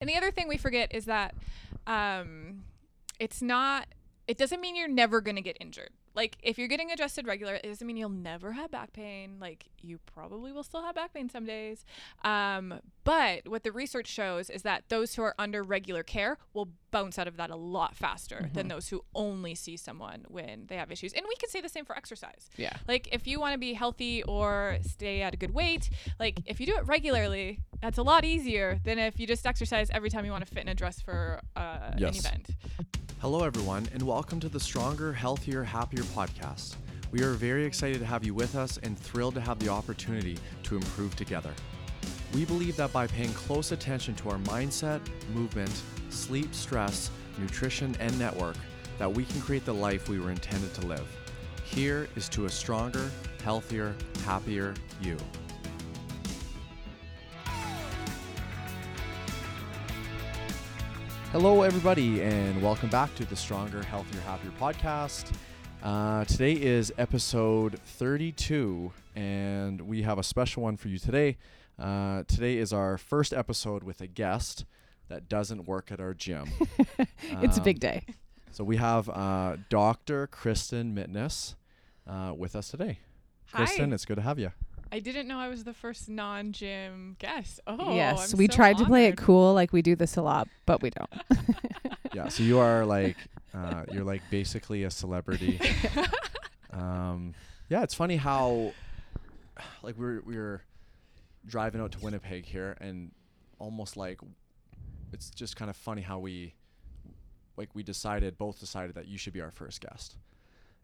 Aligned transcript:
And 0.00 0.08
the 0.08 0.16
other 0.16 0.30
thing 0.30 0.48
we 0.48 0.56
forget 0.56 0.94
is 0.94 1.04
that 1.04 1.34
um, 1.86 2.64
it's 3.18 3.42
not. 3.42 3.86
It 4.26 4.38
doesn't 4.38 4.60
mean 4.60 4.76
you're 4.76 4.88
never 4.88 5.20
gonna 5.20 5.40
get 5.42 5.56
injured. 5.60 5.90
Like 6.14 6.36
if 6.42 6.58
you're 6.58 6.68
getting 6.68 6.90
adjusted 6.90 7.26
regular, 7.26 7.54
it 7.54 7.62
doesn't 7.64 7.86
mean 7.86 7.96
you'll 7.96 8.08
never 8.08 8.52
have 8.52 8.70
back 8.70 8.92
pain. 8.92 9.36
Like 9.40 9.66
you 9.80 9.98
probably 10.06 10.50
will 10.52 10.64
still 10.64 10.82
have 10.82 10.94
back 10.96 11.14
pain 11.14 11.28
some 11.30 11.46
days. 11.46 11.84
Um, 12.24 12.80
but 13.04 13.46
what 13.48 13.62
the 13.62 13.70
research 13.72 14.08
shows 14.08 14.50
is 14.50 14.62
that 14.62 14.84
those 14.88 15.14
who 15.14 15.22
are 15.22 15.34
under 15.38 15.62
regular 15.62 16.02
care 16.02 16.38
will 16.52 16.68
bounce 16.90 17.18
out 17.18 17.28
of 17.28 17.36
that 17.36 17.50
a 17.50 17.56
lot 17.56 17.94
faster 17.94 18.50
than 18.52 18.66
those 18.66 18.88
who 18.88 19.02
only 19.14 19.54
see 19.54 19.76
someone 19.76 20.24
when 20.28 20.64
they 20.66 20.76
have 20.76 20.90
issues. 20.90 21.12
And 21.12 21.24
we 21.28 21.36
can 21.36 21.48
say 21.48 21.60
the 21.60 21.68
same 21.68 21.84
for 21.84 21.96
exercise. 21.96 22.50
Yeah. 22.56 22.72
Like 22.88 23.08
if 23.12 23.26
you 23.28 23.38
want 23.38 23.52
to 23.54 23.58
be 23.58 23.74
healthy 23.74 24.24
or 24.24 24.78
stay 24.82 25.22
at 25.22 25.32
a 25.32 25.36
good 25.36 25.54
weight, 25.54 25.88
like 26.18 26.40
if 26.46 26.58
you 26.58 26.66
do 26.66 26.74
it 26.76 26.86
regularly, 26.86 27.60
that's 27.80 27.98
a 27.98 28.02
lot 28.02 28.24
easier 28.24 28.80
than 28.84 28.98
if 28.98 29.20
you 29.20 29.26
just 29.28 29.46
exercise 29.46 29.88
every 29.92 30.10
time 30.10 30.24
you 30.24 30.32
want 30.32 30.44
to 30.46 30.52
fit 30.52 30.62
in 30.64 30.68
a 30.68 30.74
dress 30.74 31.00
for 31.00 31.40
uh, 31.54 31.92
Yes. 31.96 32.18
an 32.18 32.26
event. 32.26 32.50
Hello, 33.20 33.44
everyone, 33.44 33.86
and 33.92 34.02
welcome 34.02 34.40
to 34.40 34.48
the 34.48 34.58
Stronger, 34.58 35.12
Healthier, 35.12 35.62
Happier 35.62 35.99
podcast. 36.04 36.76
We 37.12 37.22
are 37.22 37.32
very 37.32 37.64
excited 37.64 37.98
to 37.98 38.06
have 38.06 38.24
you 38.24 38.34
with 38.34 38.54
us 38.54 38.78
and 38.82 38.98
thrilled 38.98 39.34
to 39.34 39.40
have 39.40 39.58
the 39.58 39.68
opportunity 39.68 40.38
to 40.64 40.76
improve 40.76 41.16
together. 41.16 41.52
We 42.34 42.44
believe 42.44 42.76
that 42.76 42.92
by 42.92 43.06
paying 43.08 43.32
close 43.32 43.72
attention 43.72 44.14
to 44.16 44.30
our 44.30 44.38
mindset, 44.38 45.00
movement, 45.34 45.82
sleep, 46.10 46.54
stress, 46.54 47.10
nutrition, 47.38 47.96
and 47.98 48.16
network, 48.18 48.56
that 48.98 49.12
we 49.12 49.24
can 49.24 49.40
create 49.40 49.64
the 49.64 49.74
life 49.74 50.08
we 50.08 50.20
were 50.20 50.30
intended 50.30 50.72
to 50.74 50.86
live. 50.86 51.06
Here 51.64 52.08
is 52.16 52.28
to 52.30 52.44
a 52.44 52.48
stronger, 52.48 53.10
healthier, 53.42 53.94
happier 54.24 54.74
you. 55.00 55.16
Hello, 61.32 61.62
everybody, 61.62 62.22
and 62.22 62.60
welcome 62.60 62.88
back 62.88 63.14
to 63.14 63.24
the 63.24 63.36
Stronger, 63.36 63.84
Healthier, 63.84 64.20
Happier 64.22 64.50
podcast. 64.60 65.32
Uh, 65.82 66.24
today 66.26 66.52
is 66.52 66.92
episode 66.98 67.78
32, 67.84 68.92
and 69.16 69.80
we 69.82 70.02
have 70.02 70.18
a 70.18 70.22
special 70.22 70.62
one 70.62 70.76
for 70.76 70.88
you 70.88 70.98
today. 70.98 71.38
Uh, 71.78 72.22
today 72.28 72.58
is 72.58 72.72
our 72.72 72.98
first 72.98 73.32
episode 73.32 73.82
with 73.82 74.00
a 74.02 74.06
guest 74.06 74.66
that 75.08 75.28
doesn't 75.28 75.66
work 75.66 75.90
at 75.90 75.98
our 76.00 76.12
gym. 76.12 76.50
it's 77.22 77.56
a 77.56 77.60
Um, 77.60 77.64
big 77.64 77.80
day. 77.80 78.04
So 78.52 78.62
we 78.62 78.76
have 78.76 79.08
uh, 79.08 79.56
Dr. 79.70 80.26
Kristen 80.26 80.94
Mitness 80.94 81.54
uh, 82.06 82.34
with 82.36 82.54
us 82.54 82.68
today. 82.68 82.98
Hi. 83.52 83.64
Kristen, 83.64 83.92
it's 83.92 84.04
good 84.04 84.16
to 84.16 84.22
have 84.22 84.38
you. 84.38 84.52
I 84.92 84.98
didn't 84.98 85.28
know 85.28 85.38
I 85.38 85.48
was 85.48 85.64
the 85.64 85.72
first 85.72 86.08
non-gym 86.08 87.16
guest. 87.18 87.60
Oh, 87.66 87.94
yes, 87.94 88.32
I'm 88.34 88.38
we 88.38 88.48
so 88.48 88.52
tried 88.54 88.76
to 88.78 88.84
play 88.84 89.06
it 89.06 89.16
cool, 89.16 89.54
like 89.54 89.72
we 89.72 89.82
do 89.82 89.94
this 89.96 90.16
a 90.16 90.22
lot, 90.22 90.48
but 90.66 90.82
we 90.82 90.90
don't. 90.90 91.10
Yeah, 92.12 92.26
so 92.26 92.42
you 92.42 92.58
are 92.58 92.84
like, 92.84 93.16
uh, 93.54 93.84
you're 93.90 94.04
like 94.04 94.22
basically 94.30 94.84
a 94.84 94.90
celebrity. 94.90 95.60
um, 96.72 97.34
yeah, 97.68 97.82
it's 97.82 97.94
funny 97.94 98.16
how, 98.16 98.72
like, 99.82 99.96
we 99.98 100.04
we're 100.04 100.20
we 100.22 100.36
we're 100.36 100.62
driving 101.46 101.80
out 101.80 101.92
to 101.92 101.98
Winnipeg 102.00 102.44
here, 102.44 102.76
and 102.80 103.12
almost 103.58 103.96
like, 103.96 104.20
it's 105.12 105.30
just 105.30 105.56
kind 105.56 105.70
of 105.70 105.76
funny 105.76 106.02
how 106.02 106.18
we, 106.18 106.54
like, 107.56 107.68
we 107.74 107.82
decided 107.82 108.38
both 108.38 108.60
decided 108.60 108.94
that 108.96 109.08
you 109.08 109.18
should 109.18 109.32
be 109.32 109.40
our 109.40 109.50
first 109.50 109.80
guest. 109.80 110.16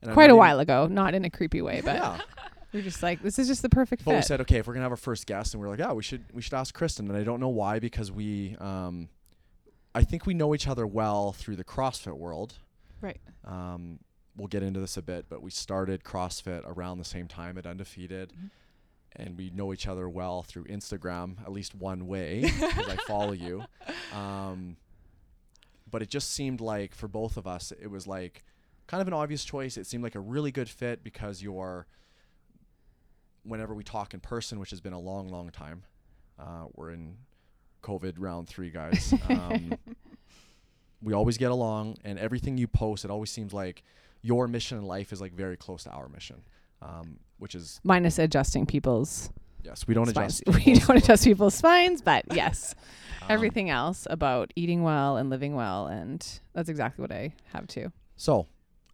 And 0.02 0.12
Quite 0.12 0.30
a 0.30 0.36
while 0.36 0.60
ago, 0.60 0.86
not 0.86 1.14
in 1.14 1.24
a 1.24 1.30
creepy 1.30 1.62
way, 1.62 1.80
but 1.84 1.96
Yeah, 1.96 2.20
we're 2.72 2.82
just 2.82 3.02
like, 3.02 3.22
this 3.22 3.38
is 3.38 3.48
just 3.48 3.62
the 3.62 3.68
perfect 3.68 4.04
but 4.04 4.14
we 4.14 4.22
said 4.22 4.40
okay 4.42 4.58
if 4.58 4.66
we're 4.66 4.74
gonna 4.74 4.84
have 4.84 4.92
our 4.92 4.96
first 4.96 5.26
guest, 5.26 5.54
and 5.54 5.62
we're 5.62 5.68
like, 5.68 5.78
yeah, 5.78 5.92
we 5.92 6.02
should 6.02 6.24
we 6.32 6.42
should 6.42 6.54
ask 6.54 6.74
Kristen, 6.74 7.08
and 7.08 7.16
I 7.16 7.24
don't 7.24 7.40
know 7.40 7.48
why 7.48 7.78
because 7.78 8.12
we, 8.12 8.56
um, 8.60 9.08
I 9.96 10.02
think 10.04 10.26
we 10.26 10.34
know 10.34 10.54
each 10.54 10.68
other 10.68 10.86
well 10.86 11.32
through 11.32 11.56
the 11.56 11.64
CrossFit 11.64 12.16
world. 12.18 12.54
Right. 13.00 13.18
Um, 13.44 13.98
we'll 14.36 14.48
get 14.48 14.62
into 14.62 14.78
this 14.80 14.96
a 14.98 15.02
bit, 15.02 15.26
but 15.28 15.42
we 15.42 15.50
started 15.50 16.04
CrossFit 16.04 16.62
around 16.66 16.98
the 16.98 17.04
same 17.04 17.26
time 17.28 17.56
at 17.56 17.66
Undefeated, 17.66 18.32
Mhm. 18.34 18.50
and 19.12 19.38
we 19.38 19.48
know 19.50 19.72
each 19.72 19.86
other 19.86 20.08
well 20.08 20.42
through 20.42 20.64
Instagram, 20.64 21.40
at 21.40 21.50
least 21.52 21.74
one 21.74 22.06
way, 22.06 22.42
because 22.42 22.88
I 22.88 22.96
follow 23.06 23.32
you. 23.32 23.64
Um, 24.12 24.76
but 25.90 26.00
it 26.02 26.08
just 26.08 26.30
seemed 26.30 26.60
like 26.60 26.94
for 26.94 27.08
both 27.08 27.36
of 27.36 27.46
us, 27.46 27.72
it 27.72 27.88
was 27.88 28.06
like 28.06 28.44
kind 28.86 29.00
of 29.00 29.08
an 29.08 29.14
obvious 29.14 29.44
choice. 29.44 29.76
It 29.76 29.86
seemed 29.86 30.02
like 30.04 30.14
a 30.14 30.20
really 30.20 30.50
good 30.52 30.68
fit 30.70 31.02
because 31.04 31.42
you're, 31.42 31.86
whenever 33.42 33.74
we 33.74 33.84
talk 33.84 34.14
in 34.14 34.20
person, 34.20 34.58
which 34.60 34.70
has 34.70 34.80
been 34.80 34.92
a 34.92 34.98
long, 34.98 35.28
long 35.28 35.50
time, 35.50 35.84
uh, 36.38 36.66
we're 36.74 36.90
in 36.92 37.16
COVID 37.86 38.14
round 38.18 38.48
three, 38.48 38.70
guys. 38.70 39.14
Um, 39.28 39.72
we 41.02 41.12
always 41.12 41.38
get 41.38 41.50
along 41.50 41.96
and 42.04 42.18
everything 42.18 42.56
you 42.58 42.66
post 42.66 43.04
it 43.04 43.10
always 43.10 43.30
seems 43.30 43.52
like 43.52 43.82
your 44.22 44.48
mission 44.48 44.78
in 44.78 44.84
life 44.84 45.12
is 45.12 45.20
like 45.20 45.32
very 45.32 45.56
close 45.56 45.84
to 45.84 45.90
our 45.90 46.08
mission 46.08 46.36
um, 46.82 47.18
which 47.38 47.54
is 47.54 47.80
Minus 47.84 48.18
adjusting 48.18 48.66
people's 48.66 49.30
yes 49.62 49.86
we 49.86 49.94
don't 49.94 50.06
spines. 50.08 50.40
adjust 50.46 50.64
We 50.66 50.74
don't 50.74 50.96
adjust 50.96 51.24
people's 51.24 51.54
spines, 51.54 52.00
but 52.02 52.24
yes, 52.34 52.74
um, 53.22 53.28
everything 53.30 53.68
else 53.70 54.06
about 54.10 54.52
eating 54.56 54.82
well 54.82 55.16
and 55.16 55.28
living 55.30 55.54
well, 55.54 55.86
and 55.86 56.26
that's 56.54 56.68
exactly 56.68 57.02
what 57.02 57.12
I 57.12 57.34
have 57.52 57.66
too. 57.66 57.92
so 58.16 58.46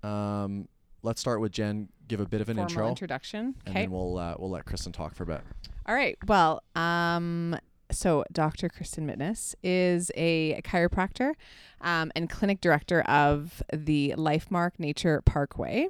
um, 0.02 0.68
let's 1.02 1.20
start 1.20 1.40
with 1.40 1.52
jen 1.52 1.88
give 2.08 2.20
a 2.20 2.26
bit 2.26 2.40
of 2.40 2.48
an 2.48 2.56
Formal 2.56 2.70
intro 2.70 2.88
introduction. 2.88 3.54
and 3.64 3.68
Okay. 3.74 3.80
then 3.82 3.90
we'll 3.92 4.18
uh, 4.18 4.34
we'll 4.38 4.50
let 4.50 4.64
kristen 4.64 4.92
talk 4.92 5.14
for 5.14 5.22
a 5.22 5.26
bit 5.26 5.40
All 5.86 5.94
right. 5.94 6.16
Well, 6.26 6.62
um, 6.74 7.56
so 7.92 8.24
Dr. 8.32 8.68
Kristen 8.68 9.06
Mitness 9.06 9.54
is 9.62 10.10
a 10.14 10.60
chiropractor 10.62 11.34
um, 11.80 12.10
and 12.14 12.28
clinic 12.28 12.60
director 12.60 13.02
of 13.02 13.62
the 13.72 14.14
Lifemark 14.16 14.72
Nature 14.78 15.22
Parkway. 15.22 15.88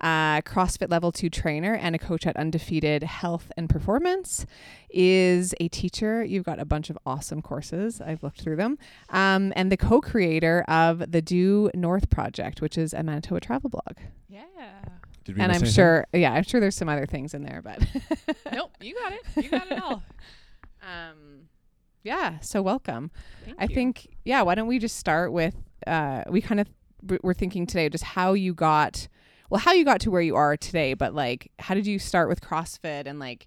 Uh, 0.00 0.40
CrossFit 0.40 0.90
Level 0.90 1.12
2 1.12 1.28
trainer 1.28 1.74
and 1.74 1.94
a 1.94 1.98
coach 1.98 2.26
at 2.26 2.34
Undefeated 2.36 3.02
Health 3.02 3.52
and 3.58 3.68
Performance. 3.68 4.46
Is 4.88 5.54
a 5.60 5.68
teacher. 5.68 6.24
You've 6.24 6.44
got 6.44 6.58
a 6.58 6.64
bunch 6.64 6.88
of 6.88 6.98
awesome 7.04 7.42
courses. 7.42 8.00
I've 8.00 8.22
looked 8.22 8.40
through 8.40 8.56
them. 8.56 8.78
Um, 9.10 9.52
and 9.54 9.70
the 9.70 9.76
co 9.76 10.00
creator 10.00 10.64
of 10.68 11.12
the 11.12 11.20
Due 11.20 11.70
North 11.74 12.08
Project, 12.08 12.60
which 12.62 12.78
is 12.78 12.94
a 12.94 13.02
Manitoba 13.02 13.40
travel 13.40 13.68
blog. 13.70 13.98
Yeah. 14.28 14.42
did 15.24 15.36
we 15.36 15.42
and 15.42 15.52
I'm 15.52 15.56
anything? 15.58 15.74
sure, 15.74 16.06
yeah, 16.14 16.32
I'm 16.32 16.44
sure 16.44 16.60
there's 16.60 16.76
some 16.76 16.88
other 16.88 17.06
things 17.06 17.34
in 17.34 17.42
there, 17.42 17.60
but. 17.62 17.80
nope, 18.52 18.72
you 18.80 18.94
got 18.94 19.12
it. 19.12 19.44
You 19.44 19.50
got 19.50 19.70
it 19.70 19.82
all. 19.82 20.02
Um, 20.90 21.48
yeah. 22.02 22.38
So 22.40 22.62
welcome. 22.62 23.10
Thank 23.44 23.56
I 23.60 23.64
you. 23.64 23.74
think 23.74 24.08
yeah. 24.24 24.42
Why 24.42 24.54
don't 24.54 24.68
we 24.68 24.78
just 24.78 24.96
start 24.96 25.32
with 25.32 25.54
uh, 25.86 26.24
we 26.28 26.40
kind 26.40 26.60
of 26.60 26.68
we're 27.22 27.34
thinking 27.34 27.66
today 27.66 27.88
just 27.88 28.04
how 28.04 28.32
you 28.34 28.52
got 28.54 29.08
well 29.48 29.60
how 29.60 29.72
you 29.72 29.84
got 29.84 30.00
to 30.02 30.10
where 30.10 30.22
you 30.22 30.36
are 30.36 30.56
today, 30.56 30.94
but 30.94 31.14
like 31.14 31.50
how 31.58 31.74
did 31.74 31.86
you 31.86 31.98
start 31.98 32.28
with 32.28 32.40
CrossFit 32.40 33.06
and 33.06 33.18
like. 33.18 33.46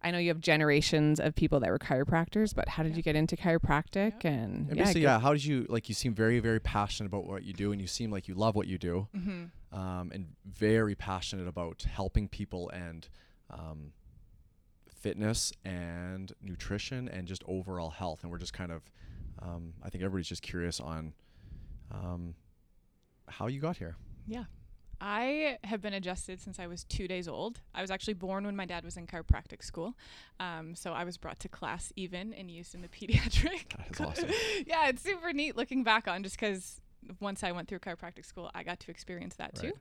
I 0.00 0.12
know 0.12 0.18
you 0.18 0.28
have 0.28 0.38
generations 0.38 1.18
of 1.18 1.34
people 1.34 1.58
that 1.58 1.70
were 1.70 1.78
chiropractors, 1.80 2.54
but 2.54 2.68
how 2.68 2.84
did 2.84 2.90
Yeah. 2.92 2.98
you 2.98 3.02
get 3.02 3.16
into 3.16 3.34
chiropractic? 3.36 4.24
And 4.24 4.68
and 4.68 4.76
yeah, 4.76 4.84
basically 4.84 5.00
go- 5.00 5.06
yeah 5.08 5.18
how 5.18 5.32
did 5.32 5.44
you 5.44 5.66
like 5.68 5.88
you 5.88 5.94
seem 5.96 6.14
very 6.14 6.38
very 6.38 6.60
passionate 6.60 7.08
about 7.08 7.26
what 7.26 7.42
you 7.42 7.52
do 7.52 7.72
and 7.72 7.80
you 7.80 7.88
seem 7.88 8.12
like 8.12 8.28
you 8.28 8.34
love 8.34 8.54
what 8.54 8.68
you 8.68 8.78
do 8.78 9.08
Mm-hmm. 9.16 9.76
um, 9.76 10.12
and 10.14 10.26
very 10.46 10.94
passionate 10.94 11.48
about 11.48 11.82
helping 11.82 12.28
people 12.28 12.70
and 12.70 13.08
um, 13.50 13.90
fitness 15.00 15.52
and 15.64 16.32
nutrition 16.42 17.08
and 17.08 17.26
just 17.26 17.42
overall 17.46 17.90
health. 17.90 18.20
And 18.22 18.30
we're 18.30 18.38
just 18.38 18.52
kind 18.52 18.72
of, 18.72 18.82
um, 19.40 19.74
I 19.82 19.90
think 19.90 20.02
everybody's 20.04 20.28
just 20.28 20.42
curious 20.42 20.80
on 20.80 21.12
um, 21.92 22.34
how 23.28 23.46
you 23.46 23.60
got 23.60 23.76
here. 23.76 23.96
Yeah. 24.26 24.44
I 25.00 25.58
have 25.62 25.80
been 25.80 25.94
adjusted 25.94 26.40
since 26.40 26.58
I 26.58 26.66
was 26.66 26.82
two 26.82 27.06
days 27.06 27.28
old. 27.28 27.60
I 27.72 27.82
was 27.82 27.90
actually 27.92 28.14
born 28.14 28.44
when 28.44 28.56
my 28.56 28.64
dad 28.64 28.84
was 28.84 28.96
in 28.96 29.06
chiropractic 29.06 29.62
school. 29.62 29.94
Um, 30.40 30.74
so 30.74 30.92
I 30.92 31.04
was 31.04 31.16
brought 31.16 31.38
to 31.40 31.48
class 31.48 31.92
even 31.94 32.34
and 32.34 32.50
used 32.50 32.74
in 32.74 32.82
the 32.82 32.88
pediatric. 32.96 33.76
That 33.76 33.88
is 33.92 34.00
awesome. 34.00 34.28
yeah, 34.66 34.88
it's 34.88 35.02
super 35.02 35.32
neat 35.32 35.56
looking 35.56 35.84
back 35.84 36.08
on 36.08 36.24
just 36.24 36.36
because 36.38 36.80
once 37.20 37.44
I 37.44 37.52
went 37.52 37.68
through 37.68 37.78
chiropractic 37.78 38.26
school, 38.26 38.50
I 38.56 38.64
got 38.64 38.80
to 38.80 38.90
experience 38.90 39.36
that 39.36 39.54
too. 39.54 39.72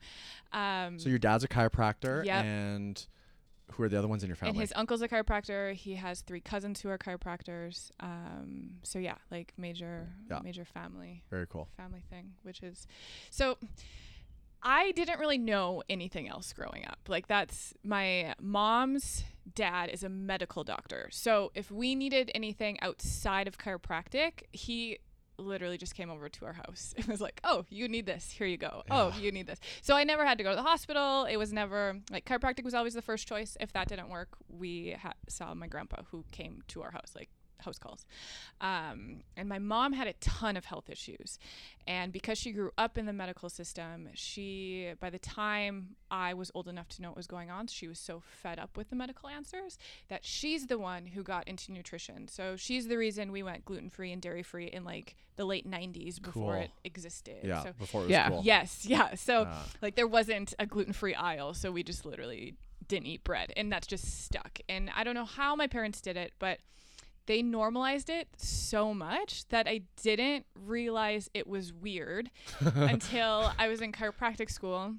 Um, 0.53 0.99
So 0.99 1.09
your 1.09 1.17
dad's 1.17 1.43
a 1.43 1.47
chiropractor, 1.47 2.23
Yep. 2.23 2.45
and 2.45 3.07
who 3.73 3.83
are 3.83 3.89
the 3.89 3.97
other 3.97 4.07
ones 4.07 4.23
in 4.23 4.27
your 4.29 4.35
family? 4.35 4.51
and 4.51 4.59
his 4.61 4.73
uncle's 4.75 5.01
a 5.01 5.07
chiropractor. 5.07 5.73
He 5.73 5.95
has 5.95 6.21
three 6.21 6.39
cousins 6.41 6.81
who 6.81 6.89
are 6.89 6.97
chiropractors. 6.97 7.91
Um, 7.99 8.75
so 8.83 8.97
yeah, 8.99 9.15
like 9.29 9.53
major, 9.57 10.07
Yeah. 10.29 10.39
major 10.43 10.65
family 10.65 11.23
very 11.29 11.47
cool. 11.47 11.67
family 11.77 12.03
thing, 12.09 12.33
which 12.43 12.63
is 12.63 12.87
so 13.29 13.57
I 14.63 14.91
didn't 14.93 15.19
really 15.19 15.37
know 15.37 15.83
anything 15.89 16.27
else 16.27 16.51
growing 16.51 16.85
up. 16.87 16.97
Like 17.07 17.27
that's 17.27 17.73
my 17.83 18.33
mom's 18.41 19.23
dad 19.53 19.89
is 19.89 20.03
a 20.03 20.09
medical 20.09 20.63
doctor. 20.63 21.09
So 21.11 21.51
if 21.53 21.69
we 21.71 21.93
needed 21.95 22.31
anything 22.33 22.79
outside 22.81 23.47
of 23.47 23.57
chiropractic, 23.57 24.43
he 24.51 24.97
literally 25.37 25.77
just 25.77 25.95
came 25.95 26.09
over 26.09 26.29
to 26.29 26.45
our 26.45 26.53
house. 26.53 26.93
It 26.97 27.07
was 27.07 27.21
like, 27.21 27.39
"Oh, 27.43 27.65
you 27.69 27.87
need 27.87 28.05
this. 28.05 28.31
Here 28.31 28.47
you 28.47 28.57
go. 28.57 28.83
Oh, 28.89 29.13
you 29.19 29.31
need 29.31 29.47
this." 29.47 29.59
So 29.81 29.95
I 29.95 30.03
never 30.03 30.25
had 30.25 30.37
to 30.39 30.43
go 30.43 30.49
to 30.49 30.55
the 30.55 30.63
hospital. 30.63 31.25
It 31.25 31.37
was 31.37 31.53
never 31.53 31.97
like 32.11 32.25
chiropractic 32.25 32.63
was 32.63 32.73
always 32.73 32.93
the 32.93 33.01
first 33.01 33.27
choice. 33.27 33.55
If 33.59 33.71
that 33.73 33.87
didn't 33.87 34.09
work, 34.09 34.29
we 34.49 34.95
ha- 35.01 35.13
saw 35.29 35.53
my 35.53 35.67
grandpa 35.67 36.03
who 36.11 36.25
came 36.31 36.61
to 36.69 36.81
our 36.83 36.91
house 36.91 37.13
like 37.15 37.29
house 37.61 37.77
calls. 37.77 38.05
Um, 38.61 39.21
and 39.35 39.47
my 39.47 39.59
mom 39.59 39.93
had 39.93 40.07
a 40.07 40.13
ton 40.13 40.57
of 40.57 40.65
health 40.65 40.89
issues. 40.89 41.37
And 41.85 42.11
because 42.11 42.37
she 42.37 42.51
grew 42.51 42.71
up 42.77 42.97
in 42.97 43.05
the 43.05 43.13
medical 43.13 43.49
system, 43.49 44.09
she, 44.13 44.91
by 44.99 45.09
the 45.09 45.19
time 45.19 45.95
I 46.11 46.33
was 46.33 46.51
old 46.53 46.67
enough 46.67 46.89
to 46.89 47.01
know 47.01 47.09
what 47.09 47.17
was 47.17 47.27
going 47.27 47.49
on, 47.49 47.67
she 47.67 47.87
was 47.87 47.97
so 47.99 48.21
fed 48.21 48.59
up 48.59 48.75
with 48.75 48.89
the 48.89 48.95
medical 48.95 49.29
answers 49.29 49.77
that 50.09 50.25
she's 50.25 50.67
the 50.67 50.77
one 50.77 51.05
who 51.07 51.23
got 51.23 51.47
into 51.47 51.71
nutrition. 51.71 52.27
So 52.27 52.55
she's 52.57 52.87
the 52.87 52.97
reason 52.97 53.31
we 53.31 53.41
went 53.43 53.63
gluten 53.63 53.89
free 53.89 54.11
and 54.11 54.21
dairy 54.21 54.43
free 54.43 54.65
in 54.67 54.83
like 54.83 55.15
the 55.37 55.45
late 55.45 55.69
90s 55.69 56.21
before 56.21 56.53
Cool. 56.55 56.63
it 56.63 56.71
existed. 56.83 57.37
Yeah, 57.43 57.63
So 57.63 57.71
before 57.79 58.01
it 58.01 58.05
was 58.05 58.11
Yeah. 58.11 58.29
cool. 58.29 58.41
Yes, 58.43 58.85
yeah. 58.85 59.15
So 59.15 59.43
Uh, 59.43 59.63
like 59.81 59.95
there 59.95 60.07
wasn't 60.07 60.53
a 60.59 60.65
gluten-free 60.65 61.15
aisle, 61.15 61.53
so 61.53 61.71
we 61.71 61.83
just 61.83 62.05
literally 62.05 62.55
didn't 62.87 63.07
eat 63.07 63.23
bread 63.23 63.53
and 63.55 63.71
that's 63.71 63.87
just 63.87 64.23
stuck. 64.25 64.59
And 64.67 64.89
I 64.95 65.03
don't 65.03 65.13
know 65.15 65.25
how 65.25 65.55
my 65.55 65.67
parents 65.67 66.01
did 66.01 66.17
it, 66.17 66.33
but 66.39 66.59
they 67.27 67.41
normalized 67.41 68.09
it 68.09 68.27
so 68.37 68.93
much 68.93 69.47
that 69.49 69.67
I 69.67 69.81
didn't 70.01 70.45
realize 70.55 71.29
it 71.33 71.45
was 71.45 71.71
weird 71.71 72.31
until 72.59 73.51
I 73.59 73.67
was 73.67 73.81
in 73.81 73.91
chiropractic 73.91 74.49
school. 74.49 74.95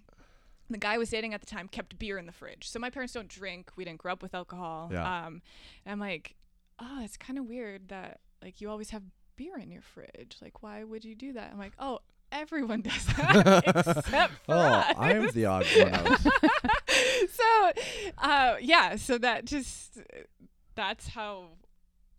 The 0.71 0.79
guy 0.79 0.95
I 0.95 0.99
was 0.99 1.09
dating 1.11 1.33
at 1.33 1.41
the 1.41 1.47
time 1.47 1.67
kept 1.67 1.99
beer 1.99 2.19
in 2.19 2.27
the 2.27 2.33
fridge. 2.33 2.69
So 2.69 2.79
my 2.79 2.91
parents 2.91 3.15
don't 3.15 3.29
drink. 3.29 3.71
We 3.77 3.85
didn't 3.85 3.99
grow 3.99 4.13
up 4.13 4.23
with 4.23 4.35
alcohol. 4.35 4.91
Yeah. 4.93 5.03
Um, 5.03 5.41
and 5.87 5.93
I'm 5.93 5.99
like, 5.99 6.37
oh, 6.79 7.01
it's 7.03 7.17
kind 7.17 7.39
of 7.39 7.47
weird 7.47 7.89
that 7.89 8.21
like 8.43 8.61
you 8.61 8.71
always 8.71 8.91
have 8.91 9.03
beer 9.37 9.57
in 9.59 9.71
your 9.71 9.83
fridge. 9.83 10.37
Like, 10.43 10.63
why 10.63 10.85
would 10.85 11.05
you 11.05 11.15
do 11.15 11.33
that? 11.33 11.51
I'm 11.51 11.59
like, 11.59 11.73
oh, 11.79 12.01
everyone 12.31 12.83
does 12.83 13.07
that 13.17 13.63
except 13.97 14.35
for 14.45 14.55
oh, 14.55 14.59
us. 14.59 14.95
I'm 14.99 15.31
the 15.31 15.47
odd 15.47 15.67
one 15.79 15.95
out. 15.95 16.21
so, 17.31 17.83
uh, 18.19 18.57
yeah, 18.61 18.97
so 18.97 19.17
that 19.17 19.47
just 19.47 19.99
that's 20.75 21.09
how 21.09 21.45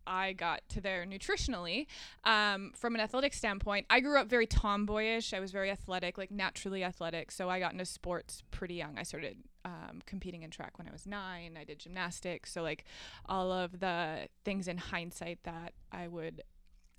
I 0.09 0.33
got 0.33 0.67
to 0.69 0.81
there 0.81 1.06
nutritionally. 1.06 1.85
Um, 2.23 2.71
from 2.75 2.95
an 2.95 3.01
athletic 3.01 3.33
standpoint, 3.33 3.85
I 3.89 4.00
grew 4.00 4.19
up 4.19 4.27
very 4.27 4.47
tomboyish. 4.47 5.33
I 5.33 5.39
was 5.39 5.51
very 5.51 5.69
athletic, 5.69 6.17
like 6.17 6.31
naturally 6.31 6.83
athletic. 6.83 7.31
So 7.31 7.50
I 7.50 7.59
got 7.59 7.71
into 7.71 7.85
sports 7.85 8.44
pretty 8.50 8.73
young. 8.73 8.97
I 8.97 9.03
started 9.03 9.38
um, 9.63 10.01
competing 10.06 10.41
in 10.41 10.50
track 10.50 10.77
when 10.79 10.88
I 10.88 10.91
was 10.91 11.06
nine. 11.06 11.57
I 11.59 11.63
did 11.63 11.79
gymnastics. 11.79 12.51
So 12.51 12.63
like 12.63 12.85
all 13.27 13.51
of 13.51 13.79
the 13.79 14.27
things 14.44 14.67
in 14.67 14.77
hindsight 14.77 15.39
that 15.44 15.73
I 15.91 16.07
would. 16.07 16.41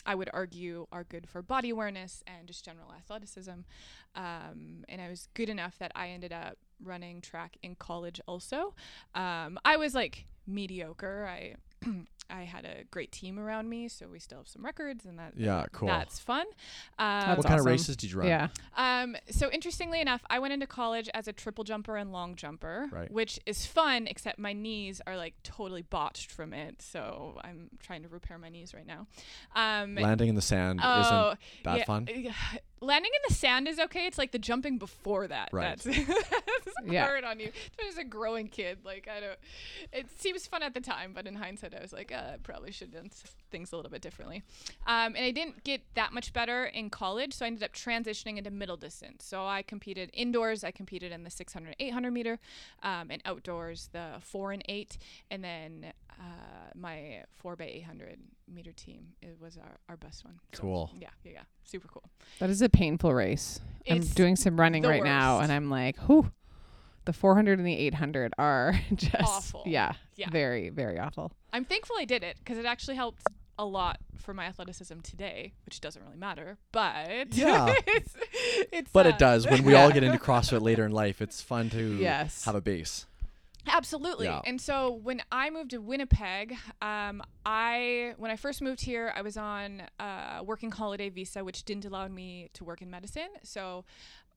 I 0.07 0.15
would 0.15 0.31
argue 0.33 0.87
are 0.91 1.05
good 1.05 1.29
for 1.29 1.43
body 1.43 1.69
awareness 1.69 2.25
and 2.27 2.49
just 2.49 2.65
general 2.65 2.91
athleticism. 2.91 3.61
Um, 4.15 4.85
and 4.89 4.99
I 4.99 5.11
was 5.11 5.29
good 5.35 5.51
enough 5.51 5.77
that 5.79 5.93
I 5.95 6.09
ended 6.09 6.33
up 6.33 6.57
running 6.83 7.21
track 7.21 7.59
in 7.63 7.75
college 7.75 8.19
also. 8.27 8.75
Um, 9.15 9.59
I 9.63 9.77
was 9.77 9.95
like 9.95 10.25
mediocre. 10.47 11.29
I 11.31 11.57
I 12.31 12.43
had 12.45 12.65
a 12.65 12.85
great 12.93 13.11
team 13.11 13.41
around 13.41 13.69
me, 13.69 13.89
so 13.89 14.07
we 14.07 14.21
still 14.21 14.39
have 14.39 14.47
some 14.47 14.65
records, 14.65 15.05
and 15.05 15.19
that 15.19 15.33
Yeah, 15.37 15.67
cool. 15.73 15.89
that's 15.89 16.21
fun. 16.21 16.47
Um, 16.97 17.21
That's 17.27 17.39
what 17.39 17.47
kind 17.47 17.59
of 17.59 17.67
races 17.67 17.97
did 17.97 18.13
you 18.13 18.19
run? 18.19 18.29
Yeah. 18.29 18.49
um, 18.77 19.17
so 19.31 19.51
interestingly 19.51 20.01
enough, 20.01 20.23
I 20.31 20.39
went 20.39 20.53
into 20.53 20.69
college 20.69 21.09
as 21.13 21.27
a 21.27 21.33
triple 21.33 21.65
jumper 21.65 21.97
and 21.97 22.13
long 22.13 22.37
jumper, 22.37 22.89
Right. 22.93 23.11
which 23.11 23.41
is 23.47 23.67
fun, 23.67 24.07
except 24.07 24.39
my 24.39 24.53
knees 24.53 25.01
are 25.09 25.17
like 25.17 25.35
totally 25.43 25.83
botched 25.83 26.31
from 26.31 26.53
it. 26.53 26.81
So 26.83 27.41
I'm 27.43 27.69
trying 27.81 28.03
to 28.05 28.09
repair 28.09 28.39
my 28.39 28.49
knees 28.49 28.75
right 28.75 28.87
now. 28.87 29.09
Um, 29.57 29.97
Landing 29.97 30.29
in 30.29 30.35
the 30.37 30.43
sand 30.43 30.81
oh, 30.83 31.01
isn't 31.01 31.39
that 31.65 31.79
yeah, 31.79 31.85
fun? 31.85 32.07
Landing 32.83 33.11
in 33.15 33.21
the 33.29 33.35
sand 33.35 33.69
is 33.69 33.79
okay. 33.79 34.07
It's 34.07 34.17
like 34.17 34.33
the 34.33 34.39
jumping 34.39 34.79
before 34.79 35.29
that. 35.29 35.51
Right. 35.53 35.79
That's, 35.79 35.85
that's 36.07 36.77
Yeah. 36.87 37.05
hard 37.05 37.25
on 37.25 37.39
you. 37.39 37.53
As 37.87 37.99
a 37.99 38.05
growing 38.05 38.49
kid, 38.49 38.79
like 38.85 39.07
I 39.07 39.21
don't. 39.21 39.39
It 39.93 40.07
seems 40.19 40.47
fun 40.47 40.63
at 40.63 40.73
the 40.73 40.81
time, 40.81 41.13
but 41.15 41.27
in 41.27 41.35
hindsight, 41.35 41.75
I 41.75 41.81
was 41.83 41.93
like, 41.93 42.11
uh, 42.11 42.33
I 42.35 42.37
probably 42.43 42.73
should 42.73 42.95
have 42.95 43.03
done 43.03 43.11
things 43.51 43.73
a 43.73 43.77
little 43.77 43.91
bit 43.91 44.01
differently. 44.01 44.43
Um, 44.87 45.15
and 45.15 45.19
I 45.19 45.31
didn't 45.31 45.63
get 45.65 45.83
that 45.95 46.15
much 46.15 46.33
better 46.33 46.65
in 46.65 46.89
college, 46.89 47.35
so 47.35 47.45
I 47.45 47.49
ended 47.49 47.65
up 47.65 47.73
transitioning 47.75 48.39
into 48.39 48.51
middle 48.51 48.79
distance. 48.79 49.25
So 49.27 49.47
I 49.47 49.61
competed 49.63 50.09
indoors. 50.15 50.65
I 50.65 50.71
competed 50.71 51.13
in 51.13 51.23
the 51.23 51.31
600, 51.31 51.77
800 51.79 52.11
meter, 52.13 52.39
um, 52.83 53.11
and 53.11 53.21
outdoors 53.27 53.91
the 53.93 54.13
four 54.21 54.53
and 54.53 54.63
eight, 54.71 54.97
and 55.31 55.45
then 55.45 55.93
uh, 56.19 56.23
my 56.75 57.25
four 57.37 57.57
by 57.57 57.65
800 57.65 58.19
meter 58.51 58.73
team 58.73 59.09
it 59.23 59.37
was 59.41 59.57
our, 59.57 59.79
our 59.89 59.97
best 59.97 60.25
one. 60.25 60.41
So, 60.53 60.61
Cool. 60.63 60.91
yeah, 60.99 61.09
yeah, 61.25 61.33
yeah, 61.33 61.43
super 61.65 61.89
cool. 61.89 62.05
That 62.39 62.51
is 62.51 62.63
a 62.63 62.69
painful 62.69 63.15
race. 63.15 63.61
I'm 63.89 64.01
doing 64.01 64.37
some 64.37 64.59
running 64.59 64.83
the 64.83 64.89
right 64.89 65.03
now, 65.05 65.41
and 65.41 65.51
I'm 65.53 65.71
like, 65.71 65.97
whew. 66.09 66.31
The 67.07 67.15
400 67.15 67.59
and 67.59 67.67
the 67.67 67.75
800 67.77 68.35
are 68.39 68.75
just 68.95 69.15
Awful. 69.17 69.63
Yeah, 69.67 69.93
Yeah. 70.17 70.29
very, 70.31 70.69
very 70.69 70.99
awful. 70.99 71.33
I'm 71.53 71.65
thankful 71.65 71.97
I 71.99 72.05
did 72.05 72.23
it 72.23 72.37
because 72.39 72.59
it 72.59 72.67
actually 72.67 72.97
helped 72.97 73.23
a 73.59 73.65
lot 73.65 73.99
for 74.19 74.35
my 74.35 74.45
athleticism 74.45 75.01
today, 75.01 75.55
which 75.65 75.81
doesn't 75.81 76.03
really 76.03 76.17
matter, 76.19 76.59
but 76.73 77.29
Yeah. 77.35 77.75
it's, 77.87 78.15
it's 78.71 78.93
But 78.93 79.07
uh, 79.07 79.09
it 79.11 79.19
does. 79.19 79.47
When 79.49 79.65
we 79.65 79.75
all 79.75 79.91
get 79.91 80.03
into 80.05 80.19
CrossFit 80.19 80.61
later 80.61 80.85
in 80.85 80.93
life, 80.93 81.23
it's 81.23 81.41
fun 81.43 81.71
to 81.71 81.97
Yes. 81.97 82.45
have 82.45 82.55
a 82.55 82.61
base. 82.61 83.07
Absolutely. 83.73 84.27
Yeah. 84.27 84.41
And 84.45 84.61
so 84.61 85.01
when 85.03 85.23
I 85.31 85.51
moved 85.51 85.71
to 85.71 85.79
Winnipeg, 85.79 86.57
um, 86.83 87.23
I 87.47 88.15
when 88.19 88.31
I 88.31 88.37
first 88.37 88.63
moved 88.63 88.81
here, 88.81 89.13
I 89.15 89.23
was 89.23 89.37
on 89.37 89.83
a 89.99 90.43
working 90.45 90.71
holiday 90.71 91.09
visa, 91.09 91.45
which 91.45 91.65
didn't 91.65 91.85
allow 91.85 92.09
me 92.09 92.51
to 92.55 92.65
work 92.65 92.83
in 92.83 92.91
medicine. 92.91 93.29
So 93.43 93.85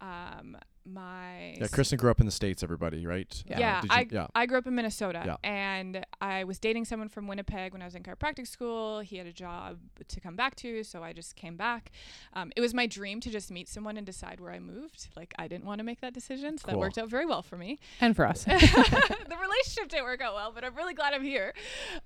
um, 0.02 0.58
my 0.86 1.56
Yeah, 1.60 1.68
Kristen 1.68 1.98
grew 1.98 2.12
up 2.12 2.20
in 2.20 2.26
the 2.26 2.32
states. 2.32 2.64
Everybody, 2.64 3.06
right? 3.06 3.44
Yeah. 3.48 3.56
Uh, 3.56 3.60
Yeah, 3.60 3.82
did 3.82 3.92
you- 3.92 3.98
I, 3.98 4.08
yeah. 4.12 4.28
I 4.36 4.46
grew 4.46 4.58
up 4.58 4.68
in 4.68 4.76
Minnesota 4.76 5.24
Yeah. 5.26 5.36
and 5.50 6.06
I 6.22 6.44
was 6.44 6.60
dating 6.60 6.86
someone 6.86 7.10
from 7.10 7.28
Winnipeg 7.28 7.74
when 7.74 7.82
I 7.82 7.86
was 7.86 7.96
in 7.96 8.04
chiropractic 8.04 8.48
school. 8.48 9.00
He 9.00 9.18
had 9.18 9.28
a 9.28 9.32
job 9.34 9.80
to 10.08 10.20
come 10.20 10.36
back 10.36 10.56
to, 10.58 10.84
so 10.84 11.04
I 11.04 11.14
just 11.14 11.36
came 11.36 11.56
back. 11.56 11.92
Um, 12.34 12.52
it 12.56 12.62
was 12.62 12.74
my 12.74 12.86
dream 12.88 13.20
to 13.22 13.30
just 13.30 13.50
meet 13.52 13.68
someone 13.70 13.98
and 13.98 14.06
decide 14.06 14.40
where 14.40 14.52
I 14.52 14.60
moved. 14.60 15.08
Like, 15.16 15.34
I 15.40 15.48
didn't 15.48 15.66
want 15.66 15.80
to 15.80 15.84
make 15.84 16.02
that 16.02 16.14
decision, 16.14 16.58
so 16.58 16.68
that 16.68 16.78
worked 16.78 16.98
out 16.98 17.10
very 17.10 17.26
well 17.26 17.42
for 17.42 17.58
me. 17.58 17.80
And 18.02 18.16
for 18.16 18.26
us. 18.28 18.44
the 18.46 18.52
relationship 19.42 19.90
didn't 19.90 20.04
work 20.06 20.22
out 20.22 20.34
well, 20.36 20.52
but 20.54 20.64
I'm 20.64 20.76
really 20.76 20.94
glad 20.94 21.14
I'm 21.14 21.24
here. 21.24 21.54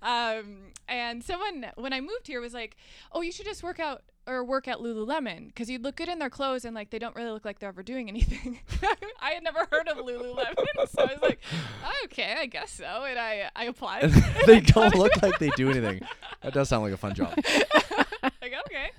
Um, 0.02 0.72
and 0.88 1.24
someone, 1.24 1.66
when 1.76 1.94
I 1.94 2.02
moved 2.02 2.28
here, 2.28 2.42
was 2.42 2.54
like, 2.54 2.76
oh, 3.12 3.22
you 3.22 3.32
should 3.32 3.46
just 3.46 3.64
work 3.64 3.80
out 3.80 4.04
or 4.28 4.44
work 4.44 4.68
at 4.68 4.80
Lululemon 4.80 5.48
because 5.48 5.70
you 5.70 5.80
look 5.80 5.96
good 5.96 6.10
in 6.10 6.20
their 6.20 6.30
clothes 6.30 6.66
and 6.66 6.76
like 6.76 6.90
they 6.90 7.00
don't 7.00 7.16
really 7.16 7.32
look 7.32 7.46
like 7.46 7.60
they're 7.60 7.70
ever 7.70 7.82
doing 7.84 8.10
anything. 8.10 8.60
I 9.22 9.32
had 9.32 9.44
never 9.44 9.66
heard 9.72 9.88
of 9.88 9.98
Lululemon, 9.98 10.56
so 10.90 11.04
I 11.04 11.14
was 11.14 11.22
like, 11.22 11.40
okay, 12.06 12.36
I 12.38 12.46
guess 12.46 12.72
so. 12.72 12.86
And 12.86 13.18
I, 13.18 13.50
I 13.56 13.66
applied. 13.66 14.12
they 14.46 14.60
don't 14.62 14.96
look 14.96 15.22
like 15.22 15.40
they 15.40 15.50
do 15.50 15.70
anything. 15.70 16.02
That 16.42 16.54
does 16.54 16.70
sound 16.70 16.84
like 16.84 16.94
a 16.94 16.98
fun 16.98 17.14
job. 17.14 17.38
Like 18.52 18.62
okay 18.66 18.90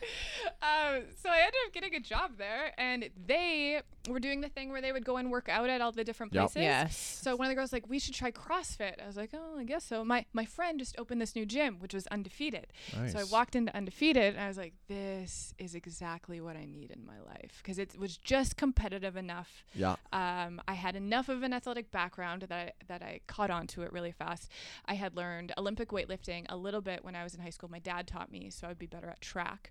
um, 0.63 1.03
so 1.23 1.29
i 1.31 1.39
ended 1.39 1.55
up 1.67 1.73
getting 1.73 1.95
a 1.95 2.01
job 2.01 2.33
there 2.39 2.73
and 2.79 3.09
they 3.27 3.81
were 4.09 4.21
doing 4.21 4.41
the 4.41 4.49
thing 4.49 4.71
where 4.71 4.81
they 4.81 4.93
would 4.93 5.05
go 5.05 5.17
and 5.17 5.31
work 5.31 5.49
out 5.49 5.69
at 5.69 5.81
all 5.81 5.93
the 5.93 6.05
different 6.05 6.33
Yep. 6.33 6.43
places 6.53 6.63
yes. 6.63 6.97
so 7.23 7.37
one 7.37 7.47
of 7.47 7.51
the 7.51 7.55
girls 7.55 7.67
was 7.69 7.73
like 7.73 7.89
we 7.89 7.99
should 7.99 8.15
try 8.15 8.31
crossfit 8.31 9.03
i 9.03 9.07
was 9.07 9.17
like 9.17 9.31
oh 9.35 9.59
i 9.59 9.65
guess 9.65 9.85
so 9.85 10.05
my 10.05 10.25
my 10.33 10.45
friend 10.45 10.79
just 10.79 10.95
opened 10.99 11.21
this 11.21 11.35
new 11.37 11.45
gym 11.47 11.77
which 11.81 11.95
was 11.95 12.07
undefeated 12.09 12.67
Nice. 12.97 13.13
so 13.13 13.19
i 13.19 13.25
walked 13.25 13.55
into 13.57 13.75
undefeated 13.77 14.35
and 14.35 14.43
i 14.45 14.49
was 14.49 14.57
like 14.57 14.75
this 14.89 15.55
is 15.59 15.75
exactly 15.75 16.41
what 16.41 16.57
i 16.57 16.65
need 16.65 16.91
in 16.91 17.05
my 17.05 17.19
life 17.27 17.59
because 17.63 17.79
it 17.79 17.99
was 17.99 18.17
just 18.17 18.57
competitive 18.57 19.17
enough 19.17 19.65
Yeah. 19.75 19.97
um, 20.13 20.61
I 20.67 20.75
had 20.75 20.97
enough 20.97 21.29
of 21.29 21.43
an 21.43 21.53
athletic 21.53 21.91
background 21.91 22.43
that 22.43 22.53
I, 22.53 22.73
that 22.89 23.03
I 23.03 23.21
caught 23.27 23.51
on 23.51 23.67
to 23.69 23.83
it 23.83 23.93
really 23.93 24.13
fast. 24.13 24.51
I 24.87 24.95
had 24.95 25.17
learned 25.17 25.53
Olympic 25.57 25.91
weightlifting 25.91 26.47
a 26.49 26.57
little 26.57 26.81
bit 26.81 27.05
when 27.05 27.15
I 27.15 27.23
was 27.25 27.35
in 27.35 27.41
high 27.41 27.51
school. 27.51 27.69
My 27.71 27.79
dad 27.79 28.07
taught 28.07 28.31
me, 28.31 28.51
so 28.51 28.69
I'd 28.69 28.79
be 28.79 28.87
better 28.87 29.09
at 29.09 29.21
track. 29.39 29.71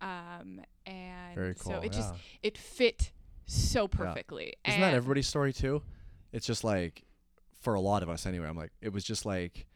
Um, 0.00 0.60
and 0.86 1.34
Very 1.34 1.54
cool. 1.54 1.72
so 1.72 1.78
it 1.78 1.84
yeah. 1.84 1.90
just 1.90 2.14
it 2.42 2.58
fit 2.58 3.12
so 3.46 3.88
perfectly. 3.88 4.54
Isn't 4.66 4.80
that 4.80 4.94
everybody's 4.94 5.28
story 5.28 5.52
too? 5.52 5.82
It's 6.32 6.46
just 6.46 6.64
like, 6.64 7.04
for 7.60 7.74
a 7.74 7.80
lot 7.80 8.02
of 8.02 8.08
us 8.08 8.26
anyway. 8.26 8.48
I'm 8.48 8.56
like, 8.56 8.72
it 8.80 8.92
was 8.92 9.04
just 9.04 9.24
like, 9.26 9.66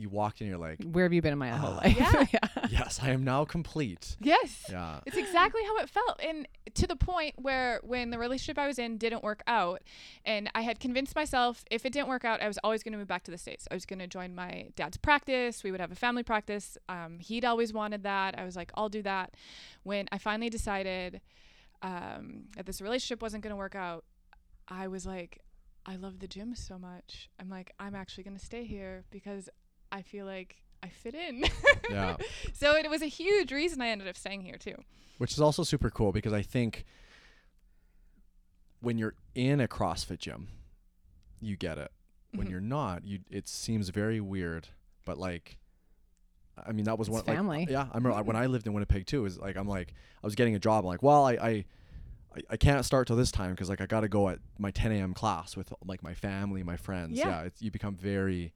you 0.00 0.08
walked 0.08 0.40
in, 0.40 0.46
you're 0.48 0.58
like, 0.58 0.82
Where 0.82 1.04
have 1.04 1.12
you 1.12 1.22
been 1.22 1.32
in 1.32 1.38
my 1.38 1.50
whole 1.50 1.74
Ah. 1.74 1.76
life? 1.84 2.28
Yeah. 2.32 2.66
yes, 2.70 3.00
I 3.02 3.10
am 3.10 3.24
now 3.24 3.44
complete. 3.44 4.16
Yes. 4.20 4.66
Yeah. 4.70 5.00
It's 5.06 5.16
exactly 5.16 5.62
how 5.64 5.76
it 5.78 5.88
felt. 5.88 6.20
And 6.22 6.46
to 6.74 6.86
the 6.86 6.96
point 6.96 7.34
where 7.38 7.80
when 7.82 8.10
the 8.10 8.18
relationship 8.18 8.58
I 8.58 8.66
was 8.66 8.78
in 8.78 8.98
didn't 8.98 9.22
work 9.22 9.42
out, 9.46 9.82
and 10.24 10.50
I 10.54 10.62
had 10.62 10.80
convinced 10.80 11.14
myself 11.14 11.64
if 11.70 11.84
it 11.86 11.92
didn't 11.92 12.08
work 12.08 12.24
out, 12.24 12.40
I 12.42 12.48
was 12.48 12.58
always 12.64 12.82
going 12.82 12.92
to 12.92 12.98
move 12.98 13.08
back 13.08 13.24
to 13.24 13.30
the 13.30 13.38
States. 13.38 13.66
I 13.70 13.74
was 13.74 13.84
going 13.86 13.98
to 14.00 14.06
join 14.06 14.34
my 14.34 14.68
dad's 14.76 14.96
practice. 14.96 15.62
We 15.64 15.70
would 15.70 15.80
have 15.80 15.92
a 15.92 15.96
family 15.96 16.22
practice. 16.22 16.76
Um, 16.88 17.18
he'd 17.18 17.44
always 17.44 17.72
wanted 17.72 18.02
that. 18.04 18.38
I 18.38 18.44
was 18.44 18.56
like, 18.56 18.70
I'll 18.74 18.88
do 18.88 19.02
that. 19.02 19.34
When 19.82 20.08
I 20.12 20.18
finally 20.18 20.50
decided 20.50 21.20
um, 21.82 22.44
that 22.56 22.66
this 22.66 22.80
relationship 22.80 23.22
wasn't 23.22 23.42
going 23.42 23.50
to 23.52 23.56
work 23.56 23.74
out, 23.74 24.04
I 24.68 24.88
was 24.88 25.06
like, 25.06 25.40
I 25.86 25.96
love 25.96 26.18
the 26.18 26.28
gym 26.28 26.54
so 26.54 26.78
much. 26.78 27.30
I'm 27.40 27.48
like, 27.48 27.72
I'm 27.78 27.94
actually 27.94 28.24
going 28.24 28.36
to 28.36 28.44
stay 28.44 28.64
here 28.64 29.04
because 29.10 29.48
I 29.92 30.02
feel 30.02 30.26
like 30.26 30.56
I 30.82 30.88
fit 30.88 31.14
in. 31.14 31.44
Yeah. 31.90 32.16
So 32.54 32.74
it 32.76 32.88
was 32.90 33.02
a 33.02 33.06
huge 33.06 33.52
reason 33.52 33.80
I 33.80 33.88
ended 33.88 34.06
up 34.08 34.16
staying 34.16 34.42
here 34.42 34.56
too. 34.58 34.76
Which 35.18 35.32
is 35.32 35.40
also 35.40 35.62
super 35.62 35.90
cool 35.90 36.12
because 36.12 36.32
I 36.32 36.42
think 36.42 36.84
when 38.80 38.98
you're 38.98 39.14
in 39.34 39.60
a 39.60 39.68
CrossFit 39.68 40.18
gym, 40.18 40.48
you 41.40 41.56
get 41.56 41.78
it. 41.78 41.90
When 42.32 42.46
Mhm. 42.46 42.50
you're 42.50 42.60
not, 42.60 43.04
you 43.04 43.20
it 43.30 43.48
seems 43.48 43.88
very 43.88 44.20
weird, 44.20 44.68
but 45.04 45.18
like 45.18 45.56
I 46.66 46.72
mean, 46.72 46.84
that 46.84 46.98
was 46.98 47.08
It's 47.08 47.16
one 47.16 47.24
family. 47.24 47.58
Like, 47.60 47.70
yeah, 47.70 47.88
I 47.90 47.96
remember 47.96 48.22
when 48.22 48.36
I 48.36 48.44
lived 48.46 48.66
in 48.66 48.72
Winnipeg 48.74 49.06
too. 49.06 49.24
Is 49.24 49.38
like 49.38 49.56
I'm 49.56 49.66
like 49.68 49.94
I 50.22 50.26
was 50.26 50.34
getting 50.34 50.54
a 50.54 50.58
job. 50.58 50.84
I'm 50.84 50.88
like, 50.88 51.02
well, 51.02 51.24
I 51.24 51.32
I, 51.32 51.48
I- 52.36 52.42
I 52.50 52.56
can't 52.56 52.84
start 52.84 53.06
till 53.08 53.16
this 53.16 53.32
time 53.32 53.50
because 53.52 53.68
like 53.68 53.80
I 53.80 53.86
got 53.86 54.00
to 54.02 54.08
go 54.08 54.28
at 54.28 54.38
my 54.58 54.70
10 54.70 54.92
a.m. 54.92 55.14
class 55.14 55.56
with 55.56 55.72
like 55.84 56.02
my 56.02 56.14
family, 56.14 56.62
my 56.62 56.76
friends. 56.76 57.18
Yeah. 57.18 57.28
Yeah, 57.28 57.42
it's, 57.42 57.60
you 57.62 57.70
become 57.72 57.96
very, 57.96 58.52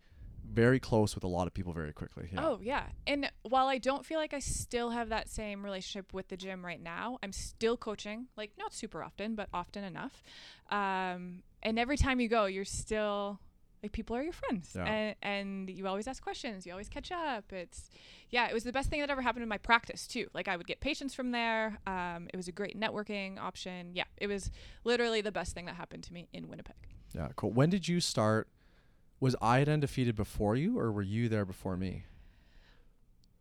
very 0.52 0.78
close 0.78 1.14
with 1.14 1.24
a 1.24 1.28
lot 1.28 1.46
of 1.46 1.54
people 1.54 1.72
very 1.72 1.92
quickly. 1.92 2.28
Yeah. 2.32 2.46
Oh 2.46 2.60
yeah. 2.62 2.84
And 3.06 3.30
while 3.42 3.66
I 3.66 3.78
don't 3.78 4.04
feel 4.04 4.18
like 4.18 4.34
I 4.34 4.38
still 4.38 4.90
have 4.90 5.08
that 5.08 5.28
same 5.28 5.64
relationship 5.64 6.12
with 6.12 6.28
the 6.28 6.36
gym 6.36 6.64
right 6.64 6.80
now, 6.82 7.18
I'm 7.22 7.32
still 7.32 7.76
coaching, 7.76 8.26
like 8.36 8.52
not 8.58 8.72
super 8.74 9.02
often, 9.02 9.34
but 9.34 9.48
often 9.52 9.84
enough. 9.84 10.22
Um, 10.70 11.42
and 11.62 11.78
every 11.78 11.96
time 11.96 12.20
you 12.20 12.28
go, 12.28 12.46
you're 12.46 12.64
still 12.64 13.40
like 13.82 13.92
people 13.92 14.16
are 14.16 14.22
your 14.22 14.32
friends, 14.32 14.72
Yeah. 14.74 14.84
and, 14.86 15.16
and 15.22 15.70
you 15.70 15.86
always 15.86 16.06
ask 16.08 16.22
questions, 16.22 16.64
you 16.64 16.72
always 16.72 16.88
catch 16.88 17.12
up. 17.12 17.52
It's 17.52 17.90
yeah, 18.30 18.48
it 18.48 18.54
was 18.54 18.64
the 18.64 18.72
best 18.72 18.88
thing 18.88 19.00
that 19.00 19.10
ever 19.10 19.20
happened 19.20 19.42
in 19.42 19.48
my 19.48 19.58
practice 19.58 20.06
too. 20.06 20.28
Like 20.32 20.48
I 20.48 20.56
would 20.56 20.66
get 20.66 20.80
patients 20.80 21.14
from 21.14 21.32
there. 21.32 21.78
Um, 21.86 22.28
it 22.32 22.36
was 22.36 22.48
a 22.48 22.52
great 22.52 22.78
networking 22.80 23.38
option. 23.38 23.90
Yeah, 23.94 24.04
it 24.16 24.26
was 24.26 24.50
literally 24.84 25.20
the 25.20 25.32
best 25.32 25.54
thing 25.54 25.66
that 25.66 25.74
happened 25.74 26.04
to 26.04 26.12
me 26.14 26.28
in 26.32 26.48
Winnipeg. 26.48 26.76
Yeah, 27.14 27.28
cool. 27.36 27.52
When 27.52 27.68
did 27.70 27.86
you 27.88 28.00
start? 28.00 28.48
Was 29.24 29.34
I 29.40 29.62
at 29.62 29.70
undefeated 29.70 30.16
before 30.16 30.54
you, 30.54 30.78
or 30.78 30.92
were 30.92 31.00
you 31.00 31.30
there 31.30 31.46
before 31.46 31.78
me? 31.78 32.04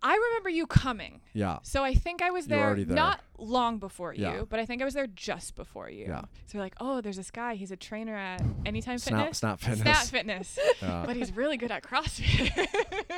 I 0.01 0.15
remember 0.15 0.49
you 0.49 0.65
coming. 0.65 1.19
Yeah. 1.33 1.59
So 1.63 1.83
I 1.83 1.93
think 1.93 2.21
I 2.21 2.31
was 2.31 2.47
there, 2.47 2.73
there. 2.73 2.85
not 2.85 3.19
long 3.37 3.79
before 3.79 4.13
you, 4.13 4.47
but 4.49 4.61
I 4.61 4.65
think 4.65 4.81
I 4.81 4.85
was 4.85 4.93
there 4.93 5.07
just 5.07 5.57
before 5.57 5.89
you. 5.89 6.05
Yeah. 6.05 6.21
So 6.21 6.53
you're 6.53 6.63
like, 6.63 6.75
oh, 6.79 7.01
there's 7.01 7.17
this 7.17 7.31
guy. 7.31 7.55
He's 7.55 7.71
a 7.71 7.75
trainer 7.75 8.15
at 8.15 8.41
Anytime 8.65 8.97
Snap, 8.97 9.19
Fitness. 9.19 9.37
snap 9.39 9.59
fitness. 9.59 9.81
Snap 9.81 10.05
Fitness. 10.05 10.59
Yeah. 10.81 11.03
but 11.05 11.17
he's 11.17 11.35
really 11.35 11.57
good 11.57 11.71
at 11.71 11.83
CrossFit. 11.83 12.67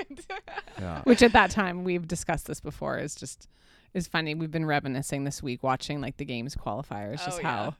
yeah. 0.79 1.01
Which 1.03 1.21
at 1.21 1.33
that 1.33 1.51
time 1.51 1.83
we've 1.83 2.07
discussed 2.07 2.47
this 2.47 2.61
before 2.61 2.97
is 2.97 3.13
just 3.13 3.47
is 3.93 4.07
funny. 4.07 4.33
We've 4.33 4.49
been 4.49 4.65
reminiscing 4.65 5.23
this 5.23 5.43
week 5.43 5.61
watching 5.61 6.01
like 6.01 6.17
the 6.17 6.25
games 6.25 6.55
qualifiers, 6.55 7.19
oh, 7.21 7.25
just 7.25 7.39
Oh, 7.41 7.43
how 7.43 7.63
yeah. 7.63 7.71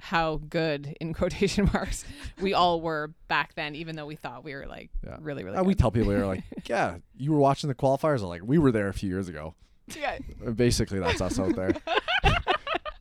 How 0.00 0.36
good 0.48 0.96
in 1.00 1.12
quotation 1.20 1.68
marks 1.72 2.04
we 2.40 2.54
all 2.54 2.80
were 2.80 3.12
back 3.28 3.54
then, 3.54 3.74
even 3.74 3.96
though 3.96 4.06
we 4.06 4.16
thought 4.16 4.44
we 4.44 4.54
were 4.54 4.66
like 4.66 4.90
Yeah. 5.04 5.16
really 5.20 5.44
really. 5.44 5.56
Uh, 5.56 5.62
we 5.64 5.74
tell 5.74 5.90
people 5.90 6.08
we're 6.08 6.26
like, 6.26 6.42
yeah, 6.66 6.96
you 7.16 7.32
were 7.32 7.38
watching 7.38 7.68
the 7.68 7.74
qualifiers. 7.74 8.20
I'm 8.22 8.28
like, 8.28 8.42
we 8.44 8.58
were 8.58 8.72
there 8.72 8.88
a 8.88 8.94
few 8.94 9.08
years 9.08 9.28
ago. 9.28 9.54
yeah. 9.98 10.18
Uh, 10.46 10.50
Basically, 10.52 10.98
that's 10.98 11.20
us 11.20 11.38
out 11.38 11.54
there. 11.54 11.72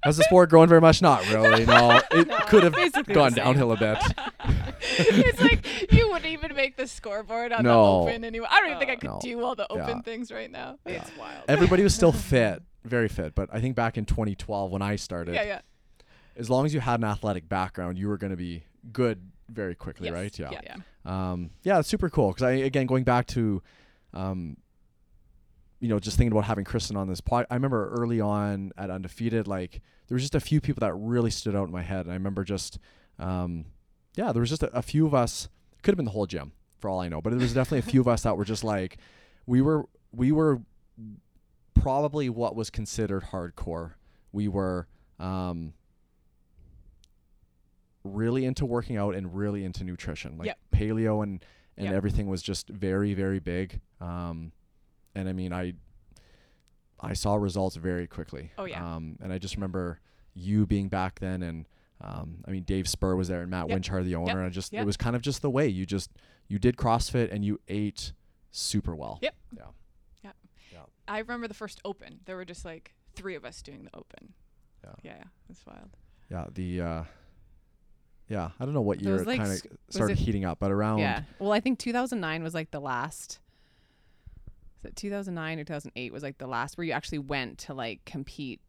Has 0.03 0.15
the 0.15 0.23
sport 0.23 0.49
grown 0.49 0.69
very 0.69 0.79
much? 0.79 1.01
Not 1.01 1.27
really. 1.29 1.65
No, 1.65 1.99
it 2.11 2.27
No, 2.27 2.37
could 2.47 2.63
have 2.63 2.73
gone 3.07 3.33
downhill 3.33 3.73
a 3.73 3.77
bit. 3.77 3.97
it's 4.81 5.41
like 5.41 5.91
you 5.91 6.07
wouldn't 6.07 6.25
even 6.31 6.55
make 6.55 6.77
the 6.77 6.87
scoreboard 6.87 7.51
on 7.51 7.63
No. 7.63 8.05
the 8.05 8.11
open 8.11 8.23
anyway. 8.23 8.47
I 8.49 8.59
don't 8.61 8.67
even 8.69 8.79
think 8.79 8.91
I 8.91 8.95
could 8.95 9.09
No. 9.09 9.19
do 9.21 9.43
all 9.43 9.55
the 9.55 9.69
open 9.69 9.97
Yeah. 9.97 10.01
things 10.01 10.31
right 10.31 10.49
now. 10.49 10.77
It's 10.85 11.11
wild. 11.17 11.43
Everybody 11.49 11.83
was 11.83 11.93
still 11.93 12.13
fit, 12.13 12.63
very 12.85 13.09
fit. 13.09 13.35
But 13.35 13.49
I 13.51 13.59
think 13.59 13.75
back 13.75 13.97
in 13.97 14.05
2012 14.05 14.71
when 14.71 14.81
I 14.81 14.95
started, 14.95 15.35
yeah, 15.35 15.43
yeah. 15.43 15.61
As 16.39 16.49
long 16.49 16.65
as 16.65 16.73
you 16.73 16.79
had 16.79 16.99
an 16.99 17.03
athletic 17.03 17.47
background, 17.49 17.97
you 17.99 18.07
were 18.07 18.17
going 18.17 18.31
to 18.31 18.37
be 18.37 18.63
good 18.93 19.19
very 19.49 19.75
quickly, 19.75 20.07
Yes. 20.07 20.13
right? 20.13 20.39
Yeah. 20.39 20.49
Yeah, 20.51 20.61
yeah. 20.63 20.75
Um, 21.31 21.49
yeah, 21.63 21.79
it's 21.79 21.87
super 21.89 22.09
cool 22.09 22.29
because 22.29 22.43
I 22.43 22.51
again 22.51 22.85
going 22.85 23.03
back 23.03 23.27
to, 23.27 23.61
um, 24.13 24.57
you 25.79 25.87
know, 25.89 25.99
just 25.99 26.17
thinking 26.17 26.31
about 26.31 26.45
having 26.45 26.65
Kristen 26.65 26.95
on 26.97 27.07
this 27.07 27.21
pod. 27.21 27.45
I 27.49 27.55
remember 27.55 27.89
early 27.91 28.19
on 28.21 28.71
at 28.77 28.89
Undefeated, 28.89 29.47
like 29.47 29.81
there 30.07 30.15
was 30.15 30.23
just 30.23 30.35
a 30.35 30.39
few 30.39 30.59
people 30.61 30.81
that 30.81 30.93
really 30.93 31.31
stood 31.31 31.55
out 31.55 31.67
in 31.67 31.71
my 31.71 31.81
head, 31.83 32.01
and 32.05 32.11
I 32.11 32.15
remember 32.15 32.43
just, 32.43 32.79
um, 33.17 33.65
yeah, 34.15 34.31
there 34.31 34.39
was 34.41 34.49
just 34.49 34.63
a, 34.63 34.75
a 34.75 34.81
few 34.81 35.05
of 35.05 35.13
us. 35.13 35.49
Could 35.83 35.91
have 35.93 35.97
been 35.97 36.05
the 36.05 36.11
whole 36.11 36.25
gym 36.25 36.51
for 36.79 36.89
all 36.89 36.99
I 36.99 37.07
know, 37.09 37.21
but 37.21 37.29
there 37.31 37.39
was 37.39 37.53
definitely 37.53 37.79
a 37.79 37.91
few 37.91 38.01
of 38.01 38.07
us 38.07 38.23
that 38.23 38.37
were 38.37 38.45
just 38.45 38.63
like, 38.63 38.97
we 39.45 39.61
were 39.61 39.85
we 40.11 40.31
were 40.31 40.61
probably 41.73 42.29
what 42.29 42.55
was 42.55 42.69
considered 42.69 43.23
hardcore. 43.31 43.93
We 44.31 44.47
were. 44.47 44.87
Um, 45.19 45.73
really 48.03 48.45
into 48.45 48.65
working 48.65 48.97
out 48.97 49.15
and 49.15 49.35
really 49.35 49.63
into 49.65 49.83
nutrition. 49.83 50.37
Like 50.37 50.47
Yep. 50.47 50.59
paleo 50.73 51.23
and 51.23 51.43
and 51.77 51.85
Yep. 51.87 51.95
everything 51.95 52.27
was 52.27 52.41
just 52.41 52.69
very 52.69 53.13
very 53.13 53.39
big. 53.39 53.81
Um, 54.01 54.51
and 55.15 55.27
I 55.29 55.33
mean 55.33 55.53
I 55.53 55.73
I 56.99 57.13
saw 57.13 57.35
results 57.35 57.75
very 57.77 58.07
quickly. 58.07 58.51
Oh, 58.57 58.65
yeah. 58.65 58.95
Um, 58.95 59.17
and 59.21 59.31
I 59.31 59.37
just 59.37 59.55
remember 59.55 59.99
you 60.33 60.65
being 60.65 60.89
back 60.89 61.19
then 61.19 61.41
and 61.43 61.67
um, 62.01 62.43
I 62.47 62.51
mean 62.51 62.63
Dave 62.63 62.87
Spur 62.87 63.15
was 63.15 63.27
there 63.27 63.41
and 63.41 63.49
Matt 63.51 63.69
Yep. 63.69 63.79
Winchar 63.81 64.03
the 64.03 64.15
owner 64.15 64.27
Yep. 64.27 64.35
and 64.37 64.45
I 64.45 64.49
just 64.49 64.73
Yep. 64.73 64.83
it 64.83 64.85
was 64.85 64.97
kind 64.97 65.15
of 65.15 65.21
just 65.21 65.41
the 65.41 65.49
way 65.49 65.67
you 65.67 65.85
just 65.85 66.11
you 66.47 66.59
did 66.59 66.77
CrossFit 66.77 67.31
and 67.31 67.43
you 67.45 67.59
ate 67.67 68.13
super 68.51 68.95
well. 68.95 69.19
Yep. 69.21 69.35
Yeah. 69.55 69.63
Yeah. 70.71 70.81
I 71.07 71.19
remember 71.19 71.47
the 71.47 71.53
first 71.53 71.79
open. 71.85 72.19
There 72.25 72.35
were 72.35 72.45
just 72.45 72.63
like 72.65 72.93
three 73.15 73.35
of 73.35 73.43
us 73.45 73.61
doing 73.61 73.83
the 73.83 73.95
open. 73.95 74.33
Yeah. 74.83 74.91
Yeah, 75.03 75.15
yeah. 75.17 75.23
It's 75.49 75.65
wild. 75.65 75.97
Yeah. 76.29 76.45
The 76.53 76.81
uh, 76.81 77.03
yeah, 78.29 78.51
I 78.59 78.65
don't 78.65 78.73
know 78.73 78.81
what 78.81 79.01
year 79.01 79.15
it 79.15 79.27
like 79.27 79.39
kind 79.39 79.51
of 79.51 79.61
started 79.89 80.13
it- 80.13 80.19
heating 80.23 80.45
up, 80.45 80.59
but 80.59 80.71
around 80.71 80.99
Yeah. 80.99 81.23
Well, 81.39 81.51
I 81.51 81.59
think 81.59 81.79
2009 81.79 82.43
was 82.43 82.53
like 82.53 82.71
the 82.71 82.79
last. 82.79 83.39
Is 84.79 84.85
it 84.85 84.95
2009 84.95 85.59
or 85.59 85.63
2008 85.65 86.13
was 86.13 86.23
like 86.23 86.37
the 86.37 86.47
last 86.47 86.77
where 86.77 86.85
you 86.85 86.93
actually 86.93 87.17
went 87.19 87.57
to 87.59 87.73
like 87.73 88.05
compete. 88.05 88.61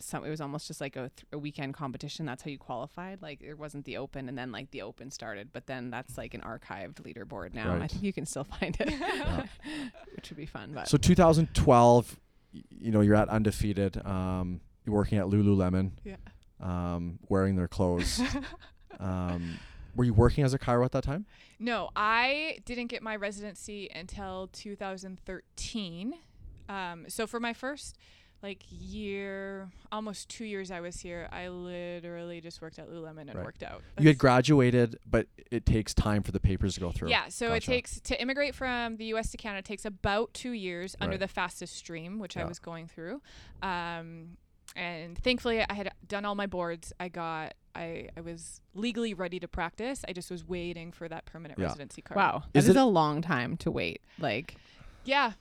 Some 0.00 0.24
it 0.24 0.28
was 0.30 0.40
almost 0.40 0.66
just 0.66 0.80
like 0.80 0.96
a, 0.96 1.10
th- 1.16 1.26
a 1.32 1.38
weekend 1.38 1.72
competition. 1.74 2.26
That's 2.26 2.42
how 2.42 2.50
you 2.50 2.58
qualified. 2.58 3.22
Like 3.22 3.40
it 3.40 3.54
wasn't 3.56 3.84
the 3.84 3.96
open, 3.96 4.28
and 4.28 4.36
then 4.36 4.50
like 4.50 4.72
the 4.72 4.82
open 4.82 5.10
started. 5.12 5.50
But 5.52 5.66
then 5.68 5.90
that's 5.90 6.18
like 6.18 6.34
an 6.34 6.40
archived 6.40 6.94
leaderboard 6.94 7.54
now. 7.54 7.76
I 7.76 7.86
think 7.86 8.02
you 8.02 8.12
can 8.12 8.26
still 8.26 8.42
find 8.44 8.76
it, 8.80 8.92
which 10.16 10.30
would 10.30 10.36
be 10.36 10.46
fun. 10.46 10.72
But 10.74 10.88
So 10.88 10.98
2012, 10.98 12.18
you 12.52 12.90
know, 12.90 13.00
you're 13.02 13.14
at 13.14 13.28
undefeated. 13.28 14.04
Um, 14.04 14.60
you're 14.84 14.94
working 14.96 15.18
at 15.18 15.26
Lululemon. 15.26 15.92
Yeah. 16.02 16.16
Um, 16.60 17.20
wearing 17.28 17.54
their 17.56 17.68
clothes. 17.68 18.20
um, 19.00 19.58
were 19.96 20.04
you 20.04 20.14
working 20.14 20.44
as 20.44 20.54
a 20.54 20.58
chiro 20.58 20.84
at 20.84 20.92
that 20.92 21.04
time? 21.04 21.26
No, 21.58 21.90
I 21.94 22.58
didn't 22.64 22.88
get 22.88 23.02
my 23.02 23.16
residency 23.16 23.88
until 23.94 24.48
2013. 24.52 26.14
Um, 26.68 27.04
so 27.08 27.26
for 27.26 27.40
my 27.40 27.52
first 27.52 27.96
like 28.42 28.62
year, 28.68 29.70
almost 29.90 30.28
two 30.28 30.44
years 30.44 30.70
I 30.70 30.80
was 30.80 31.00
here, 31.00 31.28
I 31.32 31.48
literally 31.48 32.42
just 32.42 32.60
worked 32.60 32.78
at 32.78 32.90
Lululemon 32.90 33.22
and 33.22 33.36
Right. 33.36 33.44
worked 33.44 33.62
out. 33.62 33.80
You 33.98 34.08
had 34.08 34.18
graduated, 34.18 34.98
but 35.10 35.28
it 35.50 35.64
takes 35.64 35.94
time 35.94 36.22
for 36.22 36.30
the 36.30 36.40
papers 36.40 36.74
to 36.74 36.80
go 36.80 36.90
through. 36.92 37.08
Yeah, 37.08 37.28
so 37.28 37.54
it 37.54 37.62
takes 37.62 38.00
to 38.00 38.20
immigrate 38.20 38.54
from 38.54 38.98
the 38.98 39.06
U.S. 39.06 39.30
to 39.30 39.38
Canada 39.38 39.62
takes 39.62 39.86
about 39.86 40.34
two 40.34 40.50
years 40.50 40.94
under 41.00 41.16
the 41.16 41.28
fastest 41.28 41.74
stream, 41.76 42.18
which 42.18 42.36
I 42.36 42.44
was 42.44 42.58
going 42.58 42.86
through. 42.86 43.22
Um, 43.62 44.36
and 44.76 45.16
thankfully, 45.18 45.64
I 45.68 45.72
had 45.74 45.90
done 46.06 46.24
all 46.24 46.34
my 46.34 46.46
boards. 46.46 46.92
I 46.98 47.08
got, 47.08 47.54
I, 47.74 48.08
I 48.16 48.20
was 48.20 48.60
legally 48.74 49.14
ready 49.14 49.38
to 49.40 49.48
practice. 49.48 50.04
I 50.08 50.12
just 50.12 50.30
was 50.30 50.46
waiting 50.46 50.92
for 50.92 51.08
that 51.08 51.26
permanent 51.26 51.58
Yeah. 51.60 51.66
residency 51.66 52.02
card. 52.02 52.16
wow, 52.16 52.42
Is 52.54 52.64
that 52.64 52.70
is 52.70 52.76
it- 52.76 52.80
a 52.80 52.84
long 52.84 53.22
time 53.22 53.56
to 53.58 53.70
wait. 53.70 54.00
Like 54.18 54.56
Yeah. 55.04 55.32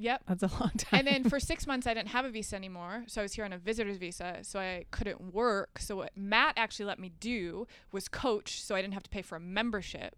Yep. 0.00 0.22
that's 0.28 0.42
a 0.44 0.50
long 0.60 0.70
time. 0.76 0.98
and 1.00 1.06
then 1.08 1.28
for 1.28 1.40
six 1.40 1.66
months 1.66 1.86
I 1.86 1.94
didn't 1.94 2.10
have 2.10 2.24
a 2.24 2.30
visa 2.30 2.54
anymore, 2.56 3.04
so 3.08 3.20
I 3.20 3.22
was 3.24 3.32
here 3.32 3.44
on 3.44 3.52
a 3.52 3.58
visitor's 3.58 3.96
visa, 3.96 4.38
so 4.42 4.60
I 4.60 4.84
couldn't 4.92 5.34
work. 5.34 5.78
So 5.80 5.96
what 5.96 6.16
Matt 6.16 6.54
actually 6.56 6.86
let 6.86 6.98
me 7.00 7.10
do 7.20 7.66
was 7.90 8.08
coach, 8.08 8.62
so 8.62 8.74
I 8.76 8.80
didn't 8.80 8.94
have 8.94 9.02
to 9.02 9.10
pay 9.10 9.22
for 9.22 9.34
a 9.36 9.40
membership. 9.40 10.14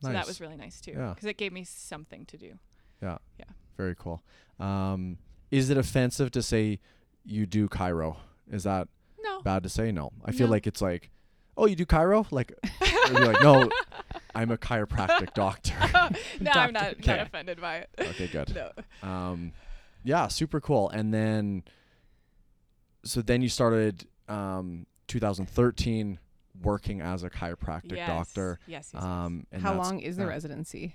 So 0.00 0.08
that 0.08 0.12
Nice. 0.14 0.26
was 0.26 0.40
really 0.40 0.56
nice 0.56 0.80
too, 0.80 0.92
Yeah. 0.92 1.10
because 1.10 1.24
it 1.26 1.38
gave 1.38 1.52
me 1.52 1.64
something 1.64 2.26
to 2.26 2.36
do. 2.36 2.58
Yeah. 3.00 3.18
Yeah. 3.38 3.44
Very 3.78 3.94
cool. 3.98 4.22
Um, 4.60 5.16
is 5.50 5.70
it 5.70 5.78
offensive 5.78 6.30
to 6.32 6.42
say 6.42 6.78
you 7.24 7.46
do 7.46 7.68
chiro. 7.68 8.16
Is 8.50 8.64
that 8.64 8.88
No, 9.22 9.40
bad 9.42 9.62
to 9.62 9.68
say? 9.68 9.92
No. 9.92 10.10
I 10.24 10.32
feel 10.32 10.46
No. 10.48 10.52
like 10.52 10.66
it's 10.66 10.82
like, 10.82 11.10
oh, 11.56 11.66
you 11.66 11.76
do 11.76 11.86
chiro? 11.86 12.26
Like, 12.30 12.52
you're 13.10 13.32
like, 13.32 13.42
no, 13.42 13.70
I'm 14.34 14.50
a 14.50 14.56
chiropractic 14.58 15.32
doctor. 15.34 15.74
no, 16.40 16.50
I'm 16.52 16.72
not, 16.72 16.92
Okay. 16.94 17.16
not 17.16 17.20
offended 17.26 17.60
by 17.60 17.76
it. 17.78 17.90
okay, 17.98 18.26
good. 18.26 18.54
No. 18.54 18.70
Um, 19.08 19.52
yeah, 20.04 20.28
super 20.28 20.60
cool. 20.60 20.88
And 20.90 21.12
then, 21.14 21.62
so 23.04 23.22
then 23.22 23.42
you 23.42 23.48
started 23.48 24.06
um, 24.28 24.86
2013 25.08 26.18
working 26.62 27.00
as 27.00 27.22
a 27.22 27.30
chiropractic 27.30 27.96
yes. 27.96 28.08
doctor. 28.08 28.58
Yes. 28.66 28.90
yes, 28.92 28.94
yes. 28.94 29.02
Um, 29.02 29.46
and 29.52 29.62
How 29.62 29.74
long 29.74 30.00
is 30.00 30.16
the 30.16 30.24
yeah. 30.24 30.28
residency? 30.28 30.94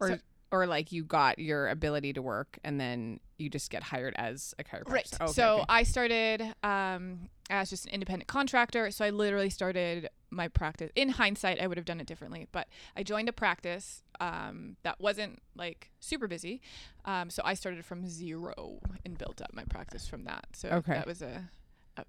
Or 0.00 0.08
So- 0.10 0.18
or 0.54 0.68
like 0.68 0.92
you 0.92 1.02
got 1.02 1.40
your 1.40 1.68
ability 1.68 2.12
to 2.12 2.22
work 2.22 2.58
and 2.62 2.80
then 2.80 3.18
you 3.38 3.50
just 3.50 3.70
get 3.70 3.82
hired 3.82 4.14
as 4.16 4.54
a 4.60 4.62
chiropractor. 4.62 4.92
Right. 4.92 5.20
Okay, 5.20 5.32
so 5.32 5.54
okay. 5.56 5.64
I 5.68 5.82
started 5.82 6.54
um, 6.62 7.28
as 7.50 7.70
just 7.70 7.86
an 7.86 7.92
independent 7.92 8.28
contractor. 8.28 8.92
So 8.92 9.04
I 9.04 9.10
literally 9.10 9.50
started 9.50 10.08
my 10.30 10.46
practice. 10.46 10.92
In 10.94 11.08
hindsight, 11.08 11.60
I 11.60 11.66
would 11.66 11.76
have 11.76 11.84
done 11.84 12.00
it 12.00 12.06
differently, 12.06 12.46
but 12.52 12.68
I 12.96 13.02
joined 13.02 13.28
a 13.28 13.32
practice 13.32 14.04
um, 14.20 14.76
that 14.84 15.00
wasn't 15.00 15.42
like 15.56 15.90
super 15.98 16.28
busy. 16.28 16.62
Um, 17.04 17.30
so 17.30 17.42
I 17.44 17.54
started 17.54 17.84
from 17.84 18.06
zero 18.08 18.78
and 19.04 19.18
built 19.18 19.42
up 19.42 19.52
my 19.54 19.64
practice 19.64 20.06
from 20.06 20.22
that. 20.24 20.46
So 20.52 20.68
Okay. 20.68 20.92
that 20.94 21.06
was 21.06 21.20
a, 21.20 21.48
a, 21.96 22.04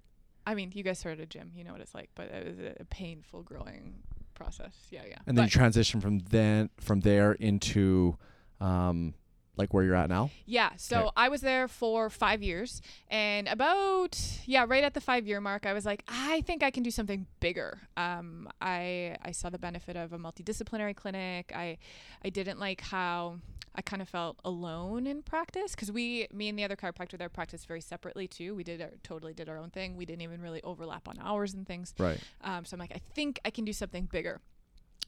I 0.46 0.54
mean, 0.54 0.70
you 0.72 0.84
guys 0.84 1.00
started 1.00 1.20
a 1.20 1.26
gym, 1.26 1.50
you 1.52 1.64
know 1.64 1.72
what 1.72 1.80
it's 1.80 1.96
like, 1.96 2.10
but 2.14 2.26
it 2.26 2.46
was 2.46 2.58
a, 2.78 2.84
painful 2.84 3.42
growing 3.42 4.04
process. 4.34 4.76
Yeah, 4.90 5.02
yeah. 5.08 5.18
And 5.26 5.36
then 5.36 5.46
you 5.46 5.50
transition 5.50 6.00
from 6.00 6.20
then 6.20 6.70
from 6.78 7.00
there 7.00 7.32
into 7.32 8.16
um, 8.60 9.14
like 9.56 9.72
where 9.72 9.82
you're 9.84 9.94
at 9.94 10.08
now? 10.10 10.30
Yeah. 10.44 10.70
So 10.76 10.98
Okay. 10.98 11.08
I 11.16 11.28
was 11.28 11.40
there 11.40 11.66
for 11.66 12.10
five 12.10 12.42
years. 12.42 12.82
And 13.08 13.48
about, 13.48 14.18
yeah, 14.44 14.66
right 14.68 14.84
at 14.84 14.92
the 14.94 15.00
five 15.00 15.26
year 15.26 15.40
mark, 15.40 15.64
I 15.64 15.72
was 15.72 15.86
like, 15.86 16.02
I 16.08 16.42
think 16.42 16.62
I 16.62 16.70
can 16.70 16.82
do 16.82 16.90
something 16.90 17.26
bigger. 17.40 17.80
Um, 17.96 18.48
I, 18.60 19.16
I 19.22 19.30
saw 19.32 19.48
the 19.48 19.58
benefit 19.58 19.96
of 19.96 20.12
a 20.12 20.18
multidisciplinary 20.18 20.94
clinic. 20.94 21.52
I, 21.54 21.78
I 22.24 22.28
didn't 22.28 22.58
like 22.60 22.82
how 22.82 23.38
I 23.74 23.82
kind 23.82 24.00
of 24.02 24.08
felt 24.08 24.38
alone 24.44 25.06
in 25.06 25.22
practice 25.22 25.74
because 25.74 25.90
we, 25.92 26.26
me 26.32 26.48
and 26.48 26.58
the 26.58 26.64
other 26.64 26.76
chiropractor 26.76 27.18
there 27.18 27.28
practiced 27.28 27.66
very 27.66 27.80
separately 27.80 28.26
too. 28.28 28.54
We 28.54 28.64
did 28.64 28.80
our, 28.82 28.90
totally 29.02 29.32
did 29.32 29.48
our 29.48 29.58
own 29.58 29.70
thing. 29.70 29.96
We 29.96 30.04
didn't 30.06 30.22
even 30.22 30.40
really 30.42 30.62
overlap 30.62 31.08
on 31.08 31.18
hours 31.18 31.54
and 31.54 31.66
things. 31.66 31.94
Right. 31.98 32.18
Um, 32.42 32.64
so 32.66 32.74
I'm 32.74 32.80
like, 32.80 32.92
I 32.94 33.00
think 33.14 33.38
I 33.44 33.50
can 33.50 33.64
do 33.64 33.72
something 33.72 34.06
bigger. 34.10 34.40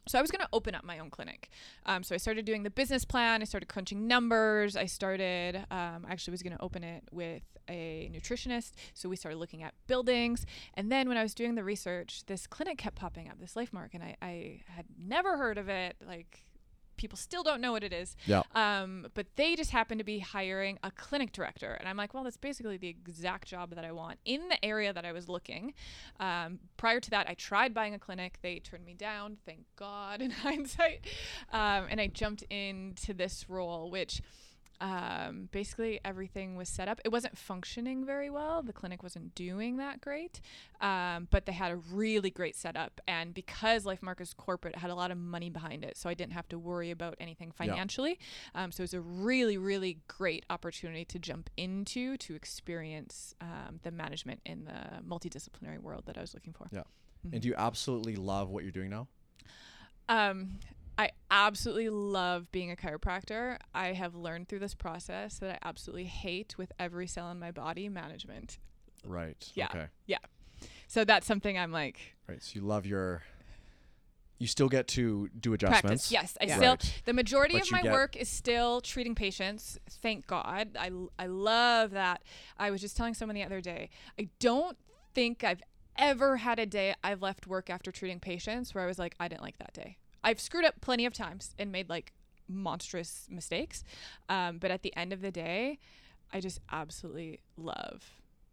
So 0.08 0.18
I 0.18 0.22
was 0.22 0.30
going 0.30 0.40
to 0.40 0.48
open 0.52 0.74
up 0.74 0.84
my 0.84 0.98
own 0.98 1.10
clinic. 1.10 1.50
Um, 1.86 2.02
so 2.02 2.14
I 2.14 2.18
started 2.18 2.44
doing 2.44 2.62
the 2.62 2.70
business 2.70 3.04
plan. 3.04 3.42
I 3.42 3.44
started 3.44 3.68
crunching 3.68 4.06
numbers. 4.06 4.76
I 4.76 4.86
started, 4.86 5.56
um, 5.70 6.06
I 6.08 6.12
actually 6.12 6.32
was 6.32 6.42
going 6.42 6.56
to 6.56 6.62
open 6.62 6.82
it 6.82 7.04
with 7.12 7.42
a 7.68 8.10
nutritionist. 8.14 8.72
So 8.94 9.08
we 9.08 9.16
started 9.16 9.38
looking 9.38 9.62
at 9.62 9.74
buildings. 9.86 10.46
And 10.74 10.90
then 10.90 11.08
when 11.08 11.16
I 11.16 11.22
was 11.22 11.34
doing 11.34 11.54
the 11.54 11.64
research, 11.64 12.24
this 12.26 12.46
clinic 12.46 12.78
kept 12.78 12.96
popping 12.96 13.28
up, 13.28 13.38
this 13.38 13.54
LifeMark, 13.54 13.90
and 13.94 14.02
I, 14.02 14.16
I 14.22 14.60
had 14.66 14.86
never 14.98 15.36
heard 15.36 15.58
of 15.58 15.68
it. 15.68 15.96
Like, 16.06 16.44
people 16.98 17.16
still 17.16 17.42
don't 17.42 17.60
know 17.60 17.72
what 17.72 17.82
it 17.82 17.92
is. 17.92 18.16
Yeah. 18.26 18.42
Um, 18.54 19.06
but 19.14 19.26
they 19.36 19.56
just 19.56 19.70
happen 19.70 19.96
to 19.98 20.04
be 20.04 20.18
hiring 20.18 20.78
a 20.82 20.90
clinic 20.90 21.32
director. 21.32 21.72
And 21.72 21.88
I'm 21.88 21.96
like, 21.96 22.12
well, 22.12 22.24
that's 22.24 22.36
basically 22.36 22.76
the 22.76 22.88
exact 22.88 23.48
job 23.48 23.74
that 23.74 23.84
I 23.84 23.92
want 23.92 24.18
in 24.24 24.48
the 24.48 24.62
area 24.64 24.92
that 24.92 25.04
I 25.04 25.12
was 25.12 25.28
looking. 25.28 25.74
Um, 26.20 26.58
prior 26.76 27.00
to 27.00 27.10
that, 27.10 27.28
I 27.28 27.34
tried 27.34 27.72
buying 27.72 27.94
a 27.94 27.98
clinic. 27.98 28.38
They 28.42 28.58
turned 28.58 28.84
me 28.84 28.94
down, 28.94 29.38
thank 29.46 29.64
God, 29.76 30.20
in 30.20 30.30
hindsight. 30.30 31.06
Um, 31.52 31.86
and 31.88 32.00
I 32.00 32.08
jumped 32.08 32.42
into 32.50 33.14
this 33.14 33.48
role, 33.48 33.90
which 33.90 34.20
um, 34.80 35.48
basically 35.50 36.00
everything 36.04 36.56
was 36.56 36.68
set 36.68 36.88
up. 36.88 37.00
It 37.04 37.10
wasn't 37.10 37.36
functioning 37.36 38.04
very 38.04 38.30
well. 38.30 38.62
The 38.62 38.72
clinic 38.72 39.02
wasn't 39.02 39.34
doing 39.34 39.76
that 39.78 40.00
great, 40.00 40.40
um, 40.80 41.28
but 41.30 41.46
they 41.46 41.52
had 41.52 41.72
a 41.72 41.76
really 41.76 42.30
great 42.30 42.54
setup. 42.56 43.00
And 43.08 43.34
because 43.34 43.84
LifeMark 43.84 44.20
is 44.20 44.32
corporate, 44.34 44.76
had 44.76 44.90
a 44.90 44.94
lot 44.94 45.10
of 45.10 45.18
money 45.18 45.50
behind 45.50 45.84
it, 45.84 45.96
so 45.96 46.08
I 46.08 46.14
didn't 46.14 46.32
have 46.34 46.48
to 46.50 46.58
worry 46.58 46.90
about 46.90 47.16
anything 47.18 47.48
Yeah. 47.48 47.66
financially. 47.66 48.18
Um, 48.54 48.70
so 48.72 48.82
it 48.82 48.84
was 48.84 48.94
a 48.94 49.00
really, 49.00 49.58
really 49.58 49.98
great 50.06 50.44
opportunity 50.48 51.04
to 51.06 51.18
jump 51.18 51.50
into 51.56 52.16
to 52.18 52.34
experience 52.34 53.34
um, 53.40 53.80
the 53.82 53.90
management 53.90 54.40
in 54.44 54.64
the 54.64 55.02
multidisciplinary 55.06 55.78
world 55.80 56.04
that 56.06 56.16
I 56.16 56.20
was 56.20 56.34
looking 56.34 56.52
for. 56.52 56.68
Yeah. 56.70 56.82
Mhm. 57.26 57.32
And 57.32 57.42
do 57.42 57.48
you 57.48 57.54
absolutely 57.56 58.14
love 58.16 58.48
what 58.50 58.62
you're 58.62 58.72
doing 58.72 58.90
now? 58.90 59.08
Um, 60.08 60.58
I 60.98 61.10
absolutely 61.30 61.88
love 61.90 62.50
being 62.50 62.70
a 62.72 62.76
chiropractor. 62.76 63.58
I 63.74 63.92
have 63.92 64.14
learned 64.16 64.48
through 64.48 64.58
this 64.58 64.74
process 64.74 65.38
that 65.38 65.50
I 65.62 65.68
absolutely 65.68 66.04
hate 66.06 66.56
with 66.58 66.72
every 66.78 67.06
cell 67.06 67.30
in 67.30 67.38
my 67.38 67.52
body 67.52 67.88
management. 67.88 68.58
Right. 69.04 69.50
Yeah. 69.54 69.66
Okay. 69.66 69.86
Yeah. 70.06 70.18
So 70.88 71.04
that's 71.04 71.26
something 71.26 71.56
I'm 71.56 71.70
like 71.70 72.16
Right. 72.28 72.42
So 72.42 72.56
you 72.56 72.62
love 72.66 72.84
your. 72.84 73.22
You 74.40 74.46
still 74.46 74.68
get 74.68 74.86
to 74.88 75.28
do 75.40 75.52
adjustments. 75.52 75.82
practice. 75.82 76.12
Yes, 76.12 76.36
I 76.40 76.44
Yeah. 76.46 76.56
still 76.56 76.70
Right. 76.72 77.02
the 77.06 77.12
majority 77.12 77.54
But 77.54 77.62
of 77.62 77.72
my 77.72 77.82
work 77.84 78.16
is 78.16 78.28
still 78.28 78.80
treating 78.80 79.14
patients. 79.14 79.78
Thank 79.88 80.26
God. 80.26 80.76
I 80.78 80.90
I 81.18 81.26
love 81.26 81.92
that. 81.92 82.22
I 82.56 82.70
was 82.72 82.80
just 82.80 82.96
telling 82.96 83.14
someone 83.14 83.34
the 83.36 83.42
other 83.44 83.60
day. 83.60 83.90
I 84.18 84.28
don't 84.40 84.76
think 85.14 85.42
I've 85.44 85.62
ever 85.96 86.36
had 86.38 86.58
a 86.60 86.66
day 86.66 86.94
I've 87.02 87.22
left 87.22 87.46
work 87.48 87.68
after 87.70 87.90
treating 87.90 88.20
patients 88.20 88.74
where 88.74 88.84
I 88.84 88.86
was 88.86 88.98
like 88.98 89.14
I 89.20 89.26
didn't 89.28 89.42
like 89.42 89.58
that 89.58 89.72
day. 89.72 89.96
I've 90.24 90.40
screwed 90.40 90.64
up 90.64 90.80
plenty 90.80 91.06
of 91.06 91.12
times 91.12 91.54
and 91.58 91.70
made 91.72 91.88
like 91.88 92.12
monstrous 92.48 93.26
mistakes. 93.30 93.84
Um, 94.28 94.58
but 94.58 94.70
at 94.70 94.82
the 94.82 94.94
end 94.96 95.12
of 95.12 95.20
the 95.20 95.30
day, 95.30 95.78
I 96.32 96.40
just 96.40 96.60
absolutely 96.72 97.40
love 97.56 98.04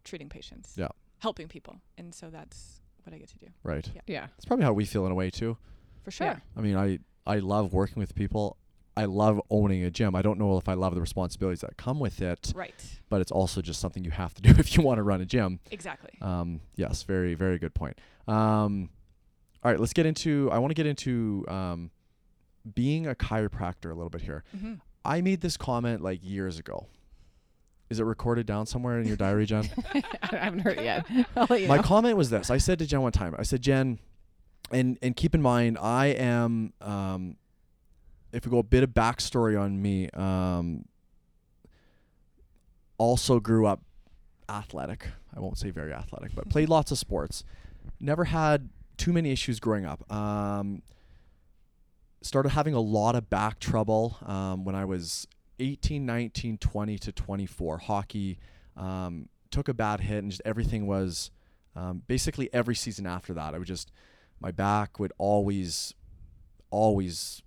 treating 0.04 0.28
patients. 0.28 0.74
Yeah. 0.76 0.88
Helping 1.18 1.48
people. 1.48 1.76
And 1.98 2.14
so 2.14 2.30
that's 2.30 2.80
what 3.04 3.14
I 3.14 3.18
get 3.18 3.28
to 3.28 3.38
do. 3.38 3.46
Right. 3.62 3.88
Yeah. 3.94 4.00
Yeah. 4.06 4.26
That's 4.36 4.44
probably 4.44 4.64
how 4.64 4.72
we 4.72 4.84
feel 4.84 5.06
in 5.06 5.12
a 5.12 5.14
way 5.14 5.30
too. 5.30 5.56
For 6.04 6.10
sure. 6.10 6.26
Yeah. 6.28 6.36
I 6.56 6.60
mean, 6.60 6.76
I 6.76 6.98
I 7.26 7.38
love 7.38 7.72
working 7.72 7.98
with 8.00 8.14
people. 8.14 8.56
I 8.98 9.04
love 9.04 9.40
owning 9.50 9.82
a 9.84 9.90
gym. 9.90 10.14
I 10.14 10.22
don't 10.22 10.38
know 10.38 10.56
if 10.56 10.68
I 10.68 10.74
love 10.74 10.94
the 10.94 11.00
responsibilities 11.02 11.60
that 11.60 11.76
come 11.76 11.98
with 12.00 12.22
it, 12.22 12.52
Right. 12.54 12.82
but 13.10 13.20
it's 13.20 13.30
also 13.32 13.60
just 13.60 13.78
something 13.78 14.02
you 14.04 14.10
have 14.10 14.32
to 14.34 14.40
do 14.42 14.50
if 14.58 14.74
you 14.76 14.82
want 14.82 14.98
to 14.98 15.02
run 15.02 15.20
a 15.20 15.26
gym. 15.26 15.60
Exactly. 15.70 16.12
Um, 16.22 16.60
yes, 16.76 17.02
very 17.02 17.34
very 17.34 17.58
good 17.58 17.74
point. 17.74 17.98
Um, 18.28 18.88
all 19.66 19.72
right, 19.72 19.80
let's 19.80 19.92
get 19.92 20.06
into. 20.06 20.48
I 20.52 20.58
want 20.60 20.70
to 20.70 20.74
get 20.76 20.86
into 20.86 21.44
um, 21.48 21.90
being 22.72 23.08
a 23.08 23.16
chiropractor 23.16 23.86
a 23.90 23.94
little 23.94 24.10
bit 24.10 24.20
here. 24.22 24.44
hmm 24.56 24.74
I 25.04 25.20
made 25.22 25.40
this 25.40 25.56
comment 25.56 26.02
like 26.02 26.20
years 26.22 26.60
ago. 26.60 26.86
Is 27.90 27.98
it 27.98 28.04
recorded 28.04 28.46
down 28.46 28.66
somewhere 28.66 29.00
in 29.00 29.08
your 29.08 29.16
diary, 29.16 29.44
Jen? 29.44 29.68
I 30.22 30.36
haven't 30.36 30.60
heard 30.60 30.78
it 30.78 30.84
yet. 30.84 31.04
I'll 31.36 31.48
let 31.50 31.62
you 31.62 31.66
My 31.68 31.76
know. 31.78 31.82
comment 31.82 32.16
was 32.16 32.30
this. 32.30 32.48
I 32.48 32.58
said 32.58 32.78
to 32.78 32.86
Jen 32.86 33.02
one 33.02 33.10
time, 33.10 33.34
I 33.36 33.42
said, 33.42 33.60
Jen, 33.60 33.98
and 34.70 34.98
and 35.02 35.16
keep 35.16 35.34
in 35.34 35.42
mind, 35.42 35.78
I 35.78 36.06
am 36.06 36.72
um, 36.80 37.36
if 38.32 38.44
we 38.46 38.50
go 38.52 38.58
a 38.58 38.62
bit 38.62 38.84
of 38.84 38.90
backstory 38.90 39.60
on 39.60 39.82
me, 39.82 40.10
um, 40.10 40.84
also 42.98 43.40
grew 43.40 43.66
up 43.66 43.82
athletic. 44.48 45.08
I 45.36 45.40
won't 45.40 45.58
say 45.58 45.70
very 45.70 45.92
athletic, 45.92 46.36
but 46.36 46.48
played 46.48 46.68
lots 46.68 46.92
of 46.92 46.98
sports. 46.98 47.42
Never 47.98 48.24
had 48.26 48.68
too 48.96 49.12
many 49.12 49.30
issues 49.32 49.60
growing 49.60 49.84
up. 49.84 50.10
Um, 50.12 50.82
started 52.22 52.50
having 52.50 52.74
a 52.74 52.80
lot 52.80 53.14
of 53.14 53.30
back 53.30 53.58
trouble 53.58 54.18
um, 54.26 54.64
when 54.64 54.74
I 54.74 54.84
was 54.84 55.26
18, 55.58 56.04
19, 56.04 56.58
20 56.58 56.98
to 56.98 57.12
24. 57.12 57.78
Hockey 57.78 58.38
um, 58.76 59.28
took 59.50 59.68
a 59.68 59.74
bad 59.74 60.00
hit, 60.00 60.18
and 60.18 60.30
just 60.30 60.42
everything 60.44 60.86
was 60.86 61.30
um, 61.74 62.02
basically 62.06 62.48
every 62.52 62.74
season 62.74 63.06
after 63.06 63.32
that. 63.34 63.54
I 63.54 63.58
would 63.58 63.66
just 63.66 63.92
my 64.40 64.50
back 64.50 64.98
would 64.98 65.12
always, 65.18 65.94
always 66.70 67.42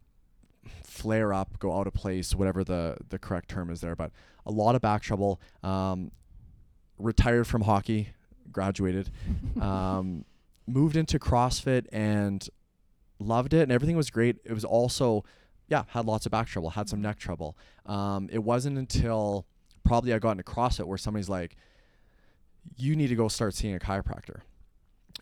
flare 0.84 1.34
up, 1.34 1.60
go 1.60 1.78
out 1.78 1.88
of 1.88 1.94
place, 1.94 2.36
whatever 2.36 2.64
the 2.64 2.98
the 3.10 3.20
correct 3.20 3.50
term 3.50 3.70
is 3.70 3.82
there. 3.82 3.96
But 3.96 4.12
a 4.46 4.52
lot 4.52 4.76
of 4.76 4.82
back 4.82 5.02
trouble. 5.02 5.40
Um, 5.64 6.12
retired 6.98 7.48
from 7.48 7.62
hockey, 7.62 8.10
graduated, 8.52 9.10
um, 9.62 10.26
moved 10.70 10.96
into 10.96 11.20
CrossFit 11.20 11.88
and 11.92 12.48
loved 13.20 13.54
it, 13.54 13.64
and 13.64 13.72
everything 13.72 13.98
was 13.98 14.10
great. 14.10 14.38
It 14.46 14.54
was 14.54 14.66
also, 14.66 15.24
yeah, 15.68 15.84
had 15.90 16.06
lots 16.06 16.26
of 16.26 16.32
back 16.32 16.48
trouble, 16.48 16.72
had 16.72 16.90
some 16.90 17.02
neck 17.02 17.18
trouble. 17.18 17.58
Um, 17.86 18.30
it 18.32 18.40
wasn't 18.40 18.78
until 18.78 19.46
probably 19.84 20.14
I 20.14 20.20
got 20.20 20.32
into 20.32 20.44
CrossFit 20.44 20.86
where 20.86 20.98
somebody's 20.98 21.30
like, 21.30 21.56
"You 22.78 22.96
need 22.96 23.08
to 23.08 23.16
go 23.16 23.28
start 23.28 23.54
seeing 23.54 23.76
a 23.76 23.80
chiropractor," 23.80 24.42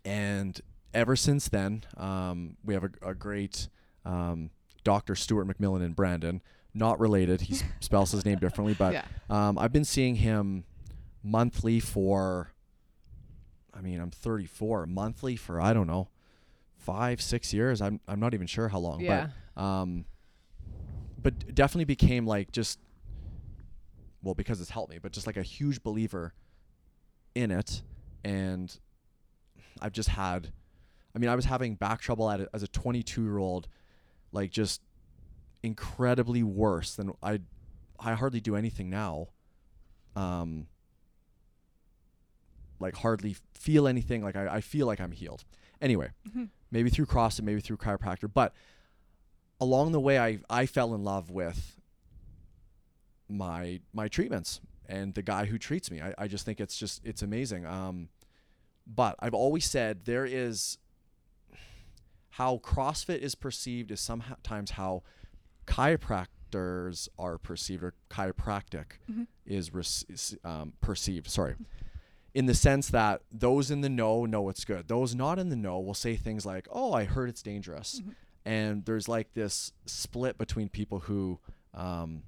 and 0.06 0.60
ever 0.94 1.16
since 1.16 1.50
then, 1.50 1.84
um, 1.96 2.58
we 2.64 2.74
have 2.74 2.84
a, 2.84 2.90
a 3.02 3.14
great 3.14 3.70
um, 4.06 4.50
Dr. 4.84 5.16
Stuart 5.16 5.46
McMillan 5.46 5.86
in 5.86 5.94
Brandon. 5.94 6.42
Not 6.74 7.00
related. 7.00 7.42
He 7.42 7.58
spells 7.80 8.12
his 8.12 8.26
name 8.26 8.40
differently, 8.40 8.76
but 8.78 8.94
yeah. 8.94 9.06
um, 9.30 9.58
I've 9.58 9.74
been 9.74 9.86
seeing 9.86 10.16
him 10.16 10.64
monthly 11.24 11.80
for, 11.80 12.54
I 13.78 13.82
mean, 13.82 14.00
I'm 14.00 14.12
34, 14.12 14.88
monthly 14.88 15.36
for, 15.36 15.62
I 15.62 15.74
don't 15.74 15.88
know, 15.88 16.10
five, 16.78 17.22
six 17.22 17.54
years. 17.54 17.82
I'm, 17.82 18.00
I'm 18.08 18.20
not 18.20 18.34
even 18.34 18.48
sure 18.48 18.70
how 18.70 18.80
long. 18.80 19.02
Yeah. 19.02 19.30
But, 19.56 19.62
um, 19.62 20.06
but 21.22 21.54
definitely 21.54 21.86
became 21.86 22.26
like 22.26 22.52
just, 22.52 22.80
well, 24.24 24.34
because 24.34 24.62
it's 24.62 24.70
helped 24.72 24.92
me, 24.92 25.00
but 25.00 25.12
just 25.12 25.28
like 25.28 25.38
a 25.38 25.44
huge 25.44 25.84
believer 25.84 26.34
in 27.36 27.52
it. 27.52 27.82
And 28.24 28.76
I've 29.82 29.94
just 29.94 30.10
had, 30.10 30.52
I 31.16 31.20
mean, 31.20 31.30
I 31.30 31.36
was 31.36 31.46
having 31.46 31.76
back 31.76 32.02
trouble 32.02 32.30
at 32.30 32.42
a, 32.42 32.50
as 32.54 32.64
a 32.64 32.68
22 32.68 33.24
year 33.24 33.38
old, 33.38 33.68
like 34.32 34.52
just 34.52 34.82
incredibly 35.64 36.44
worse 36.44 36.96
than 36.96 37.12
I, 37.22 37.42
I 38.00 38.14
hardly 38.14 38.40
do 38.40 38.56
anything 38.56 38.90
now 38.90 39.30
um 40.16 40.68
like 42.80 42.96
hardly 42.98 43.36
feel 43.54 43.88
anything 43.88 44.24
like 44.24 44.36
I, 44.36 44.56
I 44.58 44.62
feel 44.62 44.86
like 44.88 45.00
i'm 45.00 45.12
healed 45.12 45.44
anyway 45.82 46.10
Mhm. 46.30 46.50
maybe 46.72 46.90
through 46.90 47.06
crossfit 47.08 47.44
maybe 47.44 47.62
through 47.62 47.78
chiropractor 47.78 48.32
but 48.34 48.54
along 49.60 49.92
the 49.92 50.00
way 50.00 50.20
i 50.20 50.40
i 50.50 50.66
fell 50.66 50.94
in 50.94 51.04
love 51.04 51.30
with 51.32 51.80
my 53.30 53.80
my 53.94 54.08
treatments 54.08 54.62
and 54.88 55.14
the 55.16 55.22
guy 55.22 55.46
who 55.46 55.58
treats 55.58 55.92
me 55.92 56.02
i, 56.02 56.14
I 56.18 56.28
just 56.28 56.46
think 56.46 56.60
it's 56.60 56.78
just 56.78 57.02
it's 57.04 57.22
amazing 57.22 57.66
um 57.66 58.10
but 58.86 59.16
i've 59.20 59.34
always 59.34 59.66
said 59.66 60.06
there 60.06 60.26
is 60.26 60.78
how 62.32 62.58
crossfit 62.64 63.18
is 63.20 63.36
perceived 63.36 63.92
is 63.92 64.00
sometimes 64.00 64.72
how 64.72 65.02
chiropractors 65.66 67.10
are 67.18 67.38
perceived 67.38 67.84
or 67.84 67.94
chiropractic 68.10 69.00
Mhm. 69.12 69.28
is 69.46 69.72
is, 70.08 70.38
um, 70.44 70.74
perceived. 70.82 71.28
Sorry. 71.30 71.56
In 72.34 72.46
the 72.46 72.54
sense 72.54 72.90
that 72.90 73.22
those 73.32 73.72
in 73.72 73.82
the 73.82 73.90
know 73.90 74.26
know 74.26 74.50
it's 74.50 74.64
good. 74.66 74.88
Those 74.88 75.16
not 75.16 75.40
in 75.40 75.50
the 75.50 75.56
know 75.56 75.80
will 75.80 75.94
say 75.96 76.16
things 76.16 76.46
like, 76.46 76.68
"Oh, 76.72 76.94
I 76.94 77.06
heard 77.06 77.30
it's 77.30 77.42
dangerous," 77.42 78.02
Mhm. 78.06 78.16
and 78.46 78.86
there's 78.86 79.08
like 79.08 79.34
this 79.34 79.72
split 79.86 80.38
between 80.38 80.70
people 80.70 81.00
who 81.00 81.40
um, 81.74 82.24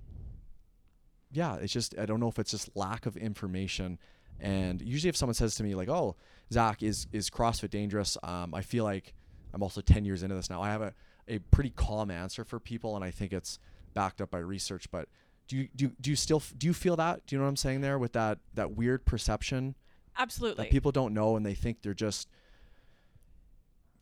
yeah, 1.32 1.56
it's 1.58 1.74
just 1.74 1.98
I 2.00 2.06
don't 2.06 2.20
know 2.20 2.28
if 2.30 2.40
it's 2.40 2.52
just 2.52 2.76
lack 2.76 3.06
of 3.06 3.16
information. 3.18 4.00
And 4.40 4.82
usually, 4.82 5.10
if 5.10 5.18
someone 5.18 5.34
says 5.36 5.56
to 5.56 5.64
me 5.64 5.76
like, 5.76 5.90
"Oh, 5.90 6.16
Zach, 6.52 6.82
is 6.82 7.08
is 7.12 7.30
CrossFit 7.30 7.70
dangerous?" 7.70 8.18
Um, 8.24 8.54
I 8.54 8.62
feel 8.62 8.84
like 8.84 9.14
I'm 9.54 9.62
also 9.62 9.82
10 9.82 10.06
years 10.06 10.24
into 10.24 10.36
this 10.36 10.50
now. 10.50 10.62
I 10.62 10.70
have 10.70 10.82
a, 10.82 10.94
a 11.28 11.40
pretty 11.40 11.72
calm 11.72 12.10
answer 12.10 12.44
for 12.44 12.60
people, 12.60 12.96
and 12.96 13.04
I 13.04 13.12
think 13.12 13.34
it's 13.34 13.60
backed 13.94 14.22
up 14.22 14.32
by 14.32 14.40
research. 14.40 14.90
But 14.92 15.10
do 15.48 15.58
you 15.58 15.70
do 15.76 15.92
do 16.02 16.10
you 16.10 16.16
still 16.16 16.42
do 16.58 16.68
you 16.68 16.74
feel 16.74 16.96
that? 16.96 17.26
Do 17.28 17.36
you 17.36 17.40
know 17.40 17.44
what 17.46 17.50
I'm 17.50 17.56
saying 17.58 17.82
there 17.82 18.00
with 18.00 18.14
that 18.14 18.40
that 18.56 18.72
weird 18.72 19.06
perception 19.06 19.76
Absolutely. 20.19 20.65
that 20.65 20.71
people 20.71 20.91
don't 20.91 21.13
know 21.13 21.36
and 21.38 21.45
they 21.45 21.55
think 21.55 21.82
they're 21.82 21.93
just 21.95 22.27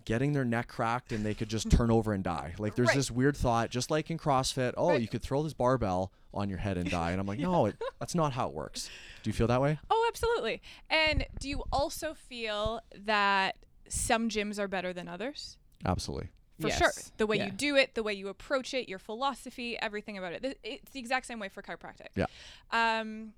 getting 0.05 0.31
their 0.33 0.45
neck 0.45 0.67
cracked 0.69 1.11
and 1.11 1.25
they 1.25 1.33
could 1.33 1.49
just 1.49 1.69
turn 1.69 1.91
over 1.91 2.13
and 2.13 2.23
die. 2.23 2.53
Like 2.57 2.75
there's 2.75 2.87
Right. 2.89 2.95
this 2.97 3.11
weird 3.11 3.35
thought, 3.35 3.69
just 3.69 3.91
like 3.91 4.09
in 4.09 4.17
CrossFit, 4.17 4.73
oh, 4.77 4.89
Right. 4.91 5.01
you 5.01 5.07
could 5.07 5.21
throw 5.21 5.43
this 5.43 5.53
barbell 5.53 6.11
on 6.33 6.47
your 6.49 6.59
head 6.59 6.77
and 6.77 6.89
die. 6.89 7.11
And 7.11 7.19
I'm 7.19 7.27
like, 7.27 7.39
no, 7.51 7.65
it, 7.65 7.75
that's 7.99 8.15
not 8.15 8.31
how 8.33 8.47
it 8.47 8.53
works. 8.53 8.89
Do 9.23 9.29
you 9.29 9.33
feel 9.33 9.47
that 9.47 9.61
way? 9.61 9.79
Oh, 9.89 10.05
absolutely. 10.09 10.61
And 10.89 11.25
do 11.39 11.49
you 11.49 11.63
also 11.73 12.13
feel 12.13 12.81
that 12.95 13.57
some 13.89 14.29
gyms 14.29 14.57
are 14.59 14.67
better 14.69 14.93
than 14.93 15.09
others? 15.09 15.57
Absolutely. 15.85 16.29
For 16.61 16.69
sure. 16.71 16.91
The 17.17 17.27
way 17.27 17.37
Yeah. 17.37 17.45
you 17.47 17.51
do 17.51 17.75
it, 17.75 17.93
the 17.93 18.01
way 18.01 18.13
you 18.13 18.29
approach 18.29 18.73
it, 18.73 18.87
your 18.89 18.97
philosophy, 18.99 19.77
everything 19.79 20.17
about 20.17 20.33
it. 20.33 20.57
It's 20.63 20.91
the 20.91 20.99
exact 20.99 21.25
same 21.27 21.39
way 21.39 21.49
for 21.49 21.61
chiropractic. 21.61 22.07
Yeah. 22.15 22.25
Um, 22.71 23.33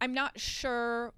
I'm 0.00 0.12
not 0.14 0.40
sure. 0.40 1.12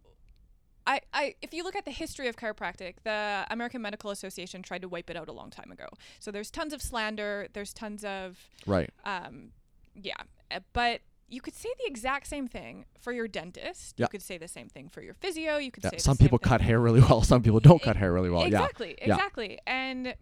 I, 0.86 1.00
I, 1.12 1.34
if 1.42 1.52
you 1.52 1.64
look 1.64 1.74
at 1.76 1.84
the 1.84 1.90
history 1.90 2.28
of 2.28 2.36
chiropractic, 2.36 2.94
the 3.04 3.44
American 3.50 3.82
Medical 3.82 4.10
Association 4.10 4.62
tried 4.62 4.82
to 4.82 4.88
wipe 4.88 5.10
it 5.10 5.16
out 5.16 5.28
a 5.28 5.32
long 5.32 5.50
time 5.50 5.70
ago. 5.72 5.86
So 6.20 6.30
there's 6.30 6.50
tons 6.50 6.72
of 6.72 6.80
slander. 6.80 7.48
There's 7.52 7.72
tons 7.72 8.04
of 8.04 8.38
Right. 8.66 8.90
um, 9.04 9.50
yeah, 9.94 10.14
uh, 10.50 10.60
but 10.72 11.00
you 11.28 11.40
could 11.40 11.54
say 11.56 11.68
the 11.78 11.86
exact 11.88 12.28
same 12.28 12.46
thing 12.46 12.84
for 13.00 13.12
your 13.12 13.26
dentist. 13.26 13.94
Yeah. 13.96 14.04
You 14.04 14.08
could 14.10 14.22
say 14.22 14.38
the 14.38 14.46
same 14.46 14.68
thing 14.68 14.88
for 14.88 15.02
your 15.02 15.14
physio. 15.14 15.56
You 15.56 15.72
could 15.72 15.82
Yeah. 15.82 15.90
say 15.90 15.96
the 15.96 16.02
Some 16.02 16.16
people 16.18 16.38
thing- 16.38 16.48
cut 16.50 16.60
hair 16.60 16.78
really 16.78 17.00
well. 17.00 17.20
Some 17.32 17.42
people 17.42 17.58
don't 17.58 17.82
cut 17.82 17.96
E- 17.96 17.98
hair 17.98 18.12
really 18.12 18.30
well. 18.30 18.42
Yeah. 18.42 18.46
Exactly, 18.58 18.94
Yeah. 18.98 19.14
exactly. 19.14 19.58
And 19.66 20.14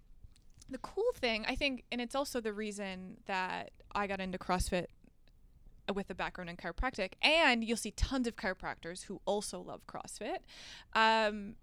the 0.71 0.79
cool 0.79 1.13
thing, 1.17 1.45
I 1.47 1.57
think, 1.57 1.85
and 1.93 2.01
it's 2.01 2.15
also 2.15 2.41
the 2.41 2.55
reason 2.55 3.19
that 3.27 3.73
I 3.95 4.07
got 4.07 4.19
into 4.21 4.39
CrossFit 4.39 4.87
with 5.93 6.09
a 6.11 6.15
background 6.15 6.51
in 6.51 6.57
chiropractic, 6.57 7.13
and 7.21 7.65
you'll 7.65 7.77
see 7.77 7.91
tons 7.93 8.27
of 8.27 8.37
chiropractors 8.37 9.05
who 9.05 9.21
also 9.27 9.61
love 9.61 9.87
CrossFit. 9.87 10.39
Um, 10.95 11.57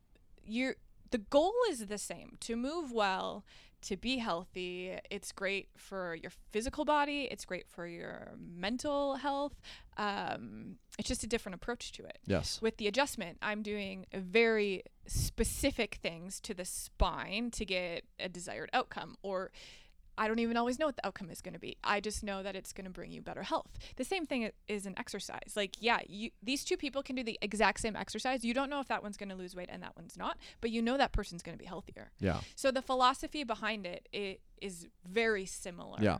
you're 0.45 0.75
the 1.11 1.17
goal 1.19 1.53
is 1.69 1.85
the 1.87 1.97
same: 1.97 2.37
to 2.41 2.55
move 2.55 2.91
well, 2.91 3.43
to 3.81 3.97
be 3.97 4.17
healthy. 4.17 4.97
It's 5.09 5.31
great 5.31 5.69
for 5.75 6.15
your 6.15 6.31
physical 6.51 6.85
body. 6.85 7.27
It's 7.31 7.45
great 7.45 7.67
for 7.67 7.87
your 7.87 8.33
mental 8.39 9.15
health. 9.15 9.59
Um, 9.97 10.75
it's 10.99 11.07
just 11.07 11.23
a 11.23 11.27
different 11.27 11.55
approach 11.55 11.91
to 11.93 12.03
it 12.03 12.19
Yes. 12.25 12.61
with 12.61 12.77
the 12.77 12.87
adjustment, 12.87 13.37
I'm 13.41 13.61
doing 13.61 14.05
very 14.13 14.83
specific 15.07 15.95
things 16.01 16.39
to 16.41 16.53
the 16.53 16.65
spine 16.65 17.51
to 17.51 17.65
get 17.65 18.03
a 18.19 18.29
desired 18.29 18.69
outcome. 18.71 19.15
Or 19.23 19.51
I 20.21 20.27
don't 20.27 20.37
even 20.37 20.55
always 20.55 20.77
know 20.77 20.85
what 20.85 20.97
the 20.97 21.07
outcome 21.07 21.31
is 21.31 21.41
going 21.41 21.55
to 21.55 21.59
be. 21.59 21.77
I 21.83 21.99
just 21.99 22.23
know 22.23 22.43
that 22.43 22.55
it's 22.55 22.73
going 22.73 22.85
to 22.85 22.91
bring 22.91 23.11
you 23.11 23.23
better 23.23 23.41
health. 23.41 23.79
The 23.95 24.03
same 24.03 24.27
thing 24.27 24.51
is 24.67 24.85
an 24.85 24.93
exercise. 24.97 25.53
Like, 25.55 25.77
yeah, 25.79 25.97
you 26.07 26.29
these 26.43 26.63
two 26.63 26.77
people 26.77 27.01
can 27.01 27.15
do 27.15 27.23
the 27.23 27.39
exact 27.41 27.79
same 27.79 27.95
exercise. 27.95 28.45
You 28.45 28.53
don't 28.53 28.69
know 28.69 28.79
if 28.79 28.87
that 28.89 29.01
one's 29.01 29.17
going 29.17 29.29
to 29.29 29.35
lose 29.35 29.55
weight 29.55 29.69
and 29.71 29.81
that 29.81 29.95
one's 29.95 30.15
not, 30.17 30.37
but 30.61 30.69
you 30.69 30.79
know 30.79 30.95
that 30.95 31.11
person's 31.11 31.41
going 31.41 31.57
to 31.57 31.59
be 31.59 31.65
healthier. 31.65 32.11
Yeah. 32.19 32.41
So 32.55 32.69
the 32.69 32.83
philosophy 32.83 33.43
behind 33.43 33.87
it, 33.87 34.07
it 34.13 34.41
is 34.61 34.85
very 35.09 35.47
similar. 35.47 35.97
Yeah. 35.99 36.19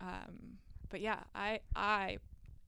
Um, 0.00 0.56
but 0.88 1.02
yeah, 1.02 1.18
I 1.34 1.60
I 1.76 2.16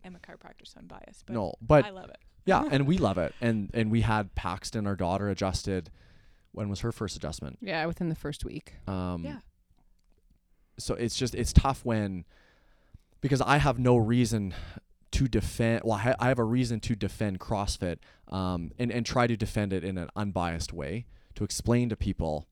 am 0.05 0.15
a 0.15 0.19
chiropractor, 0.19 0.67
so 0.67 0.81
I'm 0.81 0.87
biased. 0.87 1.25
But 1.25 1.33
No, 1.33 1.55
but 1.63 1.87
I 1.87 1.91
love 1.91 2.11
it. 2.11 2.19
yeah, 2.45 2.63
and 2.71 2.87
we 2.87 2.99
love 2.99 3.17
it. 3.17 3.35
And 3.41 3.71
and 3.73 3.91
we 3.91 4.03
had 4.03 4.35
Paxton, 4.35 4.87
our 4.87 4.97
daughter, 4.97 5.31
adjusted. 5.31 5.91
When 6.53 6.69
was 6.69 6.81
her 6.81 6.93
first 6.93 7.17
adjustment? 7.17 7.59
Yeah, 7.63 7.87
within 7.87 8.11
the 8.11 8.15
first 8.15 8.45
week. 8.45 8.75
Um, 8.87 9.25
Yeah. 9.25 9.39
So 10.85 10.93
it's 10.93 11.17
just 11.17 11.35
it's 11.35 11.55
tough 11.55 11.83
when 11.83 12.27
because 13.23 13.41
I 13.41 13.57
have 13.57 13.79
no 13.79 13.97
reason 13.97 14.53
to 15.13 15.27
defend. 15.27 15.81
Well, 15.83 15.95
I 15.95 16.15
I 16.19 16.29
have 16.29 16.39
a 16.39 16.45
reason 16.45 16.79
to 16.81 16.95
defend 16.95 17.41
CrossFit 17.41 18.01
um, 18.29 18.71
and 18.79 18.93
and 18.93 19.07
try 19.07 19.27
to 19.27 19.35
defend 19.35 19.73
it 19.73 19.83
in 19.83 19.97
an 19.97 20.11
unbiased 20.15 20.75
way 20.75 21.07
to 21.37 21.45
explain 21.45 21.89
to 21.89 21.97
people. 21.97 22.47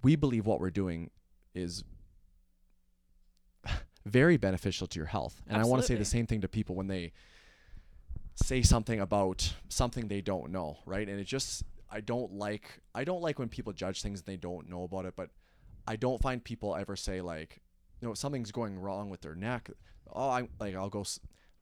We 0.00 0.14
believe 0.14 0.46
what 0.46 0.60
we're 0.60 0.70
doing 0.70 1.10
is 1.56 1.82
very 4.06 4.36
beneficial 4.36 4.86
to 4.86 4.96
your 4.96 5.06
health, 5.06 5.42
and 5.48 5.60
I 5.60 5.64
want 5.64 5.82
to 5.82 5.88
say 5.88 5.96
the 5.96 6.04
same 6.04 6.28
thing 6.28 6.42
to 6.42 6.48
people 6.48 6.76
when 6.76 6.86
they 6.86 7.10
say 8.36 8.62
something 8.62 9.00
about 9.00 9.54
something 9.68 10.06
they 10.06 10.20
don't 10.20 10.52
know, 10.52 10.78
right? 10.86 11.08
And 11.08 11.18
it 11.18 11.24
just 11.24 11.64
I 11.90 12.00
don't 12.00 12.34
like 12.34 12.78
I 12.94 13.02
don't 13.02 13.22
like 13.22 13.40
when 13.40 13.48
people 13.48 13.72
judge 13.72 14.02
things 14.02 14.20
and 14.20 14.26
they 14.28 14.36
don't 14.36 14.70
know 14.70 14.84
about 14.84 15.04
it, 15.04 15.14
but 15.16 15.30
I 15.90 15.96
don't 15.96 16.22
find 16.22 16.42
people 16.44 16.76
ever 16.76 16.94
say 16.94 17.20
like, 17.20 17.60
you 18.00 18.06
know, 18.06 18.14
something's 18.14 18.52
going 18.52 18.78
wrong 18.78 19.10
with 19.10 19.22
their 19.22 19.34
neck. 19.34 19.70
Oh, 20.12 20.30
I'm 20.30 20.48
like 20.60 20.76
I'll 20.76 20.88
go 20.88 21.04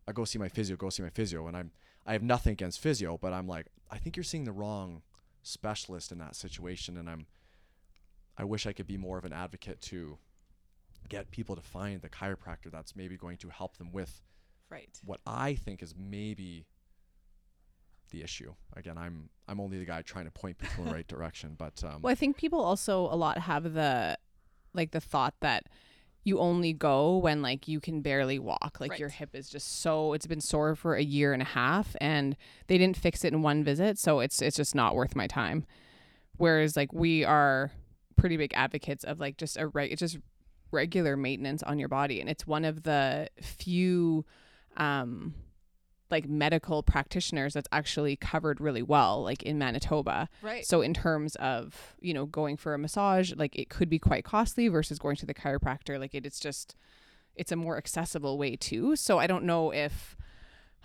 I 0.07 0.13
go 0.13 0.27
see 0.27 0.39
my 0.39 0.51
physio, 0.51 0.77
go 0.77 0.91
see 0.91 1.03
my 1.03 1.09
physio 1.09 1.47
and 1.47 1.57
I'm 1.57 1.71
I 2.05 2.13
have 2.13 2.23
nothing 2.23 2.53
against 2.53 2.79
physio, 2.79 3.17
but 3.17 3.33
I'm 3.33 3.49
like 3.49 3.69
I 3.91 3.97
think 3.97 4.17
you're 4.17 4.25
seeing 4.25 4.45
the 4.45 4.53
wrong 4.53 5.01
specialist 5.43 6.13
in 6.13 6.19
that 6.19 6.37
situation 6.37 6.99
and 6.99 7.09
I'm 7.09 7.27
I 8.37 8.45
wish 8.45 8.67
I 8.67 8.75
could 8.75 8.87
be 8.87 8.99
more 8.99 9.17
of 9.17 9.25
an 9.25 9.33
advocate 9.33 9.81
to 9.93 10.19
get 11.09 11.31
people 11.31 11.57
to 11.57 11.63
find 11.63 12.03
the 12.03 12.11
chiropractor 12.11 12.71
that's 12.71 12.95
maybe 12.95 13.17
going 13.17 13.39
to 13.39 13.49
help 13.49 13.79
them 13.79 13.93
with 13.93 14.21
Right. 14.69 15.01
what 15.03 15.21
I 15.27 15.55
think 15.55 15.83
is 15.83 15.95
maybe 15.97 16.67
the 18.11 18.23
issue. 18.23 18.55
Again, 18.77 18.99
I'm 18.99 19.29
I'm 19.49 19.61
only 19.61 19.79
the 19.79 19.85
guy 19.85 20.03
trying 20.03 20.27
to 20.27 20.31
point 20.31 20.59
people 20.59 20.85
in 20.85 20.91
the 20.91 20.95
right 20.97 21.09
direction, 21.09 21.55
but 21.59 21.83
um, 21.85 22.03
Well, 22.03 22.13
I 22.13 22.15
think 22.15 22.37
people 22.37 22.61
also 22.61 23.03
a 23.07 23.17
lot 23.17 23.39
have 23.39 23.75
the 23.75 24.19
like 24.75 24.91
the 24.91 25.01
thought 25.01 25.35
that 25.41 25.65
you 26.25 26.39
only 26.39 26.73
go 26.75 27.17
when 27.17 27.41
like 27.41 27.69
you 27.69 27.81
can 27.81 28.03
barely 28.03 28.39
walk. 28.39 28.79
Like 28.81 28.99
your 28.99 29.09
hip 29.09 29.31
is 29.35 29.49
just 29.49 29.81
so 29.81 30.13
it's 30.13 30.27
been 30.27 30.41
sore 30.41 30.75
for 30.75 30.95
a 30.95 31.03
year 31.03 31.33
and 31.33 31.41
a 31.41 31.47
half 31.47 31.97
and 32.01 32.37
they 32.67 32.77
didn't 32.77 32.97
fix 32.99 33.25
it 33.25 33.33
in 33.33 33.43
one 33.43 33.65
visit, 33.65 33.99
so 33.99 34.21
it's 34.21 34.43
it's 34.43 34.57
just 34.57 34.75
not 34.75 34.95
worth 34.95 35.17
my 35.17 35.27
time. 35.27 35.65
Whereas 36.37 36.77
like 36.77 36.93
we 36.93 37.25
are 37.25 37.73
pretty 38.17 38.37
big 38.37 38.53
advocates 38.55 39.05
of 39.05 39.21
like 39.21 39.37
just 39.37 39.57
a 39.57 39.69
reg- 39.69 39.93
it's 39.93 40.01
just 40.01 40.19
regular 40.71 41.17
maintenance 41.17 41.63
on 41.63 41.79
your 41.79 41.89
body 41.89 42.21
and 42.21 42.29
it's 42.29 42.47
one 42.47 42.65
of 42.65 42.83
the 42.83 43.29
few 43.41 44.27
um 44.77 45.33
like 46.11 46.29
medical 46.29 46.83
practitioners 46.83 47.55
that's 47.55 47.69
actually 47.73 48.17
covered 48.17 48.61
really 48.61 48.83
well 48.83 49.23
like 49.23 49.43
in 49.43 49.59
Manitoba. 49.59 50.29
Right. 50.43 50.65
So 50.65 50.81
in 50.81 50.95
terms 50.95 51.35
of, 51.37 51.95
you 52.01 52.15
know, 52.15 52.27
going 52.27 52.57
for 52.57 52.75
a 52.75 52.79
massage, 52.79 53.33
like 53.37 53.57
it 53.57 53.69
could 53.69 53.89
be 53.89 53.99
quite 53.99 54.25
costly 54.25 54.69
versus 54.69 54.99
going 54.99 55.17
to 55.17 55.27
the 55.27 55.35
chiropractor. 55.35 55.99
Like 55.99 56.15
it, 56.15 56.25
it's 56.25 56.41
just 56.41 56.75
it's 57.35 57.53
a 57.53 57.57
more 57.57 57.77
accessible 57.77 58.39
way 58.39 58.57
too. 58.57 58.97
So 58.97 59.19
I 59.19 59.27
don't 59.27 59.45
know 59.45 59.71
if 59.71 60.17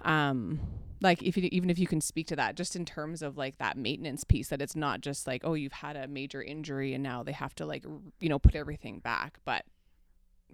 um 0.01 0.59
like 1.01 1.21
if 1.21 1.38
you 1.38 1.47
even 1.51 1.69
if 1.69 1.77
you 1.77 1.86
can 1.86 2.01
speak 2.01 2.27
to 2.27 2.36
that 2.36 2.55
just 2.55 2.75
in 2.75 2.86
terms 2.86 3.21
of 3.21 3.38
like 3.38 3.57
that 3.57 3.77
maintenance 3.77 4.23
piece 4.23 4.47
that 4.47 4.62
it's 4.62 4.75
not 4.75 5.01
just 5.01 5.27
like 5.27 5.41
oh 5.43 5.53
you've 5.53 5.71
had 5.71 5.95
a 5.95 6.07
major 6.07 6.41
injury 6.41 6.93
and 6.93 7.03
now 7.03 7.21
they 7.21 7.31
have 7.31 7.53
to 7.53 7.65
like 7.65 7.86
r- 7.86 7.99
you 8.19 8.29
know 8.29 8.39
put 8.39 8.55
everything 8.55 8.99
back 8.99 9.38
but 9.45 9.65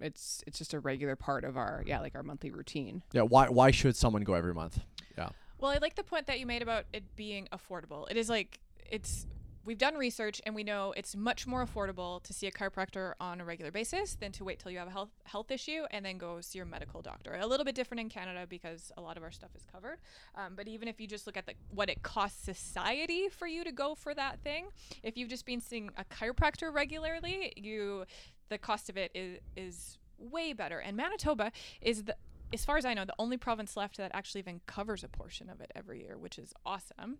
it's 0.00 0.42
it's 0.46 0.58
just 0.58 0.74
a 0.74 0.80
regular 0.80 1.16
part 1.16 1.44
of 1.44 1.56
our 1.56 1.82
yeah 1.86 2.00
like 2.00 2.14
our 2.14 2.22
monthly 2.22 2.50
routine 2.50 3.02
yeah, 3.12 3.22
why 3.22 3.48
why 3.48 3.70
should 3.70 3.96
someone 3.96 4.22
go 4.22 4.34
every 4.34 4.54
month? 4.54 4.80
Yeah. 5.18 5.30
Well, 5.58 5.70
I 5.70 5.78
like 5.78 5.96
the 5.96 6.04
point 6.04 6.26
that 6.26 6.38
you 6.38 6.46
made 6.46 6.62
about 6.62 6.84
it 6.92 7.16
being 7.16 7.48
affordable. 7.52 8.10
It 8.10 8.16
is 8.16 8.28
like 8.28 8.60
it's 8.90 9.26
we've 9.64 9.78
done 9.78 9.94
research 9.94 10.40
and 10.46 10.54
we 10.54 10.64
know 10.64 10.94
it's 10.96 11.14
much 11.14 11.46
more 11.46 11.64
affordable 11.64 12.22
to 12.22 12.32
see 12.32 12.46
a 12.46 12.50
chiropractor 12.50 13.12
on 13.20 13.40
a 13.40 13.44
regular 13.44 13.70
basis 13.70 14.14
than 14.14 14.32
to 14.32 14.42
wait 14.42 14.58
till 14.58 14.72
you 14.72 14.78
have 14.78 14.88
a 14.88 14.90
health 14.90 15.10
health 15.24 15.50
issue 15.50 15.82
and 15.90 16.04
then 16.04 16.16
go 16.18 16.40
see 16.40 16.58
your 16.58 16.66
medical 16.66 17.02
doctor. 17.02 17.36
A 17.40 17.46
little 17.46 17.64
bit 17.64 17.74
different 17.74 18.00
in 18.00 18.08
Canada 18.08 18.46
because 18.48 18.90
a 18.96 19.00
lot 19.00 19.16
of 19.16 19.22
our 19.22 19.30
stuff 19.30 19.50
is 19.54 19.66
covered. 19.70 19.98
Um, 20.34 20.54
but 20.56 20.66
even 20.68 20.88
if 20.88 21.00
you 21.00 21.06
just 21.06 21.26
look 21.26 21.36
at 21.36 21.46
the, 21.46 21.54
what 21.70 21.90
it 21.90 22.02
costs 22.02 22.44
society 22.44 23.28
for 23.28 23.46
you 23.46 23.64
to 23.64 23.72
go 23.72 23.94
for 23.94 24.14
that 24.14 24.40
thing, 24.40 24.68
if 25.02 25.16
you've 25.16 25.28
just 25.28 25.44
been 25.44 25.60
seeing 25.60 25.90
a 25.98 26.04
chiropractor 26.04 26.72
regularly, 26.72 27.52
you 27.56 28.06
the 28.50 28.58
cost 28.58 28.90
of 28.90 28.96
it 28.98 29.10
is 29.14 29.38
is 29.56 29.98
way 30.18 30.52
better. 30.52 30.78
And 30.78 30.96
Manitoba 30.96 31.50
is 31.80 32.04
the 32.04 32.16
as 32.52 32.64
far 32.64 32.76
as 32.76 32.84
I 32.84 32.94
know, 32.94 33.04
the 33.04 33.14
only 33.18 33.36
province 33.36 33.76
left 33.76 33.96
that 33.98 34.10
actually 34.14 34.40
even 34.40 34.60
covers 34.66 35.04
a 35.04 35.08
portion 35.08 35.48
of 35.48 35.60
it 35.60 35.70
every 35.74 36.02
year, 36.02 36.18
which 36.18 36.38
is 36.38 36.52
awesome. 36.66 37.18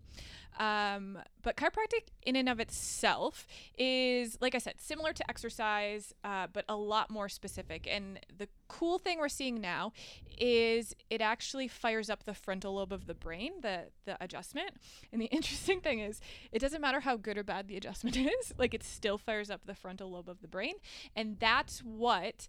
Um, 0.59 1.19
but 1.41 1.55
chiropractic, 1.55 2.09
in 2.23 2.35
and 2.35 2.49
of 2.49 2.59
itself, 2.59 3.47
is 3.77 4.37
like 4.41 4.55
I 4.55 4.57
said, 4.57 4.75
similar 4.79 5.13
to 5.13 5.29
exercise, 5.29 6.13
uh, 6.23 6.47
but 6.51 6.65
a 6.67 6.75
lot 6.75 7.09
more 7.09 7.29
specific. 7.29 7.87
And 7.89 8.19
the 8.37 8.47
cool 8.67 8.99
thing 8.99 9.19
we're 9.19 9.29
seeing 9.29 9.61
now 9.61 9.93
is 10.37 10.95
it 11.09 11.21
actually 11.21 11.67
fires 11.67 12.09
up 12.09 12.23
the 12.23 12.33
frontal 12.33 12.75
lobe 12.75 12.93
of 12.93 13.05
the 13.05 13.13
brain, 13.13 13.53
the 13.61 13.85
the 14.05 14.21
adjustment. 14.21 14.71
And 15.11 15.21
the 15.21 15.25
interesting 15.31 15.81
thing 15.81 15.99
is, 15.99 16.19
it 16.51 16.59
doesn't 16.59 16.81
matter 16.81 16.99
how 16.99 17.17
good 17.17 17.37
or 17.37 17.43
bad 17.43 17.67
the 17.67 17.77
adjustment 17.77 18.17
is, 18.17 18.53
like 18.57 18.73
it 18.73 18.83
still 18.83 19.17
fires 19.17 19.49
up 19.49 19.65
the 19.65 19.75
frontal 19.75 20.11
lobe 20.11 20.29
of 20.29 20.41
the 20.41 20.47
brain, 20.47 20.75
and 21.15 21.39
that's 21.39 21.79
what 21.79 22.47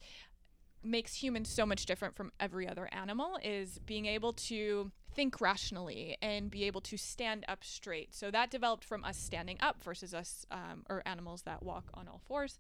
makes 0.84 1.14
humans 1.14 1.48
so 1.48 1.64
much 1.64 1.86
different 1.86 2.16
from 2.16 2.32
every 2.40 2.68
other 2.68 2.88
animal 2.92 3.38
is 3.42 3.78
being 3.86 4.06
able 4.06 4.32
to 4.32 4.90
think 5.14 5.40
rationally 5.40 6.16
and 6.22 6.50
be 6.50 6.64
able 6.64 6.80
to 6.80 6.96
stand 6.96 7.44
up 7.48 7.62
straight. 7.62 8.14
So 8.14 8.30
that 8.30 8.50
developed 8.50 8.84
from 8.84 9.04
us 9.04 9.16
standing 9.16 9.58
up 9.60 9.82
versus 9.82 10.14
us 10.14 10.46
um, 10.50 10.84
or 10.88 11.02
animals 11.06 11.42
that 11.42 11.62
walk 11.62 11.84
on 11.94 12.08
all 12.08 12.20
fours. 12.26 12.58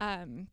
Um, 0.00 0.48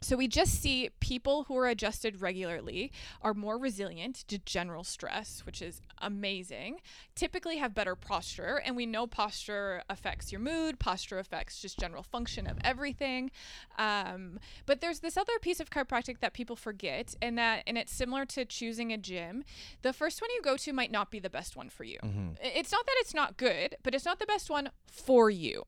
so 0.00 0.16
we 0.16 0.28
just 0.28 0.60
see 0.62 0.90
people 1.00 1.44
who 1.44 1.56
are 1.56 1.66
adjusted 1.66 2.20
regularly 2.20 2.90
are 3.22 3.34
more 3.34 3.58
resilient 3.58 4.16
to 4.28 4.38
general 4.38 4.84
stress, 4.84 5.42
which 5.44 5.60
is 5.60 5.82
amazing. 5.98 6.80
Typically 7.14 7.58
have 7.58 7.74
better 7.74 7.94
posture, 7.94 8.62
and 8.64 8.76
we 8.76 8.86
know 8.86 9.06
posture 9.06 9.82
affects 9.90 10.32
your 10.32 10.40
mood. 10.40 10.78
Posture 10.78 11.18
affects 11.18 11.60
just 11.60 11.78
general 11.78 12.02
function 12.02 12.46
of 12.46 12.58
everything. 12.64 13.30
Um, 13.78 14.38
but 14.66 14.80
there's 14.80 15.00
this 15.00 15.16
other 15.16 15.38
piece 15.40 15.60
of 15.60 15.70
chiropractic 15.70 16.20
that 16.20 16.32
people 16.32 16.56
forget, 16.56 17.14
and 17.20 17.36
that 17.38 17.62
and 17.66 17.76
it's 17.76 17.92
similar 17.92 18.24
to 18.26 18.44
choosing 18.44 18.92
a 18.92 18.98
gym. 18.98 19.44
The 19.82 19.92
first 19.92 20.20
one 20.20 20.30
you 20.34 20.40
go 20.42 20.56
to 20.56 20.72
might 20.72 20.90
not 20.90 21.10
be 21.10 21.18
the 21.18 21.30
best 21.30 21.56
one 21.56 21.68
for 21.68 21.84
you. 21.84 21.98
Mhm. 22.02 22.36
It's 22.42 22.72
not 22.72 22.86
that 22.86 22.94
it's 23.00 23.14
not 23.14 23.36
good, 23.36 23.76
but 23.82 23.94
it's 23.94 24.04
not 24.04 24.18
the 24.18 24.26
best 24.26 24.48
one 24.50 24.70
for 24.86 25.30
you. 25.30 25.64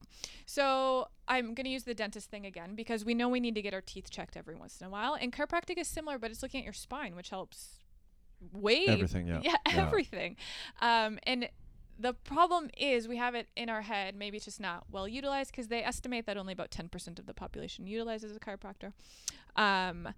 So 0.46 1.08
I'm 1.28 1.54
going 1.54 1.64
to 1.64 1.70
use 1.70 1.84
the 1.84 1.94
dentist 1.94 2.30
thing 2.30 2.46
again 2.46 2.74
because 2.74 3.04
we 3.04 3.14
know 3.14 3.28
we 3.28 3.40
need 3.40 3.54
to 3.54 3.62
get 3.62 3.74
our 3.74 3.80
teeth 3.80 4.10
checked 4.10 4.36
every 4.36 4.54
once 4.54 4.80
in 4.80 4.86
a 4.86 4.90
while. 4.90 5.14
And 5.14 5.32
chiropractic 5.32 5.78
is 5.78 5.88
similar, 5.88 6.18
but 6.18 6.30
it's 6.30 6.42
looking 6.42 6.60
at 6.60 6.64
your 6.64 6.72
spine, 6.72 7.14
which 7.14 7.30
helps 7.30 7.78
way 8.52 8.86
Everything, 8.88 9.26
yeah. 9.28 9.40
yeah, 9.42 9.56
Yeah. 9.68 9.86
everything. 9.86 10.36
Um, 10.80 11.18
and 11.24 11.48
the 11.98 12.14
problem 12.14 12.70
is 12.76 13.06
we 13.06 13.18
have 13.18 13.34
it 13.36 13.48
in 13.56 13.68
our 13.68 13.82
head. 13.82 14.16
Maybe 14.16 14.36
it's 14.38 14.46
just 14.46 14.60
not 14.60 14.84
well 14.90 15.06
utilized 15.06 15.52
because 15.52 15.68
they 15.68 15.84
estimate 15.84 16.26
that 16.26 16.36
only 16.36 16.52
about 16.52 16.70
10% 16.70 17.18
of 17.18 17.26
the 17.26 17.34
population 17.34 17.86
utilizes 17.86 18.34
a 18.34 18.40
chiropractor. 18.40 18.92
Um, 19.54 20.08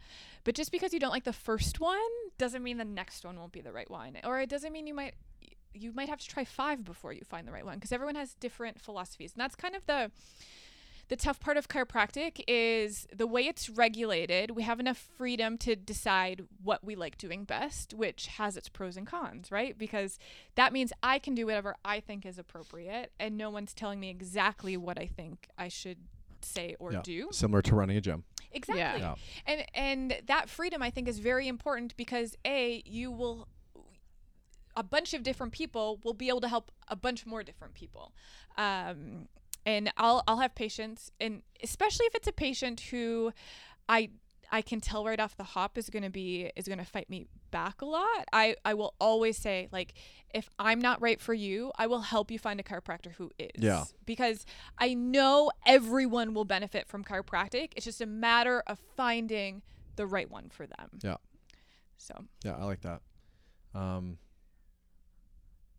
but 0.44 0.54
just 0.54 0.72
because 0.72 0.94
you 0.94 1.00
don't 1.00 1.10
like 1.10 1.24
the 1.24 1.32
first 1.32 1.80
one 1.80 1.98
doesn't 2.38 2.62
mean 2.62 2.78
the 2.78 2.84
next 2.84 3.24
one 3.24 3.38
won't 3.38 3.52
be 3.52 3.60
the 3.60 3.72
right 3.72 3.90
one, 3.90 4.16
or 4.24 4.40
it 4.40 4.48
doesn't 4.48 4.72
mean 4.72 4.86
you 4.86 4.94
might 4.94 5.14
you 5.76 5.92
might 5.92 6.08
have 6.08 6.20
to 6.20 6.28
try 6.28 6.44
five 6.44 6.84
before 6.84 7.12
you 7.12 7.22
find 7.24 7.48
the 7.48 7.52
right 7.52 7.64
one 7.64 7.74
because 7.74 7.90
everyone 7.90 8.14
has 8.14 8.34
different 8.34 8.80
philosophies, 8.80 9.32
and 9.34 9.40
that's 9.40 9.56
kind 9.56 9.74
of 9.74 9.84
the 9.86 10.10
the 11.14 11.22
tough 11.22 11.38
part 11.38 11.56
of 11.56 11.68
chiropractic 11.68 12.42
is 12.48 13.06
the 13.14 13.24
way 13.24 13.46
it's 13.46 13.68
regulated. 13.70 14.50
We 14.50 14.64
have 14.64 14.80
enough 14.80 14.98
freedom 15.16 15.56
to 15.58 15.76
decide 15.76 16.42
what 16.60 16.82
we 16.82 16.96
like 16.96 17.16
doing 17.16 17.44
best, 17.44 17.94
which 17.94 18.26
has 18.26 18.56
its 18.56 18.68
pros 18.68 18.96
and 18.96 19.06
cons, 19.06 19.52
right? 19.52 19.78
Because 19.78 20.18
that 20.56 20.72
means 20.72 20.92
I 21.04 21.20
can 21.20 21.36
do 21.36 21.46
whatever 21.46 21.76
I 21.84 22.00
think 22.00 22.26
is 22.26 22.36
appropriate, 22.36 23.12
and 23.20 23.36
no 23.36 23.48
one's 23.48 23.72
telling 23.74 24.00
me 24.00 24.10
exactly 24.10 24.76
what 24.76 24.98
I 24.98 25.06
think 25.06 25.46
I 25.56 25.68
should 25.68 25.98
say 26.40 26.74
or 26.80 26.90
Yeah. 26.90 27.02
do. 27.04 27.28
Similar 27.30 27.62
to 27.62 27.76
running 27.76 27.96
a 27.96 28.00
gym. 28.00 28.24
Exactly. 28.50 29.00
Yeah. 29.00 29.14
And 29.46 29.64
and 29.72 30.20
that 30.26 30.50
freedom 30.50 30.82
I 30.82 30.90
think 30.90 31.06
is 31.06 31.20
very 31.20 31.46
important 31.46 31.96
because 31.96 32.36
a 32.44 32.82
you 32.84 33.12
will 33.12 33.46
a 34.76 34.82
bunch 34.82 35.14
of 35.14 35.22
different 35.22 35.52
people 35.52 36.00
will 36.02 36.12
be 36.14 36.28
able 36.28 36.40
to 36.40 36.48
help 36.48 36.72
a 36.88 36.96
bunch 36.96 37.24
more 37.24 37.44
different 37.44 37.74
people. 37.74 38.12
Um, 38.56 39.28
and 39.66 39.92
I'll 39.96 40.22
I'll 40.26 40.38
have 40.38 40.54
patients 40.54 41.10
and 41.20 41.42
especially 41.62 42.06
if 42.06 42.14
it's 42.14 42.28
a 42.28 42.32
patient 42.32 42.80
who 42.80 43.32
I 43.88 44.10
I 44.50 44.62
can 44.62 44.80
tell 44.80 45.04
right 45.04 45.18
off 45.18 45.36
the 45.36 45.44
hop 45.44 45.78
is 45.78 45.90
going 45.90 46.02
to 46.02 46.10
be 46.10 46.50
is 46.54 46.66
going 46.66 46.78
to 46.78 46.84
fight 46.84 47.10
me 47.10 47.26
back 47.50 47.82
a 47.82 47.86
lot. 47.86 48.24
I 48.32 48.56
I 48.64 48.74
will 48.74 48.94
always 49.00 49.36
say 49.36 49.68
like 49.72 49.94
if 50.32 50.48
I'm 50.58 50.80
not 50.80 51.00
right 51.00 51.20
for 51.20 51.34
you, 51.34 51.72
I 51.78 51.86
will 51.86 52.00
help 52.00 52.30
you 52.30 52.38
find 52.38 52.60
a 52.60 52.62
chiropractor 52.62 53.12
who 53.12 53.30
is. 53.38 53.50
Yeah. 53.62 53.84
Because 54.04 54.44
I 54.78 54.94
know 54.94 55.50
everyone 55.66 56.34
will 56.34 56.44
benefit 56.44 56.88
from 56.88 57.04
chiropractic. 57.04 57.72
It's 57.76 57.84
just 57.84 58.00
a 58.00 58.06
matter 58.06 58.62
of 58.66 58.78
finding 58.96 59.62
the 59.96 60.06
right 60.06 60.30
one 60.30 60.50
for 60.50 60.66
them. 60.66 60.98
Yeah. 61.02 61.16
So 61.98 62.24
Yeah, 62.44 62.56
I 62.56 62.64
like 62.64 62.82
that. 62.82 63.00
Um, 63.74 64.18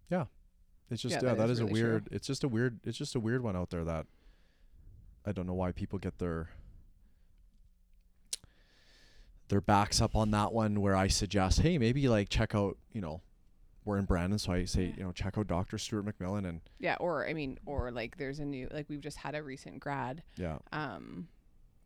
yeah, 0.10 0.26
it's 0.92 1.02
just 1.02 1.14
Yeah, 1.14 1.22
yeah, 1.24 1.30
that 1.30 1.38
that 1.38 1.50
is 1.50 1.58
is, 1.58 1.60
a 1.62 1.66
really 1.66 1.80
true. 1.82 1.90
weird. 1.92 2.08
It's 2.12 2.28
just 2.28 2.44
a 2.44 2.48
weird. 2.48 2.80
It's 2.84 2.98
just 2.98 3.16
a 3.16 3.20
weird 3.20 3.44
one 3.44 3.56
out 3.56 3.70
there 3.70 3.84
that 3.84 4.06
I 5.26 5.32
don't 5.32 5.48
know 5.48 5.54
why 5.54 5.72
people 5.72 5.98
get 6.00 6.18
their 6.20 6.50
their 9.48 9.62
backs 9.62 10.02
up 10.02 10.16
on 10.16 10.32
that 10.32 10.54
one. 10.54 10.82
Where 10.82 10.96
I 10.96 11.08
suggest, 11.08 11.62
hey, 11.62 11.78
maybe 11.78 12.08
like 12.08 12.30
check 12.30 12.56
out. 12.56 12.78
You 12.94 13.02
know, 13.02 13.22
we're 13.84 13.98
in 13.98 14.06
Brandon, 14.06 14.40
so 14.40 14.52
I 14.54 14.66
say 14.66 14.86
Yeah. 14.86 14.94
you 14.98 15.04
know 15.04 15.12
check 15.12 15.38
out 15.38 15.48
Doctor 15.48 15.78
Stuart 15.78 16.06
McMillan 16.06 16.48
and 16.48 16.62
Yeah, 16.80 16.96
or 17.00 17.28
I 17.28 17.34
mean, 17.34 17.60
or 17.66 17.92
like 17.92 18.18
there's 18.18 18.40
a 18.40 18.46
new 18.46 18.68
like 18.72 18.88
we've 18.90 19.02
just 19.02 19.18
had 19.18 19.36
a 19.36 19.44
recent 19.44 19.80
grad 19.80 20.24
yeah, 20.38 20.58
um 20.72 21.28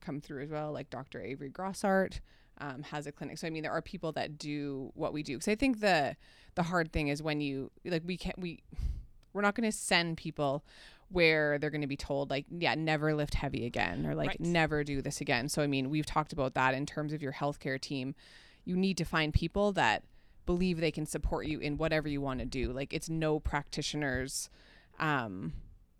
come 0.01 0.21
through 0.21 0.43
as 0.43 0.49
well, 0.49 0.71
like 0.71 0.89
Dr. 0.89 1.21
Avery 1.21 1.49
Grossart 1.49 2.21
um, 2.61 2.83
has 2.83 3.05
a 3.05 3.11
clinic. 3.11 3.37
So 3.37 3.47
I 3.47 3.49
mean, 3.49 3.63
there 3.63 3.71
are 3.71 3.81
people 3.81 4.11
that 4.13 4.37
do 4.37 4.91
what 4.95 5.11
we 5.13 5.23
do. 5.23 5.33
Because 5.33 5.49
I 5.49 5.55
think 5.55 5.81
the 5.81 6.15
the 6.59 6.63
hard 6.63 6.91
thing 6.91 7.07
is 7.07 7.23
when 7.23 7.39
you 7.39 7.71
like 7.85 8.03
we 8.05 8.17
can't 8.17 8.37
we 8.37 8.59
we're 9.33 9.41
not 9.41 9.55
going 9.55 9.69
to 9.71 9.77
send 9.77 10.17
people 10.17 10.61
where 11.07 11.57
they're 11.57 11.69
going 11.69 11.79
to 11.79 11.87
be 11.87 11.95
told 11.95 12.29
like 12.29 12.45
yeah 12.49 12.75
never 12.75 13.15
lift 13.15 13.33
heavy 13.35 13.65
again 13.65 14.05
or 14.05 14.13
like 14.13 14.27
Right. 14.27 14.41
never 14.41 14.83
do 14.83 15.01
this 15.01 15.21
again. 15.21 15.47
So 15.47 15.61
i 15.61 15.67
mean 15.67 15.89
we've 15.89 16.05
talked 16.05 16.33
about 16.33 16.55
that 16.55 16.73
in 16.73 16.85
terms 16.85 17.13
of 17.13 17.23
your 17.23 17.31
healthcare 17.31 17.79
team. 17.79 18.13
You 18.65 18.75
need 18.75 18.97
to 18.97 19.05
find 19.05 19.33
people 19.33 19.71
that 19.71 20.03
believe 20.45 20.81
they 20.81 20.91
can 20.91 21.05
support 21.05 21.45
you 21.47 21.59
in 21.59 21.77
whatever 21.77 22.09
you 22.09 22.19
want 22.19 22.39
to 22.41 22.45
do. 22.45 22.73
Like 22.73 22.93
it's 22.93 23.09
no 23.09 23.39
practitioners 23.39 24.49
um 24.99 25.53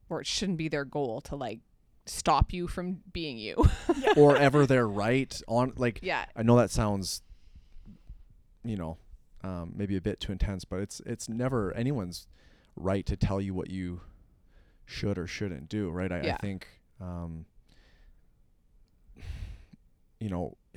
or 0.09 0.19
it 0.19 0.27
shouldn't 0.27 0.57
be 0.57 0.67
their 0.67 0.83
goal 0.83 1.21
to 1.21 1.37
like 1.37 1.59
stop 2.05 2.51
you 2.51 2.67
from 2.67 2.99
being 3.13 3.37
you. 3.37 3.55
Or 4.17 4.35
ever 4.35 4.65
they're 4.65 4.87
right 4.89 5.41
on 5.47 5.71
like 5.77 5.99
yeah. 6.01 6.25
I 6.35 6.43
know 6.43 6.57
that 6.57 6.69
sounds, 6.69 7.21
you 8.65 8.75
know, 8.75 8.97
um, 9.43 9.73
maybe 9.75 9.95
a 9.95 10.02
bit 10.02 10.19
too 10.19 10.32
intense, 10.32 10.65
but 10.65 10.80
it's 10.80 11.02
it's 11.06 11.30
never 11.30 11.73
anyone's 11.75 12.28
right 12.75 13.06
to 13.06 13.15
tell 13.15 13.39
you 13.39 13.54
what 13.54 13.69
you 13.69 14.02
should 14.86 15.17
or 15.17 15.28
shouldn't 15.28 15.69
do, 15.69 15.89
right? 15.89 16.12
I, 16.12 16.19
I 16.19 16.38
think, 16.38 16.67
um, 16.99 17.45
you 20.19 20.30
know, 20.30 20.58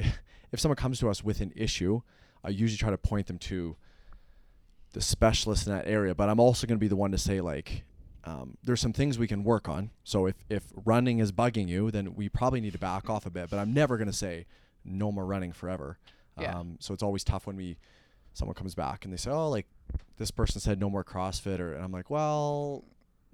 if 0.52 0.60
someone 0.60 0.76
comes 0.76 0.98
to 1.00 1.08
us 1.08 1.24
with 1.24 1.40
an 1.40 1.52
issue, 1.56 2.02
I 2.44 2.50
usually 2.50 2.78
try 2.78 2.90
to 2.90 2.98
point 2.98 3.26
them 3.26 3.38
to 3.38 3.76
the 4.92 5.00
specialist 5.00 5.66
in 5.66 5.72
that 5.72 5.86
area. 5.86 6.14
But 6.14 6.28
I'm 6.28 6.40
also 6.40 6.66
going 6.66 6.76
to 6.78 6.80
be 6.80 6.88
the 6.88 6.96
one 6.96 7.12
to 7.12 7.18
say 7.18 7.40
like. 7.40 7.84
Um, 8.24 8.56
there's 8.62 8.80
some 8.80 8.92
things 8.92 9.18
we 9.18 9.26
can 9.26 9.42
work 9.42 9.68
on. 9.68 9.90
So 10.04 10.26
if, 10.26 10.36
if 10.48 10.62
running 10.84 11.18
is 11.18 11.32
bugging 11.32 11.66
you, 11.66 11.90
then 11.90 12.14
we 12.14 12.28
probably 12.28 12.60
need 12.60 12.72
to 12.72 12.78
back 12.78 13.10
off 13.10 13.26
a 13.26 13.30
bit. 13.30 13.50
But 13.50 13.58
I'm 13.58 13.74
never 13.74 13.96
going 13.96 14.06
to 14.06 14.12
say 14.12 14.46
no 14.84 15.10
more 15.10 15.26
running 15.26 15.50
forever. 15.50 15.98
Yeah. 16.40 16.56
Um, 16.56 16.76
so 16.78 16.94
it's 16.94 17.02
always 17.02 17.24
tough 17.24 17.48
when 17.48 17.56
we 17.56 17.78
someone 18.34 18.54
comes 18.54 18.74
back 18.74 19.04
and 19.04 19.12
they 19.12 19.16
say, 19.16 19.30
"Oh, 19.30 19.48
like 19.48 19.66
this 20.18 20.30
person 20.30 20.60
said 20.60 20.80
no 20.80 20.90
more 20.90 21.04
CrossFit," 21.04 21.60
or 21.60 21.74
and 21.74 21.84
I'm 21.84 21.92
like, 21.92 22.10
"Well, 22.10 22.84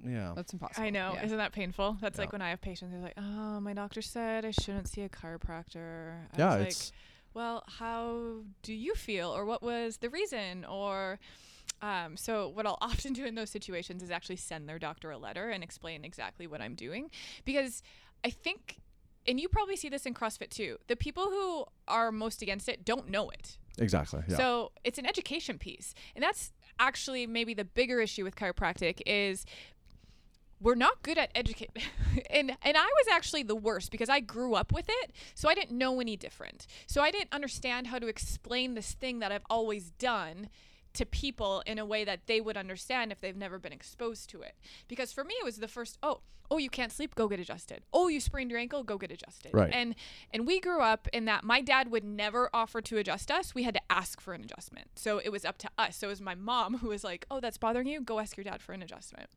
yeah, 0.04 0.32
that's 0.34 0.52
impossible 0.52 0.84
I 0.84 0.90
know, 0.90 1.12
yeah. 1.14 1.24
isn't 1.24 1.38
that 1.38 1.52
painful? 1.52 1.98
That's 2.00 2.18
like 2.18 2.32
when 2.32 2.42
I 2.42 2.50
have 2.50 2.61
patients 2.61 2.92
who're 2.92 3.00
like, 3.00 3.14
"Oh, 3.16 3.61
my 3.61 3.72
doctor 3.72 4.02
said 4.02 4.44
I 4.44 4.50
shouldn't 4.50 4.88
see 4.88 5.02
a 5.02 5.08
chiropractor." 5.08 6.14
I 6.34 6.38
yeah, 6.38 6.50
was 6.50 6.58
like, 6.58 6.68
it's 6.68 6.92
well, 7.34 7.64
how 7.66 8.42
do 8.62 8.74
you 8.74 8.94
feel, 8.94 9.30
or 9.30 9.44
what 9.44 9.62
was 9.62 9.98
the 9.98 10.11
reason, 10.11 10.64
or 10.64 11.18
um, 11.82 12.16
so 12.16 12.48
what 12.48 12.66
I'll 12.66 12.78
often 12.80 13.12
do 13.12 13.24
in 13.24 13.34
those 13.34 13.50
situations 13.50 14.02
is 14.02 14.11
actually 14.11 14.37
send 14.37 14.68
their 14.68 14.78
doctor 14.78 15.11
a 15.11 15.18
letter 15.18 15.50
and 15.50 15.62
explain 15.62 16.04
exactly 16.04 16.46
what 16.46 16.61
I'm 16.61 16.74
doing, 16.74 17.11
because 17.44 17.82
I 18.24 18.30
think, 18.30 18.78
and 19.26 19.38
you 19.38 19.48
probably 19.48 19.76
see 19.76 19.88
this 19.88 20.06
in 20.06 20.14
CrossFit 20.14 20.50
too. 20.50 20.78
The 20.87 20.96
people 20.96 21.24
who 21.24 21.64
are 21.87 22.11
most 22.11 22.42
against 22.42 22.68
it 22.68 22.84
don't 22.84 23.08
know 23.11 23.30
it. 23.30 23.58
Exactly 23.79 24.23
yeah, 24.29 24.37
So 24.37 24.73
it's 24.85 24.99
an 24.99 25.07
education 25.07 25.59
piece. 25.59 25.95
And 26.14 26.23
that's 26.23 26.53
actually 26.79 27.27
maybe 27.27 27.55
the 27.55 27.64
bigger 27.64 28.01
issue 28.01 28.25
with 28.25 28.37
chiropractic 28.37 29.01
is 29.07 29.45
we're 30.61 30.75
not 30.75 31.03
good 31.03 31.19
at 31.19 31.31
educate 31.35 31.71
and 32.31 32.57
and 32.62 32.77
I 32.77 32.85
was 32.85 33.07
actually 33.12 33.45
the 33.45 33.55
worst 33.55 33.93
because 33.93 34.09
I 34.09 34.21
grew 34.21 34.55
up 34.55 34.73
with 34.73 34.87
it 34.88 35.12
so 35.35 35.49
I 35.49 35.55
didn't 35.55 35.77
know 35.77 36.01
any 36.01 36.17
different. 36.17 36.67
So 36.87 37.03
I 37.03 37.11
didn't 37.11 37.33
understand 37.33 37.88
how 37.88 37.99
to 37.99 38.07
explain 38.07 38.75
this 38.75 38.93
thing 38.93 39.21
that 39.21 39.33
I've 39.33 39.47
always 39.49 39.91
done 39.91 40.49
to 40.94 41.07
people 41.07 41.62
in 41.66 41.79
a 41.79 41.87
way 41.87 42.05
that 42.05 42.27
they 42.27 42.40
would 42.40 42.57
understand 42.57 43.12
if 43.12 43.20
they've 43.20 43.37
never 43.37 43.59
been 43.59 43.72
exposed 43.72 44.31
to 44.31 44.42
it. 44.42 44.55
Because 44.88 45.12
for 45.12 45.24
me 45.24 45.35
it 45.40 45.44
was 45.44 45.59
the 45.59 45.68
first 45.68 45.98
oh 46.03 46.20
oh 46.51 46.57
you 46.57 46.70
can't 46.70 46.92
sleep 46.92 47.14
go 47.14 47.29
get 47.29 47.38
adjusted. 47.40 47.83
Oh 47.92 48.09
you 48.09 48.20
sprained 48.20 48.51
your 48.51 48.59
ankle 48.59 48.83
go 48.83 48.98
get 48.98 49.11
adjusted. 49.11 49.53
Right. 49.53 49.70
And 49.72 49.94
and 50.33 50.46
we 50.46 50.61
grew 50.61 50.81
up 50.81 51.09
in 51.12 51.27
that 51.27 51.44
my 51.44 51.61
dad 51.61 51.90
would 51.90 52.05
never 52.05 52.48
offer 52.53 52.81
to 52.81 52.98
adjust 52.98 53.31
us. 53.31 53.55
We 53.55 53.64
had 53.64 53.74
to 53.74 53.83
ask 53.90 54.20
for 54.20 54.35
an 54.35 54.42
adjustment. 54.42 54.88
So 54.96 55.18
it 55.18 55.31
was 55.31 55.44
up 55.44 55.59
to 55.59 55.68
us. 55.79 55.96
So 55.96 56.09
it 56.09 56.11
was 56.11 56.20
my 56.20 56.35
mom 56.35 56.79
who 56.79 56.88
was 56.88 57.05
like, 57.05 57.27
"Oh, 57.31 57.40
that's 57.40 57.59
bothering 57.59 57.87
you? 57.87 58.01
Go 58.01 58.18
ask 58.18 58.37
your 58.37 58.44
dad 58.44 58.62
for 58.62 58.72
an 58.72 58.83
adjustment." 58.83 59.29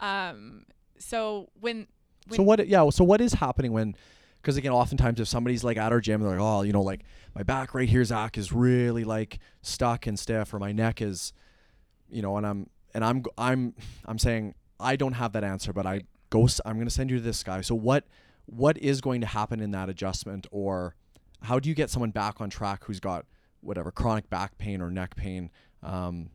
Um 0.00 0.66
so 0.98 1.50
when 1.60 1.86
so 2.30 2.42
what? 2.42 2.66
Yeah, 2.68 2.88
so 2.90 3.04
what 3.04 3.20
is 3.20 3.32
happening 3.34 3.72
when? 3.72 3.96
Because 4.42 4.56
again, 4.56 4.72
oftentimes 4.72 5.20
if 5.20 5.28
somebody's 5.28 5.62
like 5.62 5.76
at 5.76 5.92
our 5.92 6.00
gym, 6.00 6.20
they're 6.20 6.32
like, 6.32 6.40
"Oh, 6.40 6.62
you 6.62 6.72
know, 6.72 6.82
like 6.82 7.04
my 7.34 7.44
back 7.44 7.74
right 7.74 7.88
here, 7.88 8.04
Zach, 8.04 8.36
is 8.36 8.52
really 8.52 9.04
like 9.04 9.38
stuck 9.62 10.06
and 10.06 10.18
stiff, 10.18 10.52
or 10.52 10.58
my 10.58 10.72
neck 10.72 11.00
is, 11.00 11.32
you 12.10 12.22
know," 12.22 12.36
and 12.36 12.46
I'm 12.46 12.68
and 12.92 13.04
I'm 13.04 13.22
I'm 13.38 13.74
I'm 14.04 14.18
saying 14.18 14.54
I 14.80 14.96
don't 14.96 15.12
have 15.14 15.32
that 15.32 15.44
answer, 15.44 15.72
but 15.72 15.86
I 15.86 16.02
go. 16.30 16.48
I'm 16.66 16.74
going 16.74 16.88
to 16.88 16.94
send 16.94 17.10
you 17.10 17.18
to 17.18 17.22
this 17.22 17.42
guy. 17.42 17.60
So 17.60 17.74
what 17.74 18.04
what 18.46 18.76
is 18.78 19.00
going 19.00 19.20
to 19.20 19.26
happen 19.28 19.60
in 19.60 19.70
that 19.70 19.88
adjustment 19.88 20.46
or 20.50 20.96
how 21.42 21.58
do 21.58 21.68
you 21.68 21.74
get 21.74 21.90
someone 21.90 22.10
back 22.10 22.40
on 22.40 22.50
track 22.50 22.84
who's 22.84 23.00
got 23.00 23.24
whatever 23.60 23.90
chronic 23.90 24.28
back 24.28 24.58
pain 24.58 24.80
or 24.80 24.90
neck 24.90 25.14
pain? 25.16 25.50
Um, 25.82 26.30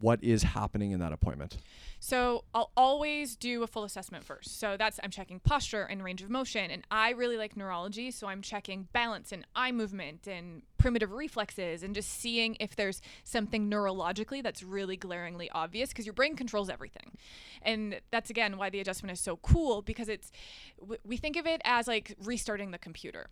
what 0.00 0.22
is 0.22 0.42
happening 0.42 0.90
in 0.92 1.00
that 1.00 1.12
appointment? 1.12 1.58
So 2.00 2.44
I'll 2.54 2.70
always 2.76 3.36
do 3.36 3.62
a 3.62 3.66
full 3.66 3.84
assessment 3.84 4.24
first. 4.24 4.60
So 4.60 4.76
that's 4.76 5.00
I'm 5.02 5.10
checking 5.10 5.40
posture 5.40 5.82
and 5.82 6.02
range 6.04 6.22
of 6.22 6.30
motion, 6.30 6.70
and 6.70 6.84
I 6.90 7.10
really 7.10 7.36
like 7.36 7.56
neurology, 7.56 8.10
so 8.10 8.26
I'm 8.26 8.42
checking 8.42 8.88
balance 8.92 9.32
and 9.32 9.46
eye 9.54 9.72
movement 9.72 10.26
and 10.26 10.62
primitive 10.78 11.12
reflexes, 11.12 11.82
and 11.82 11.94
just 11.94 12.08
seeing 12.10 12.56
if 12.60 12.76
there's 12.76 13.00
something 13.24 13.70
neurologically 13.70 14.42
that's 14.42 14.62
really 14.62 14.96
glaringly 14.96 15.50
obvious, 15.50 15.90
because 15.90 16.06
your 16.06 16.12
brain 16.12 16.36
controls 16.36 16.68
everything, 16.70 17.16
and 17.62 18.00
that's 18.10 18.30
again 18.30 18.56
why 18.56 18.70
the 18.70 18.80
adjustment 18.80 19.12
is 19.12 19.20
so 19.20 19.36
cool 19.36 19.82
because 19.82 20.08
it's 20.08 20.30
w- 20.80 21.00
we 21.04 21.16
think 21.16 21.36
of 21.36 21.46
it 21.46 21.60
as 21.64 21.86
like 21.88 22.14
restarting 22.22 22.70
the 22.70 22.78
computer, 22.78 23.26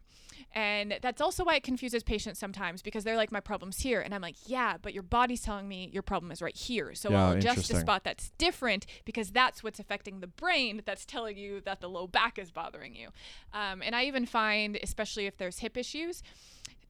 and 0.54 0.98
that's 1.02 1.20
also 1.20 1.44
why 1.44 1.56
it 1.56 1.62
confuses 1.62 2.02
patients 2.02 2.38
sometimes 2.38 2.82
because 2.82 3.04
they're 3.04 3.16
like 3.16 3.32
my 3.32 3.40
problem's 3.40 3.78
here, 3.80 4.00
and 4.00 4.14
I'm 4.14 4.22
like 4.22 4.36
yeah, 4.46 4.76
but 4.80 4.94
your 4.94 5.02
body's 5.02 5.42
telling 5.42 5.68
me 5.68 5.90
your 5.92 6.02
problem 6.02 6.30
is 6.32 6.40
right 6.42 6.56
here, 6.56 6.94
so 6.94 7.10
Yeah, 7.10 7.26
I'll 7.26 7.32
adjust 7.38 7.70
a 7.70 7.80
spot 7.80 8.04
that's 8.04 8.30
different 8.38 8.86
because 9.04 9.30
that's 9.30 9.62
what's 9.62 9.78
affecting 9.78 10.20
the 10.20 10.26
brain 10.26 10.82
that's 10.84 11.04
telling 11.04 11.36
you 11.36 11.60
that 11.62 11.80
the 11.80 11.88
low 11.88 12.06
back 12.06 12.38
is 12.38 12.50
bothering 12.50 12.94
you. 12.94 13.08
Um, 13.52 13.82
and 13.82 13.94
I 13.94 14.04
even 14.04 14.26
find, 14.26 14.78
especially 14.82 15.26
if 15.26 15.36
there's 15.36 15.58
hip 15.58 15.76
issues, 15.76 16.22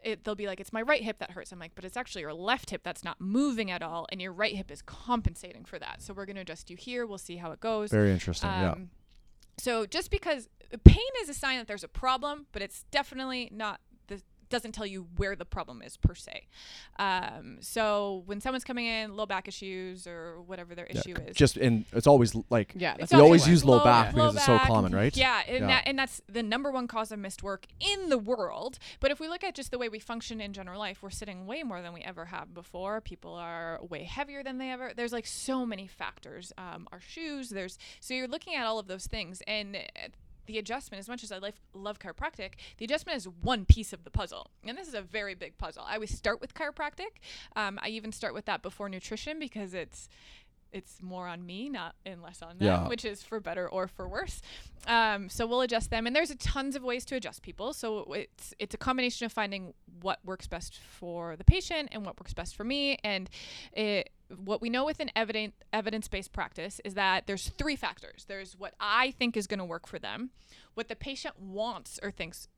it, 0.04 0.24
they'll 0.24 0.34
be 0.34 0.46
like, 0.46 0.60
it's 0.60 0.72
my 0.72 0.82
right 0.82 1.02
hip 1.02 1.18
that 1.18 1.30
hurts. 1.32 1.50
I'm 1.52 1.58
like, 1.58 1.72
but 1.74 1.84
it's 1.84 1.96
actually 1.96 2.22
your 2.22 2.34
left 2.34 2.70
hip 2.70 2.82
that's 2.84 3.02
not 3.04 3.20
moving 3.20 3.70
at 3.70 3.82
all, 3.82 4.06
and 4.12 4.20
your 4.20 4.32
right 4.32 4.54
hip 4.54 4.70
is 4.70 4.82
compensating 4.82 5.64
for 5.64 5.78
that. 5.78 6.02
So 6.02 6.12
we're 6.14 6.26
going 6.26 6.36
to 6.36 6.42
adjust 6.42 6.70
you 6.70 6.76
here. 6.76 7.06
We'll 7.06 7.18
see 7.18 7.36
how 7.36 7.50
it 7.52 7.60
goes. 7.60 7.90
Very 7.90 8.12
interesting. 8.12 8.50
yeah. 8.50 8.72
Um, 8.72 8.90
So 9.58 9.86
just 9.86 10.10
because 10.10 10.48
pain 10.84 11.12
is 11.22 11.28
a 11.28 11.34
sign 11.34 11.58
that 11.58 11.66
there's 11.66 11.84
a 11.84 11.88
problem, 11.88 12.46
but 12.52 12.60
it's 12.62 12.84
definitely 12.90 13.48
not 13.52 13.80
doesn't 14.50 14.72
tell 14.72 14.86
you 14.86 15.06
where 15.16 15.34
the 15.36 15.44
problem 15.44 15.82
is 15.82 15.96
per 15.96 16.14
se. 16.14 16.46
Um, 16.98 17.58
so 17.60 18.22
when 18.26 18.40
someone's 18.40 18.64
coming 18.64 18.86
in, 18.86 19.16
low 19.16 19.26
back 19.26 19.48
issues 19.48 20.06
or 20.06 20.40
whatever 20.42 20.74
their 20.74 20.86
Yeah, 20.90 21.00
issue 21.00 21.14
is, 21.26 21.36
Just 21.36 21.56
and 21.56 21.84
it's 21.92 22.06
always 22.06 22.34
like 22.50 22.72
Yeah, 22.76 22.96
that's 22.98 23.12
we 23.12 23.18
a 23.18 23.22
always 23.22 23.46
use 23.48 23.64
low, 23.64 23.78
Low- 23.78 23.84
back 23.84 24.12
low 24.14 24.24
because 24.32 24.36
it's 24.36 24.46
so 24.46 24.58
common, 24.58 24.92
right? 24.94 25.16
Yeah, 25.16 25.42
and 25.46 25.60
Yeah. 25.60 25.66
that 25.66 25.82
and 25.86 25.98
that's 25.98 26.20
the 26.28 26.42
number 26.42 26.70
one 26.70 26.86
cause 26.86 27.10
of 27.12 27.18
missed 27.18 27.42
work 27.42 27.66
in 27.80 28.08
the 28.08 28.18
world. 28.18 28.78
But 29.00 29.10
if 29.10 29.20
we 29.20 29.28
look 29.28 29.42
at 29.44 29.54
just 29.54 29.70
the 29.70 29.78
way 29.78 29.88
we 29.88 29.98
function 29.98 30.40
in 30.40 30.52
general 30.52 30.78
life, 30.78 31.02
we're 31.02 31.10
sitting 31.10 31.46
way 31.46 31.62
more 31.62 31.82
than 31.82 31.92
we 31.92 32.00
ever 32.02 32.26
have 32.26 32.54
before. 32.54 33.00
People 33.00 33.34
are 33.34 33.80
way 33.88 34.04
heavier 34.04 34.42
than 34.42 34.58
they 34.58 34.70
ever. 34.70 34.92
There's 34.94 35.12
like 35.12 35.26
so 35.26 35.66
many 35.66 35.86
factors. 35.86 36.52
Um, 36.58 36.88
our 36.92 37.00
shoes. 37.00 37.50
There's 37.50 37.78
so 38.00 38.14
you're 38.14 38.28
looking 38.28 38.54
at 38.54 38.66
all 38.66 38.78
of 38.78 38.86
those 38.86 39.06
things 39.06 39.42
and. 39.46 39.76
The 40.46 40.58
adjustment, 40.58 41.00
as 41.00 41.08
much 41.08 41.22
as 41.24 41.32
I 41.32 41.38
love, 41.38 41.54
love 41.72 41.98
chiropractic, 41.98 42.52
the 42.78 42.84
adjustment 42.84 43.16
is 43.16 43.28
one 43.28 43.64
piece 43.64 43.92
of 43.92 44.04
the 44.04 44.10
puzzle. 44.10 44.50
And 44.66 44.76
this 44.76 44.88
is 44.88 44.94
a 44.94 45.02
very 45.02 45.34
big 45.34 45.58
puzzle. 45.58 45.84
I 45.86 45.94
always 45.94 46.16
start 46.16 46.40
with 46.40 46.54
chiropractic. 46.54 47.20
Um, 47.56 47.78
I 47.82 47.88
even 47.88 48.12
start 48.12 48.34
with 48.34 48.44
that 48.46 48.62
before 48.62 48.88
nutrition 48.88 49.38
because 49.38 49.74
it's 49.74 50.08
it's 50.74 51.00
more 51.00 51.26
on 51.28 51.46
me, 51.46 51.70
not 51.70 51.94
and 52.04 52.20
less 52.20 52.42
on 52.42 52.58
them, 52.58 52.66
Yeah. 52.66 52.88
which 52.88 53.04
is 53.04 53.22
for 53.22 53.40
better 53.40 53.66
or 53.68 53.86
for 53.88 54.06
worse. 54.08 54.42
Um, 54.86 55.30
so 55.30 55.46
we'll 55.46 55.62
adjust 55.62 55.88
them, 55.88 56.06
and 56.06 56.14
there's 56.14 56.30
a 56.30 56.36
tons 56.36 56.76
of 56.76 56.82
ways 56.82 57.04
to 57.06 57.14
adjust 57.16 57.42
people. 57.42 57.72
So 57.72 58.12
it's 58.12 58.52
it's 58.58 58.74
a 58.74 58.78
combination 58.78 59.24
of 59.24 59.32
finding 59.32 59.72
what 60.02 60.18
works 60.24 60.46
best 60.46 60.78
for 60.80 61.36
the 61.36 61.44
patient 61.44 61.88
and 61.92 62.04
what 62.04 62.20
works 62.20 62.34
best 62.34 62.54
for 62.56 62.64
me. 62.64 62.98
And 63.02 63.30
it, 63.72 64.10
what 64.44 64.60
we 64.60 64.68
know 64.68 64.84
with 64.84 65.00
an 65.00 65.10
evidence 65.16 65.54
evidence 65.72 66.08
based 66.08 66.32
practice 66.32 66.80
is 66.84 66.94
that 66.94 67.26
there's 67.26 67.48
three 67.50 67.76
factors. 67.76 68.24
There's 68.26 68.58
what 68.58 68.74
I 68.80 69.12
think 69.12 69.36
is 69.36 69.46
going 69.46 69.60
to 69.60 69.64
work 69.64 69.86
for 69.86 69.98
them, 69.98 70.30
what 70.74 70.88
the 70.88 70.96
patient 70.96 71.38
wants 71.40 71.98
or 72.02 72.10
thinks 72.10 72.48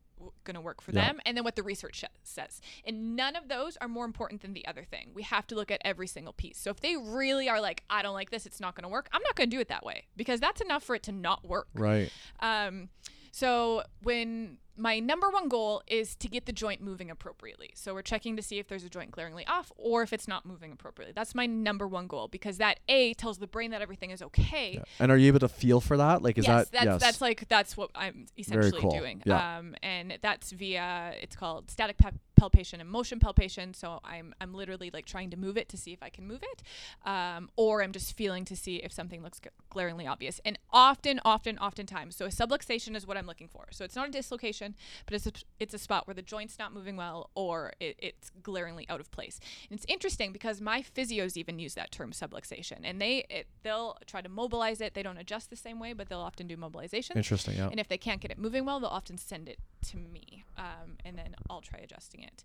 going 0.44 0.54
to 0.54 0.60
work 0.60 0.80
for 0.80 0.92
Yeah. 0.92 1.06
them 1.06 1.20
and 1.26 1.36
then 1.36 1.44
what 1.44 1.56
the 1.56 1.62
research 1.62 2.04
says 2.22 2.60
and 2.86 3.16
none 3.16 3.36
of 3.36 3.48
those 3.48 3.76
are 3.78 3.88
more 3.88 4.04
important 4.04 4.40
than 4.42 4.54
the 4.54 4.66
other 4.66 4.82
thing 4.84 5.10
we 5.14 5.22
have 5.22 5.46
to 5.48 5.54
look 5.54 5.70
at 5.70 5.80
every 5.84 6.06
single 6.06 6.32
piece 6.32 6.58
so 6.58 6.70
if 6.70 6.80
they 6.80 6.96
really 6.96 7.48
are 7.48 7.60
like 7.60 7.82
i 7.90 8.02
don't 8.02 8.14
like 8.14 8.30
this 8.30 8.46
it's 8.46 8.60
not 8.60 8.74
going 8.74 8.82
to 8.82 8.88
work 8.88 9.08
i'm 9.12 9.22
not 9.22 9.34
going 9.36 9.50
to 9.50 9.54
do 9.56 9.60
it 9.60 9.68
that 9.68 9.84
way 9.84 10.04
because 10.16 10.40
that's 10.40 10.60
enough 10.60 10.82
for 10.82 10.94
it 10.94 11.02
to 11.02 11.12
not 11.12 11.46
work 11.46 11.68
Right. 11.74 12.10
um, 12.40 12.88
so 13.30 13.82
when 14.02 14.58
my 14.76 14.98
number 14.98 15.28
one 15.30 15.48
goal 15.48 15.82
is 15.86 16.14
to 16.16 16.28
get 16.28 16.46
the 16.46 16.52
joint 16.52 16.80
moving 16.80 17.10
appropriately. 17.10 17.70
So 17.74 17.94
we're 17.94 18.02
checking 18.02 18.36
to 18.36 18.42
see 18.42 18.58
if 18.58 18.68
there's 18.68 18.84
a 18.84 18.88
joint 18.88 19.10
glaringly 19.10 19.46
off 19.46 19.72
or 19.76 20.02
if 20.02 20.12
it's 20.12 20.28
not 20.28 20.44
moving 20.46 20.72
appropriately. 20.72 21.12
That's 21.14 21.34
my 21.34 21.46
number 21.46 21.86
one 21.88 22.06
goal 22.06 22.28
because 22.28 22.58
that 22.58 22.80
A 22.88 23.14
tells 23.14 23.38
the 23.38 23.46
brain 23.46 23.70
that 23.70 23.82
everything 23.82 24.10
is 24.10 24.22
okay. 24.22 24.74
Yeah. 24.74 24.84
And 24.98 25.10
are 25.10 25.16
you 25.16 25.28
able 25.28 25.40
to 25.40 25.48
feel 25.48 25.80
for 25.80 25.96
that? 25.96 26.22
Like, 26.22 26.38
is 26.38 26.46
yes, 26.46 26.66
that 26.66 26.72
that's 26.72 26.84
yes? 26.84 27.00
that's 27.00 27.20
like 27.20 27.48
that's 27.48 27.76
what 27.76 27.90
I'm 27.94 28.26
essentially 28.38 28.80
cool. 28.80 28.90
doing. 28.90 29.22
Yeah. 29.24 29.58
Um, 29.58 29.74
and 29.82 30.18
that's 30.20 30.52
via 30.52 31.14
it's 31.20 31.36
called 31.36 31.70
static 31.70 31.98
pa- 31.98 32.10
palpation 32.36 32.80
and 32.80 32.88
motion 32.88 33.18
palpation. 33.18 33.74
So 33.74 34.00
I'm 34.04 34.34
I'm 34.40 34.54
literally 34.54 34.90
like 34.92 35.06
trying 35.06 35.30
to 35.30 35.36
move 35.36 35.56
it 35.56 35.68
to 35.70 35.76
see 35.76 35.92
if 35.92 36.02
I 36.02 36.08
can 36.08 36.26
move 36.26 36.42
it, 36.42 36.62
um, 37.08 37.50
or 37.56 37.82
I'm 37.82 37.92
just 37.92 38.16
feeling 38.16 38.44
to 38.46 38.56
see 38.56 38.76
if 38.76 38.92
something 38.92 39.22
looks 39.22 39.40
glaringly 39.70 40.06
obvious. 40.06 40.40
And 40.44 40.58
often, 40.70 41.20
often, 41.24 41.58
oftentimes, 41.58 42.16
so 42.16 42.26
a 42.26 42.28
subluxation 42.28 42.94
is 42.96 43.06
what 43.06 43.16
I'm 43.16 43.26
looking 43.26 43.48
for. 43.48 43.66
So 43.70 43.84
it's 43.84 43.96
not 43.96 44.08
a 44.08 44.10
dislocation, 44.10 44.74
but 45.06 45.14
it's 45.14 45.26
a, 45.26 45.32
it's 45.58 45.74
a 45.74 45.78
spot 45.78 46.06
where 46.06 46.14
the 46.14 46.22
joint's 46.22 46.58
not 46.58 46.72
moving 46.72 46.96
well 46.96 47.30
or 47.34 47.72
it, 47.80 47.96
it's 47.98 48.30
glaringly 48.42 48.86
out 48.88 49.00
of 49.00 49.10
place. 49.10 49.40
And 49.68 49.78
it's 49.78 49.86
interesting 49.88 50.32
because 50.32 50.60
my 50.60 50.82
physios 50.82 51.36
even 51.36 51.58
use 51.58 51.74
that 51.74 51.90
term 51.90 52.12
subluxation, 52.12 52.80
and 52.84 53.00
they 53.00 53.26
it, 53.28 53.46
they'll 53.62 53.96
try 54.06 54.20
to 54.20 54.28
mobilize 54.28 54.80
it. 54.80 54.94
They 54.94 55.02
don't 55.02 55.18
adjust 55.18 55.50
the 55.50 55.56
same 55.56 55.78
way, 55.78 55.92
but 55.92 56.08
they'll 56.08 56.18
often 56.20 56.46
do 56.46 56.56
mobilization. 56.56 57.16
Interesting. 57.16 57.56
Yeah. 57.56 57.68
And 57.70 57.80
if 57.80 57.88
they 57.88 57.98
can't 57.98 58.20
get 58.20 58.30
it 58.30 58.38
moving 58.38 58.64
well, 58.64 58.80
they'll 58.80 58.90
often 58.90 59.18
send 59.18 59.48
it 59.48 59.58
to 59.90 59.96
me, 59.96 60.44
um, 60.56 60.96
and 61.04 61.16
then 61.16 61.34
I'll 61.48 61.60
try 61.60 61.80
adjusting 61.80 62.22
it 62.22 62.42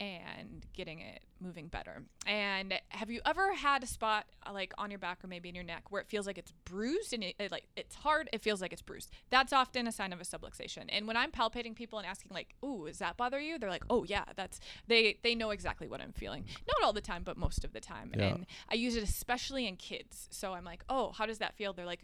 and 0.00 0.64
getting 0.74 1.00
it 1.00 1.22
moving 1.40 1.66
better. 1.66 2.02
And 2.26 2.74
have 2.90 3.10
you 3.10 3.20
ever 3.26 3.54
had 3.54 3.82
a 3.82 3.86
spot 3.86 4.26
uh, 4.46 4.52
like 4.52 4.72
on 4.78 4.90
your 4.90 4.98
back 4.98 5.24
or 5.24 5.26
maybe 5.26 5.48
in 5.48 5.54
your 5.54 5.64
neck 5.64 5.90
where 5.90 6.00
it 6.00 6.08
feels 6.08 6.26
like 6.26 6.38
it's 6.38 6.52
bruised 6.64 7.12
and 7.12 7.24
it, 7.24 7.34
it, 7.38 7.50
like 7.50 7.66
it's 7.76 7.96
hard? 7.96 8.28
It 8.32 8.40
feels 8.42 8.60
like 8.60 8.72
it's 8.72 8.82
bruised. 8.82 9.10
That's 9.30 9.52
often 9.52 9.86
a 9.86 9.92
sign 9.92 10.12
of 10.12 10.20
a 10.20 10.24
subluxation. 10.24 10.84
And 10.88 11.06
when 11.06 11.16
I'm 11.16 11.30
palpating 11.30 11.74
people 11.74 11.98
and 11.98 12.06
asking 12.06 12.30
like, 12.32 12.54
"Ooh, 12.64 12.84
does 12.86 12.98
that 12.98 13.16
bother 13.16 13.40
you?" 13.40 13.58
They're 13.58 13.70
like, 13.70 13.84
"Oh 13.90 14.04
yeah, 14.04 14.24
that's." 14.36 14.60
They 14.86 15.18
they 15.22 15.34
know 15.34 15.50
exactly 15.50 15.88
what 15.88 16.00
I'm 16.00 16.12
feeling. 16.12 16.44
Not 16.66 16.86
all 16.86 16.92
the 16.92 17.00
time, 17.00 17.22
but 17.24 17.36
most 17.36 17.64
of 17.64 17.72
the 17.72 17.80
time. 17.80 18.12
Yeah. 18.16 18.26
And 18.26 18.46
I 18.70 18.74
use 18.74 18.96
it 18.96 19.02
especially 19.02 19.66
in 19.66 19.76
kids. 19.76 20.28
So 20.30 20.52
I'm 20.52 20.64
like, 20.64 20.84
"Oh, 20.88 21.12
how 21.12 21.26
does 21.26 21.38
that 21.38 21.56
feel?" 21.56 21.72
They're 21.72 21.86
like, 21.86 22.02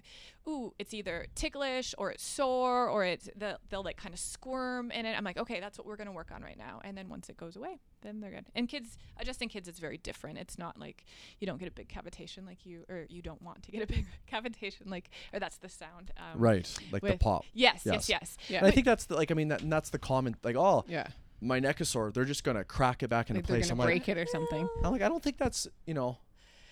"Ooh, 0.49 0.75
it's 0.79 0.95
either 0.95 1.27
ticklish 1.35 1.95
or 1.99 2.11
it's 2.11 2.25
sore 2.25 2.89
or 2.89 3.05
it's 3.05 3.29
the, 3.37 3.59
they'll 3.69 3.83
like 3.83 3.97
kind 3.97 4.15
of 4.15 4.21
squirm 4.21 4.74
in 4.81 5.07
it." 5.07 5.17
I'm 5.17 5.25
like, 5.25 5.37
"Okay, 5.39 5.61
that's 5.61 5.79
what 5.79 5.87
we're 5.87 5.97
gonna 5.97 6.13
work 6.13 6.31
on 6.33 6.43
right 6.43 6.57
now." 6.59 6.81
And 6.85 6.97
then 6.97 7.09
once 7.09 7.29
it 7.29 7.37
goes 7.37 7.57
away, 7.57 7.79
then 8.03 8.21
they're 8.21 8.31
good. 8.31 8.47
And 8.55 8.69
kids, 8.69 8.99
adjusting 9.19 9.49
kids, 9.49 9.69
it's 9.69 9.79
very 9.79 9.99
different. 9.99 10.39
It's 10.39 10.59
not 10.59 10.79
like 10.79 11.05
you 11.41 11.47
don't 11.47 11.59
get 11.59 11.69
a 11.69 11.73
big 11.73 11.89
cavitation 11.89 12.47
like 12.47 12.65
you, 12.67 12.85
or 12.89 13.07
you 13.09 13.23
don't 13.23 13.43
want 13.43 13.63
to 13.65 13.71
get 13.73 13.83
a 13.83 13.87
big 13.95 14.07
cavitation 14.31 14.87
like, 14.91 15.11
or 15.33 15.41
that's 15.41 15.59
the 15.59 15.69
sound. 15.69 16.11
Um, 16.17 16.41
right. 16.41 16.73
Like 16.93 17.03
the 17.03 17.17
pop. 17.19 17.45
Yes, 17.53 17.83
Yes. 17.85 18.09
yes, 18.09 18.09
yes. 18.09 18.37
Yeah. 18.49 18.59
And 18.59 18.67
I 18.67 18.71
think 18.71 18.87
that's 18.87 19.07
the, 19.07 19.17
like 19.17 19.31
I 19.31 19.35
mean 19.35 19.49
that 19.49 19.63
and 19.63 19.73
that's 19.73 19.91
the 19.91 19.99
common 19.99 20.37
like 20.43 20.57
oh 20.57 20.85
Yeah. 20.89 21.07
my 21.41 21.59
neck 21.61 21.81
is 21.81 21.89
sore 21.89 22.11
they're 22.13 22.25
just 22.25 22.45
gonna 22.45 22.65
crack 22.65 23.03
it 23.03 23.09
back 23.09 23.31
into 23.31 23.39
Like 23.41 23.47
they're 23.47 23.57
place. 23.59 23.69
gonna 23.71 23.83
I'm 23.83 23.87
break 23.87 24.09
like, 24.09 24.17
it 24.17 24.21
or 24.21 24.27
something. 24.27 24.69
I'm 24.85 24.93
like 24.93 25.03
I 25.03 25.09
don't 25.09 25.23
think 25.23 25.39
that's 25.39 25.67
you 25.87 25.95
know 25.95 26.19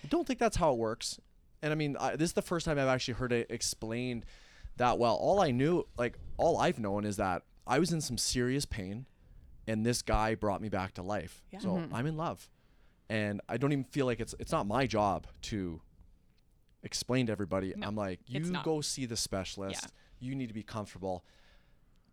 I 0.05 0.09
don't 0.09 0.27
think 0.27 0.39
that's 0.39 0.57
how 0.57 0.73
it 0.73 0.79
works. 0.79 1.21
And 1.63 1.73
I 1.73 1.77
mean 1.77 1.97
I, 2.01 2.17
this 2.17 2.31
is 2.31 2.33
the 2.35 2.43
first 2.43 2.67
time 2.67 2.79
I've 2.79 2.89
actually 2.89 3.15
heard 3.15 3.33
it 3.33 3.47
explained 3.51 4.25
that 4.79 4.99
well. 4.99 5.15
All 5.17 5.41
I 5.41 5.51
knew 5.51 5.87
like 5.99 6.19
all 6.39 6.59
I've 6.59 6.79
known 6.79 7.05
is 7.05 7.17
that 7.19 7.43
I 7.67 7.79
was 7.79 7.93
in 7.93 8.01
some 8.01 8.19
serious 8.19 8.65
pain 8.67 9.07
and 9.67 9.87
this 9.87 10.03
guy 10.03 10.35
brought 10.35 10.61
me 10.61 10.69
back 10.69 10.95
to 10.95 11.03
life. 11.03 11.43
Yeah. 11.51 11.61
So 11.61 11.69
Mhm. 11.77 11.93
I'm 11.93 12.07
in 12.07 12.17
love. 12.17 12.49
And 13.09 13.41
I 13.49 13.57
don't 13.57 13.73
even 13.73 13.85
feel 13.85 14.07
like 14.07 14.21
it's 14.21 14.35
it's 14.39 14.53
not 14.53 14.67
my 14.67 14.87
job 14.87 15.27
to 15.43 15.81
explain 16.83 17.27
to 17.27 17.33
everybody. 17.33 17.73
No, 17.77 17.87
I'm 17.87 17.95
like, 17.97 18.21
you 18.27 18.41
go 18.63 18.81
see 18.81 19.07
the 19.07 19.17
specialist. 19.17 19.89
You 20.19 20.35
need 20.35 20.49
to 20.49 20.55
be 20.55 20.63
comfortable. 20.63 21.25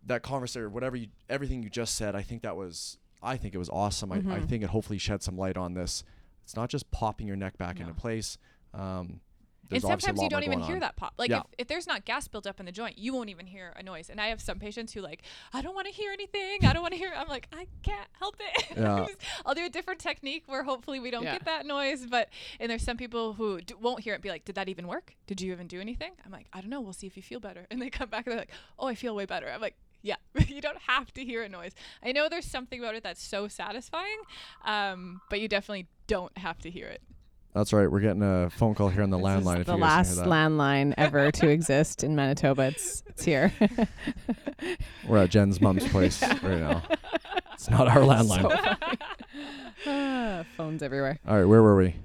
That 0.06 0.22
conversation, 0.22 0.72
whatever 0.72 0.96
you, 0.96 1.08
everything 1.28 1.62
you 1.62 1.70
just 1.70 1.94
said, 1.96 2.14
I 2.14 2.22
think 2.22 2.42
that 2.42 2.56
was, 2.56 2.98
I 3.22 3.36
think 3.36 3.54
it 3.54 3.58
was 3.58 3.68
awesome. 3.68 4.12
I, 4.12 4.16
I 4.16 4.20
Mhm. 4.20 4.48
think 4.48 4.62
it 4.64 4.70
hopefully 4.70 4.98
shed 4.98 5.22
some 5.22 5.36
light 5.36 5.56
on 5.56 5.74
this. 5.74 6.04
It's 6.44 6.56
not 6.56 6.68
just 6.70 6.90
popping 6.90 7.26
your 7.26 7.36
neck 7.36 7.58
back 7.58 7.76
No. 7.78 7.82
into 7.82 7.94
place. 7.94 8.38
Um, 8.72 9.20
and 9.70 9.82
there's 9.82 9.84
a 9.84 9.86
sometimes 9.86 10.18
lot 10.18 10.24
you 10.24 10.30
don't 10.30 10.42
even 10.44 10.60
hear 10.60 10.74
on. 10.76 10.80
that 10.80 10.96
pop. 10.96 11.14
Like 11.18 11.30
Yeah. 11.30 11.40
if, 11.40 11.44
if 11.58 11.68
there's 11.68 11.86
not 11.86 12.04
gas 12.04 12.26
built 12.28 12.46
up 12.46 12.60
in 12.60 12.66
the 12.66 12.72
joint, 12.72 12.98
you 12.98 13.12
won't 13.14 13.28
even 13.30 13.46
hear 13.46 13.72
a 13.76 13.82
noise. 13.82 14.10
And 14.10 14.20
I 14.20 14.28
have 14.28 14.40
some 14.40 14.58
patients 14.58 14.92
who 14.92 15.00
like, 15.00 15.22
I 15.52 15.62
don't 15.62 15.74
want 15.74 15.86
to 15.86 15.92
hear 15.92 16.12
anything. 16.12 16.64
I 16.64 16.72
don't 16.72 16.82
want 16.82 16.92
to 16.92 16.98
hear. 16.98 17.12
I'm 17.16 17.28
like, 17.28 17.48
I 17.52 17.66
can't 17.82 18.08
help 18.18 18.36
it. 18.40 18.66
Yeah. 18.76 19.06
I'll 19.46 19.54
do 19.54 19.64
a 19.64 19.68
different 19.68 20.00
technique 20.00 20.44
where 20.46 20.62
hopefully 20.64 21.00
we 21.00 21.10
don't 21.10 21.22
Yeah. 21.24 21.32
get 21.32 21.44
that 21.44 21.66
noise. 21.66 22.06
But 22.06 22.28
and 22.58 22.70
there's 22.70 22.82
some 22.82 22.96
people 22.96 23.34
who 23.34 23.60
d- 23.60 23.74
won't 23.80 24.00
hear 24.00 24.14
it. 24.14 24.16
and 24.16 24.22
Be 24.22 24.30
like, 24.30 24.44
did 24.44 24.54
that 24.54 24.68
even 24.68 24.86
work? 24.86 25.14
Did 25.26 25.40
you 25.40 25.52
even 25.52 25.66
do 25.66 25.80
anything? 25.80 26.12
I'm 26.24 26.32
like, 26.32 26.46
I 26.52 26.60
don't 26.60 26.70
know. 26.70 26.80
We'll 26.80 26.92
see 26.92 27.06
if 27.06 27.16
you 27.16 27.22
feel 27.22 27.40
better. 27.40 27.66
And 27.70 27.80
they 27.80 27.90
come 27.90 28.08
back 28.08 28.26
and 28.26 28.32
they're 28.32 28.40
like, 28.40 28.50
Oh, 28.78 28.86
I 28.86 28.94
feel 28.94 29.14
way 29.14 29.26
better. 29.26 29.48
I'm 29.50 29.60
like. 29.60 29.76
Yeah, 30.02 30.16
you 30.48 30.62
don't 30.62 30.78
have 30.86 31.12
to 31.12 31.22
hear 31.22 31.42
a 31.42 31.48
noise. 31.50 31.72
I 32.02 32.12
know 32.12 32.30
there's 32.30 32.46
something 32.46 32.80
about 32.80 32.94
it 32.94 33.02
that's 33.02 33.22
so 33.22 33.48
satisfying, 33.48 34.16
um, 34.64 35.20
but 35.28 35.40
you 35.42 35.46
definitely 35.48 35.88
don't 36.06 36.36
have 36.38 36.58
to 36.60 36.70
hear 36.70 36.86
it. 36.86 37.02
That's 37.54 37.72
right. 37.72 37.90
We're 37.90 38.00
getting 38.00 38.22
a 38.22 38.48
phone 38.50 38.74
call 38.76 38.88
here 38.90 39.02
on 39.02 39.10
the 39.10 39.16
This 39.18 39.26
landline. 39.26 39.54
is 39.56 39.60
if 39.62 39.66
the 39.66 39.74
you 39.74 39.80
last 39.80 40.16
that. 40.16 40.26
landline 40.28 40.94
ever 40.96 41.32
to 41.32 41.48
exist 41.48 42.04
in 42.04 42.14
Manitoba. 42.14 42.68
It's 42.68 43.02
it's 43.08 43.24
here. 43.24 43.52
We're 45.08 45.18
at 45.18 45.30
Jen's 45.30 45.60
mom's 45.60 45.86
place 45.88 46.22
right 46.22 46.42
now. 46.60 46.82
It's 47.54 47.68
not 47.68 47.88
our 47.88 47.98
landline. 48.02 48.42
So 48.42 49.84
funny. 49.84 50.44
Phones 50.56 50.82
everywhere. 50.82 51.18
All 51.26 51.36
right, 51.38 51.44
where 51.44 51.62
were 51.62 51.76
we? 51.76 51.96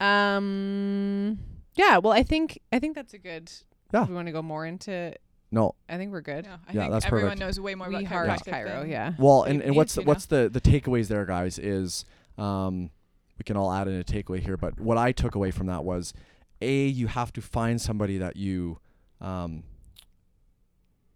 Um. 0.00 1.38
Yeah. 1.74 1.98
Well, 1.98 2.12
I 2.12 2.22
think 2.22 2.58
I 2.72 2.78
think 2.78 2.94
that's 2.94 3.14
a 3.14 3.18
good. 3.18 3.52
Yeah. 3.92 4.04
We 4.04 4.14
want 4.14 4.26
to 4.26 4.32
go 4.32 4.42
more 4.42 4.66
into. 4.66 5.14
No. 5.50 5.74
I 5.88 5.96
think 5.96 6.12
we're 6.12 6.20
good. 6.20 6.44
No, 6.44 6.50
I 6.68 6.72
Yeah, 6.72 6.80
think 6.82 6.92
that's 6.92 7.06
everyone 7.06 7.28
perfect. 7.30 7.40
knows 7.40 7.58
way 7.60 7.74
more 7.74 7.88
we 7.88 7.94
about 7.96 8.06
heart 8.08 8.28
chiropractic 8.28 8.52
chiro. 8.52 8.88
Yeah. 8.88 9.12
Well, 9.18 9.44
and, 9.44 9.62
and 9.62 9.74
what's 9.76 9.94
the, 9.94 10.02
what's 10.02 10.26
the 10.26 10.50
the 10.52 10.60
takeaways 10.60 11.08
there, 11.08 11.24
guys? 11.24 11.58
Is 11.58 12.04
um, 12.36 12.90
we 13.38 13.44
can 13.44 13.56
all 13.56 13.72
add 13.72 13.88
in 13.88 13.98
a 13.98 14.04
takeaway 14.04 14.40
here, 14.40 14.56
but 14.56 14.78
what 14.80 14.98
I 14.98 15.12
took 15.12 15.34
away 15.34 15.50
from 15.50 15.66
that 15.68 15.84
was, 15.84 16.12
a 16.60 16.86
you 16.86 17.06
have 17.06 17.32
to 17.34 17.40
find 17.40 17.80
somebody 17.80 18.18
that 18.18 18.36
you 18.36 18.78
um 19.20 19.62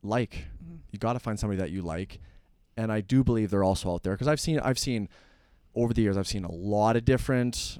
like. 0.03 0.47
Mhm. 0.65 0.79
You 0.91 0.99
got 0.99 1.15
to 1.15 1.19
find 1.21 1.39
somebody 1.39 1.59
that 1.59 1.71
you 1.71 1.83
like, 1.83 2.21
and 2.77 2.93
I 2.93 3.01
do 3.01 3.25
believe 3.25 3.51
they're 3.51 3.65
also 3.65 3.93
out 3.93 4.03
there 4.03 4.15
because 4.15 4.29
I've 4.29 4.41
seen 4.41 4.59
I've 4.61 4.79
seen 4.79 5.09
over 5.75 5.93
the 5.95 6.03
years 6.03 6.17
I've 6.17 6.27
seen 6.29 6.45
a 6.45 6.53
lot 6.53 6.97
of 6.97 7.05
different 7.05 7.79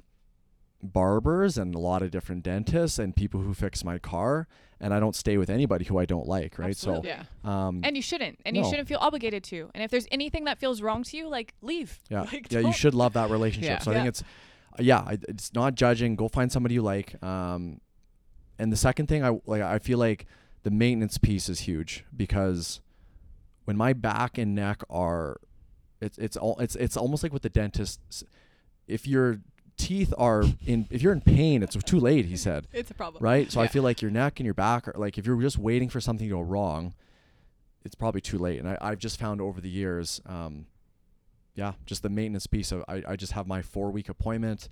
barbers 0.83 1.57
and 1.57 1.73
a 1.73 1.79
lot 1.79 2.01
of 2.01 2.11
different 2.11 2.43
dentists 2.43 2.99
and 2.99 3.15
people 3.15 3.39
who 3.41 3.53
fix 3.53 3.83
my 3.83 3.97
car 3.97 4.47
and 4.81 4.93
I 4.93 4.99
don't 4.99 5.15
stay 5.15 5.37
with 5.37 5.49
anybody 5.49 5.85
who 5.85 5.97
I 5.97 6.05
don't 6.05 6.27
like, 6.27 6.59
right? 6.59 6.69
Absolutely. 6.71 7.09
Yeah. 7.09 7.23
Um 7.45 7.81
And 7.83 7.95
you 7.95 8.01
shouldn't. 8.01 8.39
And 8.45 8.57
you 8.57 8.63
shouldn't 8.65 8.87
feel 8.89 8.99
obligated 8.99 9.43
to. 9.45 9.69
And 9.73 9.83
if 9.83 9.89
there's 9.91 10.07
anything 10.11 10.43
that 10.45 10.59
feels 10.59 10.81
wrong 10.81 11.03
to 11.03 11.17
you, 11.17 11.27
like 11.29 11.53
leave. 11.61 11.99
Yeah, 12.09 12.21
Like, 12.23 12.51
yeah, 12.51 12.59
you 12.59 12.73
should 12.73 12.93
love 12.93 13.13
that 13.13 13.29
relationship. 13.29 13.69
Yeah. 13.69 13.79
So 13.79 13.91
I 13.91 13.93
Yeah. 13.95 13.99
think 14.01 14.09
it's, 14.09 14.23
yeah, 14.79 15.15
it's 15.29 15.53
not 15.53 15.75
judging. 15.75 16.15
Go 16.15 16.27
find 16.27 16.51
somebody 16.51 16.75
you 16.75 16.81
like. 16.81 17.21
Um, 17.23 17.79
and 18.59 18.71
the 18.71 18.77
second 18.77 19.07
thing, 19.07 19.23
I 19.23 19.39
like, 19.45 19.61
I 19.61 19.79
feel 19.79 19.97
like 19.99 20.25
the 20.63 20.71
maintenance 20.71 21.17
piece 21.17 21.47
is 21.49 21.61
huge 21.61 22.03
because 22.15 22.81
when 23.65 23.77
my 23.77 23.93
back 23.93 24.37
and 24.37 24.53
neck 24.53 24.81
are, 24.89 25.39
it's 26.01 26.17
it's 26.17 26.35
all 26.35 26.57
it's 26.59 26.75
it's 26.75 26.97
almost 26.97 27.23
like 27.23 27.31
with 27.31 27.43
the 27.43 27.49
dentist. 27.49 27.99
If 28.87 29.07
your 29.07 29.39
teeth 29.77 30.13
are 30.17 30.43
in, 30.65 30.87
if 30.89 31.01
you're 31.01 31.13
in 31.13 31.21
pain, 31.21 31.63
it's 31.63 31.75
too 31.83 31.99
late. 31.99 32.25
He 32.25 32.37
said, 32.37 32.67
It's 32.71 32.91
a 32.91 32.93
problem. 32.93 33.23
right? 33.23 33.51
So 33.51 33.59
I 33.61 33.67
feel 33.67 33.83
like 33.83 34.01
your 34.01 34.11
neck 34.11 34.39
and 34.39 34.45
your 34.45 34.53
back 34.53 34.87
are 34.87 34.93
like 34.95 35.17
if 35.17 35.25
you're 35.25 35.41
just 35.41 35.57
waiting 35.57 35.89
for 35.89 35.99
something 36.01 36.27
to 36.27 36.33
go 36.35 36.41
wrong, 36.41 36.93
it's 37.83 37.95
probably 37.95 38.21
too 38.21 38.37
late. 38.37 38.59
And 38.59 38.67
I, 38.69 38.77
I've 38.81 38.99
just 38.99 39.19
found 39.19 39.41
over 39.41 39.59
the 39.59 39.69
years, 39.69 40.21
um, 40.25 40.67
yeah, 41.55 41.73
just 41.85 42.01
the 42.03 42.09
maintenance 42.09 42.47
piece 42.47 42.71
of 42.71 42.83
I, 42.87 43.03
I 43.07 43.15
just 43.15 43.33
have 43.33 43.47
my 43.47 43.61
four 43.61 43.91
week 43.91 44.09
appointment. 44.09 44.69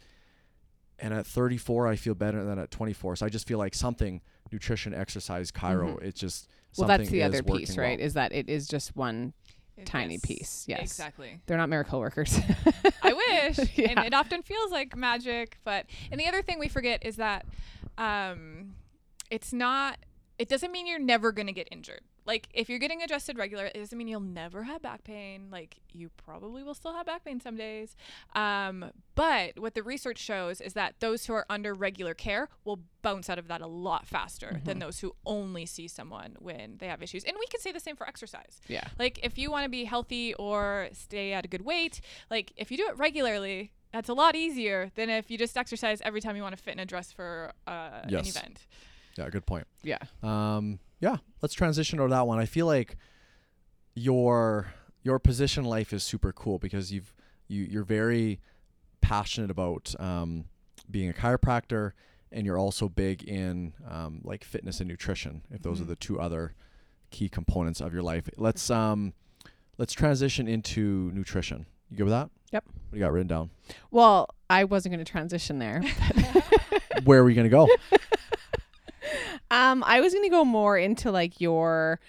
And 0.99 1.13
at 1.15 1.25
34, 1.25 1.87
I 1.87 1.95
feel 1.95 2.13
better 2.13 2.43
than 2.43 2.59
at 2.59 2.69
24. 2.69 3.15
So 3.17 3.25
I 3.25 3.29
just 3.29 3.47
feel 3.47 3.57
like 3.57 3.73
something 3.73 4.21
nutrition, 4.51 4.93
exercise, 4.93 5.51
chiro. 5.51 5.95
Mhm. 5.95 6.03
It's 6.03 6.19
just 6.19 6.47
Well, 6.77 6.87
that's 6.87 7.09
the 7.09 7.23
other 7.23 7.41
piece, 7.41 7.75
right? 7.75 7.97
well. 7.97 8.05
Is 8.05 8.13
that 8.13 8.31
it 8.33 8.47
is 8.49 8.67
just 8.67 8.95
one. 8.95 9.33
Tiny 9.85 10.15
yes, 10.15 10.21
piece, 10.21 10.65
yes. 10.67 10.81
Exactly. 10.81 11.39
They're 11.45 11.57
not 11.57 11.69
miracle 11.69 11.99
workers. 11.99 12.37
I 13.03 13.13
wish. 13.13 13.57
And 13.77 13.99
it 13.99 14.13
often 14.13 14.43
feels 14.43 14.71
like 14.71 14.95
magic. 14.95 15.57
But 15.63 15.85
and 16.11 16.19
the 16.19 16.27
other 16.27 16.41
thing 16.41 16.59
we 16.59 16.67
forget 16.67 17.05
is 17.05 17.15
that 17.15 17.45
um, 17.97 18.75
it's 19.29 19.51
not. 19.53 19.97
It 20.37 20.49
doesn't 20.49 20.71
mean 20.71 20.87
you're 20.87 20.99
never 20.99 21.31
gonna 21.31 21.51
get 21.51 21.67
injured. 21.71 22.01
Like 22.25 22.47
if 22.53 22.69
you're 22.69 22.79
getting 22.79 23.01
adjusted 23.01 23.37
regular, 23.37 23.65
it 23.65 23.73
doesn't 23.75 23.97
mean 23.97 24.07
you'll 24.07 24.19
never 24.19 24.63
have 24.63 24.81
back 24.81 25.03
pain. 25.03 25.47
Like 25.51 25.77
you 25.91 26.09
probably 26.17 26.63
will 26.63 26.73
still 26.75 26.93
have 26.93 27.05
back 27.05 27.25
pain 27.25 27.39
some 27.41 27.57
days. 27.57 27.95
Um, 28.35 28.91
but 29.15 29.57
what 29.59 29.73
the 29.73 29.83
research 29.83 30.19
shows 30.19 30.61
is 30.61 30.73
that 30.73 30.95
those 30.99 31.25
who 31.25 31.33
are 31.33 31.45
under 31.49 31.73
regular 31.73 32.13
care 32.13 32.49
will 32.63 32.81
bounce 33.01 33.29
out 33.29 33.39
of 33.39 33.47
that 33.47 33.61
a 33.61 33.67
lot 33.67 34.05
faster 34.07 34.61
than 34.63 34.79
those 34.79 34.99
who 34.99 35.15
only 35.25 35.65
see 35.65 35.87
someone 35.87 36.35
when 36.39 36.75
they 36.79 36.87
have 36.87 37.01
issues. 37.01 37.23
And 37.23 37.35
we 37.39 37.47
can 37.47 37.59
say 37.59 37.71
the 37.71 37.79
same 37.79 37.95
for 37.95 38.07
exercise. 38.07 38.61
yeah. 38.67 38.87
Like 38.99 39.19
if 39.23 39.37
you 39.37 39.49
want 39.49 39.63
to 39.65 39.69
be 39.69 39.85
healthy 39.85 40.33
or 40.35 40.89
stay 40.93 41.33
at 41.33 41.43
a 41.45 41.47
good 41.47 41.63
weight, 41.63 42.01
like 42.29 42.53
if 42.55 42.69
you 42.71 42.77
do 42.77 42.87
it 42.87 42.97
regularly, 42.97 43.71
that's 43.91 44.09
a 44.09 44.13
lot 44.13 44.35
easier 44.35 44.91
than 44.95 45.09
if 45.09 45.29
you 45.31 45.37
just 45.37 45.57
exercise 45.57 46.01
every 46.05 46.21
time 46.21 46.35
you 46.35 46.43
want 46.43 46.55
to 46.55 46.61
fit 46.63 46.73
in 46.73 46.79
a 46.79 46.85
dress 46.85 47.11
for 47.11 47.51
uh, 47.67 48.01
an 48.03 48.09
Yes. 48.09 48.29
event. 48.29 48.67
Yeah, 49.17 49.27
good 49.29 49.45
point. 49.45 49.67
Yeah. 49.83 49.97
Um, 50.23 50.79
yeah, 51.01 51.17
let's 51.41 51.53
transition 51.53 51.99
to 51.99 52.07
that 52.07 52.25
one. 52.27 52.39
I 52.39 52.45
feel 52.45 52.65
like 52.67 52.95
your 53.95 54.73
your 55.03 55.19
position 55.19 55.65
life 55.65 55.91
is 55.93 56.03
super 56.03 56.31
cool 56.31 56.59
because 56.59 56.91
you've 56.93 57.13
you 57.47 57.63
you're 57.63 57.83
very 57.83 58.39
passionate 59.01 59.49
about 59.51 59.93
um, 59.99 60.45
being 60.89 61.09
a 61.09 61.13
chiropractor 61.13 61.91
and 62.31 62.45
you're 62.45 62.57
also 62.57 62.87
big 62.87 63.23
in 63.23 63.73
um, 63.89 64.21
like 64.23 64.43
fitness 64.43 64.79
and 64.79 64.87
nutrition. 64.87 65.41
If 65.51 65.63
those 65.63 65.81
are 65.81 65.85
Mhm. 65.85 65.87
the 65.89 65.95
two 65.97 66.19
other 66.19 66.53
key 67.09 67.27
components 67.27 67.81
of 67.81 67.93
your 67.93 68.03
life, 68.03 68.29
let's 68.37 68.69
um 68.69 69.13
let's 69.77 69.93
transition 69.93 70.47
into 70.47 71.11
nutrition. 71.13 71.65
You 71.89 71.97
good 71.97 72.03
with 72.05 72.13
that? 72.13 72.29
Yep. 72.53 72.63
What 72.65 72.91
do 72.91 72.97
you 72.97 73.03
got 73.03 73.11
written 73.11 73.27
down? 73.27 73.49
Well, 73.91 74.29
I 74.49 74.63
wasn't 74.65 74.93
going 74.93 75.03
to 75.03 75.09
transition 75.11 75.59
there. 75.59 75.81
Where 77.05 77.19
are 77.19 77.23
we 77.23 77.33
gonna 77.33 77.49
go? 77.49 77.67
Um, 79.51 79.83
I 79.85 79.99
was 79.99 80.13
gonna 80.13 80.29
go 80.29 80.45
more 80.45 80.77
into 80.77 81.11
like 81.11 81.41
your 81.41 81.99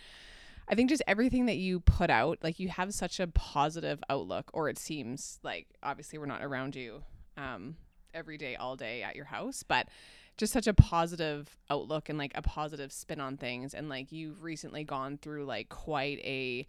I 0.69 0.77
think 0.77 0.89
just 0.89 1.03
everything 1.07 1.47
that 1.47 1.57
you 1.57 1.81
put 1.81 2.09
out, 2.09 2.39
like 2.43 2.61
you 2.61 2.69
have 2.69 2.95
such 2.95 3.19
a 3.21 3.27
positive 3.27 4.03
outlook, 4.09 4.51
or 4.55 4.69
it 4.69 4.79
seems 4.79 5.41
like 5.43 5.67
obviously 5.83 6.19
we're 6.19 6.27
not 6.27 6.43
around 6.43 6.77
you 6.77 7.03
um 7.37 7.77
every 8.15 8.39
day, 8.39 8.55
all 8.55 8.77
day 8.77 9.03
at 9.03 9.17
your 9.17 9.25
house, 9.25 9.65
but 9.65 9.89
just 10.37 10.53
such 10.53 10.69
a 10.69 10.73
positive 10.73 11.57
outlook 11.69 12.09
and 12.09 12.17
like 12.17 12.33
a 12.37 12.43
positive 12.43 12.93
spin 12.93 13.21
on 13.21 13.37
things. 13.37 13.75
And 13.75 13.89
like 13.89 14.13
you've 14.13 14.45
recently 14.45 14.85
gone 14.85 15.19
through 15.19 15.45
like 15.45 15.69
quite 15.69 16.21
a 16.21 16.67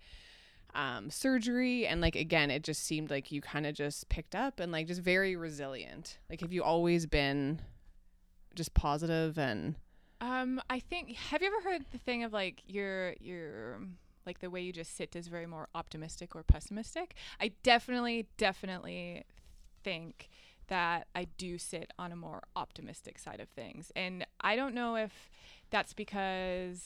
um, 0.76 1.12
surgery 1.12 1.86
and 1.86 2.02
like 2.02 2.16
again 2.16 2.50
it 2.50 2.64
just 2.64 2.84
seemed 2.84 3.12
like 3.12 3.32
you 3.32 3.42
kind 3.42 3.68
of 3.68 3.76
just 3.76 4.10
picked 4.10 4.34
up 4.34 4.60
and 4.60 4.72
like 4.72 4.88
just 4.88 5.02
very 5.02 5.36
resilient 5.36 6.18
like 6.32 6.42
have 6.42 6.52
you 6.52 6.64
always 6.64 7.06
been 7.06 7.62
just 8.56 8.74
positive 8.74 9.38
and 9.38 9.76
Um, 10.24 10.62
I 10.70 10.80
think. 10.80 11.12
Have 11.16 11.42
you 11.42 11.48
ever 11.48 11.70
heard 11.70 11.86
the 11.92 11.98
thing 11.98 12.24
of 12.24 12.32
like 12.32 12.62
your 12.66 13.14
your 13.20 13.80
like 14.26 14.40
the 14.40 14.50
way 14.50 14.62
you 14.62 14.72
just 14.72 14.96
sit 14.96 15.16
is 15.18 15.28
very 15.28 15.46
more 15.46 15.68
optimistic 15.76 16.34
or 16.36 16.44
pessimistic? 16.44 17.16
I 17.42 17.52
definitely, 17.62 18.28
definitely 18.38 19.26
think 19.84 20.30
that 20.68 21.08
I 21.14 21.26
do 21.38 21.58
sit 21.58 21.92
on 22.00 22.14
a 22.14 22.16
more 22.16 22.42
optimistic 22.56 23.20
side 23.20 23.42
of 23.42 23.50
things, 23.50 23.92
and 23.98 24.26
I 24.40 24.56
don't 24.56 24.74
know 24.74 24.96
if 24.96 25.30
that's 25.72 25.94
because 25.94 26.86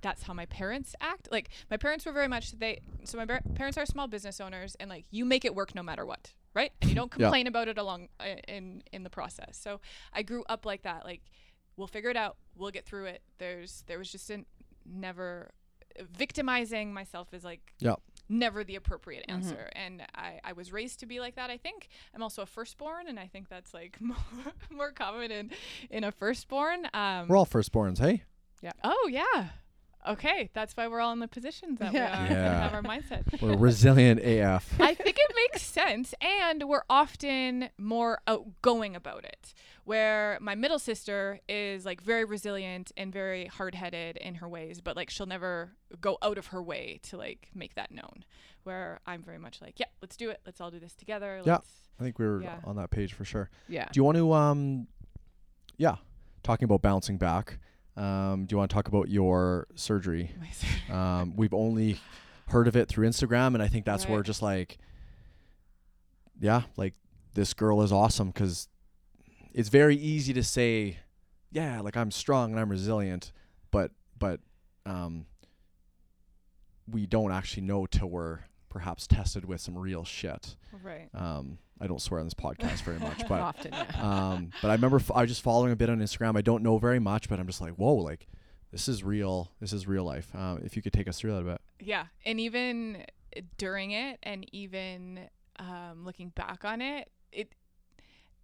that's 0.00 0.24
how 0.24 0.32
my 0.34 0.46
parents 0.46 0.96
act. 1.00 1.28
Like 1.30 1.50
my 1.70 1.76
parents 1.76 2.06
were 2.06 2.12
very 2.12 2.28
much 2.28 2.58
they. 2.58 2.80
So 3.04 3.18
my 3.18 3.24
bar- 3.24 3.42
parents 3.54 3.78
are 3.78 3.86
small 3.86 4.08
business 4.08 4.40
owners, 4.40 4.76
and 4.80 4.90
like 4.90 5.04
you 5.12 5.24
make 5.24 5.44
it 5.44 5.54
work 5.54 5.76
no 5.76 5.82
matter 5.84 6.04
what, 6.04 6.32
right? 6.54 6.72
And 6.80 6.90
you 6.90 6.96
don't 6.96 7.12
Yeah. 7.16 7.26
complain 7.26 7.46
about 7.46 7.68
it 7.68 7.78
along 7.78 8.08
uh, 8.18 8.24
in 8.48 8.82
in 8.92 9.04
the 9.04 9.10
process. 9.10 9.56
So 9.56 9.80
I 10.12 10.22
grew 10.22 10.42
up 10.48 10.66
like 10.66 10.82
that. 10.82 11.04
Like 11.04 11.22
we'll 11.78 11.86
figure 11.86 12.10
it 12.10 12.16
out. 12.16 12.36
We'll 12.54 12.70
get 12.70 12.84
through 12.84 13.06
it. 13.06 13.22
There's 13.38 13.84
there 13.86 13.98
was 13.98 14.12
just 14.12 14.28
a 14.30 14.44
never 14.84 15.50
victimizing 16.12 16.92
myself 16.92 17.32
is 17.34 17.42
like 17.44 17.72
Yeah. 17.80 17.96
never 18.28 18.62
the 18.62 18.76
appropriate 18.76 19.24
Mhm. 19.28 19.32
answer. 19.34 19.68
And 19.74 20.02
I, 20.14 20.38
I 20.44 20.52
was 20.52 20.72
raised 20.72 21.00
to 21.00 21.06
be 21.06 21.18
like 21.18 21.34
that, 21.36 21.50
I 21.50 21.56
think. 21.56 21.88
I'm 22.14 22.22
also 22.22 22.42
a 22.42 22.46
firstborn, 22.46 23.08
and 23.08 23.18
I 23.18 23.26
think 23.26 23.48
that's 23.48 23.74
like 23.74 23.98
more, 24.00 24.16
more 24.70 24.92
common 24.92 25.30
in, 25.32 25.50
in 25.90 26.04
a 26.04 26.12
firstborn. 26.12 26.86
Um, 26.94 27.26
We're 27.28 27.36
all 27.36 27.46
firstborns, 27.46 27.98
hey? 27.98 28.22
Yeah 28.60 28.72
oh, 28.84 29.08
yeah. 29.10 29.48
Okay, 30.08 30.48
that's 30.54 30.74
why 30.76 30.88
we're 30.88 31.00
all 31.00 31.12
in 31.12 31.18
the 31.18 31.28
positions 31.28 31.78
that 31.80 31.92
Yeah. 31.92 32.22
we 32.22 32.28
are 32.28 32.32
Yeah. 32.32 32.52
and 32.54 32.62
have 32.62 32.74
our 32.74 32.82
mindset. 32.82 33.24
We're 33.42 33.56
resilient 33.56 34.20
AF. 34.20 34.72
I 34.80 34.94
think 34.94 35.16
it 35.18 35.36
makes 35.36 35.62
sense, 35.62 36.14
and 36.20 36.64
we're 36.64 36.82
often 36.88 37.68
more 37.76 38.20
outgoing 38.26 38.96
about 38.96 39.24
it. 39.24 39.52
Where 39.84 40.38
my 40.40 40.54
middle 40.54 40.78
sister 40.78 41.40
is 41.48 41.84
like 41.84 42.00
very 42.02 42.24
resilient 42.24 42.90
and 42.96 43.12
very 43.12 43.46
hard-headed 43.46 44.16
in 44.16 44.36
her 44.36 44.48
ways, 44.48 44.80
but 44.80 44.96
like 44.96 45.10
she'll 45.10 45.26
never 45.26 45.72
go 46.00 46.16
out 46.22 46.38
of 46.38 46.48
her 46.48 46.62
way 46.62 47.00
to 47.04 47.16
like 47.18 47.48
make 47.54 47.74
that 47.74 47.90
known. 47.90 48.24
Where 48.64 49.00
I'm 49.06 49.22
very 49.22 49.38
much 49.38 49.60
like, 49.62 49.78
yeah, 49.78 49.86
let's 50.02 50.16
do 50.16 50.30
it. 50.30 50.40
Let's 50.46 50.60
all 50.60 50.70
do 50.70 50.78
this 50.78 50.94
together. 50.94 51.40
Yeah. 51.44 51.52
Let's 51.54 51.70
I 52.00 52.02
think 52.04 52.18
we 52.18 52.26
were 52.26 52.42
Yeah. 52.42 52.60
on 52.64 52.76
that 52.76 52.90
page 52.90 53.12
for 53.12 53.24
sure. 53.24 53.50
yeah 53.68 53.88
Do 53.92 53.98
you 53.98 54.04
want 54.04 54.16
to 54.18 54.32
um 54.32 54.86
yeah, 55.76 55.96
talking 56.42 56.64
about 56.64 56.82
bouncing 56.82 57.18
back. 57.18 57.58
Um 57.98 58.46
do 58.46 58.54
you 58.54 58.58
want 58.58 58.70
to 58.70 58.74
talk 58.74 58.88
about 58.88 59.08
your 59.08 59.66
surgery? 59.74 60.30
Um 60.90 61.34
we've 61.36 61.52
only 61.54 61.98
heard 62.48 62.66
of 62.68 62.76
it 62.76 62.88
through 62.88 63.06
Instagram 63.08 63.54
and 63.54 63.62
I 63.62 63.68
think 63.68 63.84
that's 63.84 64.06
where 64.08 64.22
just 64.22 64.40
like 64.42 64.78
yeah, 66.40 66.62
like 66.76 66.94
this 67.34 67.52
girl 67.54 67.82
is 67.82 67.92
awesome 67.92 68.32
cuz 68.32 68.68
it's 69.52 69.68
very 69.68 69.96
easy 69.96 70.32
to 70.32 70.42
say 70.42 70.98
yeah, 71.50 71.80
like 71.80 71.96
I'm 71.96 72.10
strong 72.10 72.52
and 72.52 72.60
I'm 72.60 72.70
resilient, 72.70 73.32
but 73.70 73.90
but 74.18 74.40
um 74.86 75.26
we 76.90 77.06
don't 77.06 77.32
actually 77.32 77.62
know 77.64 77.84
till 77.86 78.08
we're 78.08 78.40
perhaps 78.68 79.06
tested 79.06 79.44
with 79.44 79.60
some 79.60 79.76
real 79.76 80.04
shit. 80.04 80.56
right. 80.82 81.08
Um 81.14 81.58
I 81.80 81.86
don't 81.86 82.02
swear 82.02 82.18
on 82.18 82.26
this 82.26 82.34
podcast 82.34 82.82
very 82.82 82.98
much, 82.98 83.18
but 83.28 83.40
often 83.40 83.72
yeah 83.72 84.02
um, 84.02 84.50
but 84.60 84.68
I 84.70 84.74
remember 84.74 84.96
f- 84.96 85.12
I 85.14 85.20
was 85.22 85.30
just 85.30 85.42
following 85.42 85.72
a 85.72 85.76
bit 85.76 85.88
on 85.88 86.00
Instagram. 86.00 86.36
I 86.36 86.42
don't 86.42 86.62
know 86.62 86.78
very 86.78 86.98
much, 86.98 87.28
but 87.28 87.38
I'm 87.38 87.46
just 87.46 87.60
like, 87.60 87.74
whoa, 87.74 87.94
like 87.94 88.26
this 88.72 88.88
is 88.88 89.02
real. 89.02 89.50
This 89.60 89.72
is 89.72 89.86
real 89.86 90.04
life. 90.04 90.28
Um, 90.34 90.60
if 90.64 90.76
you 90.76 90.82
could 90.82 90.92
take 90.92 91.08
us 91.08 91.18
through 91.18 91.32
that 91.32 91.40
a 91.40 91.44
bit. 91.44 91.60
Yeah, 91.80 92.06
and 92.26 92.40
even 92.40 93.04
during 93.56 93.92
it 93.92 94.18
and 94.22 94.46
even 94.52 95.20
um, 95.58 96.04
looking 96.04 96.30
back 96.30 96.64
on 96.64 96.82
it, 96.82 97.10
it 97.32 97.52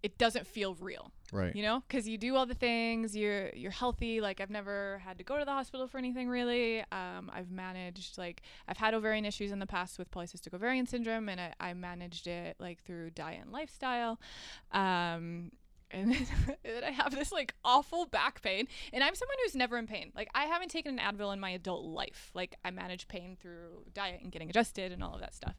it 0.03 0.17
doesn't 0.17 0.45
feel 0.45 0.75
real 0.75 1.11
Right. 1.33 1.55
you 1.55 1.63
know 1.63 1.83
because 1.87 2.07
you 2.07 2.17
do 2.17 2.35
all 2.35 2.45
the 2.45 2.53
things 2.53 3.15
you're 3.17 3.49
you're 3.55 3.71
healthy 3.71 4.21
like 4.21 4.39
i've 4.39 4.51
never 4.51 5.01
had 5.03 5.17
to 5.17 5.23
go 5.23 5.39
to 5.39 5.43
the 5.45 5.51
hospital 5.51 5.87
for 5.87 5.97
anything 5.97 6.29
really 6.29 6.81
um, 6.91 7.31
i've 7.33 7.49
managed 7.49 8.17
like 8.17 8.43
i've 8.67 8.77
had 8.77 8.93
ovarian 8.93 9.25
issues 9.25 9.51
in 9.51 9.57
the 9.59 9.65
past 9.65 9.97
with 9.97 10.11
polycystic 10.11 10.53
ovarian 10.53 10.85
syndrome 10.85 11.27
and 11.27 11.41
i, 11.41 11.53
I 11.59 11.73
managed 11.73 12.27
it 12.27 12.55
like 12.59 12.83
through 12.83 13.09
diet 13.09 13.41
and 13.41 13.51
lifestyle 13.51 14.19
um, 14.71 15.51
and 15.91 16.11
then 16.13 16.27
I 16.85 16.91
have 16.91 17.13
this 17.13 17.31
like 17.31 17.53
awful 17.63 18.07
back 18.07 18.41
pain, 18.41 18.67
and 18.91 19.03
I'm 19.03 19.13
someone 19.13 19.37
who's 19.43 19.55
never 19.55 19.77
in 19.77 19.85
pain. 19.85 20.11
Like 20.15 20.29
I 20.33 20.45
haven't 20.45 20.69
taken 20.69 20.97
an 20.99 21.15
Advil 21.15 21.31
in 21.31 21.39
my 21.39 21.51
adult 21.51 21.85
life. 21.85 22.31
Like 22.33 22.55
I 22.65 22.71
manage 22.71 23.07
pain 23.07 23.37
through 23.39 23.83
diet 23.93 24.19
and 24.23 24.31
getting 24.31 24.49
adjusted 24.49 24.91
and 24.91 25.03
all 25.03 25.13
of 25.13 25.21
that 25.21 25.35
stuff, 25.35 25.53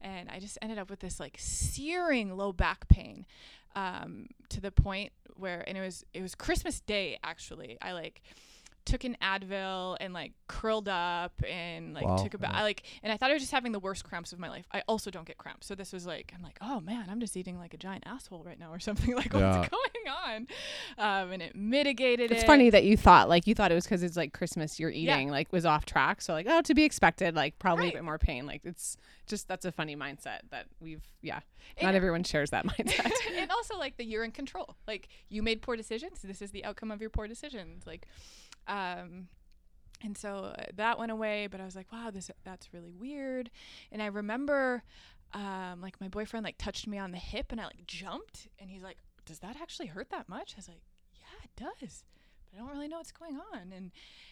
and 0.00 0.30
I 0.30 0.38
just 0.38 0.58
ended 0.62 0.78
up 0.78 0.88
with 0.90 1.00
this 1.00 1.18
like 1.18 1.36
searing 1.40 2.36
low 2.36 2.52
back 2.52 2.88
pain, 2.88 3.26
um, 3.74 4.28
to 4.50 4.60
the 4.60 4.70
point 4.70 5.12
where, 5.36 5.64
and 5.66 5.76
it 5.76 5.80
was 5.80 6.04
it 6.14 6.22
was 6.22 6.34
Christmas 6.34 6.80
Day 6.80 7.18
actually. 7.22 7.78
I 7.82 7.92
like 7.92 8.22
took 8.86 9.04
an 9.04 9.16
Advil 9.22 9.96
and 9.98 10.12
like 10.12 10.32
curled 10.46 10.88
up 10.88 11.32
and 11.48 11.94
like 11.94 12.04
Wow. 12.04 12.16
took 12.16 12.34
a 12.34 12.38
bath. 12.38 12.50
I 12.54 12.62
like 12.62 12.82
and 13.02 13.10
I 13.12 13.16
thought 13.16 13.30
I 13.30 13.32
was 13.32 13.42
just 13.42 13.52
having 13.52 13.72
the 13.72 13.78
worst 13.78 14.04
cramps 14.04 14.32
of 14.32 14.38
my 14.38 14.48
life. 14.50 14.66
I 14.72 14.82
also 14.86 15.10
don't 15.10 15.26
get 15.26 15.38
cramps. 15.38 15.66
So 15.66 15.74
this 15.74 15.92
was 15.92 16.04
like 16.06 16.32
I'm 16.36 16.42
like, 16.42 16.58
oh 16.60 16.80
man, 16.80 17.06
I'm 17.08 17.18
just 17.20 17.36
eating 17.36 17.58
like 17.58 17.72
a 17.72 17.78
giant 17.78 18.04
asshole 18.06 18.44
right 18.44 18.58
now 18.58 18.70
or 18.72 18.78
something. 18.78 19.14
Like 19.16 19.32
Yeah. 19.32 19.58
what's 19.58 19.68
going 19.70 20.14
on? 20.26 20.46
Um, 20.98 21.32
and 21.32 21.40
it 21.42 21.56
mitigated 21.56 22.30
It's 22.30 22.42
it. 22.42 22.46
funny 22.46 22.68
that 22.70 22.84
you 22.84 22.96
thought 22.96 23.28
like 23.28 23.46
you 23.46 23.54
thought 23.54 23.72
it 23.72 23.74
was 23.74 23.84
because 23.84 24.02
it's 24.02 24.16
like 24.16 24.32
Christmas 24.34 24.78
you're 24.78 24.90
Yeah. 24.90 25.16
eating 25.16 25.30
like 25.30 25.50
was 25.52 25.64
off 25.64 25.86
track. 25.86 26.20
So 26.20 26.32
like 26.34 26.46
oh 26.48 26.60
to 26.62 26.74
be 26.74 26.84
expected 26.84 27.34
like 27.34 27.58
probably 27.58 27.84
Right. 27.84 27.94
a 27.94 27.96
bit 27.96 28.04
more 28.04 28.18
pain. 28.18 28.44
Like 28.46 28.60
it's 28.64 28.96
just 29.26 29.48
that's 29.48 29.64
a 29.64 29.72
funny 29.72 29.96
mindset 29.96 30.40
that 30.50 30.66
we've 30.80 31.02
yeah. 31.22 31.40
And- 31.78 31.86
Not 31.86 31.94
everyone 31.94 32.22
shares 32.24 32.50
that 32.50 32.66
mindset. 32.66 33.10
and 33.38 33.50
also 33.50 33.78
like 33.78 33.96
the 33.96 34.04
you're 34.04 34.24
in 34.24 34.30
control. 34.30 34.76
Like 34.86 35.08
you 35.30 35.42
made 35.42 35.62
poor 35.62 35.74
decisions. 35.76 36.20
This 36.22 36.42
is 36.42 36.50
the 36.50 36.64
outcome 36.66 36.90
of 36.90 37.00
your 37.00 37.08
poor 37.10 37.26
decisions. 37.26 37.86
Like, 37.86 38.06
um, 38.66 39.28
and 40.02 40.16
so 40.16 40.52
uh, 40.58 40.64
that 40.74 40.98
went 40.98 41.12
away. 41.12 41.48
But 41.50 41.60
I 41.60 41.64
was 41.64 41.74
like, 41.76 41.90
wow, 41.92 42.10
this 42.10 42.30
that's 42.44 42.72
really 42.72 42.92
weird. 42.92 43.50
And 43.90 44.02
I 44.02 44.06
remember, 44.06 44.82
um, 45.32 45.80
like 45.80 46.00
my 46.00 46.08
boyfriend 46.08 46.44
like 46.44 46.58
touched 46.58 46.86
me 46.86 46.98
on 46.98 47.12
the 47.12 47.18
hip, 47.18 47.46
and 47.50 47.60
I 47.60 47.64
like 47.64 47.86
jumped, 47.86 48.48
and 48.58 48.70
he's 48.70 48.82
like, 48.82 48.98
does 49.24 49.40
that 49.40 49.56
actually 49.60 49.86
hurt 49.86 50.10
that 50.10 50.28
much? 50.28 50.54
I 50.54 50.58
was 50.58 50.68
like, 50.68 50.82
yeah, 51.14 51.44
it 51.44 51.50
does. 51.56 52.04
But 52.44 52.58
I 52.58 52.60
don't 52.60 52.70
really 52.70 52.88
know 52.88 52.98
what's 52.98 53.12
going 53.12 53.38
on. 53.52 53.72
And 53.74 53.90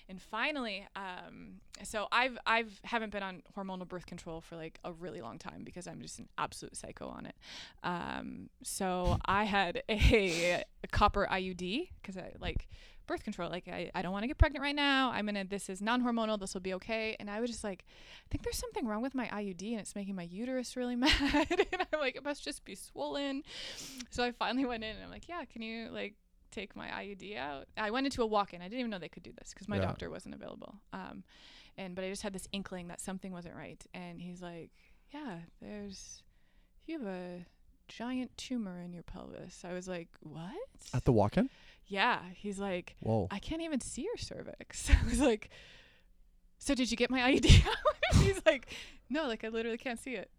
and 0.08 0.20
finally, 0.20 0.86
um, 0.94 1.60
so 1.82 2.06
I've 2.12 2.36
I've 2.46 2.80
haven't 2.84 3.10
been 3.10 3.22
on 3.22 3.42
hormonal 3.56 3.88
birth 3.88 4.06
control 4.06 4.40
for 4.40 4.56
like 4.56 4.78
a 4.84 4.92
really 4.92 5.22
long 5.22 5.38
time 5.38 5.64
because 5.64 5.86
I'm 5.86 6.02
just 6.02 6.18
an 6.18 6.28
absolute 6.36 6.76
psycho 6.76 7.08
on 7.08 7.26
it. 7.26 7.34
Um, 7.82 8.50
so 8.62 9.18
I 9.24 9.44
had 9.44 9.82
a, 9.88 10.64
a 10.84 10.86
copper 10.88 11.26
IUD 11.30 11.88
because 12.00 12.16
I 12.16 12.32
like 12.38 12.68
birth 13.12 13.24
control. 13.24 13.50
Like 13.50 13.68
I, 13.68 13.90
I 13.94 14.02
don't 14.02 14.12
want 14.12 14.22
to 14.24 14.26
get 14.28 14.38
pregnant 14.38 14.62
right 14.62 14.74
now. 14.74 15.10
I'm 15.12 15.26
gonna. 15.26 15.44
This 15.44 15.68
is 15.68 15.80
non-hormonal. 15.82 16.40
This 16.40 16.54
will 16.54 16.60
be 16.60 16.74
okay. 16.74 17.16
And 17.20 17.30
I 17.30 17.40
was 17.40 17.50
just 17.50 17.62
like, 17.64 17.84
I 17.88 18.26
think 18.30 18.42
there's 18.42 18.56
something 18.58 18.86
wrong 18.86 19.02
with 19.02 19.14
my 19.14 19.26
IUD 19.26 19.70
and 19.72 19.80
it's 19.80 19.94
making 19.94 20.14
my 20.14 20.22
uterus 20.24 20.76
really 20.76 20.96
mad. 21.04 21.12
and 21.50 21.86
I'm 21.92 22.00
like, 22.00 22.16
it 22.16 22.24
must 22.24 22.42
just 22.44 22.64
be 22.64 22.74
swollen. 22.74 23.42
So 24.10 24.24
I 24.24 24.32
finally 24.32 24.64
went 24.64 24.82
in 24.84 24.94
and 24.96 25.04
I'm 25.04 25.10
like, 25.10 25.28
yeah, 25.28 25.44
can 25.44 25.62
you 25.62 25.88
like 25.90 26.14
take 26.50 26.74
my 26.76 26.88
IUD 26.88 27.36
out? 27.36 27.66
I 27.76 27.90
went 27.90 28.06
into 28.06 28.22
a 28.22 28.26
walk-in. 28.26 28.60
I 28.62 28.64
didn't 28.64 28.80
even 28.80 28.90
know 28.90 28.98
they 28.98 29.08
could 29.08 29.22
do 29.22 29.32
this 29.38 29.52
because 29.52 29.68
my 29.68 29.76
Yeah. 29.76 29.82
doctor 29.82 30.10
wasn't 30.10 30.34
available. 30.34 30.74
Um, 30.92 31.24
and 31.78 31.94
but 31.94 32.04
I 32.04 32.08
just 32.10 32.22
had 32.22 32.32
this 32.32 32.48
inkling 32.52 32.88
that 32.88 33.00
something 33.00 33.32
wasn't 33.32 33.54
right. 33.56 33.82
And 33.94 34.20
he's 34.20 34.42
like, 34.42 34.70
yeah, 35.12 35.38
there's 35.60 36.22
you 36.86 36.98
have 36.98 37.06
a 37.06 37.46
giant 37.88 38.36
tumor 38.38 38.80
in 38.80 38.92
your 38.92 39.02
pelvis. 39.02 39.64
I 39.68 39.72
was 39.72 39.86
like, 39.88 40.08
what? 40.20 40.52
At 40.94 41.04
the 41.04 41.12
walk-in. 41.12 41.48
Yeah. 41.92 42.20
He's 42.34 42.58
like, 42.58 42.96
Whoa. 43.00 43.28
I 43.30 43.38
can't 43.38 43.60
even 43.60 43.80
see 43.80 44.02
your 44.02 44.16
cervix. 44.16 44.90
I 45.04 45.08
was 45.08 45.20
like, 45.20 45.50
so 46.58 46.74
did 46.74 46.90
you 46.90 46.96
get 46.96 47.10
my 47.10 47.20
IUD? 47.32 47.62
He's 48.14 48.40
like, 48.46 48.74
no, 49.10 49.26
like 49.26 49.44
I 49.44 49.48
literally 49.48 49.76
can't 49.76 49.98
see 50.00 50.14
it. 50.14 50.30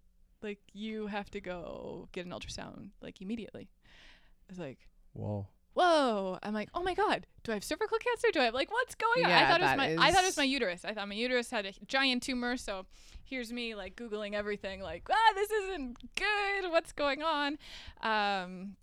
Like 0.42 0.60
you 0.74 1.08
have 1.08 1.30
to 1.32 1.40
go 1.40 2.10
get 2.12 2.26
an 2.26 2.32
ultrasound 2.32 2.90
like 3.02 3.22
immediately. 3.22 3.70
I 3.86 4.52
was 4.52 4.58
like, 4.58 4.80
Whoa. 5.14 5.48
whoa. 5.76 6.40
I'm 6.42 6.56
like, 6.56 6.70
oh 6.74 6.82
my 6.82 6.96
god, 6.96 7.28
do 7.44 7.52
I 7.52 7.56
have 7.56 7.64
cervical 7.64 8.00
cancer? 8.00 8.30
Do 8.34 8.40
I 8.40 8.46
have 8.46 8.56
like 8.56 8.72
what's 8.72 8.96
going 8.96 9.24
on? 9.24 9.32
I 9.32 9.48
thought 9.48 9.62
it 9.62 9.64
was 9.64 9.70
that 9.70 9.78
my 9.78 9.96
I 10.00 10.12
thought 10.12 10.24
it 10.24 10.28
was 10.28 10.38
my 10.38 10.44
uterus. 10.44 10.84
I 10.84 10.94
thought 10.96 11.08
my 11.08 11.14
uterus 11.14 11.52
had 11.52 11.68
a 11.68 11.74
giant 11.86 12.24
tumor. 12.24 12.58
So 12.58 12.88
here's 13.24 13.54
me 13.54 13.76
like 13.76 13.96
googling 13.96 14.34
everything, 14.34 14.82
like 14.82 15.08
ah, 15.12 15.34
this 15.36 15.52
isn't 15.52 15.98
good. 16.16 16.72
What's 16.72 16.94
going 16.94 17.22
on? 17.22 17.60
Um, 18.02 18.76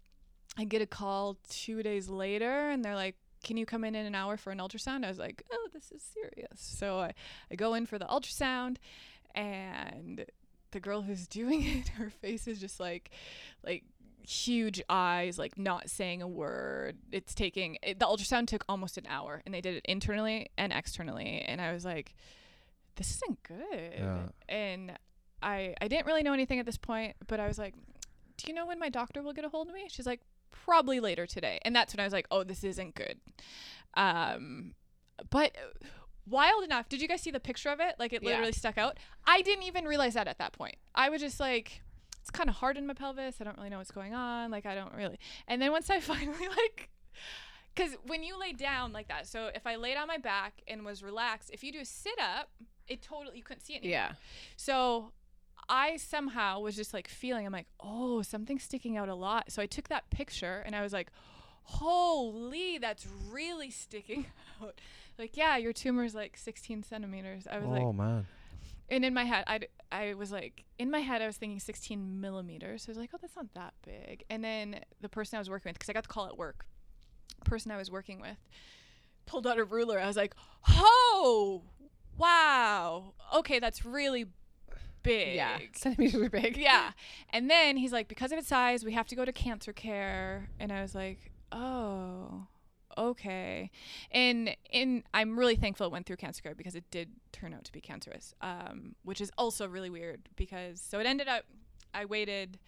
I 0.61 0.65
get 0.65 0.83
a 0.83 0.87
call 0.87 1.39
two 1.49 1.83
days 1.83 2.09
later, 2.09 2.71
and 2.71 2.85
they're 2.85 2.97
like. 2.97 3.17
Can 3.43 3.57
you 3.57 3.65
come 3.65 3.85
in 3.85 3.95
in 3.95 4.05
an 4.05 4.15
hour 4.15 4.37
for 4.37 4.51
an 4.51 4.59
ultrasound? 4.59 5.03
I 5.03 5.09
was 5.09 5.19
like, 5.19 5.43
oh, 5.51 5.69
this 5.73 5.91
is 5.93 6.03
serious. 6.03 6.61
So 6.61 6.99
I, 6.99 7.15
I 7.51 7.55
go 7.55 7.73
in 7.73 7.87
for 7.87 7.99
the 7.99 8.05
ultrasound, 8.05 8.77
and 9.35 10.27
the 10.73 10.81
girl 10.81 11.01
who's 11.01 11.27
doing 11.27 11.63
it, 11.67 11.89
her 11.89 12.11
face 12.11 12.47
is 12.47 12.61
just 12.61 12.79
like, 12.79 13.11
like 13.65 13.85
huge 14.23 14.83
eyes, 14.89 15.39
like 15.39 15.59
not 15.59 15.91
saying 15.91 16.23
a 16.23 16.29
word. 16.29 16.97
It's 17.13 17.35
taking 17.35 17.79
it, 17.83 17.99
the 17.99 18.07
ultrasound 18.07 18.47
took 18.47 18.65
almost 18.69 18.99
an 18.99 19.07
hour, 19.09 19.43
and 19.45 19.55
they 19.55 19.61
did 19.61 19.77
it 19.77 19.85
internally 19.87 20.51
and 20.57 20.73
externally. 20.73 21.45
And 21.47 21.61
I 21.61 21.73
was 21.73 21.85
like, 21.85 22.15
this 22.97 23.11
isn't 23.17 23.43
good. 23.43 23.95
Yeah. 23.99 24.23
And 24.49 24.93
I 25.43 25.75
I 25.81 25.89
didn't 25.89 26.07
really 26.07 26.23
know 26.23 26.33
anything 26.33 26.59
at 26.59 26.67
this 26.67 26.79
point, 26.79 27.17
but 27.27 27.41
I 27.41 27.47
was 27.47 27.59
like, 27.59 27.75
do 28.37 28.45
you 28.47 28.55
know 28.55 28.67
when 28.67 28.79
my 28.79 28.89
doctor 28.89 29.23
will 29.23 29.33
get 29.33 29.45
a 29.45 29.49
hold 29.49 29.69
of 29.69 29.75
me? 29.75 29.87
She's 29.89 30.07
like, 30.07 30.21
probably 30.65 31.01
later 31.01 31.27
today. 31.27 31.59
And 31.65 31.75
that's 31.75 31.95
when 31.95 32.01
I 32.01 32.05
was 32.05 32.13
like, 32.13 32.27
oh, 32.31 32.45
this 32.45 32.63
isn't 32.65 32.95
good. 32.95 33.19
Um, 33.95 34.75
but 35.31 35.53
wild 36.29 36.65
enough. 36.65 36.89
Did 36.89 37.03
you 37.03 37.09
guys 37.09 37.21
see 37.23 37.31
the 37.31 37.41
picture 37.41 37.71
of 37.71 37.81
it? 37.81 37.97
Like 37.99 38.13
it 38.13 38.23
Yeah. 38.23 38.31
literally 38.31 38.53
stuck 38.53 38.79
out. 38.79 38.99
I 39.27 39.43
didn't 39.43 39.65
even 39.65 39.85
realize 39.85 40.15
that 40.15 40.29
at 40.29 40.39
that 40.39 40.53
point. 40.53 40.77
I 40.95 41.09
was 41.11 41.21
just 41.21 41.41
like, 41.41 41.83
it's 42.21 42.31
kind 42.31 42.49
of 42.49 42.57
hard 42.57 42.77
in 42.77 42.87
my 42.87 42.95
pelvis. 42.95 43.37
I 43.41 43.45
don't 43.45 43.57
really 43.57 43.71
know 43.71 43.79
what's 43.79 43.91
going 43.91 44.15
on. 44.15 44.51
Like 44.51 44.67
I 44.67 44.75
don't 44.75 44.95
really. 44.95 45.19
And 45.49 45.61
then 45.61 45.73
once 45.73 45.91
I 45.91 46.01
finally 46.13 46.49
like. 46.49 46.91
Because 47.75 47.93
when 48.05 48.23
you 48.25 48.39
lay 48.39 48.53
down 48.53 48.93
like 48.93 49.09
that, 49.09 49.27
so 49.29 49.49
if 49.55 49.67
I 49.67 49.77
laid 49.77 49.97
on 49.97 50.09
my 50.09 50.19
back 50.19 50.61
and 50.67 50.85
was 50.85 51.03
relaxed, 51.03 51.51
if 51.53 51.63
you 51.63 51.73
do 51.73 51.79
a 51.81 51.85
sit 51.85 52.19
up, 52.21 52.51
it 52.89 53.01
totally 53.01 53.37
you 53.37 53.45
couldn't 53.45 53.61
see 53.63 53.75
it. 53.75 53.79
Anymore. 53.79 53.93
yeah. 53.93 54.13
So 54.57 55.13
I 55.71 55.97
somehow 55.97 56.61
was 56.61 56.77
just 56.77 56.93
like 56.93 57.09
feeling, 57.09 57.47
I'm 57.47 57.53
like, 57.53 57.69
oh, 57.81 58.21
something's 58.23 58.65
sticking 58.65 58.97
out 58.97 59.09
a 59.09 59.15
lot. 59.15 59.51
So 59.53 59.63
I 59.63 59.67
took 59.67 59.89
that 59.89 60.11
picture 60.11 60.63
and 60.67 60.75
I 60.77 60.83
was 60.83 60.93
like, 60.93 61.11
holy, 61.63 62.79
that's 62.79 63.07
really 63.31 63.71
sticking 63.71 64.27
out. 64.63 64.81
Like, 65.19 65.37
yeah, 65.37 65.57
your 65.57 65.73
tumor 65.73 66.05
is 66.05 66.15
like 66.15 66.37
16 66.37 66.83
centimeters. 66.83 67.47
I 67.51 67.59
was 67.59 67.67
Oh 67.67 67.71
like, 67.71 67.83
oh 67.83 67.93
man. 67.93 68.27
and 68.89 69.05
in 69.05 69.15
my 69.15 69.25
head, 69.25 69.45
I 69.47 69.61
I 69.93 70.15
was 70.15 70.31
like, 70.33 70.65
in 70.79 70.91
my 70.91 71.01
head, 71.01 71.23
I 71.23 71.27
was 71.27 71.37
thinking 71.37 71.61
16 71.61 72.21
millimeters. 72.21 72.83
So 72.83 72.91
I 72.91 72.93
was 72.93 72.99
like, 72.99 73.11
oh, 73.15 73.19
that's 73.21 73.37
not 73.37 73.53
that 73.55 73.75
big. 73.85 74.25
And 74.29 74.43
then 74.43 74.81
the 75.01 75.09
person 75.09 75.37
I 75.37 75.41
was 75.41 75.49
working 75.51 75.71
with, 75.71 75.79
because 75.79 75.89
I 75.89 75.93
got 75.93 76.03
the 76.05 76.09
call 76.09 76.27
at 76.27 76.37
work, 76.37 76.65
person 77.45 77.71
I 77.71 77.77
was 77.77 77.91
working 77.91 78.21
with 78.21 78.37
pulled 79.27 79.47
out 79.47 79.59
a 79.59 79.65
ruler. 79.65 80.01
I 80.01 80.07
was 80.09 80.17
like, 80.17 80.35
oh, 80.69 81.63
wow. 82.19 83.15
Okay, 83.37 83.61
that's 83.61 83.85
really 83.85 84.27
big. 85.03 85.35
Yeah. 85.35 85.59
Centimeters 85.75 86.21
were 86.21 86.31
big. 86.31 86.57
Yeah. 86.57 86.93
And 87.31 87.51
then 87.51 87.77
he's 87.77 87.93
like, 87.93 88.09
because 88.09 88.33
of 88.33 88.39
its 88.39 88.49
size, 88.49 88.85
we 88.85 88.93
have 88.93 89.07
to 89.09 89.17
go 89.17 89.25
to 89.25 89.33
cancer 89.33 89.73
care. 89.73 90.51
And 90.59 90.73
I 90.73 90.83
was 90.83 90.95
like, 90.95 91.31
oh, 91.53 92.47
okay. 92.97 93.71
And 94.11 94.57
and 94.73 95.03
I'm 95.15 95.39
really 95.39 95.57
thankful 95.57 95.87
it 95.87 95.93
went 95.93 96.07
through 96.07 96.17
cancer 96.17 96.43
care 96.43 96.55
because 96.55 96.75
it 96.75 96.85
did 96.91 97.11
turn 97.33 97.55
out 97.55 97.65
to 97.65 97.73
be 97.73 97.81
cancerous, 97.81 98.35
um, 98.41 98.95
which 99.05 99.21
is 99.21 99.31
also 99.39 99.67
really 99.67 99.91
weird 99.91 100.29
because 100.37 100.81
so 100.81 100.99
it 101.01 101.07
ended 101.07 101.29
up, 101.29 101.45
I 101.95 102.05
waited. 102.05 102.59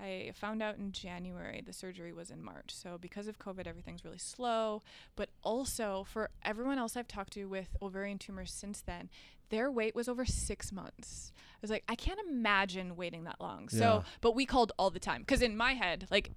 I 0.00 0.32
found 0.34 0.62
out 0.62 0.76
in 0.76 0.92
January. 0.92 1.62
The 1.64 1.72
surgery 1.72 2.12
was 2.12 2.30
in 2.30 2.42
March. 2.42 2.74
So 2.74 2.98
because 2.98 3.28
of 3.28 3.38
COVID, 3.38 3.66
everything's 3.66 4.04
really 4.04 4.18
slow. 4.18 4.82
But 5.16 5.30
also 5.42 6.04
for 6.10 6.30
everyone 6.42 6.78
else 6.78 6.96
I've 6.96 7.08
talked 7.08 7.32
to 7.34 7.44
with 7.46 7.76
ovarian 7.80 8.18
tumors 8.18 8.52
since 8.52 8.80
then, 8.80 9.08
their 9.50 9.70
wait 9.70 9.94
was 9.94 10.08
over 10.08 10.24
six 10.24 10.72
months. 10.72 11.32
I 11.36 11.58
was 11.62 11.70
like, 11.70 11.84
I 11.88 11.94
can't 11.94 12.18
imagine 12.28 12.96
waiting 12.96 13.24
that 13.24 13.40
long. 13.40 13.68
Yeah. 13.72 13.78
So, 13.78 14.04
but 14.20 14.34
we 14.34 14.46
called 14.46 14.72
all 14.78 14.90
the 14.90 14.98
time 15.00 15.20
because 15.20 15.42
in 15.42 15.56
my 15.56 15.74
head, 15.74 16.06
like, 16.10 16.32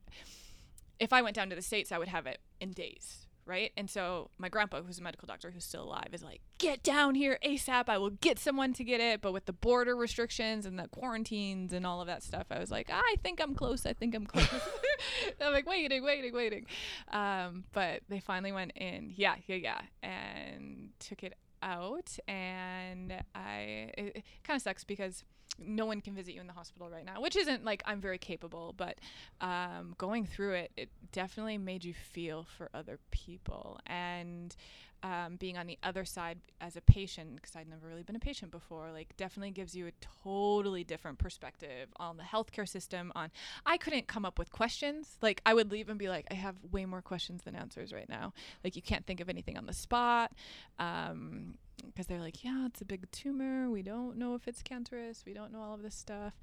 if 1.00 1.14
I 1.14 1.22
went 1.22 1.36
down 1.36 1.50
to 1.50 1.56
the 1.56 1.62
states, 1.62 1.92
I 1.92 1.98
would 1.98 2.08
have 2.08 2.26
it 2.26 2.40
in 2.60 2.72
days, 2.72 3.27
right? 3.48 3.72
And 3.78 3.90
so 3.90 4.30
my 4.38 4.50
grandpa, 4.50 4.82
who's 4.82 5.00
a 5.00 5.04
medical 5.04 5.26
doctor 5.26 5.52
who's 5.52 5.66
still 5.66 5.84
alive, 5.84 6.10
is 6.14 6.24
like, 6.24 6.42
"Get 6.58 6.84
down 6.84 7.16
here 7.16 7.40
ASAP! 7.44 7.90
I 7.90 7.98
will 7.98 8.12
get 8.12 8.40
someone 8.40 8.74
to 8.74 8.84
get 8.84 9.00
it." 9.00 9.22
But 9.22 9.34
with 9.34 9.46
the 9.46 9.54
border 9.54 9.96
restrictions 9.96 10.66
and 10.66 10.78
the 10.78 10.88
quarantines 10.88 11.74
and 11.74 11.86
all 11.86 12.02
of 12.02 12.08
that 12.08 12.24
stuff, 12.24 12.48
I 12.52 12.60
was 12.60 12.72
like, 12.72 12.90
"I 12.92 13.16
think 13.24 13.42
I'm 13.42 13.56
close. 13.56 13.86
I 13.86 13.94
think 13.94 14.14
I'm 14.14 14.26
close." 14.26 14.48
I'm 15.42 15.54
like 15.54 15.68
waiting, 15.68 16.04
waiting, 16.04 16.34
waiting. 16.34 16.66
Um, 17.12 17.66
but 17.74 18.02
they 18.10 18.20
finally 18.20 18.52
went 18.52 18.72
in, 18.76 19.14
yeah, 19.16 19.36
yeah, 19.48 19.56
yeah, 19.56 19.82
and 20.04 20.90
took 21.00 21.24
it 21.24 21.34
out, 21.62 22.18
and 22.28 23.14
I 23.34 23.92
it, 23.98 24.12
it 24.18 24.24
kind 24.44 24.58
of 24.58 24.62
sucks 24.62 24.84
because 24.84 25.24
no 25.60 25.86
one 25.86 26.02
can 26.02 26.14
visit 26.14 26.34
you 26.34 26.42
in 26.42 26.48
the 26.48 26.54
hospital 26.54 26.90
right 26.90 27.06
now, 27.06 27.22
which 27.22 27.36
isn't 27.36 27.66
like 27.66 27.82
I'm 27.86 28.02
very 28.02 28.18
capable, 28.18 28.74
but 28.78 29.00
um, 29.42 29.96
going 29.98 30.26
through 30.26 30.54
it, 30.54 30.72
it 30.78 30.90
definitely 31.12 31.58
made 31.58 31.84
you 31.84 31.94
feel 31.94 32.44
for 32.44 32.70
other 32.74 33.00
people 33.12 33.80
and. 33.86 34.56
Um, 35.04 35.36
being 35.36 35.60
on 35.60 35.68
the 35.68 35.78
other 35.84 36.06
side 36.06 36.40
as 36.60 36.76
a 36.76 36.82
patient, 36.82 37.36
because 37.36 37.56
I'd 37.56 37.70
never 37.70 37.88
really 37.88 38.02
been 38.02 38.16
a 38.16 38.20
patient 38.20 38.50
before, 38.50 38.92
like 38.92 39.16
definitely 39.16 39.52
gives 39.52 39.76
you 39.76 39.86
a 39.86 39.92
totally 40.24 40.84
different 40.84 41.20
perspective 41.20 41.90
on 41.98 42.18
the 42.18 42.24
healthcare 42.24 42.68
system. 42.68 43.12
On 43.14 43.30
I 43.64 43.78
couldn't 43.78 44.08
come 44.08 44.26
up 44.26 44.40
with 44.40 44.52
questions. 44.52 45.20
Like 45.22 45.40
I 45.46 45.54
would 45.54 45.72
leave 45.72 45.90
and 45.90 46.00
be 46.00 46.10
like, 46.10 46.26
I 46.32 46.34
have 46.34 46.56
way 46.72 46.86
more 46.86 47.04
questions 47.04 47.44
than 47.44 47.56
answers 47.56 47.94
right 47.94 48.10
now. 48.10 48.34
Like 48.64 48.76
you 48.76 48.82
can't 48.82 49.06
think 49.06 49.20
of 49.20 49.30
anything 49.30 49.56
on 49.56 49.68
the 49.68 49.74
spot. 49.74 50.32
Um, 50.80 51.60
because 51.86 52.08
they're 52.08 52.20
like, 52.20 52.44
yeah, 52.44 52.66
it's 52.66 52.82
a 52.82 52.86
big 52.86 53.10
tumor. 53.12 53.70
We 53.70 53.82
don't 53.82 54.18
know 54.18 54.36
if 54.36 54.48
it's 54.48 54.62
cancerous. 54.62 55.24
We 55.26 55.34
don't 55.34 55.52
know 55.52 55.62
all 55.62 55.74
of 55.74 55.82
this 55.82 55.96
stuff. 55.96 56.34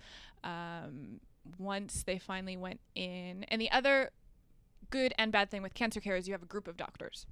Um, 0.43 1.20
once 1.59 2.03
they 2.05 2.18
finally 2.18 2.57
went 2.57 2.80
in, 2.95 3.45
and 3.49 3.61
the 3.61 3.70
other 3.70 4.11
good 4.91 5.12
and 5.18 5.32
bad 5.32 5.51
thing 5.51 5.62
with 5.62 5.74
cancer 5.74 6.01
care 6.01 6.16
is 6.16 6.28
you 6.28 6.35
have 6.35 6.43
a 6.43 6.47
group 6.47 6.68
of 6.68 6.76
doctors. 6.76 7.26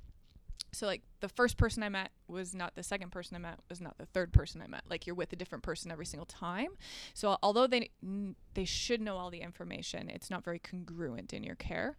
So 0.75 0.87
like 0.87 1.03
the 1.21 1.29
first 1.29 1.59
person 1.59 1.83
I 1.83 1.91
met 1.91 2.11
was 2.29 2.55
not 2.55 2.75
the 2.77 2.83
second 2.83 3.11
person 3.11 3.37
I 3.37 3.41
met 3.41 3.59
was 3.69 3.81
not 3.81 3.99
the 3.99 4.07
third 4.07 4.33
person 4.33 4.63
I 4.63 4.67
met. 4.67 4.83
Like 4.89 5.07
you're 5.07 5.15
with 5.15 5.33
a 5.33 5.37
different 5.37 5.63
person 5.63 5.91
every 5.91 6.07
single 6.07 6.25
time. 6.25 6.71
So 7.13 7.37
although 7.43 7.67
they 7.67 7.91
n- 8.03 8.37
they 8.55 8.65
should 8.65 9.01
know 9.03 9.17
all 9.17 9.31
the 9.31 9.41
information, 9.43 10.09
it's 10.09 10.31
not 10.31 10.45
very 10.45 10.59
congruent 10.59 11.35
in 11.35 11.45
your 11.45 11.57
care. 11.57 11.97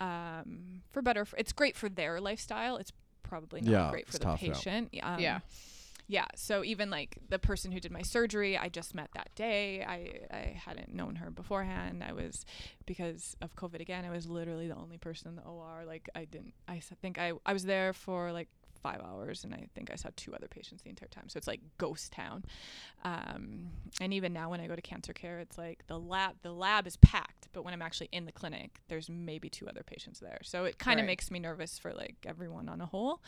Um, 0.00 0.82
for 0.90 1.02
better, 1.02 1.26
for, 1.26 1.36
it's 1.36 1.52
great 1.52 1.76
for 1.76 1.90
their 1.90 2.18
lifestyle. 2.18 2.76
It's 2.76 2.92
probably 3.24 3.60
not 3.60 3.70
Yeah, 3.70 3.90
great 3.90 4.06
for 4.06 4.18
the 4.18 4.26
patient. 4.36 4.90
Um, 5.02 5.18
Yeah. 5.18 5.40
yeah 6.06 6.26
so 6.36 6.62
even 6.62 6.90
like 6.90 7.16
the 7.30 7.38
person 7.38 7.72
who 7.72 7.80
did 7.80 7.90
my 7.90 8.02
surgery 8.02 8.58
i 8.58 8.68
just 8.68 8.94
met 8.94 9.08
that 9.14 9.30
day. 9.34 9.82
I 9.82 10.20
i 10.30 10.54
hadn't 10.66 10.94
known 10.94 11.16
her 11.16 11.30
beforehand. 11.30 12.04
I 12.04 12.12
was 12.12 12.44
because 12.86 13.34
of 13.40 13.56
covid 13.56 13.80
again 13.80 14.04
i 14.04 14.10
was 14.10 14.26
literally 14.28 14.68
the 14.68 14.76
only 14.76 14.98
person 14.98 15.28
in 15.30 15.36
the 15.36 15.42
or 15.42 15.84
like 15.86 16.08
i 16.14 16.24
didn't 16.26 16.52
i 16.68 16.76
s- 16.76 16.92
think 17.00 17.18
i 17.18 17.32
i 17.46 17.52
was 17.54 17.64
there 17.64 17.92
for 17.94 18.32
like 18.32 18.48
five 18.84 19.00
hours 19.10 19.44
and 19.44 19.52
i 19.54 19.62
think 19.74 19.90
i 19.90 19.96
saw 19.96 20.10
two 20.14 20.32
other 20.34 20.46
patients 20.48 20.82
the 20.82 20.90
entire 20.90 21.08
time. 21.08 21.28
So 21.30 21.38
it's 21.38 21.46
like 21.52 21.60
ghost 21.78 22.12
town. 22.12 22.44
Um, 23.02 23.70
and 24.00 24.12
even 24.12 24.32
now 24.32 24.50
when 24.50 24.60
i 24.60 24.66
go 24.66 24.76
to 24.76 24.82
cancer 24.92 25.12
care 25.12 25.38
it's 25.44 25.56
like 25.58 25.78
the 25.86 25.98
lab 25.98 26.34
the 26.42 26.52
lab 26.52 26.86
is 26.86 26.96
packed 26.98 27.48
but 27.54 27.64
when 27.64 27.72
i'm 27.74 27.82
actually 27.82 28.08
in 28.12 28.24
the 28.26 28.32
clinic 28.40 28.80
there's 28.88 29.08
maybe 29.08 29.48
two 29.48 29.66
other 29.68 29.82
patients 29.82 30.20
there. 30.20 30.38
So 30.42 30.64
it 30.64 30.78
kind 30.78 31.00
of 31.00 31.04
Right. 31.04 31.12
makes 31.12 31.30
me 31.30 31.38
nervous 31.38 31.78
for 31.78 31.92
like 31.92 32.16
everyone 32.26 32.68
on 32.68 32.80
a 32.80 32.86
whole. 32.86 33.22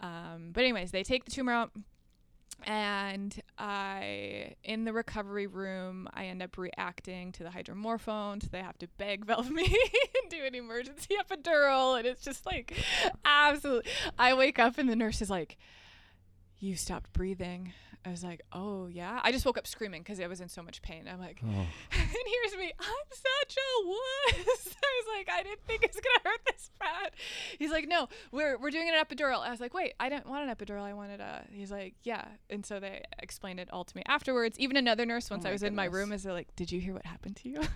Um, 0.00 0.50
but 0.54 0.62
anyways 0.64 0.90
they 0.92 1.02
take 1.02 1.24
the 1.26 1.30
tumor 1.30 1.52
out 1.52 1.70
and 2.64 3.40
I 3.58 4.54
in 4.62 4.84
the 4.84 4.92
recovery 4.92 5.46
room 5.46 6.08
I 6.14 6.26
end 6.26 6.42
up 6.42 6.56
reacting 6.56 7.32
to 7.32 7.42
the 7.42 7.50
hydromorphone 7.50 8.42
so 8.42 8.48
they 8.50 8.62
have 8.62 8.78
to 8.78 8.88
beg 8.98 9.24
valve 9.26 9.50
me 9.50 9.64
and 9.64 10.30
do 10.30 10.44
an 10.44 10.54
emergency 10.54 11.16
epidural. 11.20 11.98
And 11.98 12.06
it's 12.06 12.24
just 12.24 12.46
like 12.46 12.76
absolutely 13.24 13.90
I 14.18 14.34
wake 14.34 14.58
up 14.58 14.78
and 14.78 14.88
the 14.88 14.96
nurse 14.96 15.22
is 15.22 15.30
like 15.30 15.58
you 16.58 16.76
stopped 16.76 17.12
breathing 17.12 17.72
I 18.04 18.10
was 18.10 18.24
like 18.24 18.42
oh 18.52 18.88
yeah. 18.88 19.20
I 19.22 19.30
just 19.32 19.46
woke 19.46 19.58
up 19.58 19.66
screaming 19.66 20.02
because 20.02 20.18
I 20.20 20.26
was 20.26 20.40
in 20.40 20.48
so 20.48 20.62
much 20.62 20.82
pain. 20.82 21.08
I'm 21.10 21.20
like 21.20 21.38
Oh. 21.44 21.48
and 21.92 22.00
here's 22.10 22.56
me 22.58 22.72
I'm 22.78 23.06
such 23.10 23.56
a 23.56 23.86
wuss. 23.86 24.74
I 24.84 24.90
was 24.98 25.06
like 25.16 25.28
I 25.32 25.42
didn't 25.42 25.64
think 25.66 25.84
it's 25.84 25.96
gonna 26.00 26.30
hurt 26.32 26.40
this 26.46 26.70
bad. 26.80 27.12
He's 27.58 27.70
like 27.70 27.86
no 27.88 28.08
we're 28.32 28.58
we're 28.58 28.70
doing 28.70 28.88
an 28.88 28.94
epidural. 28.94 29.40
I 29.40 29.50
was 29.50 29.60
like 29.60 29.74
wait 29.74 29.94
I 30.00 30.08
didn't 30.08 30.26
want 30.26 30.48
an 30.48 30.54
epidural. 30.54 30.82
I 30.82 30.94
wanted 30.94 31.20
a 31.20 31.44
he's 31.50 31.70
like 31.70 31.94
yeah. 32.02 32.24
And 32.50 32.64
so 32.66 32.80
they 32.80 33.02
explained 33.18 33.60
it 33.60 33.68
all 33.72 33.84
to 33.84 33.96
me 33.96 34.02
afterwards. 34.06 34.58
Even 34.58 34.76
another 34.76 35.06
nurse 35.06 35.30
once 35.30 35.44
Oh 35.44 35.48
I 35.48 35.52
was 35.52 35.62
in 35.62 35.74
my 35.74 35.84
room 35.86 36.12
is 36.12 36.24
like 36.24 36.54
did 36.56 36.72
you 36.72 36.80
hear 36.80 36.94
what 36.94 37.06
happened 37.06 37.36
to 37.36 37.48
you 37.48 37.60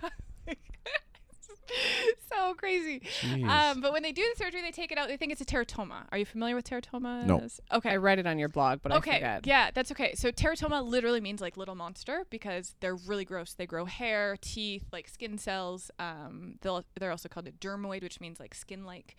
so 2.31 2.55
crazy 2.55 3.03
um, 3.49 3.81
but 3.81 3.93
when 3.93 4.03
they 4.03 4.12
do 4.12 4.23
the 4.35 4.45
surgery 4.45 4.62
they 4.62 4.71
take 4.71 4.93
it 4.93 4.99
out 4.99 5.09
they 5.09 5.17
think 5.17 5.33
it's 5.33 5.41
a 5.41 5.45
teratoma 5.45 6.05
are 6.12 6.19
you 6.19 6.25
familiar 6.27 6.55
with 6.55 6.69
teratoma 6.69 7.25
No. 7.25 7.47
okay 7.73 7.91
I 7.91 7.97
read 7.97 8.19
it 8.19 8.27
on 8.27 8.39
your 8.39 8.49
blog, 8.49 8.81
but 8.83 8.93
I 8.93 8.97
okay, 8.97 9.14
forgot. 9.14 9.47
yeah, 9.47 9.71
that's 9.73 9.91
okay. 9.93 10.14
So 10.14 10.31
teratoma 10.31 10.87
literally 10.87 11.21
means 11.21 11.41
like 11.41 11.57
little 11.57 11.75
monster 11.75 12.25
because 12.31 12.75
they're 12.81 12.95
really 12.95 13.25
gross. 13.25 13.55
They 13.55 13.67
grow 13.67 13.85
hair, 13.85 14.37
teeth, 14.41 14.85
like 14.93 15.09
skin 15.09 15.39
cells. 15.39 15.91
Um, 15.99 16.57
they'll, 16.61 16.85
they're 16.99 17.11
also 17.11 17.29
called 17.29 17.47
a 17.49 17.53
dermoid, 17.53 18.03
which 18.03 18.21
means 18.21 18.39
like 18.41 18.55
skin-like. 18.55 19.17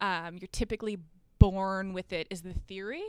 Um, 0.00 0.36
you're 0.40 0.48
typically 0.52 0.98
born 1.38 1.92
with 1.92 2.12
it, 2.12 2.26
is 2.30 2.42
the 2.42 2.54
theory. 2.54 3.02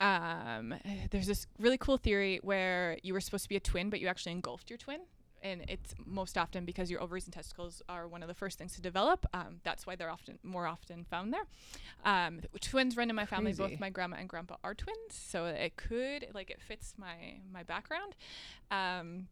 Um, 0.00 0.74
there's 1.10 1.26
this 1.26 1.46
really 1.58 1.78
cool 1.78 1.96
theory 1.96 2.40
where 2.42 2.96
you 3.02 3.12
were 3.12 3.20
supposed 3.20 3.44
to 3.44 3.48
be 3.48 3.56
a 3.56 3.60
twin, 3.60 3.90
but 3.90 4.00
you 4.00 4.06
actually 4.06 4.32
engulfed 4.32 4.70
your 4.70 4.78
twin. 4.78 5.00
And 5.42 5.64
it's 5.68 5.94
most 6.04 6.36
often 6.36 6.64
because 6.64 6.90
your 6.90 7.00
ovaries 7.00 7.24
and 7.24 7.32
testicles 7.32 7.82
are 7.88 8.08
one 8.08 8.22
of 8.22 8.28
the 8.28 8.34
first 8.34 8.58
things 8.58 8.74
to 8.74 8.80
develop. 8.80 9.26
Um, 9.32 9.60
that's 9.62 9.86
why 9.86 9.96
they're 9.96 10.10
often 10.10 10.38
more 10.42 10.66
often 10.66 11.04
found 11.04 11.32
there. 11.32 11.46
Um, 12.04 12.40
twins 12.60 12.96
run 12.96 13.10
in 13.10 13.16
my 13.16 13.26
family. 13.26 13.52
Crazy. 13.52 13.62
Both 13.62 13.80
my 13.80 13.90
grandma 13.90 14.16
and 14.18 14.28
grandpa 14.28 14.56
are 14.64 14.74
twins, 14.74 14.96
so 15.10 15.46
it 15.46 15.76
could 15.76 16.26
like 16.34 16.50
it 16.50 16.60
fits 16.60 16.94
my 16.98 17.40
my 17.52 17.62
background. 17.62 18.16
Um, 18.70 19.28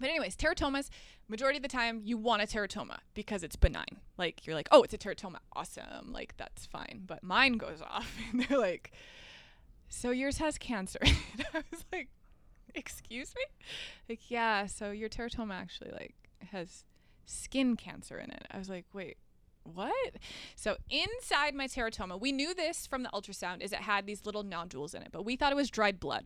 but 0.00 0.08
anyways, 0.08 0.36
teratomas, 0.36 0.90
majority 1.28 1.58
of 1.58 1.62
the 1.62 1.68
time 1.68 2.00
you 2.04 2.16
want 2.16 2.42
a 2.42 2.46
teratoma 2.46 2.98
because 3.14 3.42
it's 3.42 3.56
benign. 3.56 4.00
Like 4.16 4.46
you're 4.46 4.54
like, 4.54 4.68
oh, 4.70 4.82
it's 4.82 4.94
a 4.94 4.98
teratoma, 4.98 5.38
awesome, 5.54 6.12
like 6.12 6.36
that's 6.36 6.66
fine. 6.66 7.02
But 7.06 7.22
mine 7.22 7.54
goes 7.54 7.82
off, 7.82 8.10
and 8.32 8.42
they're 8.42 8.58
like, 8.58 8.92
so 9.88 10.10
yours 10.10 10.38
has 10.38 10.58
cancer. 10.58 11.00
and 11.02 11.46
I 11.54 11.62
was 11.70 11.84
like, 11.92 12.08
excuse 12.74 13.34
me, 13.36 13.44
like 14.08 14.30
yeah, 14.30 14.66
so 14.66 14.90
your 14.90 15.08
teratoma 15.08 15.54
actually 15.54 15.90
like 15.92 16.14
has 16.50 16.84
skin 17.26 17.76
cancer 17.76 18.18
in 18.18 18.30
it. 18.30 18.46
I 18.50 18.58
was 18.58 18.68
like, 18.68 18.86
wait. 18.92 19.16
What? 19.64 20.14
So 20.56 20.76
inside 20.88 21.54
my 21.54 21.66
teratoma, 21.66 22.18
we 22.18 22.32
knew 22.32 22.54
this 22.54 22.86
from 22.86 23.02
the 23.02 23.10
ultrasound 23.10 23.60
is 23.60 23.70
it 23.72 23.80
had 23.80 24.06
these 24.06 24.24
little 24.24 24.42
nodules 24.42 24.94
in 24.94 25.02
it, 25.02 25.08
but 25.12 25.26
we 25.26 25.36
thought 25.36 25.52
it 25.52 25.56
was 25.56 25.68
dried 25.68 26.00
blood. 26.00 26.24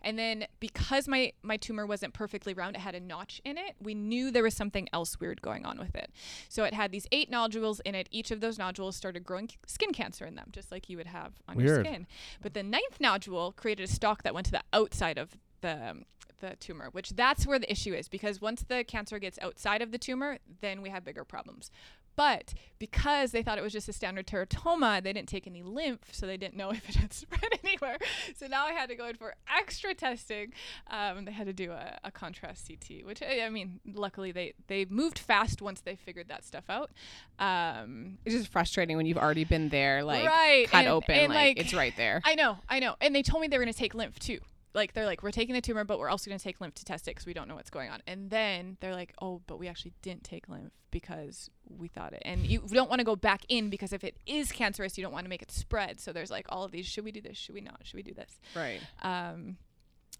And 0.00 0.18
then 0.18 0.46
because 0.58 1.06
my 1.06 1.32
my 1.42 1.56
tumor 1.56 1.86
wasn't 1.86 2.14
perfectly 2.14 2.54
round, 2.54 2.76
it 2.76 2.80
had 2.80 2.94
a 2.94 3.00
notch 3.00 3.40
in 3.44 3.58
it. 3.58 3.74
We 3.80 3.94
knew 3.94 4.30
there 4.30 4.42
was 4.42 4.54
something 4.54 4.88
else 4.92 5.20
weird 5.20 5.42
going 5.42 5.64
on 5.64 5.78
with 5.78 5.94
it. 5.94 6.10
So 6.48 6.64
it 6.64 6.74
had 6.74 6.92
these 6.92 7.06
eight 7.12 7.30
nodules 7.30 7.80
in 7.80 7.94
it. 7.94 8.08
Each 8.10 8.30
of 8.30 8.40
those 8.40 8.58
nodules 8.58 8.96
started 8.96 9.22
growing 9.24 9.48
c- 9.48 9.56
skin 9.66 9.92
cancer 9.92 10.24
in 10.24 10.34
them, 10.34 10.48
just 10.50 10.72
like 10.72 10.88
you 10.88 10.96
would 10.96 11.06
have 11.06 11.34
on 11.48 11.56
your 11.60 11.84
skin. 11.84 12.06
But 12.42 12.54
the 12.54 12.62
ninth 12.62 13.00
nodule 13.00 13.52
created 13.52 13.84
a 13.88 13.92
stalk 13.92 14.22
that 14.22 14.34
went 14.34 14.46
to 14.46 14.52
the 14.52 14.62
outside 14.72 15.18
of 15.18 15.36
the 15.62 16.02
the 16.40 16.56
tumor, 16.58 16.88
which 16.92 17.10
that's 17.10 17.46
where 17.46 17.58
the 17.58 17.70
issue 17.70 17.94
is 17.94 18.08
because 18.08 18.40
once 18.40 18.64
the 18.64 18.82
cancer 18.84 19.18
gets 19.20 19.38
outside 19.40 19.80
of 19.80 19.92
the 19.92 19.98
tumor, 19.98 20.38
then 20.60 20.82
we 20.82 20.90
have 20.90 21.04
bigger 21.04 21.24
problems. 21.24 21.70
But 22.14 22.52
because 22.78 23.30
they 23.32 23.42
thought 23.42 23.56
it 23.56 23.62
was 23.64 23.72
just 23.72 23.88
a 23.88 23.92
standard 23.92 24.26
teratoma, 24.26 25.02
they 25.02 25.14
didn't 25.14 25.30
take 25.30 25.46
any 25.46 25.62
lymph, 25.62 26.10
so 26.12 26.26
they 26.26 26.36
didn't 26.36 26.56
know 26.56 26.70
if 26.72 26.86
it 26.86 26.96
had 26.96 27.12
spread 27.14 27.58
anywhere. 27.64 27.96
So 28.36 28.48
now 28.48 28.66
I 28.66 28.72
had 28.72 28.90
to 28.90 28.96
go 28.96 29.06
in 29.06 29.14
for 29.16 29.34
extra 29.56 29.94
testing. 29.94 30.52
Um, 30.90 31.24
they 31.24 31.32
had 31.32 31.46
to 31.46 31.54
do 31.54 31.70
a, 31.70 31.96
a 32.04 32.10
contrast 32.10 32.68
CT, 32.68 33.06
which 33.06 33.22
I 33.22 33.46
I 33.46 33.48
mean, 33.48 33.80
luckily 33.94 34.30
they 34.32 34.52
they 34.66 34.84
moved 34.84 35.18
fast 35.20 35.62
once 35.62 35.80
they 35.80 35.94
figured 35.96 36.28
that 36.28 36.44
stuff 36.44 36.64
out. 36.68 36.90
Um, 37.38 38.18
It's 38.24 38.34
just 38.34 38.48
frustrating 38.52 38.96
when 38.96 39.06
you've 39.06 39.16
already 39.16 39.44
been 39.44 39.68
there, 39.70 40.04
like 40.04 40.26
Right, 40.26 40.66
cut 40.68 40.80
and- 40.80 40.88
open, 40.88 41.14
and, 41.14 41.28
like, 41.32 41.56
like, 41.56 41.60
it's 41.60 41.72
right 41.72 41.94
there. 41.96 42.20
I 42.24 42.34
know, 42.34 42.58
I 42.68 42.78
know. 42.80 42.96
And 43.00 43.14
they 43.14 43.22
told 43.22 43.40
me 43.40 43.48
they 43.48 43.56
were 43.58 43.64
going 43.64 43.72
to 43.72 43.78
take 43.78 43.94
lymph 43.94 44.18
too. 44.18 44.40
Like 44.74 44.94
they're 44.94 45.06
like, 45.06 45.22
we're 45.22 45.30
taking 45.30 45.54
the 45.54 45.60
tumor, 45.60 45.84
but 45.84 45.98
we're 45.98 46.08
also 46.08 46.30
going 46.30 46.38
to 46.38 46.44
take 46.44 46.60
lymph 46.60 46.74
to 46.76 46.84
test 46.84 47.06
it 47.06 47.12
because 47.12 47.26
we 47.26 47.34
don't 47.34 47.48
know 47.48 47.54
what's 47.54 47.70
going 47.70 47.90
on. 47.90 48.00
And 48.06 48.30
then 48.30 48.76
they're 48.80 48.94
like, 48.94 49.14
oh, 49.20 49.42
but 49.46 49.58
we 49.58 49.68
actually 49.68 49.92
didn't 50.02 50.24
take 50.24 50.48
lymph 50.48 50.72
because 50.90 51.50
we 51.68 51.88
thought 51.88 52.12
it. 52.12 52.22
And 52.24 52.46
you 52.46 52.60
don't 52.60 52.88
want 52.88 53.00
to 53.00 53.04
go 53.04 53.16
back 53.16 53.44
in 53.48 53.70
because 53.70 53.92
if 53.92 54.04
it 54.04 54.16
is 54.26 54.52
cancerous, 54.52 54.96
you 54.96 55.04
don't 55.04 55.12
want 55.12 55.24
to 55.24 55.30
make 55.30 55.42
it 55.42 55.50
spread. 55.50 56.00
So 56.00 56.12
there's 56.12 56.30
like 56.30 56.46
all 56.48 56.64
of 56.64 56.72
these: 56.72 56.86
should 56.86 57.04
we 57.04 57.12
do 57.12 57.20
this? 57.20 57.36
Should 57.36 57.54
we 57.54 57.60
not? 57.60 57.80
Should 57.82 57.96
we 57.96 58.02
do 58.02 58.14
this? 58.14 58.38
right. 58.56 58.80
Um, 59.02 59.56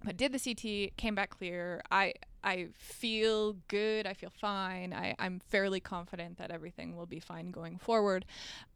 but 0.04 0.16
did 0.16 0.32
the 0.32 0.38
CT, 0.38 0.96
came 0.96 1.14
back 1.14 1.30
clear. 1.30 1.82
I 1.90 2.14
I 2.44 2.68
feel 2.74 3.54
good. 3.68 4.06
I 4.06 4.14
feel 4.14 4.30
fine. 4.30 4.92
I, 4.92 5.14
I'm 5.18 5.40
fairly 5.40 5.80
confident 5.80 6.38
that 6.38 6.50
everything 6.50 6.96
will 6.96 7.06
be 7.06 7.20
fine 7.20 7.50
going 7.50 7.78
forward. 7.78 8.24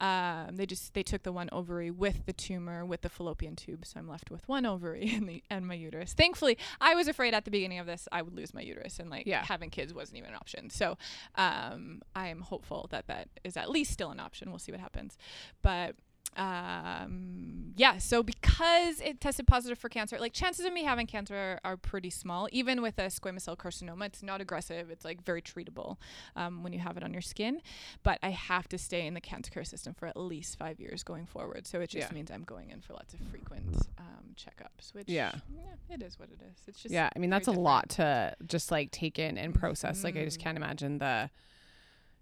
Um, 0.00 0.56
they 0.56 0.66
just 0.66 0.94
they 0.94 1.02
took 1.02 1.22
the 1.22 1.32
one 1.32 1.48
ovary 1.52 1.90
with 1.90 2.26
the 2.26 2.32
tumor 2.32 2.84
with 2.84 3.02
the 3.02 3.08
fallopian 3.08 3.56
tube, 3.56 3.84
so 3.84 3.98
I'm 3.98 4.08
left 4.08 4.30
with 4.30 4.46
one 4.48 4.66
ovary 4.66 5.10
and 5.14 5.28
the 5.28 5.42
and 5.50 5.66
my 5.66 5.74
uterus. 5.74 6.12
Thankfully, 6.12 6.58
I 6.80 6.94
was 6.94 7.08
afraid 7.08 7.34
at 7.34 7.44
the 7.44 7.50
beginning 7.50 7.78
of 7.78 7.86
this 7.86 8.08
I 8.12 8.22
would 8.22 8.34
lose 8.34 8.54
my 8.54 8.60
uterus 8.60 8.98
and 9.00 9.10
like 9.10 9.26
Yeah. 9.26 9.44
having 9.44 9.70
kids 9.70 9.92
wasn't 9.94 10.18
even 10.18 10.30
an 10.30 10.36
option. 10.36 10.70
So 10.70 10.96
um, 11.34 12.02
I 12.14 12.28
am 12.28 12.40
hopeful 12.42 12.86
that 12.90 13.06
that 13.08 13.28
is 13.44 13.56
at 13.56 13.70
least 13.70 13.92
still 13.92 14.10
an 14.10 14.20
option. 14.20 14.50
We'll 14.50 14.58
see 14.58 14.72
what 14.72 14.80
happens, 14.80 15.16
but 15.62 15.96
um, 16.36 17.72
yeah, 17.76 17.98
so 17.98 18.22
because 18.22 19.00
it 19.00 19.20
tested 19.20 19.46
positive 19.46 19.78
for 19.78 19.88
cancer, 19.88 20.18
like 20.18 20.32
chances 20.32 20.64
of 20.64 20.72
me 20.72 20.84
having 20.84 21.06
cancer 21.06 21.60
are 21.64 21.76
pretty 21.76 22.10
small. 22.10 22.48
Even 22.52 22.80
with 22.82 22.98
a 22.98 23.06
squamous 23.06 23.42
cell 23.42 23.56
carcinoma, 23.56 24.06
it's 24.06 24.22
not 24.22 24.40
aggressive. 24.40 24.90
It's 24.90 25.04
like 25.04 25.22
very 25.24 25.42
treatable 25.42 25.96
um, 26.36 26.62
when 26.62 26.72
you 26.72 26.78
have 26.78 26.96
it 26.96 27.02
on 27.02 27.12
your 27.12 27.22
skin. 27.22 27.60
But 28.02 28.18
I 28.22 28.30
have 28.30 28.68
to 28.68 28.78
stay 28.78 29.06
in 29.06 29.14
the 29.14 29.20
cancer 29.20 29.50
care 29.50 29.64
system 29.64 29.94
for 29.94 30.06
at 30.06 30.16
least 30.16 30.58
five 30.58 30.80
years 30.80 31.02
going 31.02 31.26
forward. 31.26 31.66
So 31.66 31.80
it 31.80 31.90
just 31.90 32.08
Yeah. 32.08 32.14
means 32.14 32.30
I'm 32.30 32.44
going 32.44 32.70
in 32.70 32.80
for 32.80 32.94
lots 32.94 33.12
of 33.14 33.20
frequent 33.30 33.76
um, 33.98 34.34
checkups, 34.36 34.94
which 34.94 35.08
Yeah. 35.08 35.32
yeah, 35.54 35.94
it 35.94 36.02
is 36.02 36.18
what 36.18 36.28
it 36.30 36.40
is. 36.42 36.56
It's 36.66 36.80
just 36.80 36.92
yeah, 36.94 37.10
I 37.14 37.18
mean 37.18 37.30
that's 37.30 37.48
a 37.48 37.52
lot 37.52 37.90
to 37.90 38.34
just 38.46 38.70
like 38.70 38.90
take 38.90 39.18
in 39.18 39.36
and 39.38 39.54
process. 39.54 40.02
Like 40.04 40.16
I 40.16 40.24
just 40.24 40.38
Mhm. 40.38 40.42
can't 40.42 40.56
imagine 40.56 40.98
the 40.98 41.30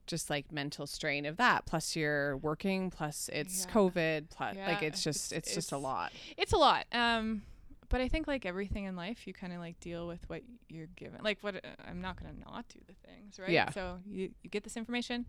just 0.07 0.31
like 0.31 0.51
mental 0.53 0.87
strain 0.87 1.27
of 1.27 1.37
that. 1.39 1.67
Plus 1.67 1.97
you're 1.97 2.37
working, 2.39 2.91
plus 2.91 3.29
it's 3.33 3.65
Yeah. 3.67 3.73
COVID, 3.73 4.31
plus 4.31 4.57
Yeah, 4.57 4.67
like 4.69 4.83
it's 4.83 5.03
just 5.03 5.33
it's- 5.33 5.47
it's, 5.49 5.55
just 5.55 5.73
a 5.73 5.79
lot. 5.79 6.13
It's 6.37 6.53
a 6.53 6.57
lot. 6.57 6.87
Um, 6.93 7.43
but 7.89 8.01
I 8.01 8.09
think 8.09 8.27
like 8.27 8.45
everything 8.47 8.85
in 8.85 8.97
life, 8.97 9.27
you 9.27 9.33
kind 9.33 9.53
of 9.53 9.61
like 9.61 9.79
deal 9.81 10.07
with 10.07 10.29
what 10.29 10.43
you're 10.69 10.89
given. 10.97 11.21
Like 11.23 11.39
what 11.43 11.57
uh, 11.57 11.61
I'm 11.87 12.01
not 12.01 12.17
gonna 12.21 12.35
not 12.45 12.67
do 12.69 12.81
the 12.87 12.95
things, 13.07 13.39
right? 13.39 13.51
Yeah. 13.51 13.71
So 13.71 14.01
you 14.07 14.31
you 14.43 14.51
get 14.51 14.65
this 14.65 14.77
information, 14.77 15.27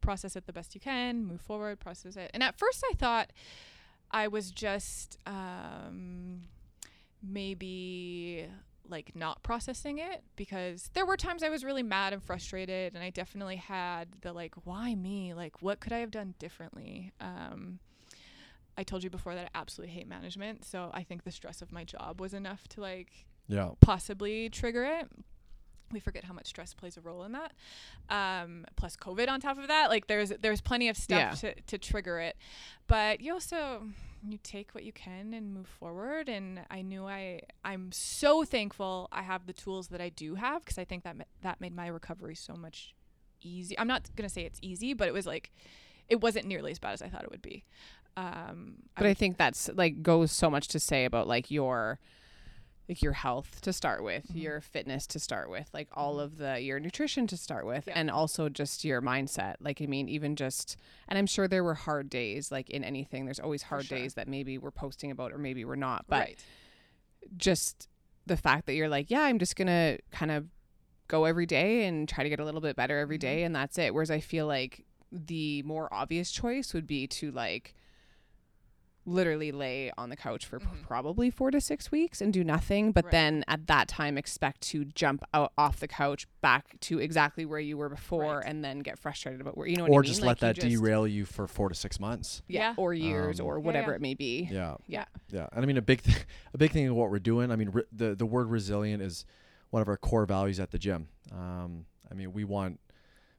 process 0.00 0.34
it 0.36 0.46
the 0.46 0.52
best 0.52 0.74
you 0.74 0.80
can, 0.80 1.24
move 1.24 1.40
forward, 1.40 1.80
process 1.80 2.16
it. 2.16 2.30
And 2.34 2.42
at 2.42 2.58
first, 2.58 2.82
I 2.90 2.94
thought 2.94 3.32
I 4.10 4.28
was 4.28 4.50
just 4.50 5.18
um, 5.26 6.42
maybe 7.22 8.46
like 8.88 9.14
not 9.16 9.42
processing 9.42 9.98
it 9.98 10.22
because 10.36 10.90
there 10.94 11.06
were 11.06 11.16
times 11.16 11.42
I 11.42 11.48
was 11.48 11.64
really 11.64 11.82
mad 11.82 12.12
and 12.12 12.22
frustrated 12.22 12.94
and 12.94 13.02
I 13.02 13.10
definitely 13.10 13.56
had 13.56 14.08
the 14.20 14.32
like 14.32 14.54
why 14.64 14.94
me 14.94 15.32
like 15.34 15.62
what 15.62 15.80
could 15.80 15.92
I 15.92 15.98
have 15.98 16.10
done 16.10 16.34
differently 16.38 17.12
um 17.20 17.78
I 18.76 18.82
told 18.82 19.04
you 19.04 19.10
before 19.10 19.34
that 19.34 19.46
I 19.54 19.58
absolutely 19.58 19.94
hate 19.94 20.06
management 20.08 20.64
so 20.64 20.90
I 20.92 21.02
think 21.02 21.24
the 21.24 21.30
stress 21.30 21.62
of 21.62 21.72
my 21.72 21.84
job 21.84 22.20
was 22.20 22.34
enough 22.34 22.66
to 22.68 22.80
like 22.80 23.26
Yeah. 23.46 23.70
possibly 23.80 24.48
trigger 24.50 24.84
it. 24.84 25.08
We 25.92 26.00
forget 26.00 26.24
how 26.24 26.32
much 26.34 26.46
stress 26.48 26.74
plays 26.74 26.96
a 26.96 27.00
role 27.00 27.22
in 27.24 27.32
that. 27.32 27.52
Um, 28.08 28.64
plus 28.74 28.96
COVID 28.96 29.28
on 29.28 29.40
top 29.40 29.58
of 29.58 29.68
that, 29.68 29.90
like 29.90 30.08
there's 30.08 30.32
there's 30.40 30.60
plenty 30.60 30.88
of 30.88 30.96
stuff 30.96 31.40
to, 31.42 31.54
to 31.54 31.78
trigger 31.78 32.18
it. 32.18 32.36
But 32.88 33.20
you 33.20 33.32
also 33.34 33.86
you 34.26 34.38
take 34.42 34.74
what 34.74 34.84
you 34.84 34.92
can 34.92 35.34
and 35.34 35.52
move 35.52 35.66
forward. 35.66 36.28
And 36.28 36.60
I 36.70 36.82
knew 36.82 37.06
I 37.06 37.40
I'm 37.64 37.92
so 37.92 38.44
thankful 38.44 39.08
I 39.12 39.22
have 39.22 39.46
the 39.46 39.52
tools 39.52 39.88
that 39.88 40.00
I 40.00 40.08
do 40.08 40.34
have 40.36 40.64
because 40.64 40.78
I 40.78 40.84
think 40.84 41.04
that 41.04 41.16
ma- 41.16 41.24
that 41.42 41.60
made 41.60 41.74
my 41.74 41.86
recovery 41.86 42.34
so 42.34 42.54
much 42.54 42.94
easy. 43.42 43.78
I'm 43.78 43.88
not 43.88 44.08
gonna 44.16 44.28
say 44.28 44.42
it's 44.42 44.58
easy, 44.62 44.94
but 44.94 45.08
it 45.08 45.14
was 45.14 45.26
like 45.26 45.52
it 46.08 46.20
wasn't 46.20 46.46
nearly 46.46 46.70
as 46.70 46.78
bad 46.78 46.92
as 46.92 47.02
I 47.02 47.08
thought 47.08 47.24
it 47.24 47.30
would 47.30 47.42
be. 47.42 47.64
Um, 48.16 48.76
But 48.96 49.04
I 49.06 49.08
would- 49.08 49.18
think 49.18 49.36
that's 49.38 49.68
like 49.74 50.02
goes 50.02 50.30
so 50.32 50.48
much 50.50 50.68
to 50.68 50.78
say 50.80 51.04
about 51.04 51.26
like 51.26 51.50
your 51.50 51.98
like 52.88 53.00
your 53.02 53.12
health 53.14 53.60
to 53.62 53.72
start 53.72 54.02
with, 54.04 54.28
Mhm. 54.28 54.42
your 54.42 54.60
fitness 54.60 55.06
to 55.08 55.18
start 55.18 55.48
with, 55.48 55.70
like 55.72 55.88
all 55.92 56.16
Mhm. 56.16 56.22
of 56.24 56.36
the 56.38 56.60
your 56.60 56.78
nutrition 56.78 57.26
to 57.28 57.36
start 57.36 57.64
with, 57.66 57.86
Yeah. 57.86 57.94
and 57.96 58.10
also 58.10 58.48
just 58.48 58.84
your 58.84 59.00
mindset. 59.00 59.54
Like 59.60 59.80
I 59.80 59.86
mean, 59.86 60.08
even 60.08 60.36
just 60.36 60.76
and 61.08 61.18
I'm 61.18 61.26
sure 61.26 61.48
there 61.48 61.64
were 61.64 61.74
hard 61.74 62.10
days 62.10 62.52
like 62.52 62.68
in 62.70 62.84
anything. 62.84 63.24
There's 63.24 63.40
always 63.40 63.62
hard 63.62 63.86
sure. 63.86 63.98
days 63.98 64.14
that 64.14 64.28
maybe 64.28 64.58
we're 64.58 64.70
posting 64.70 65.10
about 65.10 65.32
or 65.32 65.38
maybe 65.38 65.64
we're 65.64 65.76
not. 65.76 66.06
But 66.08 66.20
right. 66.20 66.44
just 67.36 67.88
the 68.26 68.36
fact 68.36 68.66
that 68.66 68.74
you're 68.74 68.88
like, 68.88 69.10
yeah, 69.10 69.22
I'm 69.22 69.38
just 69.38 69.56
gonna 69.56 69.98
kind 70.10 70.30
of 70.30 70.48
go 71.08 71.24
every 71.24 71.46
day 71.46 71.86
and 71.86 72.08
try 72.08 72.24
to 72.24 72.30
get 72.30 72.40
a 72.40 72.44
little 72.44 72.60
bit 72.60 72.76
better 72.76 72.98
every 72.98 73.18
Mhm. 73.18 73.46
and 73.46 73.56
that's 73.56 73.78
it. 73.78 73.92
Whereas 73.94 74.10
I 74.10 74.20
feel 74.20 74.46
like 74.46 74.84
the 75.12 75.62
more 75.62 75.92
obvious 75.92 76.32
choice 76.32 76.72
would 76.74 76.86
be 76.86 77.06
to 77.06 77.30
like 77.30 77.74
literally 79.06 79.52
lay 79.52 79.90
on 79.98 80.08
the 80.08 80.16
couch 80.16 80.46
for 80.46 80.58
p- 80.58 80.66
Mhm. 80.66 80.82
probably 80.82 81.30
four 81.30 81.50
to 81.50 81.60
six 81.60 81.90
weeks 81.92 82.20
and 82.22 82.32
do 82.32 82.42
nothing, 82.42 82.90
but 82.92 83.04
Right. 83.04 83.10
then 83.12 83.44
at 83.48 83.66
that 83.66 83.86
time 83.88 84.16
expect 84.16 84.62
to 84.62 84.84
jump 84.86 85.22
out 85.34 85.52
off 85.58 85.78
the 85.80 85.88
couch 85.88 86.26
back 86.40 86.78
to 86.80 86.98
exactly 86.98 87.44
where 87.44 87.60
you 87.60 87.76
were 87.76 87.88
before, 87.90 88.36
Right. 88.38 88.44
and 88.46 88.64
then 88.64 88.80
get 88.80 88.98
frustrated 88.98 89.40
about 89.40 89.56
where 89.58 89.66
you 89.66 89.76
know 89.76 89.84
what 89.84 89.90
I 89.92 89.94
Or 89.94 90.00
mean? 90.00 90.08
just 90.08 90.20
Like, 90.22 90.26
let 90.28 90.36
you 90.36 90.40
that 90.48 90.54
just- 90.70 90.80
derail 90.80 91.06
you 91.06 91.24
for 91.26 91.46
four 91.46 91.68
to 91.68 91.74
six 91.74 92.00
months. 92.00 92.42
yeah, 92.48 92.60
Yeah. 92.70 92.74
or 92.78 92.94
years 92.94 93.40
Um, 93.40 93.46
or 93.46 93.58
Yeah, 93.58 93.64
whatever 93.64 93.90
yeah. 93.92 93.96
it 93.96 94.00
may 94.00 94.14
be. 94.14 94.48
Yeah. 94.50 94.76
Yeah. 94.86 95.04
Yeah. 95.30 95.48
And 95.52 95.62
I 95.62 95.66
mean, 95.66 95.76
a 95.76 95.82
big, 95.82 96.02
th- 96.02 96.24
a 96.54 96.58
big 96.58 96.70
thing 96.70 96.86
of 96.88 96.96
what 96.96 97.10
we're 97.10 97.18
doing. 97.18 97.50
I 97.50 97.56
mean, 97.56 97.70
re- 97.70 97.84
the 97.92 98.14
the 98.14 98.26
word 98.26 98.48
resilient 98.48 99.02
is 99.02 99.26
one 99.70 99.82
of 99.82 99.88
our 99.88 99.96
core 99.96 100.24
values 100.24 100.58
at 100.60 100.70
the 100.70 100.78
gym. 100.78 101.08
Um, 101.32 101.86
I 102.10 102.14
mean, 102.14 102.32
we 102.32 102.44
want 102.44 102.80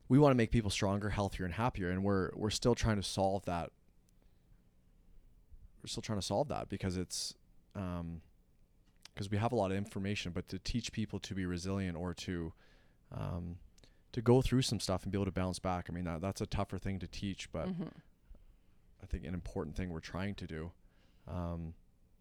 we 0.07 0.19
want 0.19 0.31
to 0.31 0.35
make 0.35 0.51
people 0.51 0.69
stronger, 0.69 1.09
healthier, 1.09 1.45
and 1.45 1.55
happier, 1.55 1.89
and 1.89 2.03
we're 2.03 2.29
we're 2.35 2.51
still 2.51 2.75
trying 2.75 2.97
to 2.97 3.03
solve 3.03 3.45
that. 3.45 3.71
We're 5.85 5.89
still 5.89 6.01
trying 6.01 6.17
to 6.19 6.25
solve 6.25 6.47
that 6.47 6.67
because 6.67 6.97
it's, 6.97 7.35
um, 7.75 8.21
because 9.13 9.29
we 9.29 9.37
have 9.37 9.51
a 9.51 9.55
lot 9.55 9.69
of 9.69 9.77
information, 9.77 10.31
but 10.31 10.47
to 10.49 10.57
teach 10.57 10.91
people 10.91 11.19
to 11.19 11.35
be 11.35 11.45
resilient 11.45 11.95
or 11.95 12.15
to, 12.15 12.53
um, 13.11 13.59
to 14.13 14.21
go 14.23 14.41
through 14.41 14.63
some 14.63 14.79
stuff 14.79 15.03
and 15.03 15.11
be 15.11 15.15
able 15.17 15.25
to 15.25 15.31
bounce 15.31 15.59
back. 15.59 15.85
I 15.87 15.93
mean, 15.93 16.05
that 16.05 16.21
that's 16.21 16.41
a 16.41 16.47
tougher 16.47 16.79
thing 16.79 16.97
to 16.99 17.07
teach, 17.07 17.51
but 17.51 17.67
Mhm. 17.67 17.91
I 19.03 19.05
think 19.05 19.25
an 19.25 19.35
important 19.35 19.75
thing 19.75 19.91
we're 19.91 19.99
trying 19.99 20.33
to 20.35 20.47
do. 20.47 20.71
Um, 21.27 21.75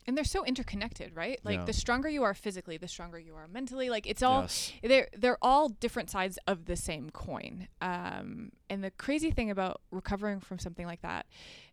and 0.06 0.14
they're 0.14 0.24
so 0.24 0.44
interconnected, 0.44 1.16
right? 1.16 1.40
Like 1.42 1.60
Yeah. 1.60 1.64
the 1.64 1.72
stronger 1.72 2.10
you 2.10 2.22
are 2.24 2.34
physically, 2.34 2.76
the 2.76 2.88
stronger 2.88 3.18
you 3.18 3.34
are 3.36 3.48
mentally. 3.48 3.88
Like 3.88 4.06
it's 4.06 4.22
all 4.22 4.42
yes. 4.42 4.72
they're 4.82 5.08
they're 5.16 5.38
all 5.40 5.70
different 5.70 6.10
sides 6.10 6.38
of 6.46 6.66
the 6.66 6.76
same 6.76 7.08
coin. 7.08 7.68
Um, 7.80 8.52
and 8.68 8.84
the 8.84 8.90
crazy 8.90 9.30
thing 9.30 9.50
about 9.50 9.80
recovering 9.90 10.40
from 10.40 10.58
something 10.58 10.86
like 10.86 11.00
that 11.00 11.24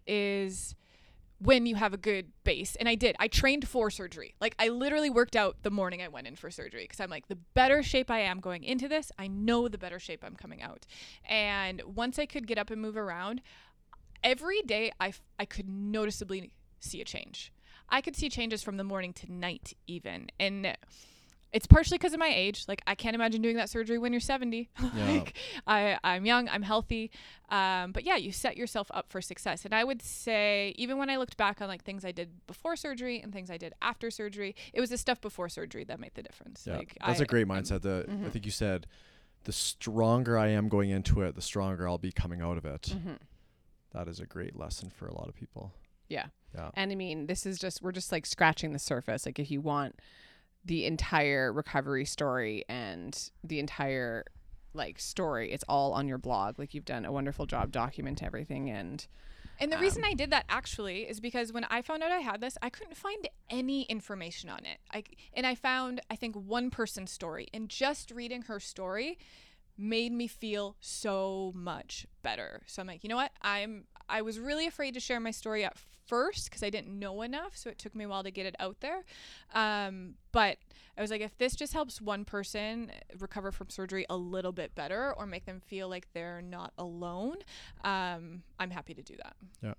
is 0.08 0.76
when 1.42 1.66
you 1.66 1.76
have 1.76 1.94
a 1.94 1.98
good 1.98 2.32
base. 2.44 2.76
And 2.76 2.88
I 2.88 2.96
did. 2.96 3.16
I 3.20 3.28
trained 3.28 3.68
for 3.68 3.90
surgery. 3.90 4.36
Like 4.40 4.56
I 4.60 4.70
literally 4.70 5.10
worked 5.10 5.36
out 5.36 5.58
the 5.64 5.72
morning 5.72 6.02
I 6.02 6.08
went 6.08 6.28
in 6.28 6.36
for 6.36 6.52
surgery 6.52 6.84
because 6.84 7.00
I'm 7.00 7.10
like 7.10 7.28
the 7.30 7.38
better 7.56 7.82
shape 7.82 8.12
I 8.12 8.20
am 8.20 8.40
going 8.40 8.64
into 8.64 8.88
this, 8.88 9.12
I 9.18 9.28
know 9.28 9.68
the 9.68 9.78
better 9.78 10.00
shape 10.00 10.24
I'm 10.24 10.36
coming 10.36 10.62
out. 10.62 10.86
And 11.28 11.82
once 11.84 12.20
I 12.20 12.28
could 12.28 12.46
get 12.46 12.60
up 12.60 12.70
and 12.70 12.80
move 12.80 12.96
around, 12.96 13.42
every 14.24 14.62
day 14.62 14.92
I, 15.00 15.10
f- 15.10 15.22
I 15.40 15.46
could 15.46 15.68
noticeably 15.68 16.52
see 16.80 17.02
a 17.02 17.06
change. 17.06 17.52
I 17.90 18.02
could 18.02 18.16
see 18.16 18.30
changes 18.30 18.62
from 18.62 18.78
the 18.78 18.84
morning 18.84 19.12
to 19.14 19.32
night 19.32 19.74
even. 19.88 20.30
And 20.40 20.78
it's 21.54 21.68
partially 21.68 21.98
because 21.98 22.14
of 22.14 22.20
my 22.20 22.32
age. 22.34 22.66
Like 22.68 22.82
I 22.88 22.96
can't 22.96 23.14
imagine 23.16 23.42
doing 23.42 23.58
that 23.58 23.70
surgery 23.70 23.98
when 23.98 24.14
you're 24.14 24.20
70. 24.22 24.70
Yeah. 24.96 25.06
like 25.12 25.34
I, 25.68 25.98
I'm 26.04 26.26
young, 26.26 26.48
I'm 26.50 26.62
healthy. 26.64 27.12
Um, 27.50 27.92
but 27.92 28.04
yeah, 28.06 28.16
you 28.16 28.32
set 28.32 28.56
yourself 28.58 28.88
up 28.94 29.10
for 29.12 29.22
success. 29.22 29.66
And 29.66 29.74
I 29.76 29.84
would 29.84 30.02
say, 30.02 30.74
even 30.78 30.98
when 30.98 31.10
I 31.10 31.18
looked 31.18 31.36
back 31.38 31.62
on 31.62 31.68
like 31.68 31.84
things 31.84 32.06
I 32.06 32.12
did 32.12 32.30
before 32.48 32.76
surgery 32.76 33.20
and 33.22 33.34
things 33.34 33.50
I 33.52 33.58
did 33.58 33.74
after 33.82 34.10
surgery, 34.10 34.56
it 34.74 34.80
was 34.80 34.90
the 34.90 34.98
stuff 34.98 35.20
before 35.20 35.50
surgery 35.50 35.84
that 35.86 36.00
made 36.00 36.14
the 36.14 36.24
difference. 36.24 36.66
Yeah, 36.66 36.78
Like 36.78 36.98
that's 37.06 37.20
a 37.20 37.24
a 37.24 37.26
great 37.26 37.48
mindset. 37.48 37.82
The 37.82 38.06
I 38.08 38.12
Mhm. 38.12 38.32
think 38.32 38.46
you 38.46 38.52
said, 38.52 38.88
the 39.44 39.52
stronger 39.52 40.38
I 40.38 40.48
am 40.50 40.70
going 40.70 40.90
into 40.92 41.22
it, 41.22 41.36
the 41.36 41.42
stronger 41.42 41.88
I'll 41.88 41.98
be 41.98 42.12
coming 42.12 42.42
out 42.42 42.58
of 42.58 42.66
it. 42.66 42.84
Mhm. 42.96 43.18
That 43.94 44.08
is 44.08 44.20
a 44.22 44.26
great 44.26 44.56
lesson 44.56 44.90
for 44.90 45.08
a 45.08 45.14
lot 45.14 45.28
of 45.28 45.36
people. 45.36 45.74
Yeah. 46.08 46.28
Yeah. 46.56 46.72
And 46.76 46.92
I 46.92 46.96
mean, 46.96 47.28
this 47.28 47.46
is 47.46 47.60
just 47.60 47.82
we're 47.82 47.92
just 47.92 48.12
like 48.12 48.26
scratching 48.26 48.72
the 48.72 48.80
surface. 48.80 49.26
Like 49.26 49.40
if 49.40 49.50
you 49.52 49.60
want 49.62 50.00
the 50.66 50.86
entire 50.86 51.52
recovery 51.52 52.06
story 52.06 52.64
and 52.70 53.32
the 53.44 53.60
entire 53.60 54.26
like 54.74 55.00
story, 55.00 55.52
it's 55.52 55.66
all 55.68 55.94
on 55.94 56.08
your 56.08 56.18
blog. 56.18 56.58
Like 56.58 56.74
you've 56.74 56.86
done 56.86 57.06
a 57.06 57.12
wonderful 57.12 57.46
job 57.46 57.72
documenting 57.72 58.24
everything 58.24 58.70
and 58.70 59.06
And 59.60 59.72
the 59.72 59.78
reason 59.78 60.04
Um, 60.04 60.10
I 60.12 60.14
did 60.14 60.32
that 60.32 60.46
actually 60.50 61.02
is 61.02 61.20
because 61.20 61.52
when 61.54 61.66
I 61.66 61.82
found 61.82 62.02
out 62.04 62.12
I 62.12 62.20
had 62.20 62.42
this, 62.42 62.58
I 62.62 62.70
couldn't 62.70 62.96
find 62.96 63.28
any 63.50 63.84
information 63.84 64.50
on 64.50 64.60
it. 64.60 64.80
I 64.92 65.04
and 65.34 65.46
I 65.46 65.56
found 65.56 66.02
I 66.10 66.16
think 66.16 66.36
one 66.36 66.70
person's 66.70 67.12
story, 67.12 67.48
and 67.54 67.70
just 67.70 68.12
reading 68.12 68.44
her 68.44 68.60
story 68.60 69.18
made 69.78 70.12
me 70.12 70.28
feel 70.28 70.76
so 70.80 71.52
much 71.56 72.06
better. 72.24 72.62
So 72.68 72.82
I'm 72.82 72.88
like, 72.88 73.04
you 73.04 73.10
know 73.10 73.16
what? 73.16 73.32
I'm 73.42 73.86
I 74.12 74.22
was 74.22 74.40
really 74.40 74.68
afraid 74.68 74.94
to 74.94 75.00
share 75.00 75.20
my 75.20 75.32
story 75.32 75.64
at 75.64 75.78
first 76.06 76.50
because 76.50 76.62
I 76.62 76.70
didn't 76.70 77.00
know 77.00 77.22
enough, 77.22 77.56
so 77.56 77.70
it 77.70 77.80
took 77.80 77.96
me 77.96 78.04
a 78.04 78.10
while 78.10 78.24
to 78.24 78.32
get 78.32 78.46
it 78.46 78.56
out 78.60 78.82
there. 78.82 79.04
Um, 79.54 80.16
but 80.32 80.58
I 80.98 81.02
was 81.02 81.10
like, 81.10 81.22
if 81.22 81.38
this 81.38 81.56
just 81.56 81.74
helps 81.74 82.02
one 82.02 82.26
person 82.26 82.92
recover 83.20 83.52
from 83.52 83.70
surgery 83.70 84.06
a 84.10 84.18
little 84.18 84.52
bit 84.52 84.76
better 84.76 85.14
or 85.18 85.26
make 85.26 85.46
them 85.46 85.62
feel 85.62 85.88
like 85.88 86.08
they're 86.14 86.42
not 86.42 86.74
alone, 86.78 87.38
um, 87.86 88.44
I'm 88.60 88.72
happy 88.72 88.94
to 88.94 89.02
do 89.02 89.16
that. 89.24 89.36
Yeah. 89.64 89.74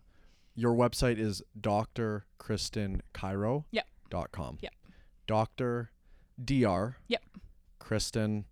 Your 0.55 0.75
website 0.75 1.19
is 1.19 1.43
Dr. 1.61 2.25
Kristen 2.39 3.03
Chiro. 3.15 3.65
Yep. 3.71 3.87
Dot 4.11 4.33
com. 4.33 4.59
Yep. 4.61 4.73
Dr. 5.27 5.91
Dr. 6.43 6.97
Yep. 7.09 7.23
Kristen 7.79 8.45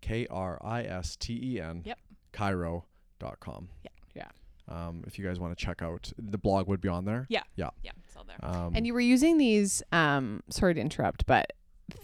K 0.00 0.26
R 0.30 0.58
I 0.62 0.82
S 0.82 1.16
T 1.16 1.38
E 1.42 1.60
N. 1.60 1.82
Yep. 1.84 1.98
Chiro. 2.32 2.84
Dot 3.18 3.40
com. 3.40 3.68
Yeah. 3.82 3.90
Yeah. 4.14 4.28
Um, 4.68 5.04
if 5.06 5.18
you 5.18 5.24
guys 5.26 5.38
want 5.40 5.56
to 5.56 5.64
check 5.64 5.82
out 5.82 6.12
the 6.18 6.38
blog 6.38 6.68
would 6.68 6.80
be 6.80 6.88
on 6.88 7.04
there. 7.04 7.26
Yeah, 7.28 7.42
Yeah. 7.56 7.70
Yeah. 7.82 7.92
it's 8.06 8.16
all 8.16 8.24
there. 8.24 8.36
Um, 8.42 8.72
and 8.74 8.86
you 8.86 8.94
were 8.94 9.00
using 9.00 9.38
these 9.38 9.82
um 9.92 10.42
sorry 10.50 10.74
to 10.74 10.80
interrupt, 10.80 11.26
but 11.26 11.52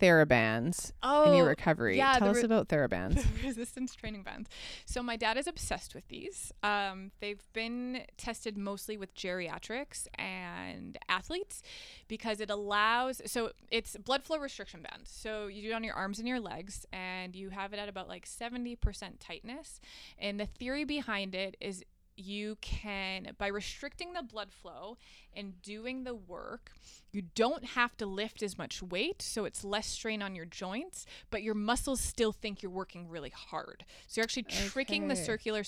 TheraBands 0.01 0.93
Oh, 1.03 1.31
in 1.31 1.37
your 1.37 1.47
recovery. 1.47 1.97
yeah, 1.97 2.19
Tell 2.19 2.29
us 2.31 2.37
re- 2.37 2.43
about 2.45 2.69
TheraBands. 2.69 3.15
the 3.43 3.47
resistance 3.47 3.95
training 3.95 4.23
bands. 4.23 4.49
So 4.87 5.03
my 5.03 5.17
dad 5.17 5.37
is 5.37 5.47
obsessed 5.47 5.95
with 5.95 6.09
these. 6.09 6.53
Um, 6.63 7.11
they've 7.21 7.43
been 7.53 8.03
tested 8.17 8.57
mostly 8.57 8.97
with 8.97 9.15
geriatrics 9.15 10.07
and 10.15 10.99
athletes 11.09 11.63
because 12.09 12.41
it 12.41 12.51
allows. 12.51 13.21
So 13.27 13.51
it's 13.71 13.97
blood 13.97 14.25
flow 14.25 14.39
restriction 14.39 14.81
bands. 14.83 15.11
So 15.11 15.47
you 15.47 15.63
do 15.63 15.71
it 15.71 15.75
on 15.75 15.85
your 15.85 15.95
arms 15.95 16.19
and 16.19 16.27
your 16.29 16.41
legs, 16.41 16.87
and 16.93 17.35
you 17.37 17.51
have 17.51 17.73
it 17.73 17.79
at 17.79 17.89
about 17.89 18.09
like 18.09 18.27
seventy 18.27 18.77
percent 18.77 19.21
tightness. 19.21 19.81
And 20.19 20.39
the 20.41 20.47
theory 20.47 20.85
behind 20.85 21.35
it 21.35 21.57
is 21.61 21.85
you 22.17 22.57
can 22.61 23.33
by 23.39 23.47
restricting 23.47 24.13
the 24.13 24.23
blood 24.23 24.53
flow 24.53 24.97
and 25.35 25.61
doing 25.63 26.05
the 26.05 26.15
work 26.15 26.71
you 27.13 27.23
don't 27.35 27.65
have 27.65 27.97
to 27.97 28.07
lift 28.07 28.43
as 28.43 28.59
much 28.59 28.83
weight 28.83 29.23
so 29.23 29.45
it's 29.45 29.65
less 29.65 29.87
strain 29.87 30.23
on 30.23 30.35
your 30.35 30.45
joints 30.45 31.07
but 31.31 31.43
your 31.43 31.55
muscles 31.55 32.01
still 32.01 32.33
think 32.33 32.63
you're 32.63 32.71
working 32.71 33.09
really 33.09 33.31
hard. 33.31 33.85
So 34.07 34.21
you're 34.21 34.25
actually 34.25 34.45
tricking 34.45 35.09
the 35.09 35.17
circular 35.17 35.63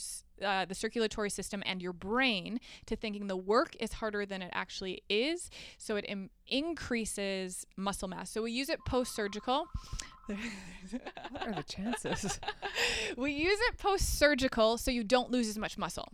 uh, 0.45 0.67
the 0.67 0.75
circulatory 0.75 1.31
system 1.31 1.63
and 1.65 1.81
your 1.81 1.95
brain 1.95 2.61
to 2.85 2.95
thinking 2.95 3.27
the 3.27 3.37
work 3.37 3.75
is 3.81 3.95
harder 3.95 4.27
than 4.27 4.43
it 4.43 4.51
actually 4.53 5.03
is 5.09 5.51
so 5.79 5.97
it 5.97 6.05
Im- 6.09 6.31
increases 6.47 7.65
muscle 7.77 8.09
mass. 8.09 8.31
So 8.31 8.43
we 8.43 8.53
use 8.53 8.69
it 8.69 8.81
post 8.87 9.15
surgical 9.15 9.67
what 10.27 11.47
are 11.47 11.55
the 11.55 11.63
chances? 11.63 12.41
we 13.17 13.33
use 13.33 13.59
it 13.69 13.79
post 13.79 14.19
surgical 14.19 14.77
so 14.77 14.91
you 14.91 15.05
don't 15.05 15.31
lose 15.31 15.49
as 15.49 15.57
much 15.57 15.79
muscle 15.79 16.13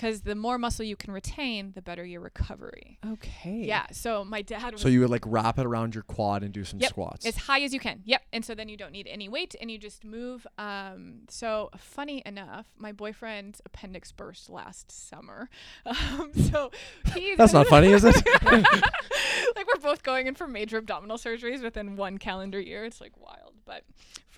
because 0.00 0.22
the 0.22 0.34
more 0.34 0.56
muscle 0.56 0.84
you 0.84 0.96
can 0.96 1.12
retain 1.12 1.72
the 1.74 1.82
better 1.82 2.04
your 2.04 2.20
recovery 2.22 2.98
Okay. 3.06 3.62
yeah 3.66 3.86
so 3.92 4.24
my 4.24 4.40
dad 4.40 4.78
So 4.78 4.88
you 4.88 5.00
would 5.00 5.10
like 5.10 5.24
wrap 5.26 5.58
it 5.58 5.66
around 5.66 5.94
your 5.94 6.04
quad 6.04 6.42
and 6.42 6.52
do 6.54 6.64
some 6.64 6.80
Yep, 6.80 6.90
squats. 6.90 7.26
as 7.26 7.36
high 7.36 7.60
as 7.60 7.74
you 7.74 7.80
can. 7.80 8.00
Yep. 8.04 8.22
And 8.32 8.44
so 8.44 8.54
then 8.54 8.68
you 8.68 8.76
don't 8.76 8.92
need 8.92 9.06
any 9.06 9.28
weight 9.28 9.54
and 9.60 9.70
you 9.70 9.76
just 9.78 10.04
move. 10.04 10.46
Um, 10.56 11.22
so 11.28 11.70
funny 11.76 12.22
enough, 12.24 12.66
my 12.78 12.92
boyfriend's 12.92 13.60
appendix 13.66 14.12
burst 14.12 14.48
last 14.48 14.90
summer. 14.90 15.48
Um, 15.86 16.30
so 16.50 16.70
he's 17.14 17.36
That's 17.36 17.52
not 17.52 17.66
funny, 17.66 17.88
is 17.92 18.04
it? 18.04 18.14
like 18.42 19.66
we're 19.66 19.80
both 19.82 20.02
going 20.02 20.26
in 20.26 20.34
for 20.34 20.46
major 20.46 20.78
abdominal 20.78 21.18
surgeries 21.18 21.62
within 21.62 21.96
one 21.96 22.18
calendar 22.18 22.60
year. 22.60 22.84
It's 22.84 23.00
like 23.00 23.12
wild, 23.18 23.54
but 23.66 23.84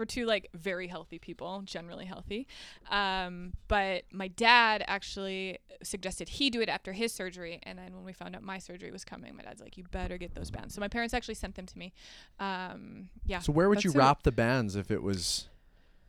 for 0.03 0.07
two 0.07 0.27
like 0.27 0.49
very 0.53 0.89
healthy 0.89 1.21
people, 1.21 1.63
generally 1.65 2.05
healthy. 2.05 2.49
Um, 2.91 3.53
but 3.69 4.03
my 4.11 4.27
dad 4.27 4.85
actually 4.89 5.59
suggested 5.85 6.29
he 6.29 6.51
do 6.51 6.61
it 6.61 6.69
after 6.69 6.93
his 6.93 7.13
surgery, 7.13 7.61
and 7.63 7.79
then 7.79 7.95
when 7.95 8.05
we 8.05 8.13
found 8.13 8.35
out 8.35 8.43
my 8.43 8.59
surgery 8.59 8.91
was 8.91 9.05
coming, 9.05 9.37
my 9.37 9.45
dad's 9.45 9.61
like, 9.61 9.77
"You 9.77 9.85
better 9.93 10.19
get 10.19 10.35
those 10.35 10.51
bands." 10.51 10.75
So 10.75 10.81
my 10.81 10.89
parents 10.89 11.15
actually 11.15 11.37
sent 11.37 11.55
them 11.55 11.67
to 11.67 11.79
me. 11.79 11.93
Um, 12.41 13.11
yeah. 13.27 13.39
so 13.39 13.53
where 13.53 13.69
would 13.69 13.85
you 13.85 13.93
wrap 13.93 14.25
the 14.25 14.33
bands 14.33 14.75
if 14.75 14.91
it 14.91 15.05
was 15.05 15.49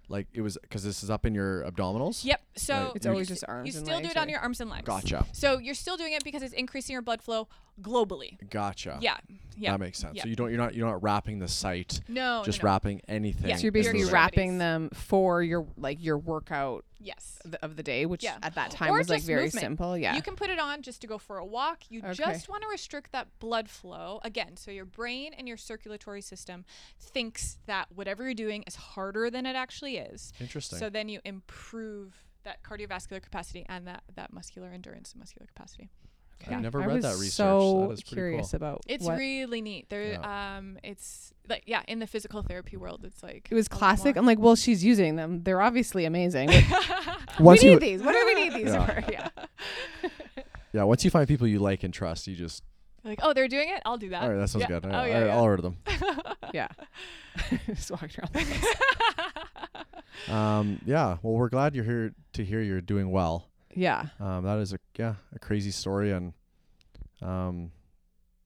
like 0.09 0.27
it 0.33 0.41
was 0.41 0.57
because 0.61 0.83
this 0.83 1.03
is 1.03 1.09
up 1.09 1.25
in 1.25 1.33
your 1.33 1.63
abdominals? 1.63 2.23
Yep. 2.25 2.41
So 2.55 2.73
Right. 2.73 2.91
It's 2.95 3.05
you 3.05 3.11
always 3.11 3.27
s- 3.31 3.39
just 3.39 3.45
arms 3.47 3.59
and 3.59 3.73
You 3.73 3.79
and 3.79 3.87
still 3.87 3.97
do 3.99 4.03
legs, 4.03 4.15
it 4.15 4.17
on 4.17 4.23
right? 4.25 4.31
your 4.31 4.39
arms 4.41 4.61
and 4.61 4.69
legs. 4.69 4.85
Gotcha. 4.85 5.25
So 5.31 5.57
you're 5.59 5.75
still 5.75 5.97
doing 5.97 6.13
it 6.13 6.23
because 6.23 6.41
it's 6.43 6.53
increasing 6.53 6.93
your 6.93 7.01
blood 7.01 7.21
flow 7.21 7.47
globally. 7.81 8.37
Gotcha. 8.49 8.97
Yeah. 9.01 9.17
Yeah. 9.57 9.71
That 9.71 9.79
makes 9.79 9.97
sense. 9.99 10.15
Yeah. 10.15 10.23
So 10.23 10.29
you 10.29 10.35
don't 10.35 10.49
you're 10.49 10.57
not 10.57 10.73
you're 10.75 10.87
not 10.87 11.01
wrapping 11.03 11.39
the 11.39 11.47
site, 11.47 12.01
No. 12.07 12.39
no, 12.39 12.43
just 12.43 12.61
no. 12.61 12.67
wrapping 12.67 13.01
anything. 13.07 13.49
Yeah. 13.49 13.55
So 13.57 13.63
you're 13.63 13.69
in 13.69 13.73
the 13.73 13.79
basically 13.79 14.03
site. 14.03 14.13
wrapping 14.13 14.57
them 14.57 14.89
for 14.93 15.41
your 15.43 15.65
like 15.77 16.03
your 16.03 16.17
workout 16.17 16.85
Yes. 17.03 17.39
th- 17.43 17.55
of 17.61 17.75
the 17.75 17.83
day, 17.83 18.05
which 18.05 18.23
Yeah. 18.23 18.37
at 18.41 18.55
that 18.55 18.71
time 18.71 18.91
Or 18.93 18.97
was 18.97 19.09
like 19.09 19.21
very 19.23 19.43
movement. 19.45 19.61
simple. 19.63 19.97
Yeah. 19.97 20.15
You 20.15 20.21
can 20.21 20.35
put 20.35 20.49
it 20.49 20.59
on 20.59 20.81
just 20.81 21.01
to 21.01 21.07
go 21.07 21.17
for 21.17 21.37
a 21.37 21.45
walk. 21.45 21.89
You 21.91 21.99
Okay. 21.99 22.13
just 22.13 22.47
want 22.49 22.63
to 22.63 22.67
restrict 22.69 23.11
that 23.11 23.27
blood 23.39 23.69
flow 23.69 24.19
again. 24.23 24.55
So 24.57 24.71
your 24.71 24.85
brain 24.85 25.33
and 25.33 25.47
your 25.47 25.57
circulatory 25.57 26.21
system 26.21 26.65
thinks 26.99 27.59
that 27.65 27.91
whatever 27.91 28.23
you're 28.23 28.33
doing 28.33 28.63
is 28.63 28.75
harder 28.75 29.29
than 29.29 29.45
it 29.45 29.55
actually 29.55 29.97
is. 29.97 30.31
Interesting. 30.39 30.79
So 30.79 30.89
then 30.89 31.09
you 31.09 31.19
improve 31.25 32.25
that 32.43 32.61
cardiovascular 32.63 33.21
capacity 33.21 33.65
and 33.69 33.87
that 33.87 34.03
that 34.15 34.33
muscular 34.33 34.69
endurance 34.71 35.11
and 35.13 35.19
muscular 35.19 35.47
capacity. 35.47 35.89
I've 36.47 36.61
never 36.61 36.81
I 36.81 36.85
read 36.85 36.95
was 36.95 37.03
that 37.05 37.13
research. 37.15 37.31
So 37.31 37.85
that 37.87 37.93
is 37.93 38.01
pretty 38.03 38.15
curious 38.15 38.51
cool. 38.51 38.57
about 38.57 38.81
It's 38.87 39.05
what 39.05 39.17
really 39.17 39.61
neat. 39.61 39.89
There, 39.89 40.13
Yeah. 40.13 40.57
um, 40.57 40.77
it's 40.83 41.33
like 41.49 41.63
yeah, 41.65 41.81
in 41.87 41.99
the 41.99 42.07
physical 42.07 42.41
therapy 42.43 42.75
world, 42.77 43.01
it's 43.05 43.23
like 43.23 43.47
it 43.49 43.55
was 43.55 43.67
classic. 43.67 44.15
I'm 44.17 44.25
like, 44.25 44.39
well, 44.39 44.55
she's 44.55 44.83
using 44.83 45.15
them. 45.15 45.43
They're 45.43 45.61
obviously 45.61 46.05
amazing. 46.05 46.49
But 46.69 47.39
Once 47.39 47.61
we 47.63 47.69
you 47.69 47.75
need 47.75 47.81
these. 47.81 48.01
What 48.03 48.13
do 48.13 48.25
we 48.25 48.33
need 48.35 48.53
these 48.53 48.73
Yeah. 48.73 48.85
for? 48.85 49.03
Yeah. 49.11 49.29
yeah, 50.73 50.83
once 50.83 51.03
you 51.05 51.11
find 51.11 51.27
people 51.27 51.47
you 51.47 51.59
like 51.59 51.83
and 51.83 51.93
trust, 51.93 52.27
you 52.27 52.35
just 52.35 52.63
like 53.05 53.19
oh, 53.21 53.33
they're 53.33 53.47
doing 53.47 53.69
it. 53.69 53.81
I'll 53.85 53.97
do 53.97 54.09
that. 54.09 54.23
all 54.23 54.29
right. 54.29 54.37
That 54.37 54.47
sounds 54.49 54.61
Yeah. 54.69 54.79
good. 54.79 54.85
Oh, 54.85 54.91
all 54.97 55.07
yeah, 55.07 55.17
right, 55.19 55.25
yeah. 55.27 55.35
I'll 55.35 55.43
order 55.43 55.61
them. 55.61 55.77
Yeah. 56.53 56.67
Just 57.67 57.89
walked 57.91 58.17
around. 58.19 58.45
Um, 60.29 60.79
yeah. 60.85 61.17
Well, 61.21 61.33
we're 61.33 61.49
glad 61.49 61.75
you're 61.75 61.83
here 61.83 62.13
to 62.33 62.45
hear 62.45 62.61
you're 62.61 62.81
doing 62.81 63.11
well. 63.11 63.49
Yeah. 63.75 64.07
Um, 64.19 64.43
that 64.43 64.59
is 64.59 64.73
a 64.73 64.77
yeah 64.97 65.15
a 65.35 65.39
crazy 65.39 65.71
story, 65.71 66.11
and 66.11 66.33
um, 67.21 67.71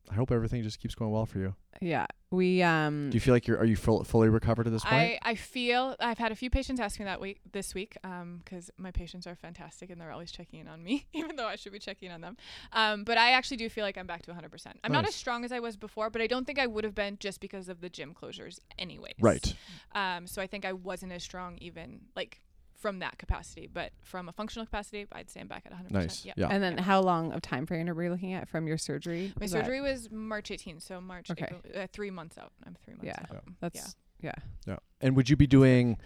I 0.09 0.15
hope 0.15 0.32
everything 0.32 0.63
just 0.63 0.80
keeps 0.80 0.95
going 0.95 1.11
well 1.11 1.25
for 1.25 1.39
you. 1.39 1.55
Yeah. 1.82 2.05
We 2.30 2.61
um 2.63 3.09
Do 3.09 3.15
you 3.15 3.21
feel 3.21 3.34
like 3.34 3.47
you're 3.47 3.57
are 3.57 3.65
you 3.65 3.78
full, 3.78 4.03
fully 4.03 4.28
recovered 4.28 4.67
at 4.67 4.73
this 4.73 4.84
point? 4.84 4.95
I, 4.95 5.19
I 5.32 5.36
feel 5.36 5.95
I've 5.99 6.17
had 6.17 6.32
a 6.34 6.36
few 6.36 6.49
patients 6.49 6.82
ask 6.82 6.99
me 6.99 7.05
that 7.05 7.21
week 7.21 7.39
this 7.53 7.73
week 7.73 7.95
um 8.03 8.41
because 8.43 8.69
my 8.78 8.91
patients 8.91 9.25
are 9.28 9.36
fantastic 9.36 9.89
and 9.91 10.01
they're 10.01 10.11
always 10.11 10.30
checking 10.32 10.59
in 10.59 10.67
on 10.67 10.84
me 10.84 11.05
even 11.13 11.38
though 11.38 11.45
I 11.45 11.55
should 11.55 11.71
be 11.71 11.80
checking 11.80 12.11
on 12.11 12.19
them. 12.19 12.36
Um, 12.73 13.05
but 13.05 13.17
I 13.17 13.32
actually 13.32 13.57
do 13.57 13.69
feel 13.69 13.86
like 13.86 13.97
I'm 13.97 14.07
back 14.07 14.23
to 14.23 14.32
100%. 14.32 14.67
I'm 14.84 14.91
not 14.91 15.03
Nice. 15.03 15.09
as 15.09 15.15
strong 15.15 15.45
as 15.45 15.53
I 15.53 15.59
was 15.61 15.78
before, 15.78 16.09
but 16.09 16.21
I 16.21 16.28
don't 16.28 16.45
think 16.45 16.59
I 16.59 16.67
would 16.67 16.84
have 16.84 16.95
been 16.95 17.17
just 17.19 17.39
because 17.39 17.69
of 17.69 17.80
the 17.80 17.89
gym 17.89 18.13
closures 18.13 18.59
anyways. 18.78 19.13
right. 19.21 19.55
Um, 19.93 20.28
so 20.28 20.41
I 20.41 20.47
think 20.47 20.65
I 20.65 20.73
wasn't 20.73 21.13
as 21.13 21.23
strong 21.23 21.57
even 21.59 22.01
like 22.15 22.41
from 22.78 22.99
that 22.99 23.17
capacity, 23.17 23.67
but 23.71 23.91
from 24.03 24.30
a 24.30 24.32
functional 24.32 24.65
capacity, 24.65 25.07
I'd 25.11 25.30
say 25.30 25.39
I'm 25.41 25.47
back 25.47 25.63
at 25.65 25.73
100%. 25.73 25.91
Nice. 25.91 26.25
Yep. 26.25 26.36
Yeah. 26.38 26.47
and 26.49 26.61
then 26.61 26.78
how 26.78 27.01
long 27.01 27.32
of 27.34 27.41
time 27.41 27.65
frame 27.65 27.89
are 27.89 27.93
we 27.93 28.07
looking 28.09 28.34
at 28.34 28.47
from 28.47 28.67
your 28.67 28.78
surgery? 28.78 29.34
My 29.39 29.45
Was 29.45 29.51
surgery 29.51 29.82
was 29.82 30.11
March 30.11 30.49
18th, 30.49 30.84
so 30.84 31.01
March, 31.01 31.32
Okay. 31.32 31.45
April, 31.45 31.61
uh, 31.84 31.88
three 31.91 32.11
months 32.11 32.38
out. 32.38 32.51
I'm 32.65 32.75
three 32.86 32.93
months 32.93 33.05
Yeah. 33.05 33.36
out. 33.36 33.43
That's 33.59 33.95
yeah. 34.21 34.34
Yeah. 34.67 34.78
And 35.01 35.15
would 35.15 35.30
you 35.30 35.36
be 35.36 35.47
doing? 35.47 35.97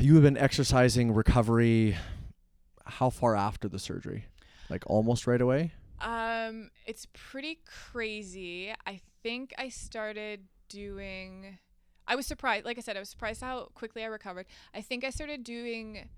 You 0.00 0.14
have 0.14 0.24
been 0.24 0.36
exercising 0.36 1.12
recovery. 1.12 1.96
How 2.84 3.10
far 3.10 3.36
after 3.36 3.68
the 3.68 3.78
surgery? 3.78 4.26
Like 4.68 4.82
almost 4.88 5.26
right 5.26 5.40
away. 5.40 5.72
Um, 6.00 6.70
it's 6.86 7.06
pretty 7.12 7.60
crazy. 7.64 8.72
I 8.86 9.00
think 9.22 9.54
I 9.58 9.68
started 9.68 10.44
doing. 10.68 11.58
I 12.08 12.16
was 12.16 12.26
surprised. 12.26 12.64
Like 12.64 12.78
I 12.78 12.80
said, 12.80 12.96
I 12.96 13.00
was 13.00 13.08
surprised 13.10 13.40
how 13.42 13.68
quickly 13.74 14.02
I 14.02 14.06
recovered. 14.06 14.46
I 14.74 14.80
think 14.80 15.04
I 15.04 15.10
started 15.10 15.44
doing 15.44 16.08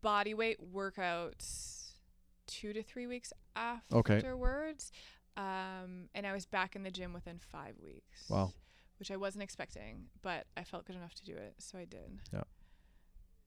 body 0.00 0.32
weight 0.32 0.58
workouts 0.72 1.92
two 2.46 2.72
to 2.72 2.82
three 2.82 3.06
weeks 3.06 3.32
Okay. 3.92 4.16
afterwards. 4.16 4.92
Um, 5.36 6.08
and 6.14 6.26
I 6.26 6.32
was 6.32 6.46
back 6.46 6.76
in 6.76 6.82
the 6.82 6.90
gym 6.90 7.12
within 7.12 7.38
five 7.38 7.74
weeks. 7.82 8.30
Wow. 8.30 8.52
Which 8.98 9.10
I 9.10 9.16
wasn't 9.16 9.42
expecting, 9.42 10.06
but 10.22 10.46
I 10.56 10.64
felt 10.64 10.86
good 10.86 10.96
enough 10.96 11.14
to 11.14 11.24
do 11.24 11.32
it, 11.34 11.54
so 11.58 11.76
I 11.76 11.84
did. 11.84 12.20
Yeah. 12.32 12.44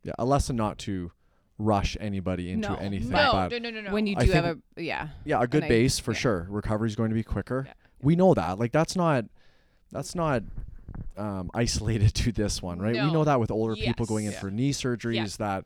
Yeah. 0.03 0.13
A 0.19 0.25
lesson 0.25 0.55
not 0.55 0.77
to 0.79 1.11
rush 1.57 1.97
anybody 1.99 2.51
into 2.51 2.69
No. 2.69 2.75
anything. 2.75 3.09
No, 3.09 3.31
but 3.49 3.51
no, 3.51 3.57
no, 3.57 3.69
no, 3.71 3.81
no. 3.81 3.93
When 3.93 4.05
you 4.05 4.15
I 4.17 4.25
do 4.25 4.31
have 4.31 4.45
a 4.45 4.81
yeah. 4.81 5.09
yeah, 5.25 5.41
a 5.41 5.47
good 5.47 5.63
I- 5.63 5.67
base 5.67 5.97
for 5.99 6.11
yeah. 6.11 6.17
sure. 6.19 6.47
Recovery 6.49 6.87
is 6.89 6.95
going 6.95 7.09
to 7.09 7.15
be 7.15 7.23
quicker. 7.23 7.63
Yeah. 7.67 7.73
We 8.01 8.15
know 8.15 8.33
that. 8.33 8.59
Like 8.59 8.71
that's 8.71 8.95
not 8.95 9.25
that's 9.91 10.13
not 10.15 10.43
um, 11.19 11.51
isolated 11.53 12.13
to 12.15 12.31
this 12.31 12.61
one, 12.61 12.79
right? 12.79 12.93
We 12.95 13.11
know 13.11 13.23
that 13.25 13.39
with 13.39 13.51
older 13.51 13.75
people 13.75 14.05
going 14.05 14.25
in 14.25 14.31
Yes. 14.31 14.41
for 14.41 14.49
knee 14.49 14.71
surgeries 14.71 15.37
that 15.37 15.65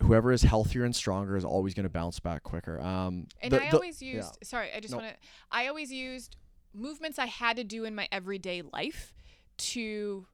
whoever 0.00 0.30
is 0.32 0.42
healthier 0.42 0.84
and 0.84 0.94
stronger 0.94 1.36
is 1.36 1.44
always 1.44 1.72
going 1.74 1.84
to 1.84 1.90
bounce 1.90 2.20
back 2.20 2.42
quicker. 2.42 2.80
Um, 2.80 3.28
And 3.40 3.52
the- 3.52 3.62
I 3.64 3.70
the- 3.70 3.76
always 3.76 4.02
used 4.02 4.36
sorry, 4.42 4.68
I 4.74 4.80
just 4.80 4.92
No. 4.92 4.98
want 4.98 5.10
to 5.10 5.16
I 5.50 5.68
always 5.68 5.90
used 5.90 6.36
movements 6.74 7.18
I 7.18 7.26
had 7.26 7.56
to 7.56 7.64
do 7.64 7.84
in 7.84 7.94
my 7.94 8.06
everyday 8.12 8.60
life 8.60 9.14
to 9.58 10.26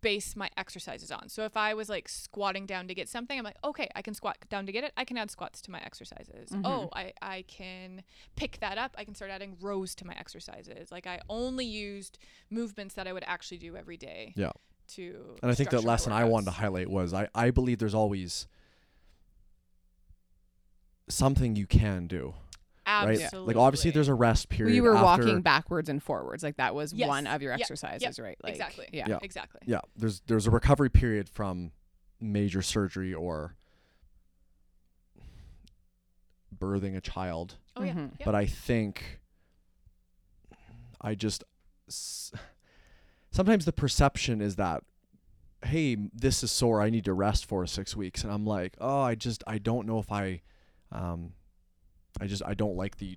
base 0.00 0.36
my 0.36 0.48
exercises 0.56 1.10
on. 1.10 1.28
So 1.28 1.44
if 1.44 1.56
I 1.56 1.74
was 1.74 1.88
like 1.88 2.08
squatting 2.08 2.66
down 2.66 2.88
to 2.88 2.94
get 2.94 3.08
something, 3.08 3.38
I'm 3.38 3.44
like, 3.44 3.58
okay, 3.64 3.88
I 3.96 4.02
can 4.02 4.14
squat 4.14 4.38
down 4.48 4.66
to 4.66 4.72
get 4.72 4.84
it. 4.84 4.92
I 4.96 5.04
can 5.04 5.16
add 5.18 5.30
squats 5.30 5.60
to 5.62 5.70
my 5.70 5.80
exercises. 5.80 6.50
Mhm. 6.50 6.62
Oh, 6.64 6.88
I, 6.92 7.12
I 7.20 7.42
can 7.48 8.02
pick 8.36 8.60
that 8.60 8.78
up. 8.78 8.94
I 8.96 9.04
can 9.04 9.14
start 9.14 9.30
adding 9.30 9.56
rows 9.60 9.94
to 9.96 10.06
my 10.06 10.14
exercises. 10.14 10.92
Like 10.92 11.06
I 11.06 11.20
only 11.28 11.64
used 11.66 12.18
movements 12.50 12.94
that 12.94 13.06
I 13.08 13.12
would 13.12 13.24
actually 13.26 13.58
do 13.58 13.76
every 13.76 13.96
day. 13.96 14.32
Yeah. 14.36 14.52
To 14.94 15.36
and 15.42 15.50
I 15.50 15.54
think 15.54 15.68
the 15.70 15.80
lesson 15.82 16.12
I 16.12 16.24
wanted 16.24 16.46
to 16.46 16.52
highlight 16.52 16.88
was 16.88 17.12
I, 17.12 17.28
I 17.34 17.50
believe 17.50 17.78
there's 17.78 17.94
always 17.94 18.46
something 21.08 21.56
you 21.56 21.66
can 21.66 22.06
do, 22.06 22.34
right? 22.88 23.20
Absolutely. 23.20 23.54
Like 23.54 23.62
obviously 23.62 23.90
there's 23.90 24.08
a 24.08 24.14
rest 24.14 24.48
period. 24.48 24.70
Well, 24.70 24.74
you 24.76 24.82
were 24.82 24.96
after- 24.96 25.22
walking 25.24 25.42
backwards 25.42 25.88
and 25.88 26.02
forwards. 26.02 26.42
Like 26.42 26.56
that 26.56 26.74
was 26.74 26.92
Yes. 26.92 27.08
one 27.08 27.26
of 27.26 27.42
your 27.42 27.52
Yep. 27.52 27.60
exercises, 27.60 28.18
right? 28.18 28.36
Like, 28.42 28.52
exactly. 28.52 28.88
Yeah. 28.92 29.06
Yeah. 29.08 29.18
Exactly. 29.22 29.60
Yeah, 29.66 29.80
there's 29.96 30.20
there's 30.26 30.46
a 30.46 30.50
recovery 30.50 30.90
period 30.90 31.28
from 31.28 31.72
major 32.20 32.62
surgery 32.62 33.12
or 33.14 33.54
birthing 36.56 36.96
a 36.96 37.00
child. 37.00 37.56
Oh 37.76 37.82
yeah. 37.82 37.92
Mhm. 37.92 38.10
Yep. 38.18 38.24
But 38.24 38.34
I 38.34 38.46
think 38.46 39.20
I 41.00 41.14
just 41.14 41.44
sometimes 43.30 43.64
the 43.64 43.72
perception 43.72 44.40
is 44.40 44.56
that 44.56 44.82
hey 45.64 45.96
this 46.14 46.42
is 46.44 46.50
sore 46.52 46.80
i 46.82 46.88
need 46.90 47.04
to 47.04 47.12
rest 47.12 47.44
for 47.46 47.66
six 47.66 47.96
weeks 47.96 48.22
and 48.22 48.32
i'm 48.32 48.44
like 48.46 48.76
oh 48.80 49.00
i 49.00 49.14
just 49.14 49.42
i 49.46 49.58
don't 49.58 49.86
know 49.86 49.98
if 49.98 50.12
i 50.12 50.40
um 50.92 51.32
i 52.20 52.26
just 52.26 52.42
i 52.44 52.54
don't 52.54 52.76
like 52.76 52.96
the 52.98 53.16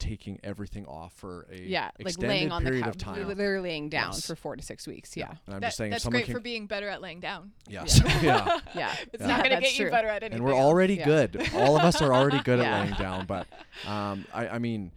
taking 0.00 0.38
everything 0.42 0.84
off 0.86 1.12
for 1.14 1.46
a 1.52 1.56
yeah, 1.56 1.90
like 2.02 2.18
laying 2.18 2.50
on 2.50 2.64
the 2.64 2.72
couch. 2.80 2.88
of 2.88 2.98
time 2.98 3.36
They're 3.36 3.60
laying 3.62 3.88
down 3.88 4.10
Yes. 4.12 4.26
for 4.26 4.34
four 4.34 4.56
to 4.56 4.62
six 4.62 4.86
weeks. 4.88 5.16
Yeah. 5.16 5.30
and 5.46 5.54
i'm 5.54 5.60
That- 5.60 5.68
just 5.68 5.76
saying 5.78 5.92
that's 5.92 6.06
great 6.06 6.24
can 6.26 6.34
for 6.34 6.40
being 6.40 6.66
better 6.66 6.88
at 6.88 7.00
laying 7.00 7.20
down. 7.20 7.52
yes 7.68 8.02
yeah 8.22 8.58
Yeah. 8.74 8.94
It's 9.12 9.20
Yeah. 9.20 9.26
not 9.28 9.36
going 9.38 9.50
to 9.50 9.56
That's 9.60 9.60
get 9.72 9.78
you 9.78 9.90
better 9.90 10.08
at 10.08 10.22
anything. 10.24 10.38
and 10.40 10.44
we're 10.44 10.52
already 10.60 10.94
Yeah. 10.96 11.04
good 11.04 11.48
all 11.54 11.76
of 11.78 11.84
us 11.84 12.02
are 12.02 12.12
already 12.12 12.40
good 12.42 12.58
Yeah. 12.62 12.74
at 12.76 12.80
laying 12.84 12.94
down 12.96 13.26
but 13.26 13.46
um 13.86 14.26
i 14.34 14.48
i 14.48 14.58
mean 14.58 14.90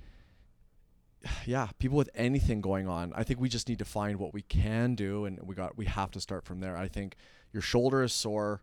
yeah 1.46 1.68
people 1.80 1.98
with 1.98 2.10
anything 2.16 2.60
going 2.60 2.88
on 2.88 3.14
i 3.16 3.24
think 3.24 3.40
we 3.40 3.50
just 3.50 3.70
need 3.70 3.80
to 3.80 3.86
find 3.86 4.18
what 4.20 4.34
we 4.34 4.42
can 4.42 4.96
do 4.96 5.26
and 5.26 5.40
we 5.44 5.54
got 5.56 5.78
we 5.78 5.86
have 5.86 6.12
to 6.12 6.20
start 6.20 6.44
from 6.44 6.60
there 6.60 6.76
i 6.76 6.88
think 6.88 7.16
your 7.54 7.62
shoulder 7.62 8.04
is 8.04 8.12
sore 8.14 8.62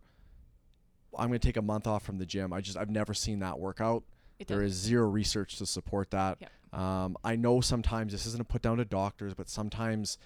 i'm 1.17 1.27
going 1.29 1.39
to 1.39 1.47
take 1.47 1.57
a 1.57 1.61
month 1.61 1.87
off 1.87 2.03
from 2.03 2.17
the 2.17 2.25
gym 2.25 2.51
i 2.53 2.59
just 2.61 2.77
i've 2.77 2.89
never 2.89 3.13
seen 3.13 3.39
that 3.39 3.57
work 3.57 3.79
out 3.81 4.03
It 4.03 4.14
there 4.47 4.61
is 4.61 4.73
zero 4.73 5.07
research 5.07 5.57
to 5.57 5.65
support 5.65 6.11
that 6.11 6.37
Yep. 6.39 6.79
um, 6.79 7.17
i 7.23 7.35
know 7.35 7.61
sometimes 7.61 8.11
this 8.11 8.25
isn't 8.25 8.41
a 8.41 8.45
put 8.45 8.61
down 8.61 8.77
to 8.77 8.85
doctors 8.85 9.33
but 9.33 9.49
sometimes 9.49 10.17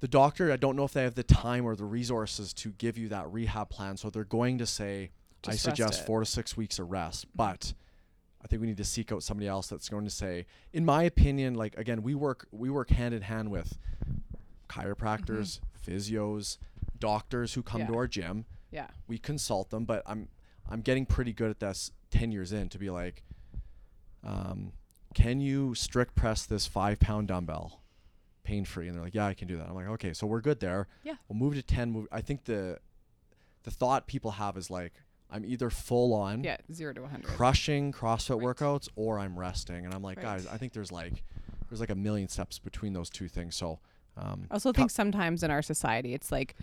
the 0.00 0.08
doctor 0.08 0.50
i 0.52 0.56
don't 0.56 0.76
know 0.76 0.84
if 0.84 0.92
they 0.92 1.02
have 1.04 1.14
the 1.14 1.22
time 1.22 1.64
or 1.64 1.76
the 1.76 1.84
resources 1.84 2.52
to 2.54 2.70
give 2.72 2.96
you 2.98 3.08
that 3.08 3.30
rehab 3.32 3.68
plan 3.70 3.96
so 3.96 4.10
they're 4.10 4.24
going 4.24 4.58
to 4.58 4.66
say 4.66 5.10
i 5.46 5.50
Just 5.52 5.66
rest 5.66 5.76
suggest 5.76 6.06
four 6.06 6.20
to 6.20 6.26
six 6.26 6.56
weeks 6.56 6.78
of 6.78 6.90
rest 6.90 7.26
but 7.36 7.74
i 8.42 8.46
think 8.46 8.60
we 8.62 8.66
need 8.68 8.76
to 8.78 8.84
seek 8.84 9.12
out 9.12 9.22
somebody 9.22 9.46
else 9.46 9.66
that's 9.68 9.88
going 9.88 10.04
to 10.04 10.10
say 10.10 10.46
in 10.72 10.84
my 10.84 11.02
opinion 11.04 11.54
like 11.54 11.76
again 11.76 12.02
we 12.02 12.14
work 12.14 12.46
we 12.50 12.70
work 12.70 12.90
hand 12.90 13.14
in 13.14 13.22
hand 13.22 13.50
with 13.50 13.78
chiropractors 14.68 15.60
physios 15.86 16.58
doctors 16.98 17.54
who 17.54 17.62
come 17.62 17.80
to 17.80 17.86
Mm-hmm. 17.88 17.96
Our 17.96 18.06
gym 18.06 18.44
Yeah. 18.70 18.86
we 19.08 19.18
consult 19.18 19.70
them 19.70 19.84
but 19.84 20.02
i'm 20.06 20.28
i'm 20.70 20.80
getting 20.80 21.04
pretty 21.06 21.32
good 21.32 21.50
at 21.50 21.60
this 21.60 21.92
10 22.10 22.32
years 22.32 22.52
in 22.52 22.68
to 22.68 22.78
be 22.78 22.90
like 22.90 23.22
um, 24.24 24.72
can 25.14 25.40
you 25.40 25.74
strict 25.74 26.14
press 26.14 26.44
this 26.46 26.66
five 26.66 26.98
pound 27.00 27.28
dumbbell 27.28 27.80
pain 28.44 28.64
free 28.64 28.88
and 28.88 28.96
they're 28.96 29.04
like 29.04 29.14
yeah 29.14 29.26
i 29.26 29.34
can 29.34 29.46
do 29.46 29.56
that 29.56 29.68
i'm 29.68 29.74
like 29.74 29.86
okay 29.88 30.12
so 30.12 30.26
we're 30.26 30.40
good 30.40 30.60
there 30.60 30.88
Yeah. 31.04 31.14
we'll 31.28 31.38
move 31.38 31.54
to 31.54 31.62
10 31.62 31.90
move, 31.90 32.06
i 32.10 32.20
think 32.20 32.44
the 32.44 32.78
the 33.64 33.70
thought 33.70 34.06
people 34.06 34.32
have 34.32 34.56
is 34.56 34.70
like 34.70 34.92
i'm 35.30 35.44
either 35.44 35.70
full 35.70 36.12
on 36.14 36.42
Yeah. 36.42 36.56
Zero 36.72 36.92
to 36.92 37.02
100. 37.02 37.26
crushing 37.26 37.92
CrossFit 37.92 38.36
Right. 38.42 38.56
workouts 38.56 38.88
or 38.96 39.18
I'm 39.18 39.38
resting. 39.38 39.84
And 39.86 39.94
I'm 39.94 40.02
like, 40.02 40.18
Right. 40.18 40.24
guys, 40.24 40.46
I 40.46 40.56
think 40.58 40.72
there's 40.74 40.92
like 40.92 41.22
there's 41.70 41.80
like 41.80 41.88
a 41.90 41.94
million 41.94 42.28
steps 42.28 42.58
between 42.58 42.92
those 42.92 43.08
two 43.08 43.28
things. 43.28 43.54
So 43.56 43.78
um 44.18 44.46
I 44.50 44.54
also 44.54 44.72
think 44.72 44.90
sometimes 44.90 45.42
in 45.42 45.50
our 45.50 45.62
society, 45.62 46.12
it's 46.12 46.30
like 46.32 46.54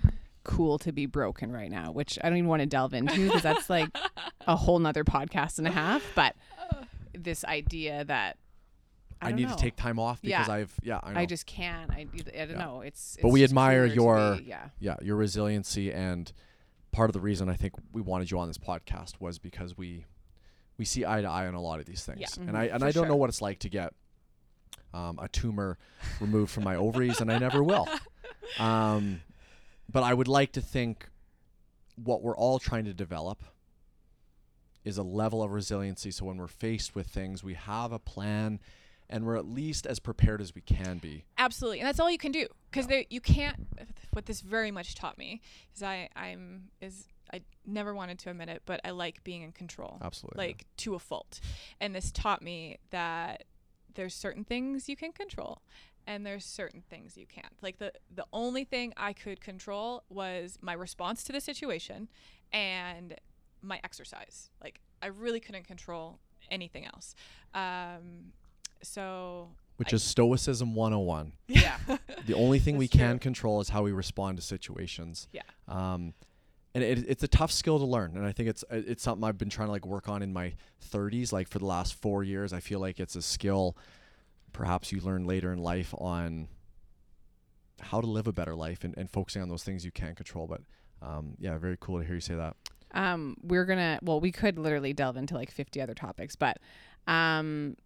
cool 0.44 0.78
to 0.80 0.92
be 0.92 1.06
broken 1.06 1.52
right 1.52 1.70
now, 1.70 1.92
which 1.92 2.18
I 2.24 2.30
don't 2.30 2.38
even 2.38 2.50
want 2.50 2.62
to 2.62 2.66
delve 2.66 2.94
into 2.94 3.26
because 3.26 3.42
that's 3.44 3.70
like 3.70 3.90
a 4.48 4.56
whole 4.56 4.80
nother 4.80 5.04
podcast 5.04 5.58
and 5.60 5.68
a 5.68 5.72
half. 5.72 6.04
But 6.16 6.36
this 7.14 7.44
idea 7.46 8.06
that 8.06 8.38
I, 9.22 9.30
I, 9.30 9.32
need 9.34 9.50
know. 9.50 9.56
to 9.56 9.62
take 9.62 9.76
time 9.76 10.00
off 10.00 10.22
because 10.22 10.48
Yeah. 10.48 10.54
I've 10.54 10.74
yeah, 10.82 11.00
I 11.04 11.14
know. 11.14 11.20
I 11.20 11.26
just 11.26 11.46
can't. 11.46 11.92
I, 11.92 12.02
I 12.02 12.06
don't 12.46 12.50
Yeah. 12.52 12.58
know. 12.58 12.82
It's, 12.82 13.18
But 13.22 13.30
we 13.30 13.44
admire 13.44 13.86
your- 13.86 14.40
yeah. 14.44 14.70
yeah, 14.80 14.96
your 15.02 15.18
resiliency 15.18 15.92
and 15.92 16.32
part 16.92 17.10
of 17.10 17.14
the 17.14 17.20
reason 17.20 17.50
I 17.50 17.54
think 17.56 17.74
we 17.92 18.02
wanted 18.02 18.32
you 18.32 18.40
on 18.40 18.48
this 18.48 18.58
podcast 18.58 19.20
was 19.20 19.38
because 19.40 19.78
we 19.78 20.06
we 20.78 20.86
see 20.86 21.06
eye 21.06 21.22
to 21.22 21.28
eye 21.28 21.46
on 21.46 21.54
a 21.56 21.62
lot 21.62 21.80
of 21.82 21.86
these 21.86 22.06
things. 22.06 22.20
Yeah. 22.22 22.28
And 22.40 22.52
Mhm, 22.52 22.60
I 22.60 22.64
and 22.68 22.80
for 22.80 22.86
I 22.88 22.92
don't 22.92 23.10
know 23.10 23.18
what 23.18 23.30
it's 23.30 23.42
like 23.42 23.60
to 23.60 23.70
get 23.70 23.94
um, 24.94 25.20
a 25.22 25.28
tumor 25.28 25.78
removed 26.22 26.52
from 26.52 26.64
my 26.64 26.76
ovaries 26.78 27.20
and 27.22 27.30
I 27.32 27.38
never 27.40 27.62
will. 27.64 27.88
Um, 28.58 29.22
but 29.92 30.04
I 30.04 30.14
would 30.14 30.28
like 30.28 30.52
to 30.54 30.62
think 30.62 31.08
what 31.96 32.22
we're 32.22 32.38
all 32.38 32.60
trying 32.60 32.86
to 32.86 32.94
develop 32.94 33.44
is 34.86 34.98
a 34.98 35.04
level 35.04 35.44
of 35.44 35.52
resiliency 35.52 36.12
so 36.12 36.26
when 36.26 36.38
we're 36.38 36.48
faced 36.48 36.96
with 36.96 37.08
things 37.08 37.44
we 37.44 37.56
have 37.56 37.92
a 37.92 38.00
plan 38.00 38.60
and 39.10 39.26
we're 39.26 39.36
at 39.36 39.46
least 39.46 39.86
as 39.88 40.00
prepared 40.00 40.40
as 40.40 40.54
we 40.54 40.62
can 40.62 41.00
be. 41.00 41.26
Absolutely, 41.38 41.80
and 41.80 41.88
that's 41.88 42.00
all 42.00 42.12
you 42.12 42.18
can 42.18 42.32
do 42.32 42.46
because 42.72 42.88
you 43.10 43.20
can't. 43.20 43.68
What 44.12 44.26
this 44.26 44.42
very 44.42 44.72
much 44.72 44.96
taught 44.96 45.18
me 45.18 45.42
is 45.76 45.82
I 45.82 46.10
I'm 46.16 46.70
is 46.80 47.08
I 47.34 47.42
never 47.66 47.94
wanted 47.94 48.20
to 48.20 48.30
admit 48.30 48.50
it, 48.50 48.62
but 48.66 48.82
I 48.84 48.92
like 48.92 49.24
being 49.24 49.42
in 49.42 49.52
control, 49.52 49.98
Absolutely. 50.02 50.46
like 50.48 50.66
to 50.78 50.96
a 50.96 51.00
fault, 51.00 51.40
and 51.82 51.96
this 51.96 52.12
taught 52.12 52.42
me 52.42 52.78
that 52.92 53.46
there's 53.96 54.14
certain 54.14 54.44
things 54.44 54.88
you 54.88 54.96
can 54.96 55.12
control 55.12 55.62
and 56.10 56.26
there's 56.26 56.44
certain 56.44 56.82
things 56.90 57.16
you 57.16 57.28
can't. 57.28 57.54
Like 57.62 57.78
the 57.78 57.94
the 58.14 58.26
only 58.34 58.64
thing 58.66 58.94
I 58.98 59.14
could 59.14 59.40
control 59.40 60.04
was 60.10 60.58
my 60.60 60.74
response 60.74 61.24
to 61.26 61.32
the 61.32 61.40
situation 61.40 62.10
and 62.52 63.16
my 63.62 63.80
exercise. 63.84 64.50
Like 64.62 64.82
I 65.02 65.08
really 65.08 65.40
couldn't 65.40 65.68
control 65.68 66.20
anything 66.50 66.86
else. 66.86 67.16
Um, 67.54 68.34
so 68.82 69.50
which 69.78 69.94
I- 69.94 69.98
is 69.98 70.04
stoicism 70.04 70.74
101. 70.76 71.34
Yeah. 71.48 71.78
The 72.26 72.34
only 72.36 72.60
thing 72.60 72.78
we 72.78 72.88
can 72.88 73.12
true. 73.16 73.20
control 73.20 73.62
is 73.62 73.70
how 73.70 73.82
we 73.84 73.92
respond 73.92 74.38
to 74.38 74.44
situations. 74.44 75.28
Yeah. 75.32 75.42
Um, 75.68 76.14
and 76.76 76.84
it, 76.84 77.06
it's 77.08 77.24
a 77.24 77.28
tough 77.28 77.52
skill 77.52 77.80
to 77.80 77.86
learn, 77.86 78.16
and 78.16 78.26
I 78.26 78.32
think 78.32 78.50
it's 78.50 78.64
it's 78.70 79.02
something 79.02 79.24
I've 79.24 79.38
been 79.38 79.50
trying 79.50 79.70
to 79.70 79.72
like 79.72 79.86
work 79.86 80.08
on 80.10 80.22
in 80.22 80.32
my 80.34 80.54
30s. 80.92 81.32
Like 81.32 81.48
for 81.48 81.58
the 81.60 81.66
last 81.66 81.96
four 81.96 82.24
years, 82.24 82.52
I 82.54 82.60
feel 82.60 82.80
like 82.80 83.00
it's 83.00 83.16
a 83.16 83.22
skill, 83.24 83.76
perhaps 84.54 84.92
you 84.92 85.00
learn 85.02 85.26
later 85.26 85.52
in 85.52 85.60
life 85.60 85.94
on 85.98 86.48
how 87.82 88.02
to 88.02 88.08
live 88.08 88.28
a 88.28 88.34
better 88.34 88.56
life 88.56 88.84
and, 88.84 88.94
and 88.98 89.10
focusing 89.10 89.42
on 89.42 89.50
those 89.50 89.64
things 89.64 89.86
you 89.86 89.92
can 89.92 90.16
control. 90.16 90.48
But 90.48 90.62
um, 91.02 91.36
yeah, 91.40 91.58
very 91.58 91.78
cool 91.80 92.00
to 92.00 92.06
hear 92.06 92.16
you 92.16 92.22
say 92.22 92.36
that. 92.36 92.56
um, 92.94 93.38
we're 93.42 93.66
gonna. 93.66 94.00
Well, 94.02 94.20
we 94.20 94.32
could 94.32 94.58
literally 94.60 94.94
delve 94.94 95.18
into 95.18 95.34
like 95.36 95.52
fifty 95.52 95.82
other 95.82 95.94
topics, 95.94 96.36
but 96.36 96.58
um, 97.08 97.78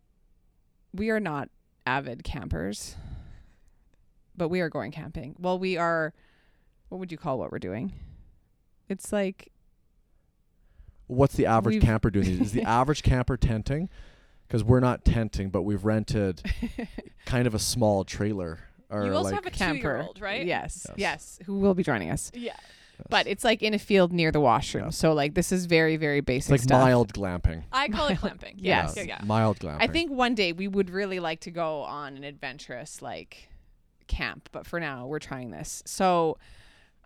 we 0.94 1.10
are 1.10 1.20
not 1.20 1.50
avid 1.86 2.24
campers, 2.24 2.96
but 4.36 4.48
we 4.50 4.62
are 4.62 4.70
going 4.70 4.92
camping. 4.92 5.36
Well, 5.40 5.60
we 5.60 5.78
are. 5.78 6.14
What 6.90 7.00
would 7.00 7.12
you 7.12 7.18
call 7.18 7.38
what 7.40 7.52
we're 7.52 7.60
doing? 7.60 7.92
It's 8.90 9.12
like 9.12 9.50
What's 11.08 11.36
the 11.36 11.46
average 11.46 11.82
camper 11.82 12.10
doing? 12.10 12.42
Is 12.42 12.52
the 12.54 12.64
average 12.68 13.04
camper 13.04 13.38
tenting? 13.38 13.90
Because 14.48 14.64
we're 14.64 14.80
not 14.80 15.04
tenting, 15.04 15.50
but 15.50 15.64
we've 15.64 15.84
rented 15.84 16.42
kind 17.26 17.48
of 17.48 17.54
a 17.56 17.60
small 17.60 18.04
trailer. 18.04 18.60
Or 18.90 19.06
You 19.06 19.14
also 19.16 19.32
like 19.32 19.36
have 19.36 19.46
a 19.48 19.50
camper, 19.52 19.80
two-year-old, 19.82 20.22
right? 20.22 20.46
Yes, 20.46 20.86
Yes. 20.90 20.98
yes, 20.98 21.40
Who 21.46 21.58
will 21.60 21.74
be 21.74 21.82
joining 21.84 22.12
us? 22.12 22.32
yeah. 22.36 22.56
But 23.10 23.26
it's 23.26 23.44
like 23.44 23.64
in 23.64 23.74
a 23.74 23.80
field 23.80 24.14
near 24.14 24.32
the 24.32 24.40
washroom. 24.40 24.86
Yeah. 24.86 24.90
So 24.92 25.14
like 25.14 25.34
this 25.34 25.52
is 25.52 25.66
very 25.66 25.98
very 25.98 26.20
it's 26.20 26.26
basic 26.26 26.52
like 26.52 26.60
stuff. 26.62 26.84
mild 26.84 27.12
glamping. 27.12 27.64
I 27.72 27.88
call 27.90 28.06
it 28.06 28.10
Mild- 28.12 28.20
clamping. 28.20 28.56
Yes. 28.60 28.94
Yeah, 28.96 29.04
yeah. 29.04 29.22
Mild 29.26 29.58
glamping. 29.60 29.78
I 29.82 29.88
think 29.88 30.12
one 30.12 30.36
day 30.36 30.54
we 30.54 30.68
would 30.68 30.92
really 30.92 31.20
like 31.20 31.40
to 31.42 31.52
go 31.52 31.82
on 31.82 32.16
an 32.16 32.24
adventurous 32.24 33.02
like 33.02 33.50
camp, 34.08 34.48
but 34.52 34.68
for 34.68 34.80
now 34.80 35.08
we're 35.08 35.20
trying 35.20 35.50
this. 35.50 35.82
So, 35.88 36.38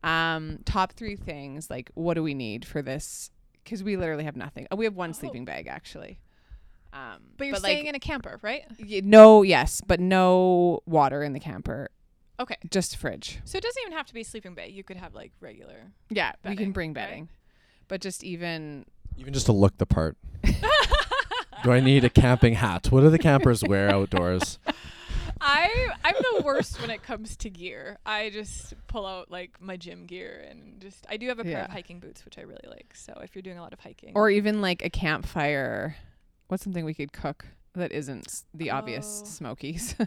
um, 0.03 0.59
top 0.65 0.91
three 0.93 1.15
things 1.15 1.69
like 1.69 1.89
what 1.95 2.15
do 2.15 2.21
we 2.21 2.33
need 2.33 2.65
for 2.65 2.81
this? 2.81 3.31
Because 3.63 3.81
we 3.81 3.95
literally 3.95 4.25
have 4.25 4.35
nothing. 4.35 4.67
Oh, 4.69 4.75
we 4.75 4.85
have 4.85 4.95
one 4.95 5.11
Oh. 5.11 5.13
sleeping 5.13 5.45
bag 5.45 5.67
actually. 5.67 6.19
Um, 6.93 7.21
But 7.37 7.45
you're 7.47 7.53
like, 7.55 7.63
staying 7.63 7.85
in 7.87 7.95
a 7.95 7.99
camper, 7.99 8.39
right? 8.41 8.63
y- 8.79 9.01
no, 9.03 9.43
yes, 9.43 9.81
but 9.85 9.99
no 9.99 10.81
water 10.85 11.23
in 11.23 11.33
the 11.33 11.39
camper. 11.39 11.89
Okay. 12.39 12.55
Just 12.69 12.97
fridge. 12.97 13.39
So 13.45 13.57
it 13.57 13.63
doesn't 13.63 13.81
even 13.83 13.97
have 13.97 14.05
to 14.07 14.13
be 14.13 14.21
a 14.21 14.25
sleeping 14.25 14.53
bag. 14.53 14.71
You 14.73 14.83
could 14.83 14.97
have 14.97 15.13
like 15.15 15.31
regular. 15.41 15.91
Yeah, 16.09 16.33
we 16.43 16.49
Bedding, 16.51 16.57
can 16.65 16.71
bring 16.71 16.89
right? 16.91 17.07
bedding, 17.07 17.29
but 17.87 17.99
just 18.01 18.23
even 18.23 18.85
Even 19.17 19.33
just 19.33 19.47
to 19.47 19.51
look 19.53 19.77
the 19.77 19.85
part. 19.87 20.17
Do 21.63 21.71
I 21.71 21.79
need 21.79 22.03
a 22.03 22.09
camping 22.09 22.53
hat? 22.53 22.91
What 22.91 23.01
do 23.01 23.09
the 23.09 23.17
campers 23.17 23.63
wear 23.63 23.89
outdoors? 23.89 24.59
I 25.41 25.89
I'm 26.03 26.15
the 26.35 26.43
worst 26.43 26.79
when 26.81 26.89
it 26.91 27.03
comes 27.03 27.35
to 27.37 27.49
gear. 27.49 27.97
I 28.05 28.29
just 28.29 28.73
pull 28.87 29.05
out 29.05 29.29
like 29.31 29.59
my 29.61 29.75
gym 29.77 30.05
gear 30.05 30.45
and 30.49 30.79
just 30.79 31.05
I 31.09 31.17
do 31.17 31.27
have 31.27 31.39
a 31.39 31.43
pair 31.43 31.63
of 31.63 31.71
hiking 31.71 31.99
boots 31.99 32.23
which 32.25 32.37
I 32.37 32.41
really 32.41 32.67
like. 32.67 32.93
So 32.95 33.13
if 33.23 33.35
you're 33.35 33.41
doing 33.43 33.57
a 33.57 33.61
lot 33.61 33.73
of 33.73 33.79
hiking 33.79 34.13
or 34.15 34.29
even 34.29 34.61
like 34.61 34.83
a 34.83 34.89
campfire. 34.89 35.95
What's 36.47 36.63
something 36.63 36.85
we 36.85 36.93
could 36.93 37.11
cook 37.13 37.45
that 37.73 37.91
isn't 37.91 38.27
s- 38.27 38.45
the 38.53 38.71
obvious 38.71 39.21
Oh. 39.23 39.27
smokies? 39.27 39.95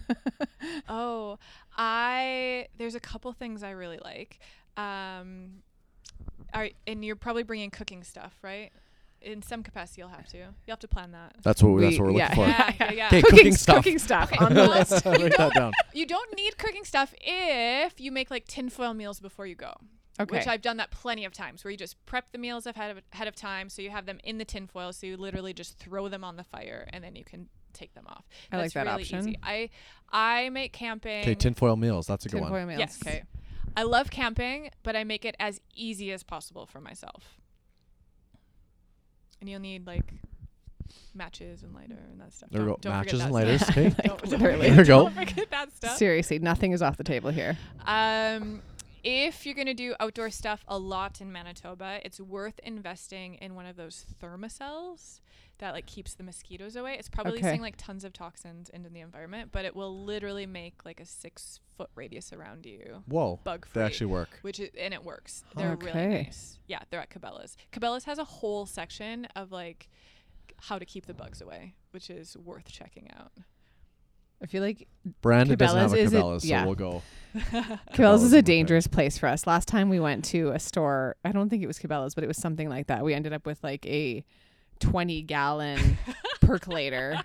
Oh, 0.88 1.38
I 1.76 2.66
there's 2.76 2.94
a 2.94 3.00
couple 3.00 3.32
things 3.32 3.62
I 3.62 3.70
really 3.70 3.98
like. 4.02 4.38
Um, 4.76 5.62
are, 6.52 6.68
and 6.86 7.04
you're 7.04 7.16
probably 7.16 7.42
bringing 7.44 7.70
cooking 7.70 8.02
stuff, 8.04 8.34
right? 8.42 8.70
In 9.22 9.42
some 9.42 9.62
capacity, 9.62 10.00
you'll 10.02 10.10
have 10.10 10.26
to. 10.28 10.36
You'll 10.38 10.52
have 10.68 10.78
to 10.80 10.88
plan 10.88 11.12
that. 11.12 11.34
That's 11.42 11.62
what 11.62 11.70
we, 11.74 11.82
that's 11.82 11.98
what 11.98 12.06
we're 12.12 12.18
yeah. 12.18 12.28
looking 12.30 12.44
for. 12.44 12.48
Yeah, 12.50 12.72
yeah, 12.80 12.92
yeah. 12.92 13.06
Okay, 13.08 13.22
cooking, 13.22 13.36
cooking 13.38 13.56
stuff. 13.56 13.76
Cooking 13.84 13.98
stuff 13.98 14.32
Okay, 14.32 14.44
on 14.44 14.54
the 14.54 14.66
list. 14.66 15.04
you 15.04 15.10
Write 15.10 15.20
that 15.20 15.36
don't- 15.38 15.54
down. 15.54 15.72
You 15.94 16.06
don't 16.06 16.36
need 16.36 16.58
cooking 16.58 16.84
stuff 16.84 17.14
if 17.20 18.00
you 18.00 18.10
make 18.12 18.30
like 18.30 18.46
tinfoil 18.46 18.92
meals 18.94 19.20
before 19.20 19.46
you 19.46 19.54
go. 19.54 19.74
Okay. 20.20 20.38
Which 20.38 20.46
I've 20.46 20.62
done 20.62 20.76
that 20.78 20.90
plenty 20.90 21.24
of 21.24 21.32
times 21.32 21.64
where 21.64 21.70
you 21.70 21.76
just 21.76 21.96
prep 22.06 22.30
the 22.32 22.38
meals 22.38 22.66
ahead 22.66 22.90
of, 22.90 23.02
ahead 23.12 23.26
of 23.28 23.34
time. 23.34 23.68
So 23.68 23.82
you 23.82 23.90
have 23.90 24.06
them 24.06 24.18
in 24.24 24.38
the 24.38 24.44
tinfoil. 24.44 24.92
So 24.92 25.06
you 25.06 25.16
literally 25.16 25.52
just 25.54 25.78
throw 25.78 26.08
them 26.08 26.22
on 26.24 26.36
the 26.36 26.44
fire 26.44 26.88
and 26.92 27.02
then 27.02 27.16
you 27.16 27.24
can 27.24 27.48
take 27.72 27.94
them 27.94 28.04
off. 28.08 28.24
I 28.52 28.56
like 28.58 28.72
that 28.72 28.86
really 28.86 29.02
option. 29.02 29.20
Easy. 29.20 29.38
I, 29.42 29.70
I 30.12 30.48
make 30.50 30.72
camping. 30.72 31.22
Okay, 31.22 31.34
tinfoil 31.34 31.76
meals. 31.76 32.06
That's 32.06 32.26
a 32.26 32.28
good 32.28 32.38
Tinfoil 32.40 32.52
one. 32.60 32.68
meals. 32.68 32.80
Yes. 32.80 32.98
Okay. 33.04 33.22
I 33.76 33.84
love 33.84 34.10
camping, 34.10 34.70
but 34.82 34.96
I 34.96 35.04
make 35.04 35.24
it 35.24 35.36
as 35.38 35.60
easy 35.74 36.10
as 36.12 36.22
possible 36.24 36.66
for 36.66 36.80
myself. 36.80 37.38
And 39.40 39.48
you'll 39.48 39.60
need 39.60 39.86
like 39.86 40.12
matches 41.14 41.62
and 41.62 41.74
lighter 41.74 41.96
and 42.10 42.20
that 42.20 42.32
stuff. 42.32 42.50
There 42.50 42.62
we 42.62 42.66
Don't- 42.68 42.82
go. 42.82 42.90
don't 42.90 42.98
Matches 42.98 43.20
and 43.20 43.32
lighters. 43.32 43.60
stuff. 43.62 43.70
Okay. 43.78 43.84
Like, 43.84 43.96
Don't- 44.04 44.30
don't 44.30 44.40
There 44.40 44.68
you 44.76 44.84
go. 44.84 45.04
Don't 45.04 45.14
forget 45.14 45.50
that 45.50 45.72
stuff. 45.72 45.96
Seriously, 45.96 46.38
nothing 46.40 46.72
is 46.72 46.82
off 46.82 46.96
the 46.96 47.04
table 47.04 47.30
here. 47.30 47.56
Um, 47.86 48.60
if 49.02 49.44
you're 49.46 49.54
gonna 49.54 49.74
do 49.74 49.94
outdoor 50.00 50.30
stuff 50.30 50.64
a 50.68 50.78
lot 50.78 51.20
in 51.20 51.30
Manitoba, 51.32 52.00
it's 52.04 52.20
worth 52.20 52.58
investing 52.62 53.34
in 53.36 53.54
one 53.54 53.66
of 53.66 53.76
those 53.76 54.04
Thermacells 54.22 55.20
that 55.58 55.74
like 55.74 55.86
keeps 55.86 56.14
the 56.14 56.22
mosquitoes 56.22 56.74
away. 56.76 56.96
It's 56.98 57.08
probably 57.08 57.38
Okay. 57.38 57.58
like 57.58 57.76
tons 57.76 58.02
of 58.04 58.12
toxins 58.14 58.70
into 58.70 58.88
the 58.88 59.00
environment, 59.00 59.50
but 59.52 59.64
it 59.66 59.76
will 59.76 60.04
literally 60.04 60.46
make 60.46 60.84
like 60.86 61.00
a 61.00 61.04
six 61.04 61.60
foot 61.76 61.90
radius 61.94 62.32
around 62.32 62.64
you 62.64 63.02
Whoa. 63.06 63.38
bug 63.44 63.66
They 63.74 63.82
actually 63.82 64.06
work. 64.06 64.38
which 64.42 64.58
is 64.58 64.70
and 64.78 64.94
it 64.94 65.04
works. 65.04 65.44
They're 65.54 65.72
Okay. 65.72 65.86
really 65.92 66.08
nice. 66.24 66.58
Yeah, 66.66 66.80
they're 66.90 67.00
at 67.00 67.10
Cabela's. 67.10 67.56
Cabela's 67.72 68.04
has 68.04 68.18
a 68.18 68.24
whole 68.24 68.64
section 68.66 69.26
of 69.36 69.52
like 69.52 69.88
how 70.62 70.78
to 70.78 70.84
keep 70.86 71.06
the 71.06 71.14
bugs 71.14 71.40
away, 71.42 71.74
which 71.90 72.08
is 72.10 72.36
worth 72.36 72.70
checking 72.70 73.10
out. 73.12 73.32
I 74.42 74.46
feel 74.46 74.62
like 74.62 74.88
Brandon 75.22 75.56
doesn't 75.58 75.78
have 75.78 75.92
a 75.92 75.96
Cabela's 75.96 76.06
is 76.06 76.12
it- 76.12 76.16
Cabela's, 76.22 76.42
so 76.42 76.48
yeah. 76.48 76.64
we'll 76.64 76.74
go. 76.74 77.02
Cabela's 77.36 77.78
Cabela's 77.92 78.22
is 78.24 78.32
a 78.32 78.36
okay. 78.38 78.42
dangerous 78.42 78.86
place 78.86 79.18
for 79.18 79.28
us. 79.28 79.46
Last 79.46 79.68
time 79.68 79.88
we 79.88 80.00
went 80.00 80.24
to 80.26 80.50
a 80.50 80.58
store, 80.58 81.16
I 81.24 81.32
don't 81.32 81.48
think 81.48 81.62
it 81.62 81.66
was 81.66 81.78
Cabela's, 81.78 82.14
but 82.14 82.24
it 82.24 82.26
was 82.26 82.38
something 82.38 82.68
like 82.68 82.86
that. 82.88 83.04
We 83.04 83.14
ended 83.14 83.32
up 83.32 83.46
with 83.46 83.62
like 83.62 83.86
a 83.86 84.24
20 84.80 85.22
gallon 85.22 85.98
percolator. 86.40 87.18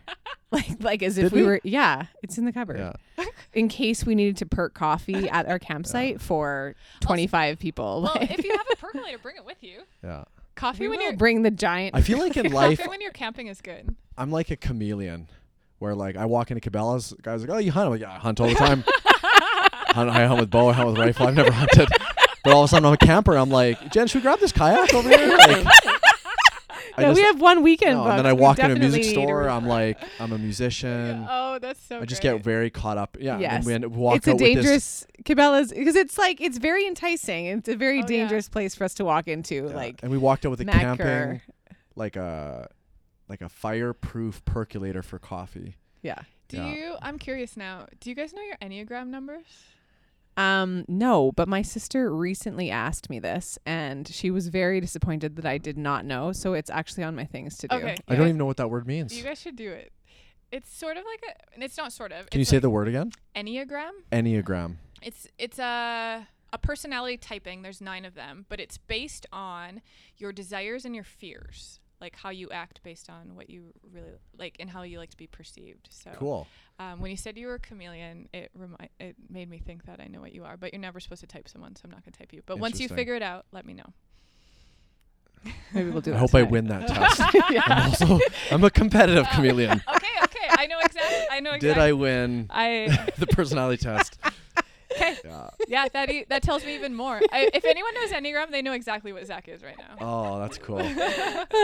Like 0.52 0.76
like 0.82 1.04
as 1.04 1.18
if 1.18 1.26
Did 1.26 1.32
we, 1.34 1.42
we? 1.42 1.48
were 1.48 1.62
yeah, 1.64 2.06
it's 2.22 2.38
in 2.38 2.46
the 2.46 2.52
cupboard. 2.54 2.78
Yeah. 3.18 3.26
In 3.54 3.68
case 3.68 4.06
we 4.06 4.14
needed 4.16 4.38
to 4.38 4.46
perk 4.46 4.74
coffee 4.74 5.28
at 5.30 5.48
our 5.48 5.58
campsite 5.60 6.22
for 6.22 6.76
25 7.02 7.58
people. 7.58 8.02
Well, 8.04 8.14
Like, 8.16 8.32
if 8.32 8.44
you 8.46 8.52
have 8.52 8.66
a 8.72 8.76
percolator, 8.76 9.18
bring 9.18 9.38
it 9.38 9.46
with 9.46 9.64
you. 9.64 9.82
Yeah. 10.04 10.26
Coffee 10.56 10.82
we 10.82 10.90
when 10.90 11.00
will 11.00 11.06
you're 11.08 11.18
bring 11.18 11.42
the 11.42 11.52
giant 11.52 11.96
I 11.96 12.02
feel 12.02 12.20
like 12.20 12.38
in 12.38 12.52
life, 12.52 12.78
coffee 12.78 12.90
when 12.90 13.02
you're 13.02 13.12
camping 13.12 13.48
is 13.48 13.60
good. 13.62 13.96
I'm 14.18 14.32
like 14.32 14.52
a 14.52 14.56
chameleon, 14.56 15.28
where 15.80 15.96
like 15.96 16.16
I 16.16 16.26
walk 16.26 16.52
into 16.52 16.68
Cabela's, 16.70 17.14
guys 17.22 17.44
are 17.44 17.48
like, 17.48 17.56
oh, 17.56 17.60
you 17.60 17.72
hunt? 17.72 17.86
I'm 17.86 17.92
like, 17.92 18.02
yeah, 18.02 18.12
I 18.14 18.18
hunt 18.18 18.40
all 18.40 18.48
the 18.48 18.56
time. 18.56 18.84
hunt, 19.18 20.10
I 20.10 20.26
hunt 20.26 20.40
with 20.40 20.50
bow, 20.50 20.70
I 20.70 20.74
hunt 20.74 20.90
with 20.90 20.98
rifle. 20.98 21.28
I've 21.28 21.36
never 21.36 21.52
hunted. 21.52 21.90
But 22.44 22.54
all 22.54 22.64
of 22.64 22.66
a 22.66 22.68
sudden, 22.70 22.86
I'm 22.86 22.94
a 22.94 22.98
camper. 22.98 23.36
I'm 23.38 23.50
like, 23.50 23.92
Jen, 23.92 24.08
should 24.08 24.20
we 24.20 24.22
grab 24.22 24.40
this 24.40 24.52
kayak 24.52 24.94
over 24.94 25.10
here? 25.10 25.36
Like, 25.36 25.66
I 26.98 27.02
No, 27.02 27.08
just- 27.10 27.18
we 27.18 27.24
have 27.24 27.42
one 27.42 27.62
weekend 27.64 27.98
no, 27.98 28.06
and 28.08 28.20
then 28.20 28.26
I 28.26 28.34
We 28.34 28.42
walk 28.42 28.60
in 28.60 28.72
a 28.72 28.76
music 28.76 29.04
store. 29.04 29.50
I'm 29.50 29.66
like, 29.68 29.98
I'm 30.20 30.32
a 30.32 30.38
musician. 30.38 31.26
oh, 31.30 31.60
that's 31.60 31.82
so. 31.82 32.00
I 32.00 32.06
just 32.06 32.22
great. 32.22 32.34
get 32.36 32.44
very 32.44 32.70
caught 32.70 32.98
up. 32.98 33.18
Yeah. 33.20 33.40
Yes. 33.40 33.54
And 33.54 33.66
we 33.66 33.74
end 33.74 33.84
up 33.86 33.92
walk 33.92 34.18
it's 34.18 34.28
a 34.28 34.36
dangerous 34.36 35.06
Cabela's 35.24 35.74
because 35.74 35.96
it's 35.96 36.18
like 36.18 36.40
it's 36.40 36.58
very 36.58 36.86
enticing. 36.88 37.48
It's 37.48 37.68
a 37.68 37.76
very 37.76 37.96
Oh, 37.98 38.02
yeah. 38.02 38.08
dangerous 38.08 38.48
place 38.48 38.76
for 38.76 38.84
us 38.86 38.94
to 38.96 39.04
walk 39.06 39.28
into. 39.28 39.56
yeah, 39.56 39.76
Like 39.76 40.00
and 40.04 40.12
we 40.12 40.18
walked 40.18 40.46
out 40.46 40.52
with 40.52 40.62
a 40.62 40.66
Mac 40.66 40.80
camping, 40.80 41.06
or- 41.08 41.42
like 41.98 42.16
a, 42.16 42.70
like 43.30 43.42
a 43.42 43.50
fireproof 43.50 44.44
percolator 44.46 45.02
for 45.02 45.20
coffee. 45.20 45.76
yeah. 46.02 46.20
Do 46.48 46.58
Yeah. 46.58 46.74
you? 46.76 46.96
I'm 47.02 47.18
curious 47.18 47.58
now. 47.58 47.88
Do 48.00 48.10
you 48.12 48.16
guys 48.16 48.32
know 48.32 48.42
your 48.44 48.58
enneagram 48.58 49.08
numbers? 49.08 49.46
Um, 50.38 50.86
no, 50.88 51.32
but 51.32 51.48
my 51.48 51.62
sister 51.64 52.14
recently 52.14 52.70
asked 52.70 53.10
me 53.10 53.18
this, 53.20 53.58
and 53.66 54.08
she 54.08 54.30
was 54.30 54.50
very 54.50 54.80
disappointed 54.82 55.38
that 55.38 55.46
I 55.46 55.58
did 55.58 55.78
not 55.78 56.06
know. 56.06 56.34
So 56.34 56.54
it's 56.54 56.70
actually 56.70 57.04
on 57.04 57.16
my 57.16 57.26
things 57.26 57.58
to 57.60 57.68
do. 57.68 57.78
Okay. 57.78 57.96
I 58.08 58.16
don't 58.16 58.28
even 58.28 58.38
know 58.38 58.46
what 58.46 58.58
that 58.58 58.70
word 58.70 58.86
means. 58.86 59.18
You 59.18 59.24
guys 59.24 59.40
should 59.42 59.56
do 59.56 59.72
it. 59.72 59.92
It's 60.52 60.72
sort 60.72 60.98
of 60.98 61.04
like 61.06 61.24
a. 61.36 61.54
And 61.56 61.64
it's 61.64 61.78
not 61.78 61.92
sort 61.94 62.12
of. 62.12 62.30
Can 62.30 62.40
you 62.40 62.46
say 62.46 62.58
like 62.58 62.62
the 62.64 62.70
word 62.70 62.88
again? 62.90 63.12
enneagram? 63.36 63.92
Enneagram. 64.12 64.76
It's 65.02 65.28
it's 65.40 65.58
a 65.58 66.28
a 66.54 66.58
personality 66.60 67.18
typing. 67.18 67.62
There's 67.64 67.82
nine 67.82 68.06
of 68.06 68.14
them, 68.14 68.46
but 68.50 68.60
it's 68.60 68.78
based 68.78 69.26
on 69.32 69.82
your 70.18 70.32
desires 70.32 70.86
and 70.86 70.94
your 70.94 71.04
fears, 71.04 71.80
like 72.02 72.16
how 72.16 72.30
you 72.30 72.50
act 72.50 72.82
based 72.84 73.10
on 73.10 73.36
what 73.36 73.50
you 73.50 73.74
really 73.92 74.12
like 74.38 74.58
and 74.60 74.70
how 74.70 74.84
you 74.84 75.00
like 75.00 75.10
to 75.12 75.18
be 75.18 75.28
perceived. 75.28 75.88
So 75.92 76.12
Cool. 76.18 76.48
Um, 76.78 77.00
when 77.00 77.10
you 77.10 77.18
said 77.18 77.38
you 77.38 77.48
were 77.48 77.56
a 77.56 77.60
chameleon, 77.60 78.28
it 78.34 78.52
remi- 78.54 78.90
it 79.00 79.16
made 79.30 79.50
me 79.50 79.60
think 79.60 79.86
that 79.86 80.00
I 80.02 80.08
know 80.08 80.20
what 80.20 80.34
you 80.34 80.44
are, 80.44 80.58
but 80.58 80.74
you're 80.74 80.82
never 80.82 81.00
supposed 81.00 81.22
to 81.22 81.28
type 81.28 81.48
someone, 81.48 81.76
so 81.76 81.84
I'm 81.86 81.92
not 81.92 82.04
gonna 82.04 82.18
type 82.18 82.34
you. 82.34 82.42
But 82.46 82.60
once 82.60 82.80
you 82.80 82.90
figure 82.90 83.16
it 83.16 83.22
out, 83.24 83.46
let 83.52 83.66
me 83.66 83.74
know. 83.74 83.94
Maybe 85.74 85.92
we'll 85.92 86.02
do. 86.02 86.12
I 86.12 86.14
that 86.14 86.20
hope 86.20 86.36
I 86.36 86.44
win 86.44 86.68
that 86.68 86.88
test. 86.88 87.22
yeah. 87.52 87.62
I'm 87.66 87.90
also 87.90 88.20
I'm 88.52 88.64
a 88.64 88.70
competitive 88.70 89.28
chameleon. 89.32 89.82
Okay, 89.88 90.08
okay, 90.24 90.48
I 90.50 90.68
know 90.68 90.80
exactly. 90.80 91.26
I 91.32 91.40
know 91.40 91.52
exactly. 91.52 91.70
Did 91.70 91.78
I 91.78 91.94
win 91.94 92.48
I 92.50 93.10
the 93.18 93.28
personality 93.28 93.84
test? 93.84 94.18
Okay. 95.26 95.34
Yeah. 95.34 95.50
Yeah, 95.68 95.88
that 95.94 96.10
e- 96.12 96.26
that 96.30 96.42
tells 96.44 96.66
me 96.66 96.76
even 96.76 96.94
more. 96.94 97.20
I, 97.32 97.50
if 97.54 97.66
anyone 97.66 97.94
knows 97.96 98.12
Enneagram, 98.12 98.52
they 98.52 98.62
know 98.62 98.74
exactly 98.74 99.12
what 99.14 99.26
Zach 99.26 99.48
is 99.48 99.64
right 99.64 99.78
now. 99.78 99.96
Oh, 100.00 100.40
that's 100.40 100.58
cool. 100.58 100.80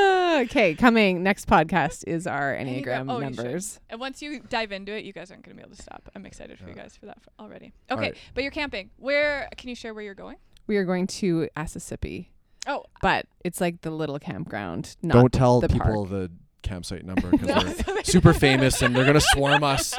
okay, 0.41 0.75
coming 0.75 1.23
next 1.23 1.47
podcast 1.47 2.03
is 2.07 2.27
our 2.27 2.53
Enneagram. 2.55 2.83
enneagram 3.07 3.11
Oh, 3.11 3.19
numbers. 3.19 3.79
And 3.89 3.99
once 3.99 4.21
you 4.21 4.39
dive 4.41 4.71
into 4.71 4.91
it, 4.93 5.03
you 5.05 5.13
guys 5.13 5.31
aren't 5.31 5.43
going 5.43 5.55
to 5.55 5.61
be 5.61 5.65
able 5.65 5.75
to 5.75 5.81
stop. 5.81 6.09
I'm 6.15 6.25
excited 6.25 6.59
for 6.59 6.67
you 6.69 6.75
guys 6.75 6.95
for 6.97 7.05
that 7.07 7.17
f- 7.17 7.27
already. 7.39 7.73
Okay, 7.89 8.01
right. 8.01 8.17
but 8.33 8.43
you're 8.43 8.51
camping. 8.51 8.89
Where 8.97 9.49
can 9.57 9.69
you 9.69 9.75
share 9.75 9.93
where 9.93 10.03
you're 10.03 10.13
going? 10.15 10.37
We 10.67 10.77
are 10.77 10.85
going 10.85 11.07
to 11.07 11.49
Asessippi, 11.57 12.27
Oh, 12.67 12.83
but 13.01 13.25
it's 13.43 13.59
like 13.59 13.81
the 13.81 13.91
little 13.91 14.19
campground. 14.19 14.95
Not 15.01 15.13
Don't 15.13 15.33
tell 15.33 15.59
the 15.61 15.67
people 15.69 16.05
park. 16.05 16.09
the 16.09 16.31
campsite 16.61 17.03
number 17.03 17.29
because 17.31 17.47
No, 17.87 17.93
we're 17.93 18.03
super 18.03 18.33
famous 18.33 18.81
and 18.81 18.95
they're 18.95 19.05
gonna 19.05 19.19
swarm 19.19 19.63
us. 19.63 19.95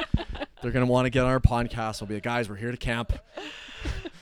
They're 0.63 0.71
gonna 0.71 0.85
want 0.87 1.05
to 1.05 1.09
get 1.11 1.21
on 1.23 1.29
our 1.29 1.39
podcast. 1.39 2.01
We'll 2.01 2.07
be 2.07 2.15
like, 2.15 2.23
guys, 2.23 2.49
we're 2.49 2.55
here 2.55 2.71
to 2.71 2.77
camp. 2.77 3.13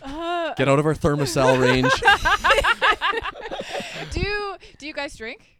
Uh, 0.01 0.53
Get 0.55 0.67
out 0.67 0.79
of 0.79 0.85
our 0.87 0.95
Thermacell 0.95 1.61
range. 1.65 1.91
do 4.11 4.55
do 4.77 4.87
you 4.87 4.93
guys 4.93 5.15
drink? 5.15 5.59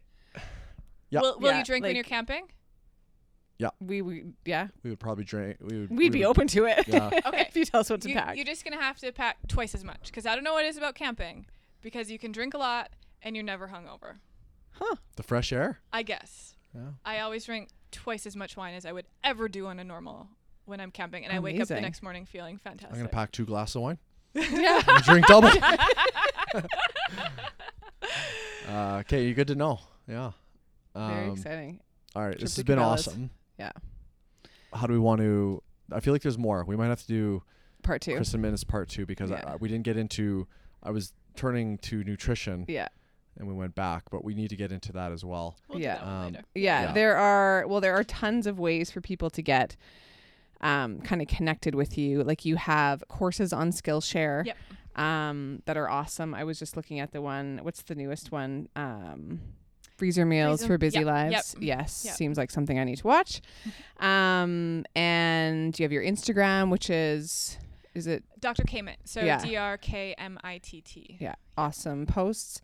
Yeah. 1.10 1.20
Will, 1.20 1.38
will 1.38 1.50
Yeah, 1.52 1.58
you 1.58 1.64
drink 1.64 1.84
when 1.84 1.94
you're 1.94 2.04
camping? 2.04 2.46
Yeah. 3.58 3.68
we, 3.80 4.02
we 4.02 4.24
yeah, 4.44 4.68
We 4.82 4.90
would 4.90 4.98
probably 4.98 5.24
drink. 5.24 5.58
We 5.60 5.80
would. 5.80 5.90
we'd 5.90 5.98
we 5.98 6.08
be 6.08 6.18
would- 6.20 6.26
open 6.30 6.48
to 6.48 6.64
it. 6.64 6.88
Yeah. 6.88 7.10
Okay. 7.26 7.46
if 7.48 7.56
you 7.56 7.64
tell 7.64 7.80
us 7.80 7.90
what 7.90 8.00
to 8.00 8.08
You, 8.08 8.14
pack. 8.16 8.36
you're 8.36 8.44
just 8.44 8.64
gonna 8.64 8.80
have 8.80 8.98
to 8.98 9.12
pack 9.12 9.36
twice 9.46 9.74
as 9.74 9.84
much 9.84 10.06
because 10.06 10.26
I 10.26 10.34
don't 10.34 10.42
know 10.44 10.54
what 10.54 10.64
it 10.64 10.68
is 10.68 10.76
about 10.76 10.94
camping 10.96 11.46
because 11.80 12.10
you 12.10 12.18
can 12.18 12.32
drink 12.32 12.54
a 12.54 12.58
lot 12.58 12.90
and 13.22 13.36
you're 13.36 13.44
never 13.44 13.68
hungover. 13.68 14.16
Huh. 14.72 14.96
The 15.16 15.22
fresh 15.22 15.52
air. 15.52 15.78
I 15.92 16.02
guess 16.02 16.56
Yeah. 16.74 16.80
I 17.04 17.20
always 17.20 17.44
drink 17.44 17.68
twice 17.92 18.26
as 18.26 18.34
much 18.34 18.56
wine 18.56 18.74
as 18.74 18.84
I 18.86 18.92
would 18.92 19.06
ever 19.22 19.48
do 19.48 19.66
on 19.66 19.78
a 19.78 19.84
normal 19.84 20.28
when 20.66 20.80
I'm 20.80 20.90
camping, 20.90 21.24
and 21.24 21.32
I 21.32 21.38
wake 21.40 21.60
up 21.60 21.68
the 21.68 21.80
next 21.80 22.02
morning 22.02 22.24
feeling 22.26 22.58
fantastic. 22.58 22.92
I'm 22.92 22.98
gonna 22.98 23.08
pack 23.08 23.32
two 23.32 23.44
glasses 23.44 23.76
of 23.76 23.82
wine. 23.82 23.98
yeah. 24.34 24.80
and 24.88 25.04
drink 25.04 25.26
double. 25.26 25.50
uh, 28.68 28.98
okay, 29.00 29.24
you're 29.24 29.34
good 29.34 29.48
to 29.48 29.54
know. 29.54 29.80
Yeah. 30.08 30.32
Very 30.94 31.26
Um, 31.28 31.32
exciting. 31.32 31.80
all 32.14 32.22
right, 32.22 32.30
Trip 32.32 32.40
this 32.40 32.56
has 32.56 32.64
been 32.64 32.78
Cabela's. 32.78 33.08
awesome. 33.08 33.30
Yeah. 33.58 33.72
How 34.72 34.86
do 34.86 34.92
we 34.92 34.98
want 34.98 35.20
to? 35.20 35.62
I 35.90 36.00
feel 36.00 36.12
like 36.14 36.22
there's 36.22 36.38
more. 36.38 36.64
We 36.64 36.76
might 36.76 36.86
have 36.88 37.00
to 37.02 37.06
do 37.06 37.42
Part 37.82 38.00
two. 38.02 38.14
Kristen 38.16 38.40
Minutes 38.40 38.64
part 38.64 38.88
two 38.88 39.04
because 39.06 39.30
Yeah. 39.30 39.42
I, 39.46 39.56
we 39.56 39.68
didn't 39.68 39.84
get 39.84 39.96
into. 39.96 40.46
I 40.82 40.90
was 40.90 41.12
turning 41.36 41.78
to 41.78 42.02
nutrition 42.04 42.64
Yeah. 42.68 42.88
and 43.38 43.46
we 43.48 43.54
went 43.54 43.74
back, 43.74 44.04
but 44.10 44.24
we 44.24 44.34
need 44.34 44.48
to 44.50 44.56
get 44.56 44.70
into 44.72 44.92
that 44.92 45.12
as 45.12 45.24
well. 45.24 45.56
We'll 45.68 45.80
Yeah. 45.80 45.96
Um, 45.96 46.34
yeah. 46.54 46.82
Yeah. 46.82 46.92
There 46.92 47.16
are 47.16 47.66
well, 47.66 47.80
there 47.80 47.94
are 47.94 48.04
tons 48.04 48.46
of 48.46 48.58
ways 48.58 48.90
for 48.90 49.00
people 49.00 49.30
to 49.30 49.42
get 49.42 49.76
um, 50.62 51.00
kind 51.00 51.20
of 51.22 51.28
connected 51.28 51.74
with 51.74 51.96
you. 51.98 52.22
Like 52.22 52.44
you 52.44 52.56
have 52.56 53.02
courses 53.08 53.52
on 53.52 53.70
Skillshare. 53.70 54.46
Yep. 54.46 54.56
Um, 54.94 55.62
that 55.64 55.78
are 55.78 55.88
awesome. 55.88 56.34
I 56.34 56.44
was 56.44 56.58
just 56.58 56.76
looking 56.76 57.00
at 57.00 57.12
the 57.12 57.22
one. 57.22 57.60
What's 57.62 57.82
the 57.82 57.94
newest 57.94 58.30
one? 58.30 58.68
Um, 58.76 59.40
freezer 59.96 60.26
meals 60.26 60.60
Freezer- 60.60 60.74
for 60.74 60.78
busy 60.78 60.98
yep, 60.98 61.06
lives. 61.06 61.32
yep, 61.32 61.78
Yes, 61.78 62.02
yep. 62.04 62.14
seems 62.14 62.36
like 62.36 62.50
something 62.50 62.78
I 62.78 62.84
need 62.84 62.98
to 62.98 63.06
watch. 63.06 63.40
um, 64.00 64.84
and 64.94 65.78
you 65.78 65.84
have 65.84 65.92
your 65.92 66.02
Instagram, 66.02 66.70
which 66.70 66.90
is 66.90 67.56
is 67.94 68.06
it 68.06 68.22
Dr. 68.40 68.64
Kmit. 68.64 68.96
So 69.04 69.20
Yeah. 69.22 69.42
D 69.42 69.56
R 69.56 69.78
K 69.78 70.14
M 70.18 70.38
I 70.44 70.58
T 70.58 70.80
T. 70.82 71.16
yeah 71.20 71.34
awesome 71.56 72.04
posts. 72.06 72.60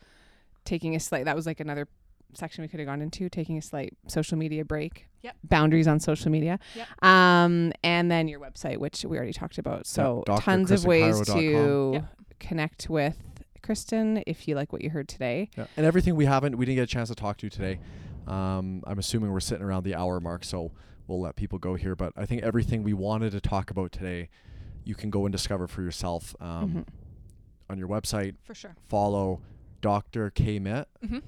Taking 0.64 0.94
a 0.96 1.00
slight 1.00 1.24
that 1.24 1.34
was 1.36 1.46
like 1.46 1.60
another 1.60 1.88
section 2.34 2.62
we 2.62 2.68
could 2.68 2.80
have 2.80 2.86
gone 2.86 3.00
into. 3.02 3.28
Taking 3.28 3.58
a 3.58 3.62
slight 3.62 3.96
social 4.06 4.36
media 4.38 4.64
break. 4.64 5.06
Yep. 5.22 5.36
Boundaries 5.44 5.88
on 5.88 5.98
social 6.00 6.30
media. 6.30 6.58
Yep. 6.76 7.04
Um, 7.04 7.72
and 7.82 8.10
then 8.10 8.28
your 8.28 8.38
website, 8.40 8.78
which 8.78 9.04
we 9.04 9.16
already 9.16 9.32
talked 9.32 9.58
about. 9.58 9.86
So 9.86 10.22
Dr. 10.26 10.42
tons 10.42 10.70
of 10.70 10.84
ways 10.84 11.20
to 11.26 11.90
Yep. 11.94 12.04
connect 12.38 12.88
with 12.88 13.16
Kristen 13.62 14.22
if 14.26 14.46
you 14.46 14.54
like 14.54 14.72
what 14.72 14.82
you 14.82 14.90
heard 14.90 15.08
today. 15.08 15.50
Yeah. 15.56 15.66
And 15.76 15.84
everything 15.84 16.14
we 16.14 16.26
haven't, 16.26 16.56
we 16.56 16.64
didn't 16.66 16.76
get 16.76 16.84
a 16.84 16.86
chance 16.86 17.08
to 17.08 17.14
talk 17.16 17.36
to 17.38 17.46
you 17.46 17.50
today. 17.50 17.80
Um, 18.28 18.82
I'm 18.86 18.98
assuming 18.98 19.32
we're 19.32 19.40
sitting 19.40 19.64
around 19.64 19.82
the 19.84 19.94
hour 19.96 20.20
mark, 20.20 20.44
so 20.44 20.70
we'll 21.08 21.20
let 21.20 21.34
people 21.34 21.58
go 21.58 21.74
here. 21.74 21.96
But 21.96 22.12
I 22.16 22.24
think 22.26 22.42
everything 22.42 22.82
we 22.84 22.92
wanted 22.92 23.32
to 23.32 23.40
talk 23.40 23.70
about 23.70 23.90
today, 23.90 24.28
you 24.84 24.94
can 24.94 25.10
go 25.10 25.24
and 25.26 25.32
discover 25.32 25.66
for 25.66 25.82
yourself 25.82 26.36
um, 26.40 26.70
Mhm. 26.70 26.84
on 27.70 27.78
your 27.78 27.88
website. 27.88 28.36
For 28.44 28.54
sure. 28.54 28.76
Follow 28.88 29.40
Dr. 29.80 30.30
K 30.30 30.58
Mitt 30.58 30.86
Mm-hmm. 31.04 31.18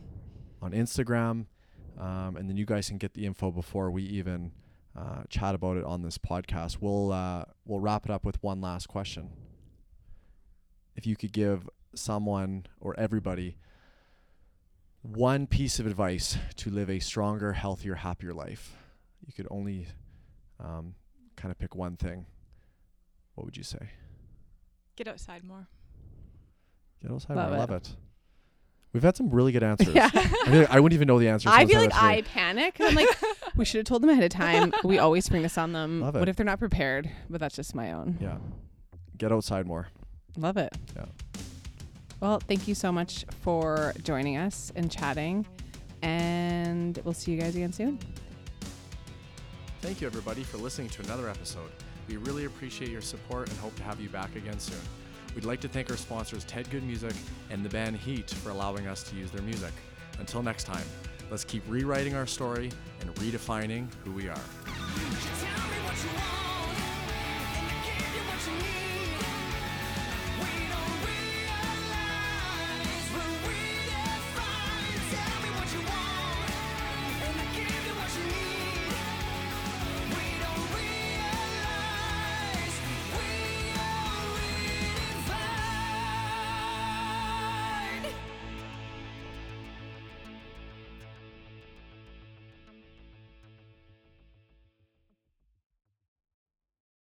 On 0.62 0.72
Instagram, 0.72 1.46
um, 1.98 2.36
and 2.36 2.48
then 2.48 2.56
you 2.56 2.66
guys 2.66 2.88
can 2.88 2.98
get 2.98 3.14
the 3.14 3.26
info 3.26 3.50
before 3.50 3.90
we 3.90 4.02
even 4.02 4.52
uh, 4.96 5.22
chat 5.28 5.54
about 5.54 5.76
it 5.76 5.84
on 5.84 6.02
this 6.02 6.18
podcast. 6.18 6.78
We'll 6.80 7.12
uh, 7.12 7.44
we'll 7.64 7.80
wrap 7.80 8.04
it 8.04 8.10
up 8.10 8.24
with 8.24 8.42
one 8.42 8.60
last 8.60 8.88
question. 8.88 9.30
If 10.96 11.06
you 11.06 11.16
could 11.16 11.32
give 11.32 11.68
someone 11.94 12.66
or 12.80 12.98
everybody 12.98 13.56
one 15.02 15.46
piece 15.46 15.78
of 15.80 15.86
advice 15.86 16.36
to 16.56 16.70
live 16.70 16.90
a 16.90 16.98
stronger, 16.98 17.54
healthier, 17.54 17.94
happier 17.94 18.34
life, 18.34 18.76
you 19.26 19.32
could 19.32 19.46
only 19.50 19.86
um, 20.58 20.94
kind 21.36 21.50
of 21.50 21.58
pick 21.58 21.74
one 21.74 21.96
thing. 21.96 22.26
What 23.34 23.44
would 23.46 23.56
you 23.56 23.62
say? 23.62 23.90
Get 24.96 25.08
outside 25.08 25.44
more. 25.44 25.68
Get 27.00 27.10
outside. 27.10 27.36
Love 27.36 27.52
I 27.52 27.54
it. 27.54 27.58
love 27.58 27.70
it. 27.70 27.96
We've 28.92 29.02
had 29.02 29.16
some 29.16 29.30
really 29.30 29.52
good 29.52 29.62
answers. 29.62 29.94
Yeah. 29.94 30.10
I, 30.12 30.26
feel 30.26 30.60
like 30.60 30.70
I 30.70 30.80
wouldn't 30.80 30.96
even 30.96 31.06
know 31.06 31.18
the 31.20 31.28
answers. 31.28 31.52
I 31.52 31.64
feel 31.64 31.78
like 31.78 31.90
went 31.90 31.92
through. 31.92 32.08
I 32.08 32.22
panic. 32.22 32.76
I'm 32.80 32.94
like, 32.94 33.08
we 33.56 33.64
should 33.64 33.78
have 33.78 33.86
told 33.86 34.02
them 34.02 34.10
ahead 34.10 34.24
of 34.24 34.30
time. 34.30 34.72
We 34.84 34.98
always 34.98 35.24
spring 35.24 35.42
this 35.42 35.56
on 35.56 35.72
them. 35.72 36.00
Love 36.00 36.16
it. 36.16 36.18
What 36.18 36.28
if 36.28 36.36
they're 36.36 36.46
not 36.46 36.58
prepared? 36.58 37.08
But 37.28 37.40
that's 37.40 37.54
just 37.54 37.74
my 37.74 37.92
own. 37.92 38.18
Yeah. 38.20 38.38
Get 39.16 39.30
outside 39.30 39.66
more. 39.66 39.88
Love 40.36 40.56
it. 40.56 40.76
Yeah. 40.96 41.04
Well, 42.20 42.40
thank 42.40 42.66
you 42.66 42.74
so 42.74 42.90
much 42.90 43.24
for 43.42 43.92
joining 44.02 44.36
us 44.36 44.72
and 44.74 44.90
chatting. 44.90 45.46
And 46.02 46.98
we'll 47.04 47.14
see 47.14 47.32
you 47.32 47.40
guys 47.40 47.54
again 47.54 47.72
soon. 47.72 47.98
Thank 49.80 50.00
you, 50.00 50.06
everybody, 50.06 50.42
for 50.42 50.58
listening 50.58 50.88
to 50.90 51.02
another 51.02 51.28
episode. 51.28 51.70
We 52.08 52.16
really 52.16 52.46
appreciate 52.46 52.90
your 52.90 53.02
support 53.02 53.48
and 53.48 53.58
hope 53.58 53.76
to 53.76 53.82
have 53.82 54.00
you 54.00 54.08
back 54.08 54.34
again 54.34 54.58
soon. 54.58 54.80
We'd 55.34 55.44
like 55.44 55.60
to 55.60 55.68
thank 55.68 55.90
our 55.90 55.96
sponsors, 55.96 56.44
Ted 56.44 56.68
Good 56.70 56.82
Music 56.82 57.14
and 57.50 57.64
the 57.64 57.68
band 57.68 57.96
Heat, 57.96 58.30
for 58.30 58.50
allowing 58.50 58.86
us 58.88 59.02
to 59.04 59.16
use 59.16 59.30
their 59.30 59.42
music. 59.42 59.72
Until 60.18 60.42
next 60.42 60.64
time, 60.64 60.84
let's 61.30 61.44
keep 61.44 61.62
rewriting 61.68 62.14
our 62.14 62.26
story 62.26 62.70
and 63.00 63.14
redefining 63.16 63.86
who 64.04 64.10
we 64.12 64.28
are. 64.28 64.40